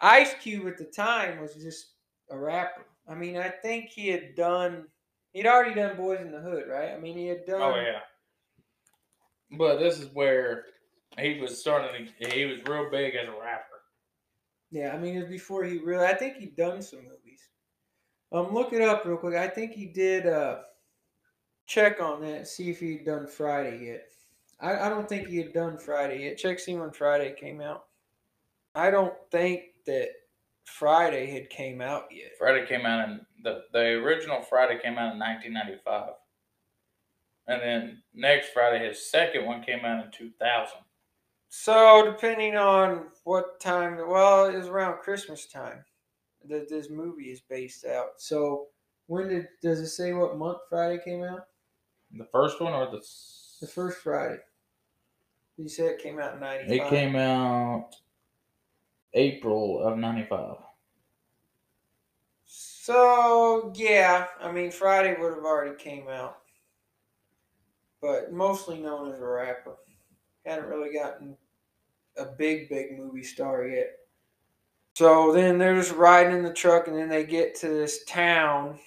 Ice 0.00 0.34
Cube 0.40 0.66
at 0.66 0.78
the 0.78 0.84
time 0.84 1.40
was 1.40 1.54
just 1.54 1.92
a 2.30 2.38
rapper. 2.38 2.86
I 3.08 3.14
mean, 3.14 3.36
I 3.36 3.48
think 3.48 3.90
he 3.90 4.08
had 4.08 4.34
done, 4.34 4.86
he'd 5.32 5.46
already 5.46 5.74
done 5.74 5.96
Boyz 5.96 6.20
n 6.20 6.32
the 6.32 6.40
Hood, 6.40 6.64
right? 6.68 6.92
I 6.92 6.98
mean, 6.98 7.16
he 7.16 7.26
had 7.26 7.44
done. 7.46 7.62
Oh 7.62 7.76
yeah. 7.76 8.00
But 9.56 9.78
this 9.78 9.98
is 9.98 10.08
where 10.14 10.66
he 11.18 11.40
was 11.40 11.58
starting 11.58 12.06
to 12.06 12.30
he 12.30 12.44
was 12.44 12.60
real 12.66 12.88
big 12.90 13.14
as 13.14 13.28
a 13.28 13.32
rapper. 13.32 13.64
Yeah, 14.70 14.92
I 14.94 14.98
mean, 14.98 15.16
it 15.16 15.20
was 15.22 15.28
before 15.28 15.64
he 15.64 15.78
really. 15.78 16.06
I 16.06 16.14
think 16.14 16.36
he'd 16.36 16.56
done 16.56 16.80
some 16.82 17.00
movies. 17.00 17.19
Um, 18.32 18.54
look 18.54 18.72
it 18.72 18.82
up 18.82 19.04
real 19.04 19.16
quick. 19.16 19.34
I 19.34 19.48
think 19.48 19.72
he 19.72 19.86
did. 19.86 20.26
Uh, 20.26 20.58
check 21.66 22.00
on 22.00 22.20
that. 22.22 22.46
See 22.46 22.70
if 22.70 22.80
he'd 22.80 23.04
done 23.04 23.26
Friday 23.26 23.86
yet. 23.86 24.08
I, 24.60 24.86
I 24.86 24.88
don't 24.88 25.08
think 25.08 25.28
he 25.28 25.38
had 25.38 25.52
done 25.52 25.78
Friday 25.78 26.24
yet. 26.24 26.36
Check 26.36 26.58
see 26.58 26.74
when 26.74 26.90
Friday 26.92 27.34
came 27.38 27.60
out. 27.60 27.84
I 28.74 28.90
don't 28.90 29.14
think 29.30 29.62
that 29.86 30.08
Friday 30.64 31.26
had 31.26 31.50
came 31.50 31.80
out 31.80 32.04
yet. 32.10 32.32
Friday 32.38 32.66
came 32.66 32.86
out 32.86 33.08
in 33.08 33.20
the 33.42 33.62
the 33.72 33.80
original 33.80 34.42
Friday 34.42 34.78
came 34.80 34.98
out 34.98 35.14
in 35.14 35.18
1995, 35.18 36.10
and 37.48 37.60
then 37.60 38.02
next 38.14 38.50
Friday 38.52 38.86
his 38.86 39.10
second 39.10 39.46
one 39.46 39.62
came 39.62 39.84
out 39.84 40.04
in 40.04 40.12
2000. 40.12 40.72
So 41.48 42.04
depending 42.04 42.56
on 42.56 43.06
what 43.24 43.58
time, 43.58 43.96
well, 44.08 44.46
it 44.46 44.56
was 44.56 44.68
around 44.68 44.98
Christmas 44.98 45.46
time 45.46 45.84
that 46.44 46.68
this 46.68 46.90
movie 46.90 47.30
is 47.30 47.40
based 47.40 47.84
out. 47.84 48.20
So 48.20 48.68
when 49.06 49.28
did 49.28 49.48
does 49.62 49.80
it 49.80 49.88
say 49.88 50.12
what 50.12 50.36
month 50.38 50.60
Friday 50.68 51.02
came 51.02 51.22
out? 51.22 51.48
The 52.12 52.24
first 52.26 52.60
one 52.60 52.72
or 52.72 52.90
the 52.90 52.98
s- 52.98 53.58
The 53.60 53.66
first 53.68 53.98
Friday. 54.02 54.42
You 55.56 55.68
said 55.68 55.92
it 55.92 56.00
came 56.00 56.18
out 56.18 56.34
in 56.34 56.40
'95. 56.40 56.72
It 56.72 56.88
came 56.88 57.16
out 57.16 57.96
April 59.14 59.80
of 59.84 59.96
95. 59.98 60.56
So 62.44 63.72
yeah, 63.74 64.28
I 64.38 64.52
mean 64.52 64.70
Friday 64.70 65.18
would 65.18 65.34
have 65.34 65.44
already 65.44 65.76
came 65.82 66.08
out, 66.08 66.42
but 68.00 68.32
mostly 68.32 68.80
known 68.80 69.12
as 69.12 69.20
a 69.20 69.26
rapper. 69.26 69.76
Hadn't 70.44 70.68
really 70.68 70.92
gotten 70.94 71.38
a 72.16 72.26
big 72.26 72.70
big 72.70 72.98
movie 72.98 73.24
star 73.24 73.66
yet. 73.68 73.99
So 75.00 75.32
then 75.32 75.56
they're 75.56 75.76
just 75.76 75.94
riding 75.94 76.36
in 76.36 76.42
the 76.42 76.52
truck, 76.52 76.86
and 76.86 76.94
then 76.94 77.08
they 77.08 77.24
get 77.24 77.54
to 77.60 77.68
this 77.68 78.04
town. 78.04 78.78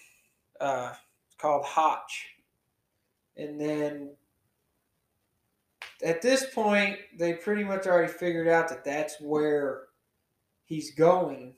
Uh, 0.61 0.93
called 1.39 1.65
Hotch, 1.65 2.27
and 3.35 3.59
then 3.59 4.11
at 6.05 6.21
this 6.21 6.45
point, 6.53 6.99
they 7.17 7.33
pretty 7.33 7.63
much 7.63 7.87
already 7.87 8.13
figured 8.13 8.47
out 8.47 8.69
that 8.69 8.85
that's 8.85 9.19
where 9.19 9.85
he's 10.65 10.93
going 10.93 11.55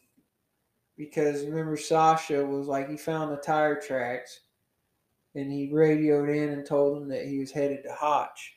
because 0.98 1.44
remember 1.44 1.76
Sasha 1.76 2.46
was 2.46 2.68
like 2.68 2.90
he 2.90 2.96
found 2.96 3.34
the 3.34 3.38
tire 3.38 3.78
tracks 3.80 4.40
and 5.36 5.52
he 5.52 5.70
radioed 5.74 6.30
in 6.30 6.50
and 6.52 6.66
told 6.66 6.96
them 6.96 7.10
that 7.10 7.26
he 7.26 7.40
was 7.40 7.52
headed 7.52 7.84
to 7.84 7.94
Hotch. 7.94 8.54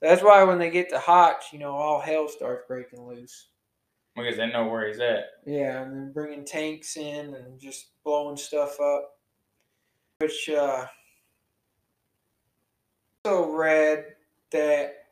That's 0.00 0.22
why 0.22 0.42
when 0.44 0.58
they 0.58 0.70
get 0.70 0.88
to 0.88 0.98
Hotch, 0.98 1.52
you 1.52 1.58
know, 1.58 1.72
all 1.72 2.00
hell 2.00 2.28
starts 2.28 2.64
breaking 2.66 3.06
loose. 3.06 3.48
Because 4.16 4.36
they 4.36 4.46
know 4.46 4.68
where 4.68 4.86
he's 4.86 5.00
at. 5.00 5.24
Yeah, 5.44 5.82
and 5.82 5.92
then 5.92 6.12
bringing 6.12 6.44
tanks 6.44 6.96
in 6.96 7.34
and 7.34 7.58
just 7.58 7.88
blowing 8.04 8.36
stuff 8.36 8.78
up, 8.80 9.16
which 10.18 10.48
uh, 10.48 10.86
so 13.26 13.50
rad 13.50 14.04
that 14.52 15.06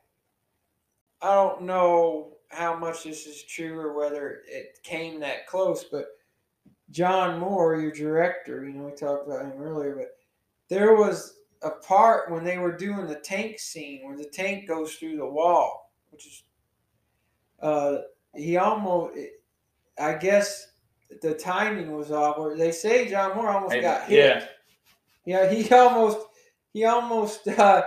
I 1.21 1.33
don't 1.35 1.63
know 1.63 2.37
how 2.49 2.77
much 2.77 3.03
this 3.03 3.25
is 3.25 3.43
true 3.43 3.79
or 3.79 3.97
whether 3.97 4.41
it 4.47 4.79
came 4.83 5.19
that 5.19 5.47
close, 5.47 5.83
but 5.83 6.07
John 6.91 7.39
Moore, 7.39 7.79
your 7.79 7.91
director, 7.91 8.65
you 8.65 8.73
know, 8.73 8.85
we 8.85 8.91
talked 8.91 9.27
about 9.27 9.45
him 9.45 9.61
earlier, 9.61 9.95
but 9.95 10.17
there 10.69 10.95
was 10.95 11.39
a 11.63 11.71
part 11.71 12.29
when 12.31 12.43
they 12.43 12.57
were 12.57 12.75
doing 12.75 13.07
the 13.07 13.15
tank 13.15 13.59
scene 13.59 14.05
where 14.05 14.17
the 14.17 14.25
tank 14.25 14.67
goes 14.67 14.95
through 14.95 15.17
the 15.17 15.25
wall, 15.25 15.91
which 16.11 16.27
is, 16.27 16.43
uh, 17.61 17.97
he 18.35 18.57
almost, 18.57 19.17
I 19.99 20.13
guess 20.15 20.67
the 21.21 21.33
timing 21.33 21.91
was 21.91 22.11
off. 22.11 22.37
Or 22.37 22.55
they 22.57 22.71
say 22.71 23.09
John 23.09 23.35
Moore 23.35 23.49
almost 23.49 23.79
got 23.81 24.07
hit. 24.09 24.17
yeah. 24.19 24.45
Yeah, 25.25 25.49
he 25.49 25.73
almost 25.73 26.17
he 26.73 26.85
almost 26.85 27.47
uh, 27.59 27.83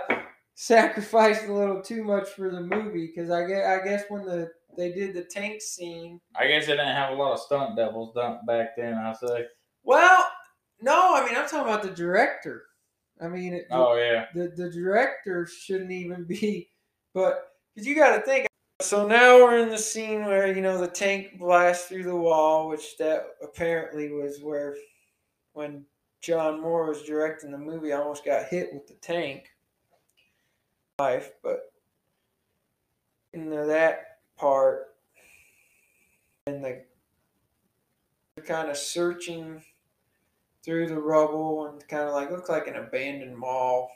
sacrificed 0.55 1.45
a 1.45 1.53
little 1.53 1.81
too 1.81 2.03
much 2.03 2.29
for 2.29 2.49
the 2.49 2.61
movie 2.61 3.07
because 3.07 3.29
I 3.29 3.45
guess 3.45 3.65
I 3.67 3.83
guess 3.87 4.03
when 4.09 4.25
the 4.25 4.49
they 4.75 4.91
did 4.91 5.13
the 5.13 5.23
tank 5.23 5.61
scene. 5.61 6.19
I 6.35 6.47
guess 6.47 6.65
they 6.65 6.73
didn't 6.73 6.95
have 6.95 7.11
a 7.13 7.15
lot 7.15 7.33
of 7.33 7.39
stunt 7.39 7.75
devils 7.75 8.13
done 8.15 8.39
back 8.45 8.75
then, 8.77 8.95
I 8.95 9.13
say. 9.13 9.45
Well, 9.83 10.25
no, 10.81 11.13
I 11.15 11.25
mean 11.25 11.35
I'm 11.37 11.47
talking 11.47 11.59
about 11.71 11.83
the 11.83 11.91
director. 11.91 12.63
I 13.21 13.27
mean, 13.27 13.53
it, 13.53 13.65
Oh, 13.71 13.95
yeah. 13.95 14.25
the 14.33 14.49
the 14.55 14.69
director 14.71 15.45
shouldn't 15.47 15.91
even 15.91 16.23
be, 16.25 16.69
but 17.13 17.49
because 17.75 17.87
you 17.87 17.95
got 17.95 18.15
to 18.15 18.21
think. 18.21 18.47
So 18.79 19.07
now 19.07 19.37
we're 19.37 19.57
in 19.57 19.69
the 19.69 19.77
scene 19.77 20.25
where 20.25 20.53
you 20.53 20.61
know 20.61 20.77
the 20.77 20.87
tank 20.87 21.39
blasts 21.39 21.87
through 21.87 22.03
the 22.03 22.15
wall, 22.15 22.69
which 22.69 22.95
that 22.97 23.25
apparently 23.41 24.11
was 24.11 24.39
where 24.41 24.77
when 25.53 25.83
John 26.21 26.61
Moore 26.61 26.87
was 26.87 27.01
directing 27.01 27.49
the 27.49 27.57
movie, 27.57 27.91
I 27.91 27.97
almost 27.97 28.23
got 28.23 28.45
hit 28.45 28.71
with 28.71 28.87
the 28.87 28.93
tank. 28.95 29.49
Life, 30.99 31.31
but 31.43 31.71
into 33.33 33.65
that 33.65 34.19
part, 34.35 34.95
and 36.45 36.63
the 36.63 36.83
kind 38.45 38.69
of 38.69 38.77
searching 38.77 39.63
through 40.63 40.87
the 40.87 40.99
rubble 40.99 41.67
and 41.67 41.87
kind 41.87 42.07
of 42.07 42.13
like 42.13 42.29
looks 42.29 42.49
like 42.49 42.67
an 42.67 42.75
abandoned 42.75 43.37
mall. 43.37 43.89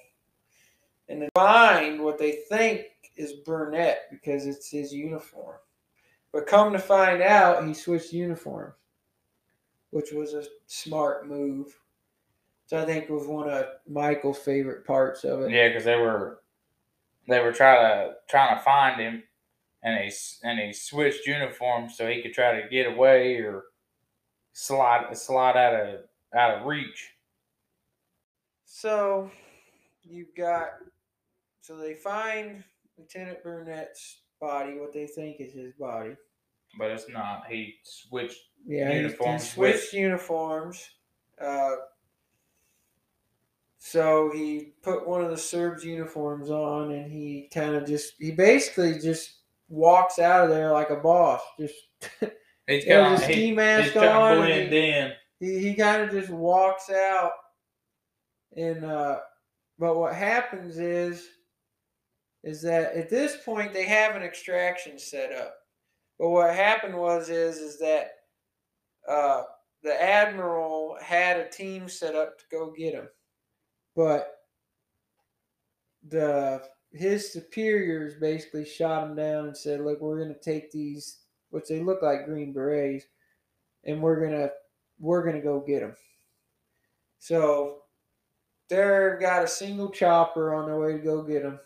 And 1.08 1.22
they 1.22 1.30
find 1.36 2.02
what 2.02 2.18
they 2.18 2.40
think 2.50 2.86
is 3.16 3.34
Burnett 3.46 4.04
because 4.12 4.46
it's 4.46 4.70
his 4.70 4.94
uniform. 4.94 5.58
But 6.32 6.48
come 6.48 6.72
to 6.72 6.80
find 6.80 7.22
out, 7.22 7.68
he 7.68 7.74
switched 7.74 8.14
uniforms, 8.14 8.76
which 9.90 10.12
was 10.14 10.34
a 10.34 10.46
smart 10.68 11.28
move. 11.28 11.78
So 12.66 12.82
I 12.82 12.86
think 12.86 13.04
it 13.04 13.12
was 13.12 13.28
one 13.28 13.50
of 13.50 13.66
Michael's 13.88 14.40
favorite 14.40 14.86
parts 14.86 15.26
of 15.26 15.42
it. 15.42 15.52
Yeah, 15.52 15.68
because 15.68 15.84
they 15.84 15.98
were 15.98 16.40
they 17.28 17.42
were 17.42 17.52
trying 17.52 17.84
to 17.84 18.14
trying 18.30 18.58
to 18.58 18.64
find 18.64 19.00
him, 19.00 19.24
and 19.84 20.04
he 20.04 20.12
and 20.44 20.60
he 20.60 20.72
switched 20.72 21.28
uniforms 21.28 21.98
so 21.98 22.08
he 22.08 22.22
could 22.22 22.34
try 22.34 22.62
to 22.62 22.70
get 22.70 22.88
away 22.88 23.36
or 23.40 23.66
slide 24.54 25.16
slide 25.18 25.58
out 25.58 25.74
of 25.74 26.00
out 26.34 26.60
of 26.60 26.66
reach. 26.66 27.12
So 28.66 29.30
you've 30.04 30.34
got 30.36 30.70
so 31.62 31.76
they 31.76 31.94
find 31.94 32.64
Lieutenant 33.02 33.44
Burnett's 33.44 34.22
body, 34.40 34.78
what 34.80 34.94
they 34.94 35.08
think 35.08 35.38
is 35.40 35.54
his 35.54 35.74
body. 35.74 36.16
But 36.78 36.92
it's 36.92 37.10
not. 37.10 37.44
He 37.50 37.76
switched 37.84 38.40
Yeah, 38.66 38.88
he- 38.90 38.94
he, 38.96 39.02
uniforms. 39.02 39.52
switched 39.52 39.94
uniforms. 39.94 40.90
Uh, 41.40 41.76
so 43.80 44.32
he 44.34 44.74
put 44.84 45.08
one 45.08 45.24
of 45.24 45.32
the 45.32 45.38
Serbs' 45.38 45.84
uniforms 45.84 46.50
on, 46.52 46.92
and 46.92 47.12
he 47.12 47.50
kind 47.54 47.76
of 47.76 47.86
just 47.86 48.14
he 48.20 48.32
basically 48.32 49.00
just 49.00 49.40
walks 49.70 50.20
out 50.20 50.44
of 50.44 50.50
there 50.50 50.72
like 50.72 50.92
a 50.92 50.96
boss. 50.98 51.42
Just 51.60 51.74
with, 52.22 52.32
he's 52.68 52.86
got 52.86 53.18
the 53.18 53.24
ski 53.24 53.52
mask 53.52 53.96
on 53.96 54.38
blend 54.38 54.72
he- 54.72 54.90
in. 54.92 55.12
he, 55.40 55.60
he 55.60 55.74
kind 55.76 56.04
of 56.04 56.12
just 56.12 56.30
walks 56.30 56.90
out 56.90 57.32
and 58.58 58.84
uh 58.86 59.18
but 59.80 59.96
what 59.98 60.14
happens 60.14 60.78
is 60.78 61.26
is 62.44 62.62
that 62.64 62.94
at 62.94 63.10
this 63.10 63.38
point 63.46 63.74
they 63.74 63.86
have 63.86 64.16
an 64.16 64.24
extraction 64.24 64.98
set 64.98 65.32
up. 65.32 65.56
But 66.20 66.30
what 66.30 66.54
happened 66.54 66.96
was 66.96 67.30
is 67.30 67.58
is 67.58 67.80
that 67.80 68.12
uh 69.10 69.44
the 69.84 70.02
admiral 70.02 70.98
had 71.02 71.38
a 71.38 71.50
team 71.50 71.90
set 71.90 72.16
up 72.16 72.38
to 72.38 72.46
go 72.52 72.72
get 72.72 72.94
him. 72.94 73.08
But 73.96 74.32
the 76.08 76.62
his 76.92 77.32
superiors 77.32 78.16
basically 78.20 78.66
shot 78.66 79.08
him 79.08 79.16
down 79.16 79.48
and 79.48 79.58
said 79.58 79.82
look 79.82 80.02
we're 80.02 80.18
going 80.18 80.34
to 80.34 80.40
take 80.40 80.72
these 80.72 81.20
which 81.52 81.68
they 81.68 81.80
look 81.80 82.02
like 82.02 82.26
green 82.26 82.54
berets 82.54 83.06
and 83.86 84.02
we're 84.02 84.20
to 84.32 84.52
we're 85.00 85.24
gonna 85.24 85.42
go 85.42 85.60
get 85.60 85.82
them. 85.82 85.96
So 87.20 87.80
they've 88.70 89.20
got 89.20 89.44
a 89.44 89.48
single 89.48 89.90
chopper 89.90 90.54
on 90.54 90.68
their 90.68 90.80
way 90.80 90.94
to 90.94 91.00
go 91.00 91.24
get 91.24 91.44
them, 91.44 91.60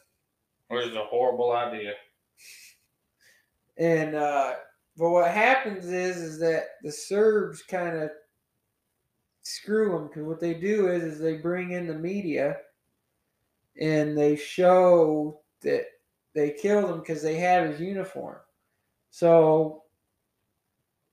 Which 0.68 0.88
is 0.88 0.96
a 0.96 1.06
horrible 1.06 1.52
idea. 1.52 1.94
and 3.78 4.16
uh, 4.16 4.54
but 4.98 5.10
what 5.10 5.32
happens 5.32 5.86
is 5.86 6.18
is 6.18 6.40
that 6.40 6.64
the 6.82 6.92
Serbs 6.92 7.62
kind 7.62 7.98
of 7.98 8.10
screw 9.42 9.92
them 9.92 10.08
because 10.08 10.24
what 10.24 10.40
they 10.40 10.54
do 10.54 10.88
is 10.88 11.04
is 11.04 11.20
they 11.20 11.38
bring 11.38 11.72
in 11.72 11.88
the 11.88 11.94
media, 11.94 12.58
and 13.80 14.18
they 14.18 14.36
show 14.36 15.42
that 15.62 15.86
they 16.34 16.52
killed 16.52 16.90
him 16.90 17.00
because 17.00 17.22
they 17.22 17.36
have 17.36 17.70
his 17.70 17.80
uniform. 17.80 18.38
So 19.12 19.84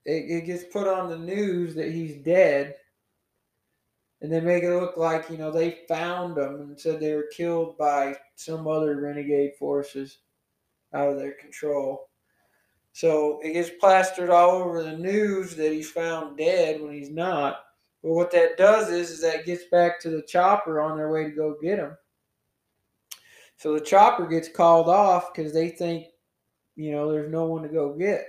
it, 0.04 0.24
it 0.30 0.46
gets 0.46 0.64
put 0.64 0.88
on 0.88 1.08
the 1.08 1.18
news 1.18 1.74
that 1.74 1.90
he's 1.92 2.16
dead. 2.16 2.76
And 4.22 4.32
they 4.32 4.40
make 4.40 4.62
it 4.62 4.70
look 4.72 4.96
like, 4.96 5.28
you 5.28 5.36
know, 5.36 5.50
they 5.50 5.80
found 5.88 6.38
him 6.38 6.54
and 6.60 6.80
said 6.80 7.00
they 7.00 7.14
were 7.14 7.28
killed 7.36 7.76
by 7.76 8.16
some 8.36 8.68
other 8.68 9.00
renegade 9.00 9.56
forces 9.58 10.18
out 10.94 11.08
of 11.08 11.18
their 11.18 11.32
control. 11.32 12.08
So 12.92 13.40
it 13.42 13.52
gets 13.52 13.70
plastered 13.80 14.30
all 14.30 14.50
over 14.50 14.82
the 14.82 14.96
news 14.96 15.56
that 15.56 15.72
he's 15.72 15.90
found 15.90 16.38
dead 16.38 16.80
when 16.80 16.92
he's 16.92 17.10
not. 17.10 17.64
But 18.02 18.12
what 18.12 18.30
that 18.30 18.56
does 18.56 18.90
is, 18.90 19.10
is 19.10 19.20
that 19.22 19.44
gets 19.44 19.64
back 19.72 20.00
to 20.00 20.10
the 20.10 20.22
chopper 20.22 20.80
on 20.80 20.96
their 20.96 21.10
way 21.10 21.24
to 21.24 21.30
go 21.30 21.56
get 21.60 21.80
him. 21.80 21.96
So 23.56 23.74
the 23.74 23.84
chopper 23.84 24.26
gets 24.26 24.48
called 24.48 24.88
off 24.88 25.32
because 25.34 25.52
they 25.52 25.68
think, 25.68 26.06
you 26.76 26.92
know, 26.92 27.10
there's 27.10 27.30
no 27.30 27.44
one 27.46 27.62
to 27.62 27.68
go 27.68 27.92
get. 27.94 28.24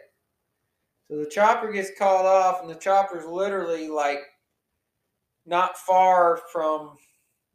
So 1.07 1.17
the 1.17 1.29
chopper 1.29 1.71
gets 1.71 1.91
called 1.97 2.25
off, 2.25 2.61
and 2.61 2.69
the 2.69 2.75
chopper's 2.75 3.25
literally 3.25 3.89
like 3.89 4.19
not 5.45 5.77
far 5.77 6.41
from 6.51 6.97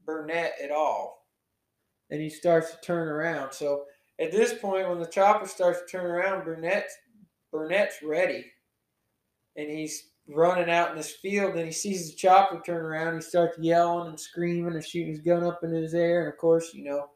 Burnett 0.05 0.55
at 0.63 0.71
all. 0.71 1.27
And 2.11 2.21
he 2.21 2.31
starts 2.31 2.71
to 2.71 2.81
turn 2.81 3.09
around. 3.09 3.53
So 3.53 3.85
at 4.19 4.33
this 4.33 4.55
point, 4.55 4.89
when 4.89 4.99
the 4.99 5.07
chopper 5.07 5.47
starts 5.47 5.81
to 5.81 5.87
turn 5.87 6.07
around, 6.07 6.45
Burnett's 6.45 6.95
Burnett's 7.53 8.03
ready, 8.03 8.45
and 9.57 9.71
he's 9.71 10.11
running 10.29 10.71
out 10.71 10.91
in 10.91 10.97
this 10.97 11.17
field. 11.17 11.57
And 11.57 11.67
he 11.67 11.73
sees 11.73 12.11
the 12.11 12.17
chopper 12.17 12.61
turn 12.65 12.85
around. 12.85 13.15
He 13.15 13.21
starts 13.21 13.59
yelling 13.59 14.09
and 14.09 14.21
screaming 14.21 14.75
and 14.75 14.85
shooting 14.85 15.09
his 15.09 15.21
gun 15.21 15.45
up 15.45 15.63
into 15.63 15.77
his 15.77 15.95
air. 15.95 16.21
And 16.25 16.33
of 16.33 16.39
course, 16.39 16.75
you 16.75 16.85
know, 16.85 17.11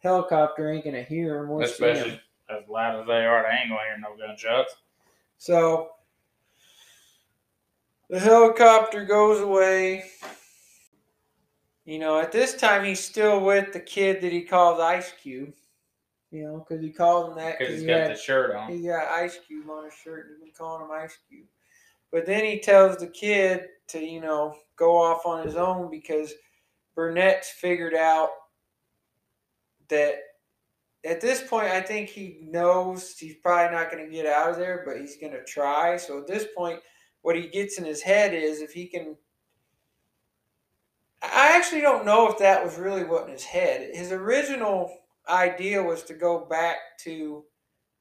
helicopter 0.00 0.70
ain't 0.70 0.84
gonna 0.84 1.02
hear 1.02 1.38
him 1.38 1.50
or 1.50 1.66
see 1.66 1.84
him. 1.84 1.90
Especially 1.90 2.20
as 2.50 2.68
loud 2.68 3.00
as 3.00 3.06
they 3.06 3.24
are, 3.24 3.42
they 3.42 3.56
ain't 3.56 3.68
gonna 3.68 3.82
hear 3.82 3.98
no 3.98 4.16
gunshots. 4.16 4.74
So 5.38 5.90
the 8.10 8.18
helicopter 8.18 9.04
goes 9.04 9.40
away. 9.40 10.04
You 11.84 11.98
know, 11.98 12.20
at 12.20 12.32
this 12.32 12.54
time 12.54 12.84
he's 12.84 13.00
still 13.00 13.40
with 13.40 13.72
the 13.72 13.80
kid 13.80 14.20
that 14.20 14.32
he 14.32 14.42
calls 14.42 14.80
Ice 14.80 15.12
Cube. 15.22 15.54
You 16.30 16.44
know, 16.44 16.58
because 16.68 16.82
he 16.84 16.90
called 16.90 17.30
him 17.30 17.36
that 17.38 17.58
Because 17.58 17.58
because 17.58 17.74
he's 17.76 17.80
he, 17.82 17.86
got 17.86 18.00
had- 18.00 18.10
the 18.10 18.20
shirt 18.20 18.54
on. 18.54 18.70
he 18.70 18.86
got 18.86 19.08
Ice 19.08 19.38
Cube 19.46 19.70
on 19.70 19.84
his 19.84 19.94
shirt 19.94 20.26
and 20.26 20.36
he's 20.36 20.44
been 20.44 20.52
calling 20.56 20.84
him 20.84 20.90
Ice 20.92 21.16
Cube. 21.28 21.46
But 22.12 22.26
then 22.26 22.44
he 22.44 22.58
tells 22.58 22.98
the 22.98 23.06
kid 23.06 23.68
to, 23.88 23.98
you 23.98 24.20
know, 24.20 24.54
go 24.76 24.96
off 24.96 25.24
on 25.24 25.44
his 25.46 25.56
own 25.56 25.90
because 25.90 26.32
Burnett's 26.94 27.48
figured 27.50 27.94
out 27.94 28.30
that 29.88 30.16
at 31.04 31.20
this 31.22 31.42
point, 31.42 31.68
I 31.68 31.80
think 31.80 32.08
he 32.10 32.38
knows 32.42 33.16
he's 33.18 33.36
probably 33.36 33.74
not 33.74 33.90
going 33.90 34.04
to 34.04 34.10
get 34.12 34.26
out 34.26 34.50
of 34.50 34.56
there, 34.56 34.82
but 34.86 35.00
he's 35.00 35.16
going 35.16 35.32
to 35.32 35.44
try. 35.44 35.96
So 35.96 36.18
at 36.18 36.26
this 36.26 36.46
point, 36.56 36.80
what 37.28 37.36
he 37.36 37.46
gets 37.46 37.76
in 37.76 37.84
his 37.84 38.00
head 38.00 38.32
is 38.32 38.62
if 38.62 38.72
he 38.72 38.86
can. 38.86 39.14
I 41.20 41.54
actually 41.58 41.82
don't 41.82 42.06
know 42.06 42.26
if 42.30 42.38
that 42.38 42.64
was 42.64 42.78
really 42.78 43.04
what 43.04 43.26
in 43.26 43.32
his 43.32 43.44
head. 43.44 43.90
His 43.94 44.12
original 44.12 44.90
idea 45.28 45.82
was 45.82 46.02
to 46.04 46.14
go 46.14 46.46
back 46.46 46.78
to. 47.00 47.44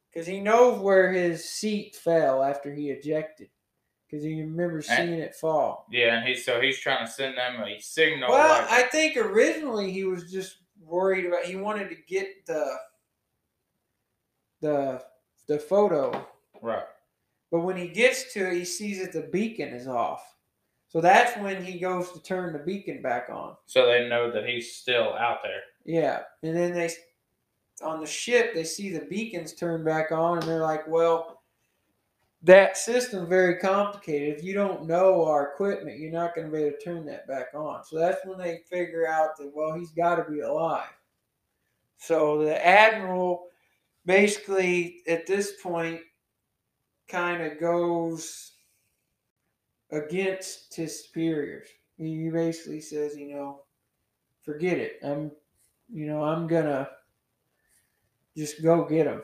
Because 0.10 0.26
he 0.26 0.40
knows 0.40 0.80
where 0.80 1.12
his 1.12 1.44
seat 1.44 1.98
fell 1.98 2.42
after 2.42 2.74
he 2.74 2.90
ejected. 2.90 3.50
Because 4.10 4.24
he 4.24 4.40
remembers 4.40 4.88
And- 4.90 5.10
seeing 5.10 5.20
it 5.20 5.36
fall. 5.36 5.88
Yeah, 5.92 6.20
and 6.20 6.26
he's 6.26 6.46
so 6.46 6.62
he's 6.62 6.80
trying 6.80 7.06
to 7.06 7.12
send 7.12 7.38
them 7.38 7.62
a 7.62 7.80
signal. 7.82 8.30
Well, 8.32 8.62
like, 8.62 8.72
I 8.72 8.84
think 8.84 9.18
originally 9.18 9.92
he 9.92 10.06
was 10.06 10.32
just 10.32 10.60
worried 10.80 11.26
about. 11.26 11.44
He 11.44 11.58
wanted 11.58 11.90
to 11.90 11.96
get 12.08 12.46
the 12.46 12.78
the 14.62 15.04
the 15.50 15.60
photo, 15.60 16.26
right. 16.62 16.86
But 17.52 17.62
when 17.62 17.78
he 17.78 17.88
gets 17.88 18.34
to 18.34 18.48
it, 18.48 18.58
he 18.58 18.66
sees 18.66 19.00
that 19.02 19.14
the 19.14 19.30
beacon 19.32 19.70
is 19.70 19.88
off. 19.88 20.36
So 20.90 21.02
that's 21.02 21.38
when 21.38 21.64
he 21.64 21.80
goes 21.80 22.12
to 22.14 22.22
turn 22.22 22.54
the 22.54 22.60
beacon 22.60 23.02
back 23.02 23.30
on. 23.30 23.56
So 23.66 23.86
they 23.86 24.08
know 24.08 24.32
that 24.32 24.48
he's 24.48 24.74
still 24.74 25.14
out 25.16 25.40
there. 25.44 25.62
Yeah, 25.86 26.22
and 26.44 26.56
then 26.56 26.74
they 26.74 26.90
on 27.84 28.00
the 28.00 28.08
ship 28.08 28.54
they 28.54 28.64
see 28.64 28.90
the 28.90 29.06
beacons 29.06 29.54
turn 29.54 29.84
back 29.84 30.12
on, 30.12 30.40
and 30.40 30.48
they're 30.48 30.62
like, 30.62 30.88
"Well, 30.88 31.42
that 32.42 32.78
system 32.78 33.28
very 33.28 33.58
complicated. 33.58 34.38
If 34.38 34.44
you 34.44 34.54
don't 34.54 34.86
know 34.86 35.26
our 35.26 35.52
equipment, 35.54 36.00
you're 36.00 36.12
not 36.12 36.36
going 36.36 36.48
to 36.48 36.54
be 36.54 36.64
able 36.64 36.78
to 36.78 36.84
turn 36.84 37.06
that 37.06 37.28
back 37.28 37.48
on." 37.54 37.84
So 37.84 37.98
that's 37.98 38.26
when 38.26 38.38
they 38.38 38.62
figure 38.70 39.08
out 39.08 39.38
that 39.38 39.52
well, 39.54 39.74
he's 39.74 39.92
got 39.92 40.16
to 40.16 40.32
be 40.32 40.40
alive. 40.40 40.90
So 41.98 42.44
the 42.44 42.66
admiral 42.66 43.48
basically 44.06 45.02
at 45.08 45.28
this 45.28 45.62
point 45.62 46.00
kind 47.08 47.44
of 47.44 47.60
goes 47.60 48.52
against 49.92 50.76
his 50.76 51.06
superiors. 51.06 51.68
He 51.98 52.30
basically 52.30 52.82
says, 52.82 53.16
you 53.18 53.30
know, 53.34 53.62
forget 54.44 54.78
it. 54.78 55.00
I'm, 55.04 55.32
you 55.92 56.06
know, 56.06 56.24
I'm 56.24 56.48
gonna 56.48 56.90
just 58.36 58.62
go 58.62 58.86
get 58.86 59.08
him, 59.08 59.24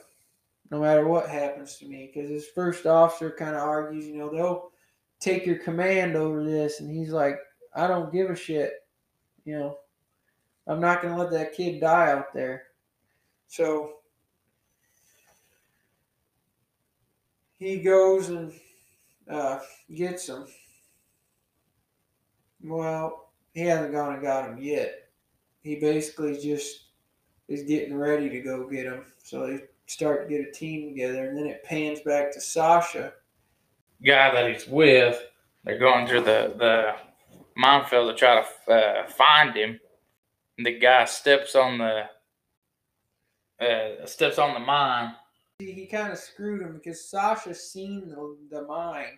no 0.72 0.80
matter 0.80 1.08
what 1.08 1.30
happens 1.30 1.78
to 1.78 1.86
me. 1.86 2.12
Because 2.14 2.30
his 2.30 2.48
first 2.48 2.86
officer 2.86 3.32
kind 3.32 3.56
of 3.56 3.62
argues, 3.62 4.06
you 4.06 4.18
know, 4.18 4.32
they'll 4.32 4.72
take 5.20 5.46
your 5.46 5.58
command 5.58 6.16
over 6.16 6.44
this, 6.44 6.80
and 6.80 6.90
he's 6.90 7.12
like, 7.12 7.38
I 7.76 7.88
don't 7.88 8.14
give 8.14 8.30
a 8.30 8.36
shit. 8.36 8.74
You 9.46 9.60
know, 9.60 9.78
I'm 10.68 10.80
not 10.80 11.02
gonna 11.02 11.18
let 11.18 11.32
that 11.32 11.54
kid 11.54 11.82
die 11.82 12.12
out 12.12 12.34
there. 12.34 12.64
So 13.48 13.98
he 17.64 17.78
goes 17.78 18.30
and 18.30 18.54
uh, 19.30 19.60
gets 19.94 20.28
him. 20.28 20.46
Well, 22.64 23.32
he 23.54 23.62
hasn't 23.62 23.94
gone 23.94 24.14
and 24.14 24.22
got 24.22 24.50
him 24.50 24.58
yet. 24.58 25.10
He 25.62 25.76
basically 25.76 26.40
just 26.40 26.86
is 27.48 27.64
getting 27.64 27.96
ready 27.96 28.30
to 28.30 28.42
go 28.42 28.70
get 28.70 28.86
him. 28.86 29.06
So 29.24 29.48
they 29.48 29.64
start 29.86 30.24
to 30.24 30.30
get 30.30 30.48
a 30.48 30.52
team 30.52 30.90
together, 30.90 31.30
and 31.30 31.38
then 31.38 31.48
it 31.48 31.64
pans 31.64 32.02
back 32.02 32.32
to 32.34 32.42
Sasha. 32.42 33.14
Guy 34.06 34.34
that 34.34 34.52
he's 34.52 34.68
with, 34.68 35.22
they're 35.64 35.80
going 35.80 36.08
through 36.08 36.22
the 36.22 36.54
the 36.58 36.96
minefield 37.56 38.10
to 38.10 38.16
try 38.16 38.44
to 38.44 38.74
uh, 38.74 39.08
find 39.08 39.56
him. 39.56 39.80
And 40.58 40.66
the 40.66 40.78
guy 40.78 41.06
steps 41.06 41.56
on 41.56 41.78
the 41.78 42.04
uh, 43.66 44.06
steps 44.06 44.38
on 44.38 44.54
the 44.54 44.60
mine. 44.60 45.16
He, 45.60 45.72
he 45.72 45.86
kind 45.86 46.12
of 46.12 46.18
screwed 46.18 46.62
him 46.62 46.74
because 46.74 47.10
Sasha 47.10 47.54
seen 47.54 48.10
the, 48.10 48.38
the 48.50 48.66
mine 48.66 49.18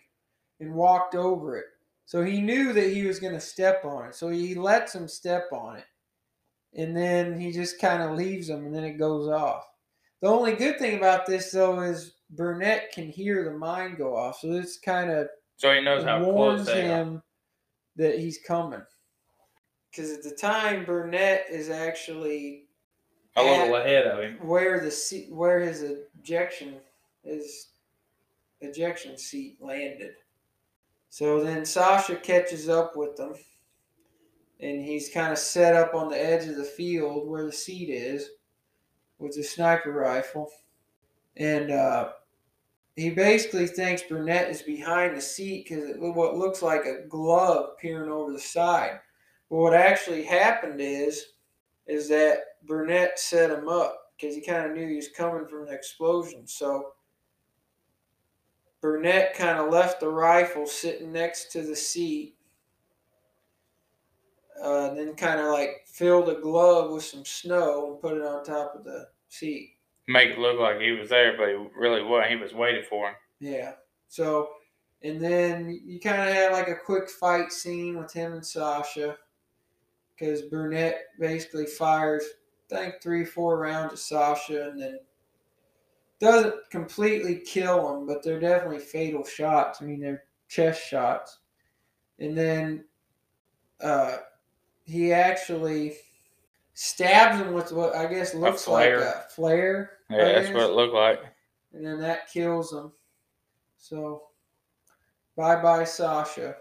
and 0.59 0.73
walked 0.73 1.15
over 1.15 1.57
it. 1.57 1.65
So 2.05 2.23
he 2.23 2.41
knew 2.41 2.71
that 2.73 2.91
he 2.93 3.05
was 3.05 3.19
going 3.19 3.33
to 3.33 3.41
step 3.41 3.83
on 3.83 4.05
it. 4.05 4.15
So 4.15 4.29
he 4.29 4.53
lets 4.55 4.93
him 4.93 5.07
step 5.07 5.45
on 5.51 5.77
it. 5.77 5.85
And 6.77 6.95
then 6.95 7.39
he 7.39 7.51
just 7.51 7.79
kind 7.79 8.03
of 8.03 8.17
leaves 8.17 8.49
him 8.49 8.65
and 8.65 8.75
then 8.75 8.83
it 8.83 8.99
goes 8.99 9.27
off. 9.27 9.63
The 10.21 10.27
only 10.27 10.53
good 10.53 10.77
thing 10.77 10.97
about 10.97 11.25
this, 11.25 11.51
though, 11.51 11.79
is 11.81 12.13
Burnett 12.31 12.91
can 12.91 13.09
hear 13.09 13.43
the 13.45 13.57
mine 13.57 13.95
go 13.95 14.15
off. 14.15 14.39
So 14.39 14.51
this 14.51 14.77
kind 14.79 15.09
of 15.09 15.27
So 15.57 15.73
he 15.73 15.81
knows 15.81 16.03
how 16.03 16.23
warns 16.23 16.63
close 16.63 16.75
they 16.75 16.85
are. 16.89 16.97
him 16.97 17.23
that 17.95 18.19
he's 18.19 18.39
coming. 18.45 18.83
Because 19.91 20.11
at 20.11 20.23
the 20.23 20.35
time, 20.35 20.83
Burnett 20.83 21.45
is 21.49 21.69
actually 21.69 22.64
A 23.37 23.43
little 23.43 23.75
ahead 23.75 24.07
of 24.07 24.23
him. 24.23 24.37
where 24.47 24.79
the 24.79 24.91
seat, 24.91 25.31
where 25.31 25.59
his 25.59 25.83
ejection, 26.19 26.75
his 27.23 27.67
ejection 28.61 29.17
seat 29.17 29.57
landed. 29.61 30.13
So 31.09 31.43
then 31.43 31.65
Sasha 31.65 32.15
catches 32.15 32.69
up 32.69 32.95
with 32.95 33.15
them, 33.17 33.33
and 34.59 34.83
he's 34.83 35.09
kind 35.09 35.31
of 35.31 35.37
set 35.37 35.75
up 35.75 35.93
on 35.93 36.09
the 36.09 36.21
edge 36.21 36.47
of 36.47 36.55
the 36.55 36.63
field 36.63 37.27
where 37.27 37.45
the 37.45 37.51
seat 37.51 37.89
is, 37.89 38.29
with 39.17 39.37
a 39.37 39.43
sniper 39.43 39.91
rifle, 39.91 40.49
and 41.37 41.71
uh, 41.71 42.09
he 42.95 43.09
basically 43.09 43.67
thinks 43.67 44.03
Burnett 44.03 44.49
is 44.49 44.61
behind 44.61 45.15
the 45.15 45.21
seat 45.21 45.67
because 45.67 45.89
it 45.89 45.99
what 45.99 46.37
looks 46.37 46.61
like 46.61 46.85
a 46.85 47.05
glove 47.07 47.77
peering 47.77 48.11
over 48.11 48.31
the 48.31 48.39
side. 48.39 48.99
But 49.49 49.57
what 49.57 49.73
actually 49.73 50.23
happened 50.23 50.79
is, 50.79 51.25
is 51.87 52.09
that 52.09 52.39
Burnett 52.65 53.19
set 53.19 53.51
him 53.51 53.67
up 53.67 54.13
because 54.15 54.35
he 54.35 54.41
kind 54.41 54.65
of 54.65 54.75
knew 54.75 54.87
he 54.87 54.95
was 54.95 55.09
coming 55.09 55.47
from 55.47 55.67
an 55.67 55.73
explosion. 55.73 56.47
So 56.47 56.93
Burnett 58.81 59.33
kind 59.33 59.57
of 59.59 59.71
left 59.71 59.99
the 59.99 60.09
rifle 60.09 60.67
sitting 60.67 61.11
next 61.11 61.51
to 61.51 61.61
the 61.61 61.75
seat, 61.75 62.35
uh, 64.63 64.89
and 64.89 64.97
then 64.97 65.15
kind 65.15 65.39
of 65.39 65.47
like 65.47 65.85
filled 65.87 66.29
a 66.29 66.35
glove 66.39 66.91
with 66.91 67.03
some 67.03 67.25
snow 67.25 67.91
and 67.91 68.01
put 68.01 68.17
it 68.17 68.23
on 68.23 68.43
top 68.43 68.75
of 68.75 68.83
the 68.83 69.07
seat. 69.29 69.71
Make 70.07 70.31
it 70.31 70.39
look 70.39 70.59
like 70.59 70.79
he 70.79 70.91
was 70.91 71.09
there, 71.09 71.35
but 71.35 71.47
he 71.47 71.55
really 71.75 72.03
wasn't. 72.03 72.31
He 72.31 72.35
was 72.37 72.53
waiting 72.53 72.83
for 72.87 73.09
him. 73.09 73.15
Yeah. 73.39 73.73
So, 74.07 74.49
and 75.01 75.19
then 75.19 75.81
you 75.83 75.99
kind 75.99 76.21
of 76.21 76.35
had 76.35 76.51
like 76.51 76.67
a 76.67 76.75
quick 76.75 77.09
fight 77.09 77.51
scene 77.51 77.97
with 77.97 78.13
him 78.13 78.33
and 78.33 78.45
Sasha 78.45 79.17
because 80.15 80.43
Burnett 80.43 81.05
basically 81.19 81.65
fires, 81.65 82.23
think, 82.69 82.95
three, 83.01 83.25
four 83.25 83.57
rounds 83.59 83.93
of 83.93 83.99
Sasha 83.99 84.69
and 84.69 84.81
then 84.81 84.99
doesn't 86.19 86.55
completely 86.71 87.37
kill 87.37 87.97
him, 87.97 88.07
but 88.07 88.23
they're 88.23 88.39
definitely 88.39 88.79
fatal 88.79 89.23
shots. 89.23 89.81
I 89.81 89.85
mean, 89.85 89.99
they're 89.99 90.23
chest 90.47 90.81
shots. 90.87 91.39
And 92.19 92.37
then 92.37 92.85
uh, 93.81 94.17
he 94.83 95.11
actually 95.11 95.97
stabs 96.73 97.39
him 97.41 97.53
with 97.53 97.71
what 97.71 97.95
I 97.95 98.05
guess 98.07 98.33
looks 98.33 98.67
like 98.67 98.91
a 98.93 99.25
flare. 99.29 99.91
I 100.09 100.15
Yeah, 100.17 100.25
that's 100.33 100.47
guess 100.47 100.55
what 100.55 100.69
it 100.69 100.73
looked 100.73 100.93
like. 100.93 101.21
and 101.73 101.85
then 101.85 101.99
that 101.99 102.29
kills 102.31 102.71
him. 102.71 102.91
So, 103.77 104.23
bye 105.35 105.61
bye, 105.61 105.83
Sasha. 105.83 106.55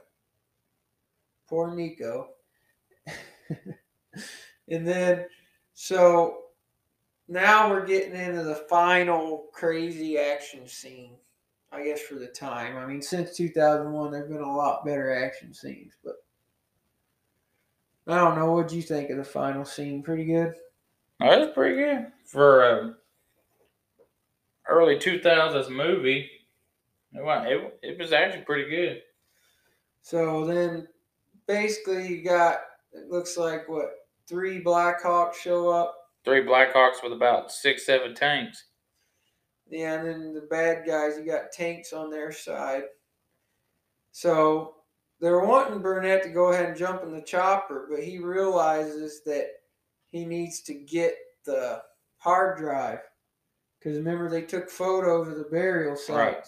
Poor 1.48 1.70
Niko. 1.70 2.26
and 4.68 4.86
then, 4.86 5.26
so 5.75 6.45
now 7.29 7.71
we're 7.71 7.87
getting 7.87 8.15
into 8.15 8.43
the 8.43 8.55
final 8.55 9.47
crazy 9.53 10.19
action 10.19 10.67
scene, 10.67 11.17
I 11.73 11.85
guess, 11.85 12.01
for 12.01 12.15
the 12.15 12.29
time. 12.29 12.77
I 12.77 12.87
mean, 12.87 13.03
since 13.03 13.37
2001, 13.37 14.11
there 14.11 14.21
have 14.21 14.29
been 14.31 14.41
a 14.41 14.57
lot 14.57 14.85
better 14.85 15.13
action 15.13 15.53
scenes, 15.53 15.95
but 16.05 16.15
I 18.07 18.19
don't 18.19 18.39
know. 18.39 18.53
What'd 18.53 18.73
you 18.73 18.83
think 18.83 19.11
of 19.11 19.17
the 19.17 19.25
final 19.25 19.65
scene? 19.65 20.03
Pretty 20.03 20.27
good? 20.27 20.55
Oh, 21.21 21.31
that's 21.31 21.55
pretty 21.55 21.77
good 21.77 22.13
for 22.25 22.65
a 22.65 22.95
early 24.69 24.99
two 24.99 25.21
thousands 25.21 25.71
movie. 25.71 26.31
It, 27.13 27.79
it 27.83 27.99
was 27.99 28.13
actually 28.13 28.43
pretty 28.43 28.69
good. 28.69 29.03
So 30.03 30.45
then 30.45 30.89
basically 31.47 32.09
you 32.09 32.25
got 32.25 32.61
it 32.93 33.09
looks 33.09 33.37
like 33.37 33.69
what 33.69 34.03
three 34.29 34.63
Blackhawks 34.63 35.35
show 35.35 35.69
up. 35.69 35.95
Three 36.25 36.43
Blackhawks 36.43 37.03
with 37.03 37.13
about 37.13 37.53
six, 37.53 37.87
seven 37.87 38.15
tanks. 38.15 38.65
Yeah, 39.69 39.95
and 39.95 40.07
then 40.07 40.35
the 40.35 40.43
bad 40.43 40.87
guys, 40.87 41.19
you 41.19 41.25
got 41.25 41.53
tanks 41.53 41.93
on 41.93 42.11
their 42.11 42.33
side. 42.33 42.85
So 44.13 44.75
they're 45.21 45.41
wanting 45.41 45.81
Burnett 45.81 46.23
to 46.23 46.29
go 46.29 46.53
ahead 46.53 46.67
and 46.67 46.77
jump 46.77 47.03
in 47.03 47.13
the 47.13 47.23
chopper, 47.23 47.89
but 47.91 48.03
he 48.03 48.19
realizes 48.19 49.23
that 49.25 49.49
he 50.09 50.25
needs 50.25 50.61
to 50.63 50.75
get 50.75 51.15
the 51.45 51.83
hard 52.19 52.59
drive. 52.59 53.01
Because 53.79 53.99
remember 53.99 54.31
they 54.31 54.43
took 54.43 54.71
photos 54.71 55.29
of 55.29 55.37
the 55.37 55.45
burial 55.45 55.97
sites. 55.97 56.09
Right. 56.11 56.47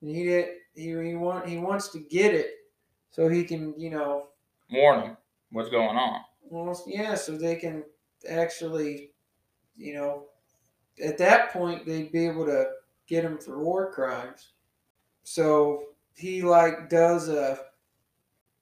And 0.00 0.10
he 0.10 0.24
did 0.24 0.48
he, 0.74 0.88
he 0.90 1.14
want 1.14 1.48
he 1.48 1.58
wants 1.58 1.88
to 1.88 1.98
get 1.98 2.34
it 2.34 2.50
so 3.10 3.28
he 3.28 3.44
can, 3.44 3.74
you 3.78 3.90
know, 3.90 4.28
Warn 4.70 5.00
them 5.00 5.16
what's 5.50 5.70
going 5.70 5.96
on. 5.96 6.20
Well, 6.50 6.80
yeah, 6.86 7.14
so 7.14 7.36
they 7.36 7.56
can 7.56 7.84
actually, 8.28 9.12
you 9.76 9.94
know, 9.94 10.24
at 11.02 11.18
that 11.18 11.52
point 11.52 11.86
they'd 11.86 12.12
be 12.12 12.26
able 12.26 12.46
to 12.46 12.66
get 13.08 13.24
him 13.24 13.38
for 13.38 13.62
war 13.62 13.92
crimes. 13.92 14.52
So 15.24 15.84
he 16.14 16.42
like 16.42 16.88
does 16.88 17.28
a 17.28 17.58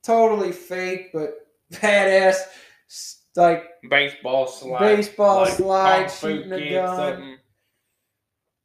totally 0.02 0.52
fake 0.52 1.10
but 1.12 1.46
badass 1.72 2.36
like 3.36 3.64
Baseball 3.88 4.46
slide. 4.46 4.96
Baseball 4.96 5.46
slide, 5.46 6.10
shooting 6.10 6.52
a 6.52 6.70
gun. 6.70 6.96
something. 6.96 7.36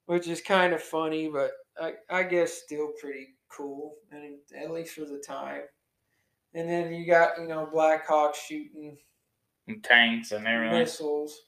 which 0.07 0.27
is 0.27 0.41
kind 0.41 0.73
of 0.73 0.81
funny, 0.81 1.29
but 1.29 1.51
I, 1.79 1.93
I 2.09 2.23
guess 2.23 2.53
still 2.53 2.91
pretty 2.99 3.35
cool, 3.49 3.95
and 4.11 4.35
at 4.59 4.71
least 4.71 4.95
for 4.95 5.05
the 5.05 5.23
time. 5.25 5.61
And 6.57 6.67
then 6.67 6.91
you 6.91 7.05
got 7.05 7.39
you 7.39 7.47
know 7.47 7.69
Blackhawks 7.71 8.35
shooting 8.35 8.97
And 9.67 9.83
tanks 9.83 10.31
and 10.31 10.47
everything. 10.47 10.79
missiles. 10.79 11.43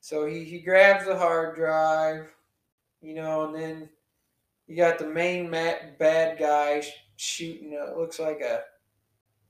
So 0.00 0.24
he, 0.24 0.44
he 0.44 0.60
grabs 0.60 1.04
the 1.04 1.18
hard 1.18 1.56
drive, 1.56 2.30
you 3.02 3.14
know, 3.14 3.44
and 3.44 3.54
then 3.54 3.88
you 4.66 4.76
got 4.76 4.98
the 4.98 5.06
main 5.06 5.50
mat, 5.50 5.98
bad 5.98 6.38
guy 6.38 6.80
sh- 6.80 6.90
shooting, 7.16 7.74
it 7.74 7.98
looks 7.98 8.18
like 8.18 8.40
a 8.40 8.62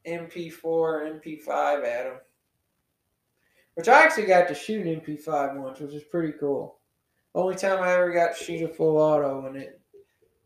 MP4 0.08 0.64
or 0.64 1.20
MP5 1.24 1.84
at 1.84 2.06
him. 2.06 2.14
Which 3.74 3.86
I 3.86 4.02
actually 4.02 4.26
got 4.26 4.48
to 4.48 4.54
shoot 4.54 4.84
an 4.84 5.00
MP5 5.00 5.56
once, 5.56 5.78
which 5.78 5.94
is 5.94 6.02
pretty 6.02 6.32
cool. 6.40 6.80
Only 7.32 7.54
time 7.54 7.80
I 7.80 7.92
ever 7.92 8.10
got 8.10 8.36
to 8.36 8.44
shoot 8.44 8.68
a 8.68 8.68
full 8.74 8.96
auto, 8.96 9.46
and 9.46 9.56
it, 9.56 9.80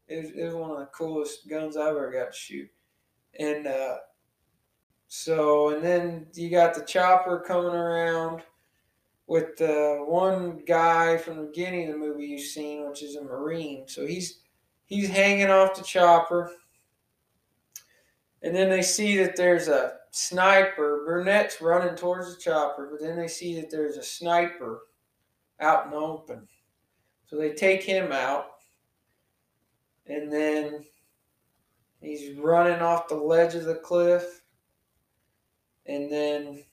it, 0.08 0.16
was, 0.16 0.30
it 0.32 0.44
was 0.44 0.54
one 0.54 0.70
of 0.72 0.78
the 0.80 0.86
coolest 0.86 1.48
guns 1.48 1.78
I 1.78 1.88
ever 1.88 2.10
got 2.12 2.32
to 2.32 2.38
shoot. 2.38 2.68
And 3.38 3.66
uh, 3.66 3.96
so, 5.08 5.74
and 5.74 5.84
then 5.84 6.26
you 6.34 6.50
got 6.50 6.74
the 6.74 6.84
chopper 6.84 7.42
coming 7.46 7.74
around 7.74 8.42
with 9.26 9.56
the 9.56 10.04
one 10.06 10.62
guy 10.66 11.16
from 11.16 11.38
the 11.38 11.44
beginning 11.44 11.88
of 11.88 11.94
the 11.94 11.98
movie 11.98 12.26
you've 12.26 12.42
seen, 12.42 12.88
which 12.88 13.02
is 13.02 13.16
a 13.16 13.22
Marine. 13.22 13.84
So 13.88 14.06
he's 14.06 14.40
he's 14.86 15.08
hanging 15.08 15.50
off 15.50 15.74
the 15.74 15.82
chopper. 15.82 16.52
And 18.42 18.54
then 18.54 18.68
they 18.68 18.82
see 18.82 19.16
that 19.18 19.36
there's 19.36 19.68
a 19.68 19.94
sniper. 20.10 21.04
Burnett's 21.06 21.60
running 21.60 21.94
towards 21.94 22.34
the 22.34 22.40
chopper, 22.40 22.88
but 22.90 23.00
then 23.00 23.16
they 23.16 23.28
see 23.28 23.58
that 23.60 23.70
there's 23.70 23.96
a 23.96 24.02
sniper 24.02 24.80
out 25.60 25.86
in 25.86 25.92
the 25.92 25.96
open. 25.96 26.46
So 27.26 27.36
they 27.36 27.52
take 27.52 27.82
him 27.82 28.12
out. 28.12 28.46
And 30.06 30.30
then 30.30 30.84
he's 32.02 32.36
running 32.36 32.80
off 32.80 33.08
the 33.08 33.14
ledge 33.14 33.54
of 33.54 33.64
the 33.64 33.76
cliff. 33.76 34.42
And 35.86 36.12
then 36.12 36.64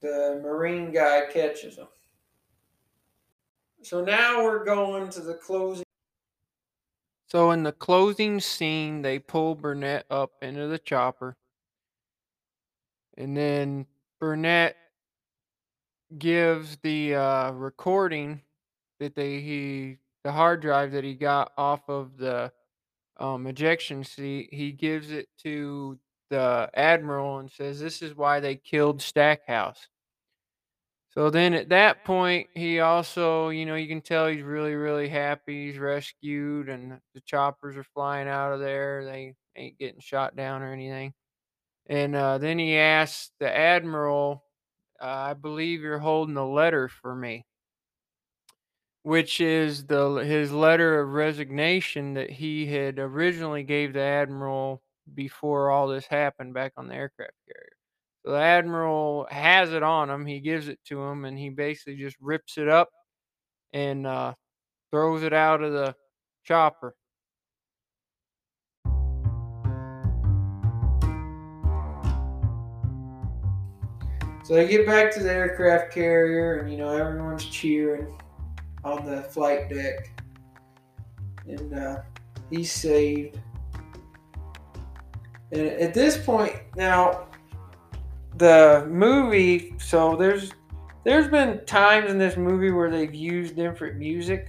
the 0.00 0.40
Marine 0.42 0.92
guy 0.92 1.22
catches 1.32 1.76
him. 1.76 1.88
So 3.82 4.04
now 4.04 4.44
we're 4.44 4.64
going 4.64 5.08
to 5.10 5.20
the 5.20 5.34
closing. 5.34 5.84
So 7.26 7.52
in 7.52 7.62
the 7.62 7.72
closing 7.72 8.40
scene, 8.40 9.02
they 9.02 9.18
pull 9.18 9.54
Burnett 9.54 10.04
up 10.10 10.32
into 10.42 10.66
the 10.66 10.78
chopper, 10.78 11.36
And 13.16 13.36
then 13.36 13.86
Burnett 14.18 14.76
gives 16.18 16.76
the 16.82 17.14
uh, 17.14 17.52
recording 17.52 18.42
that 18.98 19.14
they 19.14 19.40
he 19.40 19.98
the 20.24 20.32
hard 20.32 20.60
drive 20.60 20.92
that 20.92 21.04
he 21.04 21.14
got 21.14 21.52
off 21.56 21.88
of 21.88 22.18
the 22.18 22.52
um, 23.20 23.46
ejection 23.46 24.04
seat. 24.04 24.48
He 24.52 24.72
gives 24.72 25.10
it 25.10 25.28
to 25.44 25.98
the 26.30 26.70
admiral 26.74 27.38
and 27.38 27.50
says, 27.50 27.80
"This 27.80 28.02
is 28.02 28.16
why 28.16 28.40
they 28.40 28.56
killed 28.56 29.02
Stackhouse." 29.02 29.88
So 31.10 31.28
then 31.28 31.54
at 31.54 31.70
that 31.70 32.04
point, 32.04 32.48
he 32.54 32.80
also, 32.80 33.48
you 33.48 33.66
know, 33.66 33.74
you 33.74 33.88
can 33.88 34.00
tell 34.00 34.28
he's 34.28 34.42
really, 34.42 34.74
really 34.74 35.08
happy. 35.08 35.66
He's 35.66 35.78
rescued, 35.78 36.68
and 36.68 37.00
the 37.14 37.20
choppers 37.22 37.76
are 37.76 37.84
flying 37.84 38.28
out 38.28 38.52
of 38.52 38.60
there. 38.60 39.04
They 39.04 39.34
ain't 39.56 39.78
getting 39.78 40.00
shot 40.00 40.36
down 40.36 40.62
or 40.62 40.72
anything. 40.72 41.12
And 41.88 42.14
uh, 42.16 42.38
then 42.38 42.58
he 42.58 42.76
asks 42.76 43.32
the 43.40 43.54
admiral, 43.54 44.44
uh, 45.00 45.06
"I 45.06 45.34
believe 45.34 45.82
you're 45.82 45.98
holding 45.98 46.36
a 46.36 46.48
letter 46.48 46.88
for 46.88 47.14
me," 47.16 47.46
which 49.02 49.40
is 49.40 49.86
the 49.86 50.16
his 50.16 50.52
letter 50.52 51.00
of 51.00 51.08
resignation 51.10 52.14
that 52.14 52.30
he 52.30 52.66
had 52.66 52.98
originally 52.98 53.62
gave 53.62 53.92
the 53.92 54.00
admiral 54.00 54.82
before 55.14 55.70
all 55.70 55.88
this 55.88 56.06
happened 56.06 56.54
back 56.54 56.72
on 56.76 56.86
the 56.86 56.94
aircraft 56.94 57.32
carrier. 57.46 57.72
So 58.24 58.32
the 58.32 58.38
admiral 58.38 59.26
has 59.30 59.72
it 59.72 59.82
on 59.82 60.10
him. 60.10 60.26
He 60.26 60.40
gives 60.40 60.68
it 60.68 60.78
to 60.86 61.00
him, 61.02 61.24
and 61.24 61.38
he 61.38 61.48
basically 61.48 61.96
just 61.96 62.16
rips 62.20 62.58
it 62.58 62.68
up 62.68 62.90
and 63.72 64.06
uh, 64.06 64.34
throws 64.90 65.22
it 65.22 65.32
out 65.32 65.62
of 65.62 65.72
the 65.72 65.94
chopper. 66.44 66.94
So 74.44 74.56
they 74.56 74.68
get 74.68 74.84
back 74.84 75.12
to 75.14 75.22
the 75.22 75.32
aircraft 75.32 75.94
carrier, 75.94 76.58
and 76.58 76.70
you 76.70 76.76
know 76.76 76.88
everyone's 76.88 77.46
cheering 77.46 78.12
on 78.84 79.04
the 79.04 79.22
flight 79.22 79.68
deck, 79.68 80.10
and 81.46 81.74
uh, 81.74 82.02
he's 82.50 82.72
saved. 82.72 83.38
And 85.52 85.66
at 85.66 85.94
this 85.94 86.16
point, 86.16 86.54
now 86.76 87.26
the 88.36 88.86
movie. 88.88 89.74
So 89.78 90.16
there's 90.16 90.52
there's 91.04 91.28
been 91.28 91.64
times 91.66 92.10
in 92.10 92.18
this 92.18 92.36
movie 92.36 92.70
where 92.70 92.90
they've 92.90 93.14
used 93.14 93.56
different 93.56 93.96
music. 93.96 94.48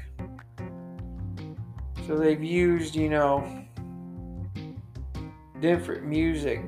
So 2.07 2.17
they've 2.17 2.43
used, 2.43 2.95
you 2.95 3.09
know, 3.09 3.63
different 5.59 6.03
music, 6.03 6.63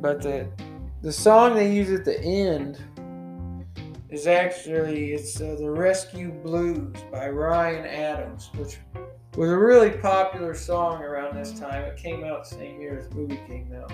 but 0.00 0.22
the 0.22 0.48
the 1.02 1.12
song 1.12 1.54
they 1.54 1.72
use 1.72 1.90
at 1.90 2.04
the 2.04 2.18
end 2.20 2.78
is 4.10 4.26
actually 4.26 5.12
it's 5.12 5.40
uh, 5.40 5.56
the 5.58 5.70
Rescue 5.70 6.30
Blues 6.30 6.96
by 7.10 7.28
Ryan 7.28 7.86
Adams, 7.86 8.50
which 8.54 8.78
was 9.36 9.50
a 9.50 9.58
really 9.58 9.90
popular 9.90 10.54
song 10.54 11.02
around 11.02 11.36
this 11.36 11.58
time. 11.58 11.82
It 11.84 11.96
came 11.96 12.24
out 12.24 12.48
the 12.48 12.56
same 12.56 12.80
year 12.80 12.98
as 12.98 13.08
the 13.08 13.16
movie 13.16 13.40
came 13.46 13.72
out. 13.74 13.92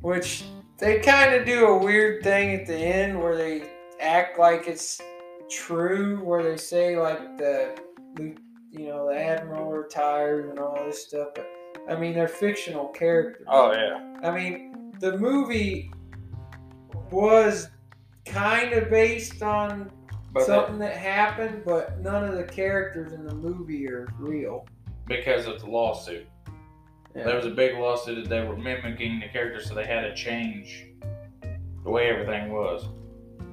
Which 0.00 0.44
they 0.78 1.00
kind 1.00 1.34
of 1.34 1.44
do 1.44 1.66
a 1.66 1.78
weird 1.78 2.22
thing 2.22 2.54
at 2.54 2.66
the 2.66 2.76
end 2.76 3.20
where 3.20 3.36
they 3.36 3.70
act 4.00 4.38
like 4.38 4.66
it's 4.66 5.00
true, 5.50 6.24
where 6.24 6.42
they 6.42 6.56
say 6.56 6.98
like 6.98 7.36
the 7.36 7.78
you 8.18 8.86
know 8.86 9.08
the 9.08 9.18
admiral 9.18 9.70
retired 9.70 10.48
and 10.48 10.58
all 10.58 10.82
this 10.86 11.06
stuff. 11.06 11.28
But 11.34 11.46
I 11.88 11.96
mean, 11.96 12.14
they're 12.14 12.28
fictional 12.28 12.88
characters. 12.88 13.46
Oh 13.48 13.72
yeah. 13.72 14.16
I 14.22 14.30
mean, 14.30 14.92
the 15.00 15.18
movie 15.18 15.92
was 17.10 17.68
kind 18.30 18.72
of 18.72 18.90
based 18.90 19.42
on 19.42 19.90
but 20.32 20.44
something 20.44 20.78
that, 20.78 20.94
that 20.94 21.00
happened, 21.00 21.62
but 21.64 22.00
none 22.00 22.24
of 22.24 22.36
the 22.36 22.44
characters 22.44 23.12
in 23.12 23.24
the 23.24 23.34
movie 23.34 23.88
are 23.88 24.06
real 24.18 24.66
because 25.06 25.46
of 25.46 25.60
the 25.60 25.66
lawsuit. 25.66 26.26
Yeah. 27.16 27.24
There 27.24 27.36
was 27.36 27.46
a 27.46 27.50
big 27.50 27.76
lawsuit 27.76 28.22
that 28.22 28.28
they 28.28 28.46
were 28.46 28.56
mimicking 28.56 29.18
the 29.18 29.28
characters, 29.28 29.68
so 29.68 29.74
they 29.74 29.86
had 29.86 30.02
to 30.02 30.14
change 30.14 30.86
the 31.82 31.90
way 31.90 32.08
everything 32.08 32.52
was. 32.52 32.86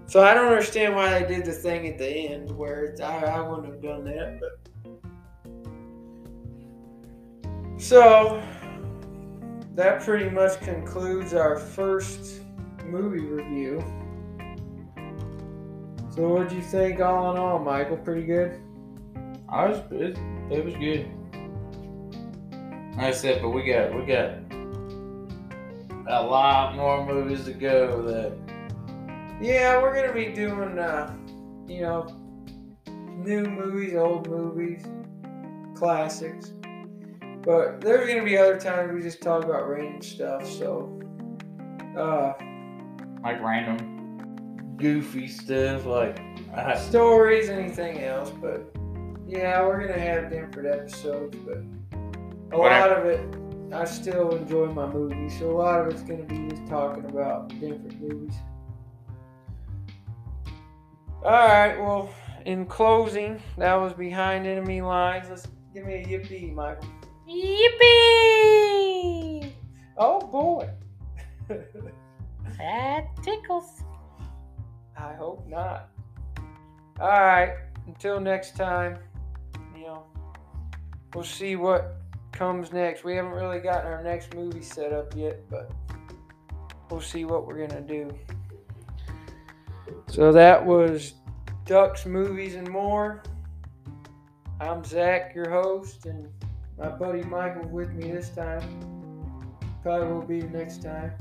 So 0.06 0.24
I 0.24 0.34
don't 0.36 0.48
understand 0.48 0.96
why 0.96 1.20
they 1.20 1.28
did 1.28 1.46
the 1.46 1.52
thing 1.52 1.88
at 1.88 1.98
the 1.98 2.08
end 2.08 2.52
where 2.52 2.96
I, 3.04 3.26
I 3.26 3.42
wouldn't 3.42 3.68
have 3.68 3.82
done 3.82 4.06
that, 4.06 4.40
but. 4.40 4.60
So 7.82 8.42
that 9.76 10.02
pretty 10.02 10.30
much 10.30 10.60
concludes 10.62 11.34
our 11.34 11.58
first 11.58 12.42
movie 12.86 13.26
review. 13.26 13.84
So 16.18 16.28
what 16.30 16.50
do 16.50 16.56
you 16.56 16.64
think 16.64 17.00
all 17.00 17.30
in 17.30 17.38
all, 17.38 17.60
Michael? 17.60 17.98
Pretty 17.98 18.26
good? 18.26 18.60
I 19.48 19.68
was 19.68 19.78
it, 19.92 20.18
it 20.50 20.66
was 20.66 20.74
good. 20.74 21.08
Like 22.96 23.06
I 23.06 23.12
said, 23.12 23.40
but 23.44 23.50
we 23.50 23.64
got 23.64 23.94
we 23.94 24.04
got 24.04 24.32
a 26.08 26.24
lot 26.26 26.76
more 26.76 27.06
movies 27.06 27.46
to 27.46 27.54
go. 27.54 28.02
That 28.02 28.36
yeah, 29.40 29.80
we're 29.80 29.94
gonna 29.94 30.12
be 30.12 30.34
doing 30.34 30.80
uh, 30.80 31.16
you 31.68 31.82
know 31.82 32.08
new 32.88 33.44
movies, 33.44 33.94
old 33.94 34.28
movies, 34.28 34.86
classics. 35.76 36.52
But 37.44 37.80
there's 37.80 38.08
gonna 38.10 38.26
be 38.26 38.40
other 38.40 38.60
times 38.60 38.92
we 38.92 39.04
just 39.04 39.22
talk 39.22 39.46
about 39.46 39.70
random 39.70 40.02
stuff. 40.02 40.50
So 40.50 41.00
uh, 41.96 42.34
like 43.22 43.40
random 43.40 43.97
goofy 44.78 45.28
stuff, 45.28 45.86
like 45.86 46.20
stories, 46.78 47.50
anything 47.50 48.00
else. 48.04 48.32
But 48.42 48.72
yeah, 49.28 49.66
we're 49.66 49.88
gonna 49.88 50.00
have 50.00 50.30
different 50.30 50.68
episodes, 50.68 51.38
but 51.46 51.60
a 52.52 52.58
lot 52.58 52.92
of 52.92 53.06
it, 53.06 53.20
I 53.74 53.84
still 53.86 54.36
enjoy 54.36 54.68
my 54.68 54.88
movies, 54.88 55.38
so 55.38 55.52
a 55.52 55.58
lot 55.58 55.82
of 55.82 55.88
it's 55.94 56.02
going 56.04 56.26
to 56.26 56.34
be 56.34 56.48
just 56.48 56.66
talking 56.68 57.04
about 57.06 57.50
different 57.60 58.00
movies. 58.02 58.36
All 61.24 61.32
right, 61.32 61.78
well, 61.78 62.10
in 62.46 62.66
closing, 62.66 63.42
that 63.58 63.76
was 63.76 63.92
Behind 63.94 64.48
Enemy 64.48 64.82
Lines. 64.82 65.28
Let's 65.30 65.48
give 65.74 65.86
me 65.86 65.96
a 65.96 66.06
yippee, 66.06 66.54
Michael. 66.54 66.88
Yippee! 67.28 67.92
Oh 69.98 70.22
boy. 70.22 70.70
that 71.50 73.08
tickles. 73.24 73.84
I 74.98 75.14
hope 75.14 75.48
not. 75.48 75.90
All 77.00 77.10
right, 77.10 77.54
until 77.86 78.20
next 78.20 78.56
time, 78.56 78.98
you 79.76 79.84
know, 79.84 80.04
we'll 81.14 81.24
see 81.24 81.56
what 81.56 81.98
comes 82.32 82.74
next. 82.74 83.04
We 83.04 83.16
haven't 83.16 83.32
really 83.32 83.60
gotten 83.60 83.92
our 83.92 84.04
next 84.04 84.34
movie 84.34 84.64
set 84.64 84.92
up 84.92 85.16
yet, 85.16 85.48
but 85.50 85.72
we'll 86.90 87.02
see 87.02 87.26
what 87.26 87.46
we're 87.46 87.68
gonna 87.68 87.82
do. 87.82 88.12
So 90.08 90.32
that 90.32 90.66
was 90.66 91.14
Ducks, 91.66 92.06
Movies, 92.06 92.56
and 92.56 92.68
More. 92.68 93.22
I'm 94.60 94.84
Zach, 94.84 95.36
your 95.36 95.50
host, 95.50 96.08
and 96.08 96.28
my 96.80 96.90
buddy 96.90 97.22
Michael 97.24 97.68
with 97.68 97.92
me 97.92 98.12
this 98.12 98.30
time. 98.30 98.64
Probably 99.84 100.08
will 100.08 100.22
be 100.22 100.42
next 100.42 100.82
time. 100.82 101.14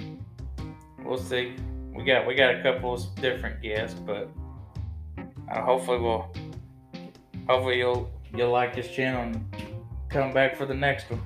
We'll 1.04 1.18
see. 1.18 1.56
We 1.96 2.04
got 2.04 2.26
we 2.26 2.34
got 2.34 2.54
a 2.54 2.62
couple 2.62 2.94
of 2.94 3.14
different 3.16 3.62
guests, 3.62 3.98
but 3.98 4.28
uh, 5.50 5.62
hopefully 5.62 5.98
we'll 5.98 6.30
hopefully 7.48 7.78
you'll 7.78 8.10
you'll 8.34 8.50
like 8.50 8.74
this 8.74 8.88
channel 8.90 9.22
and 9.22 9.44
come 10.08 10.34
back 10.34 10.56
for 10.56 10.66
the 10.66 10.74
next 10.74 11.10
one. 11.10 11.22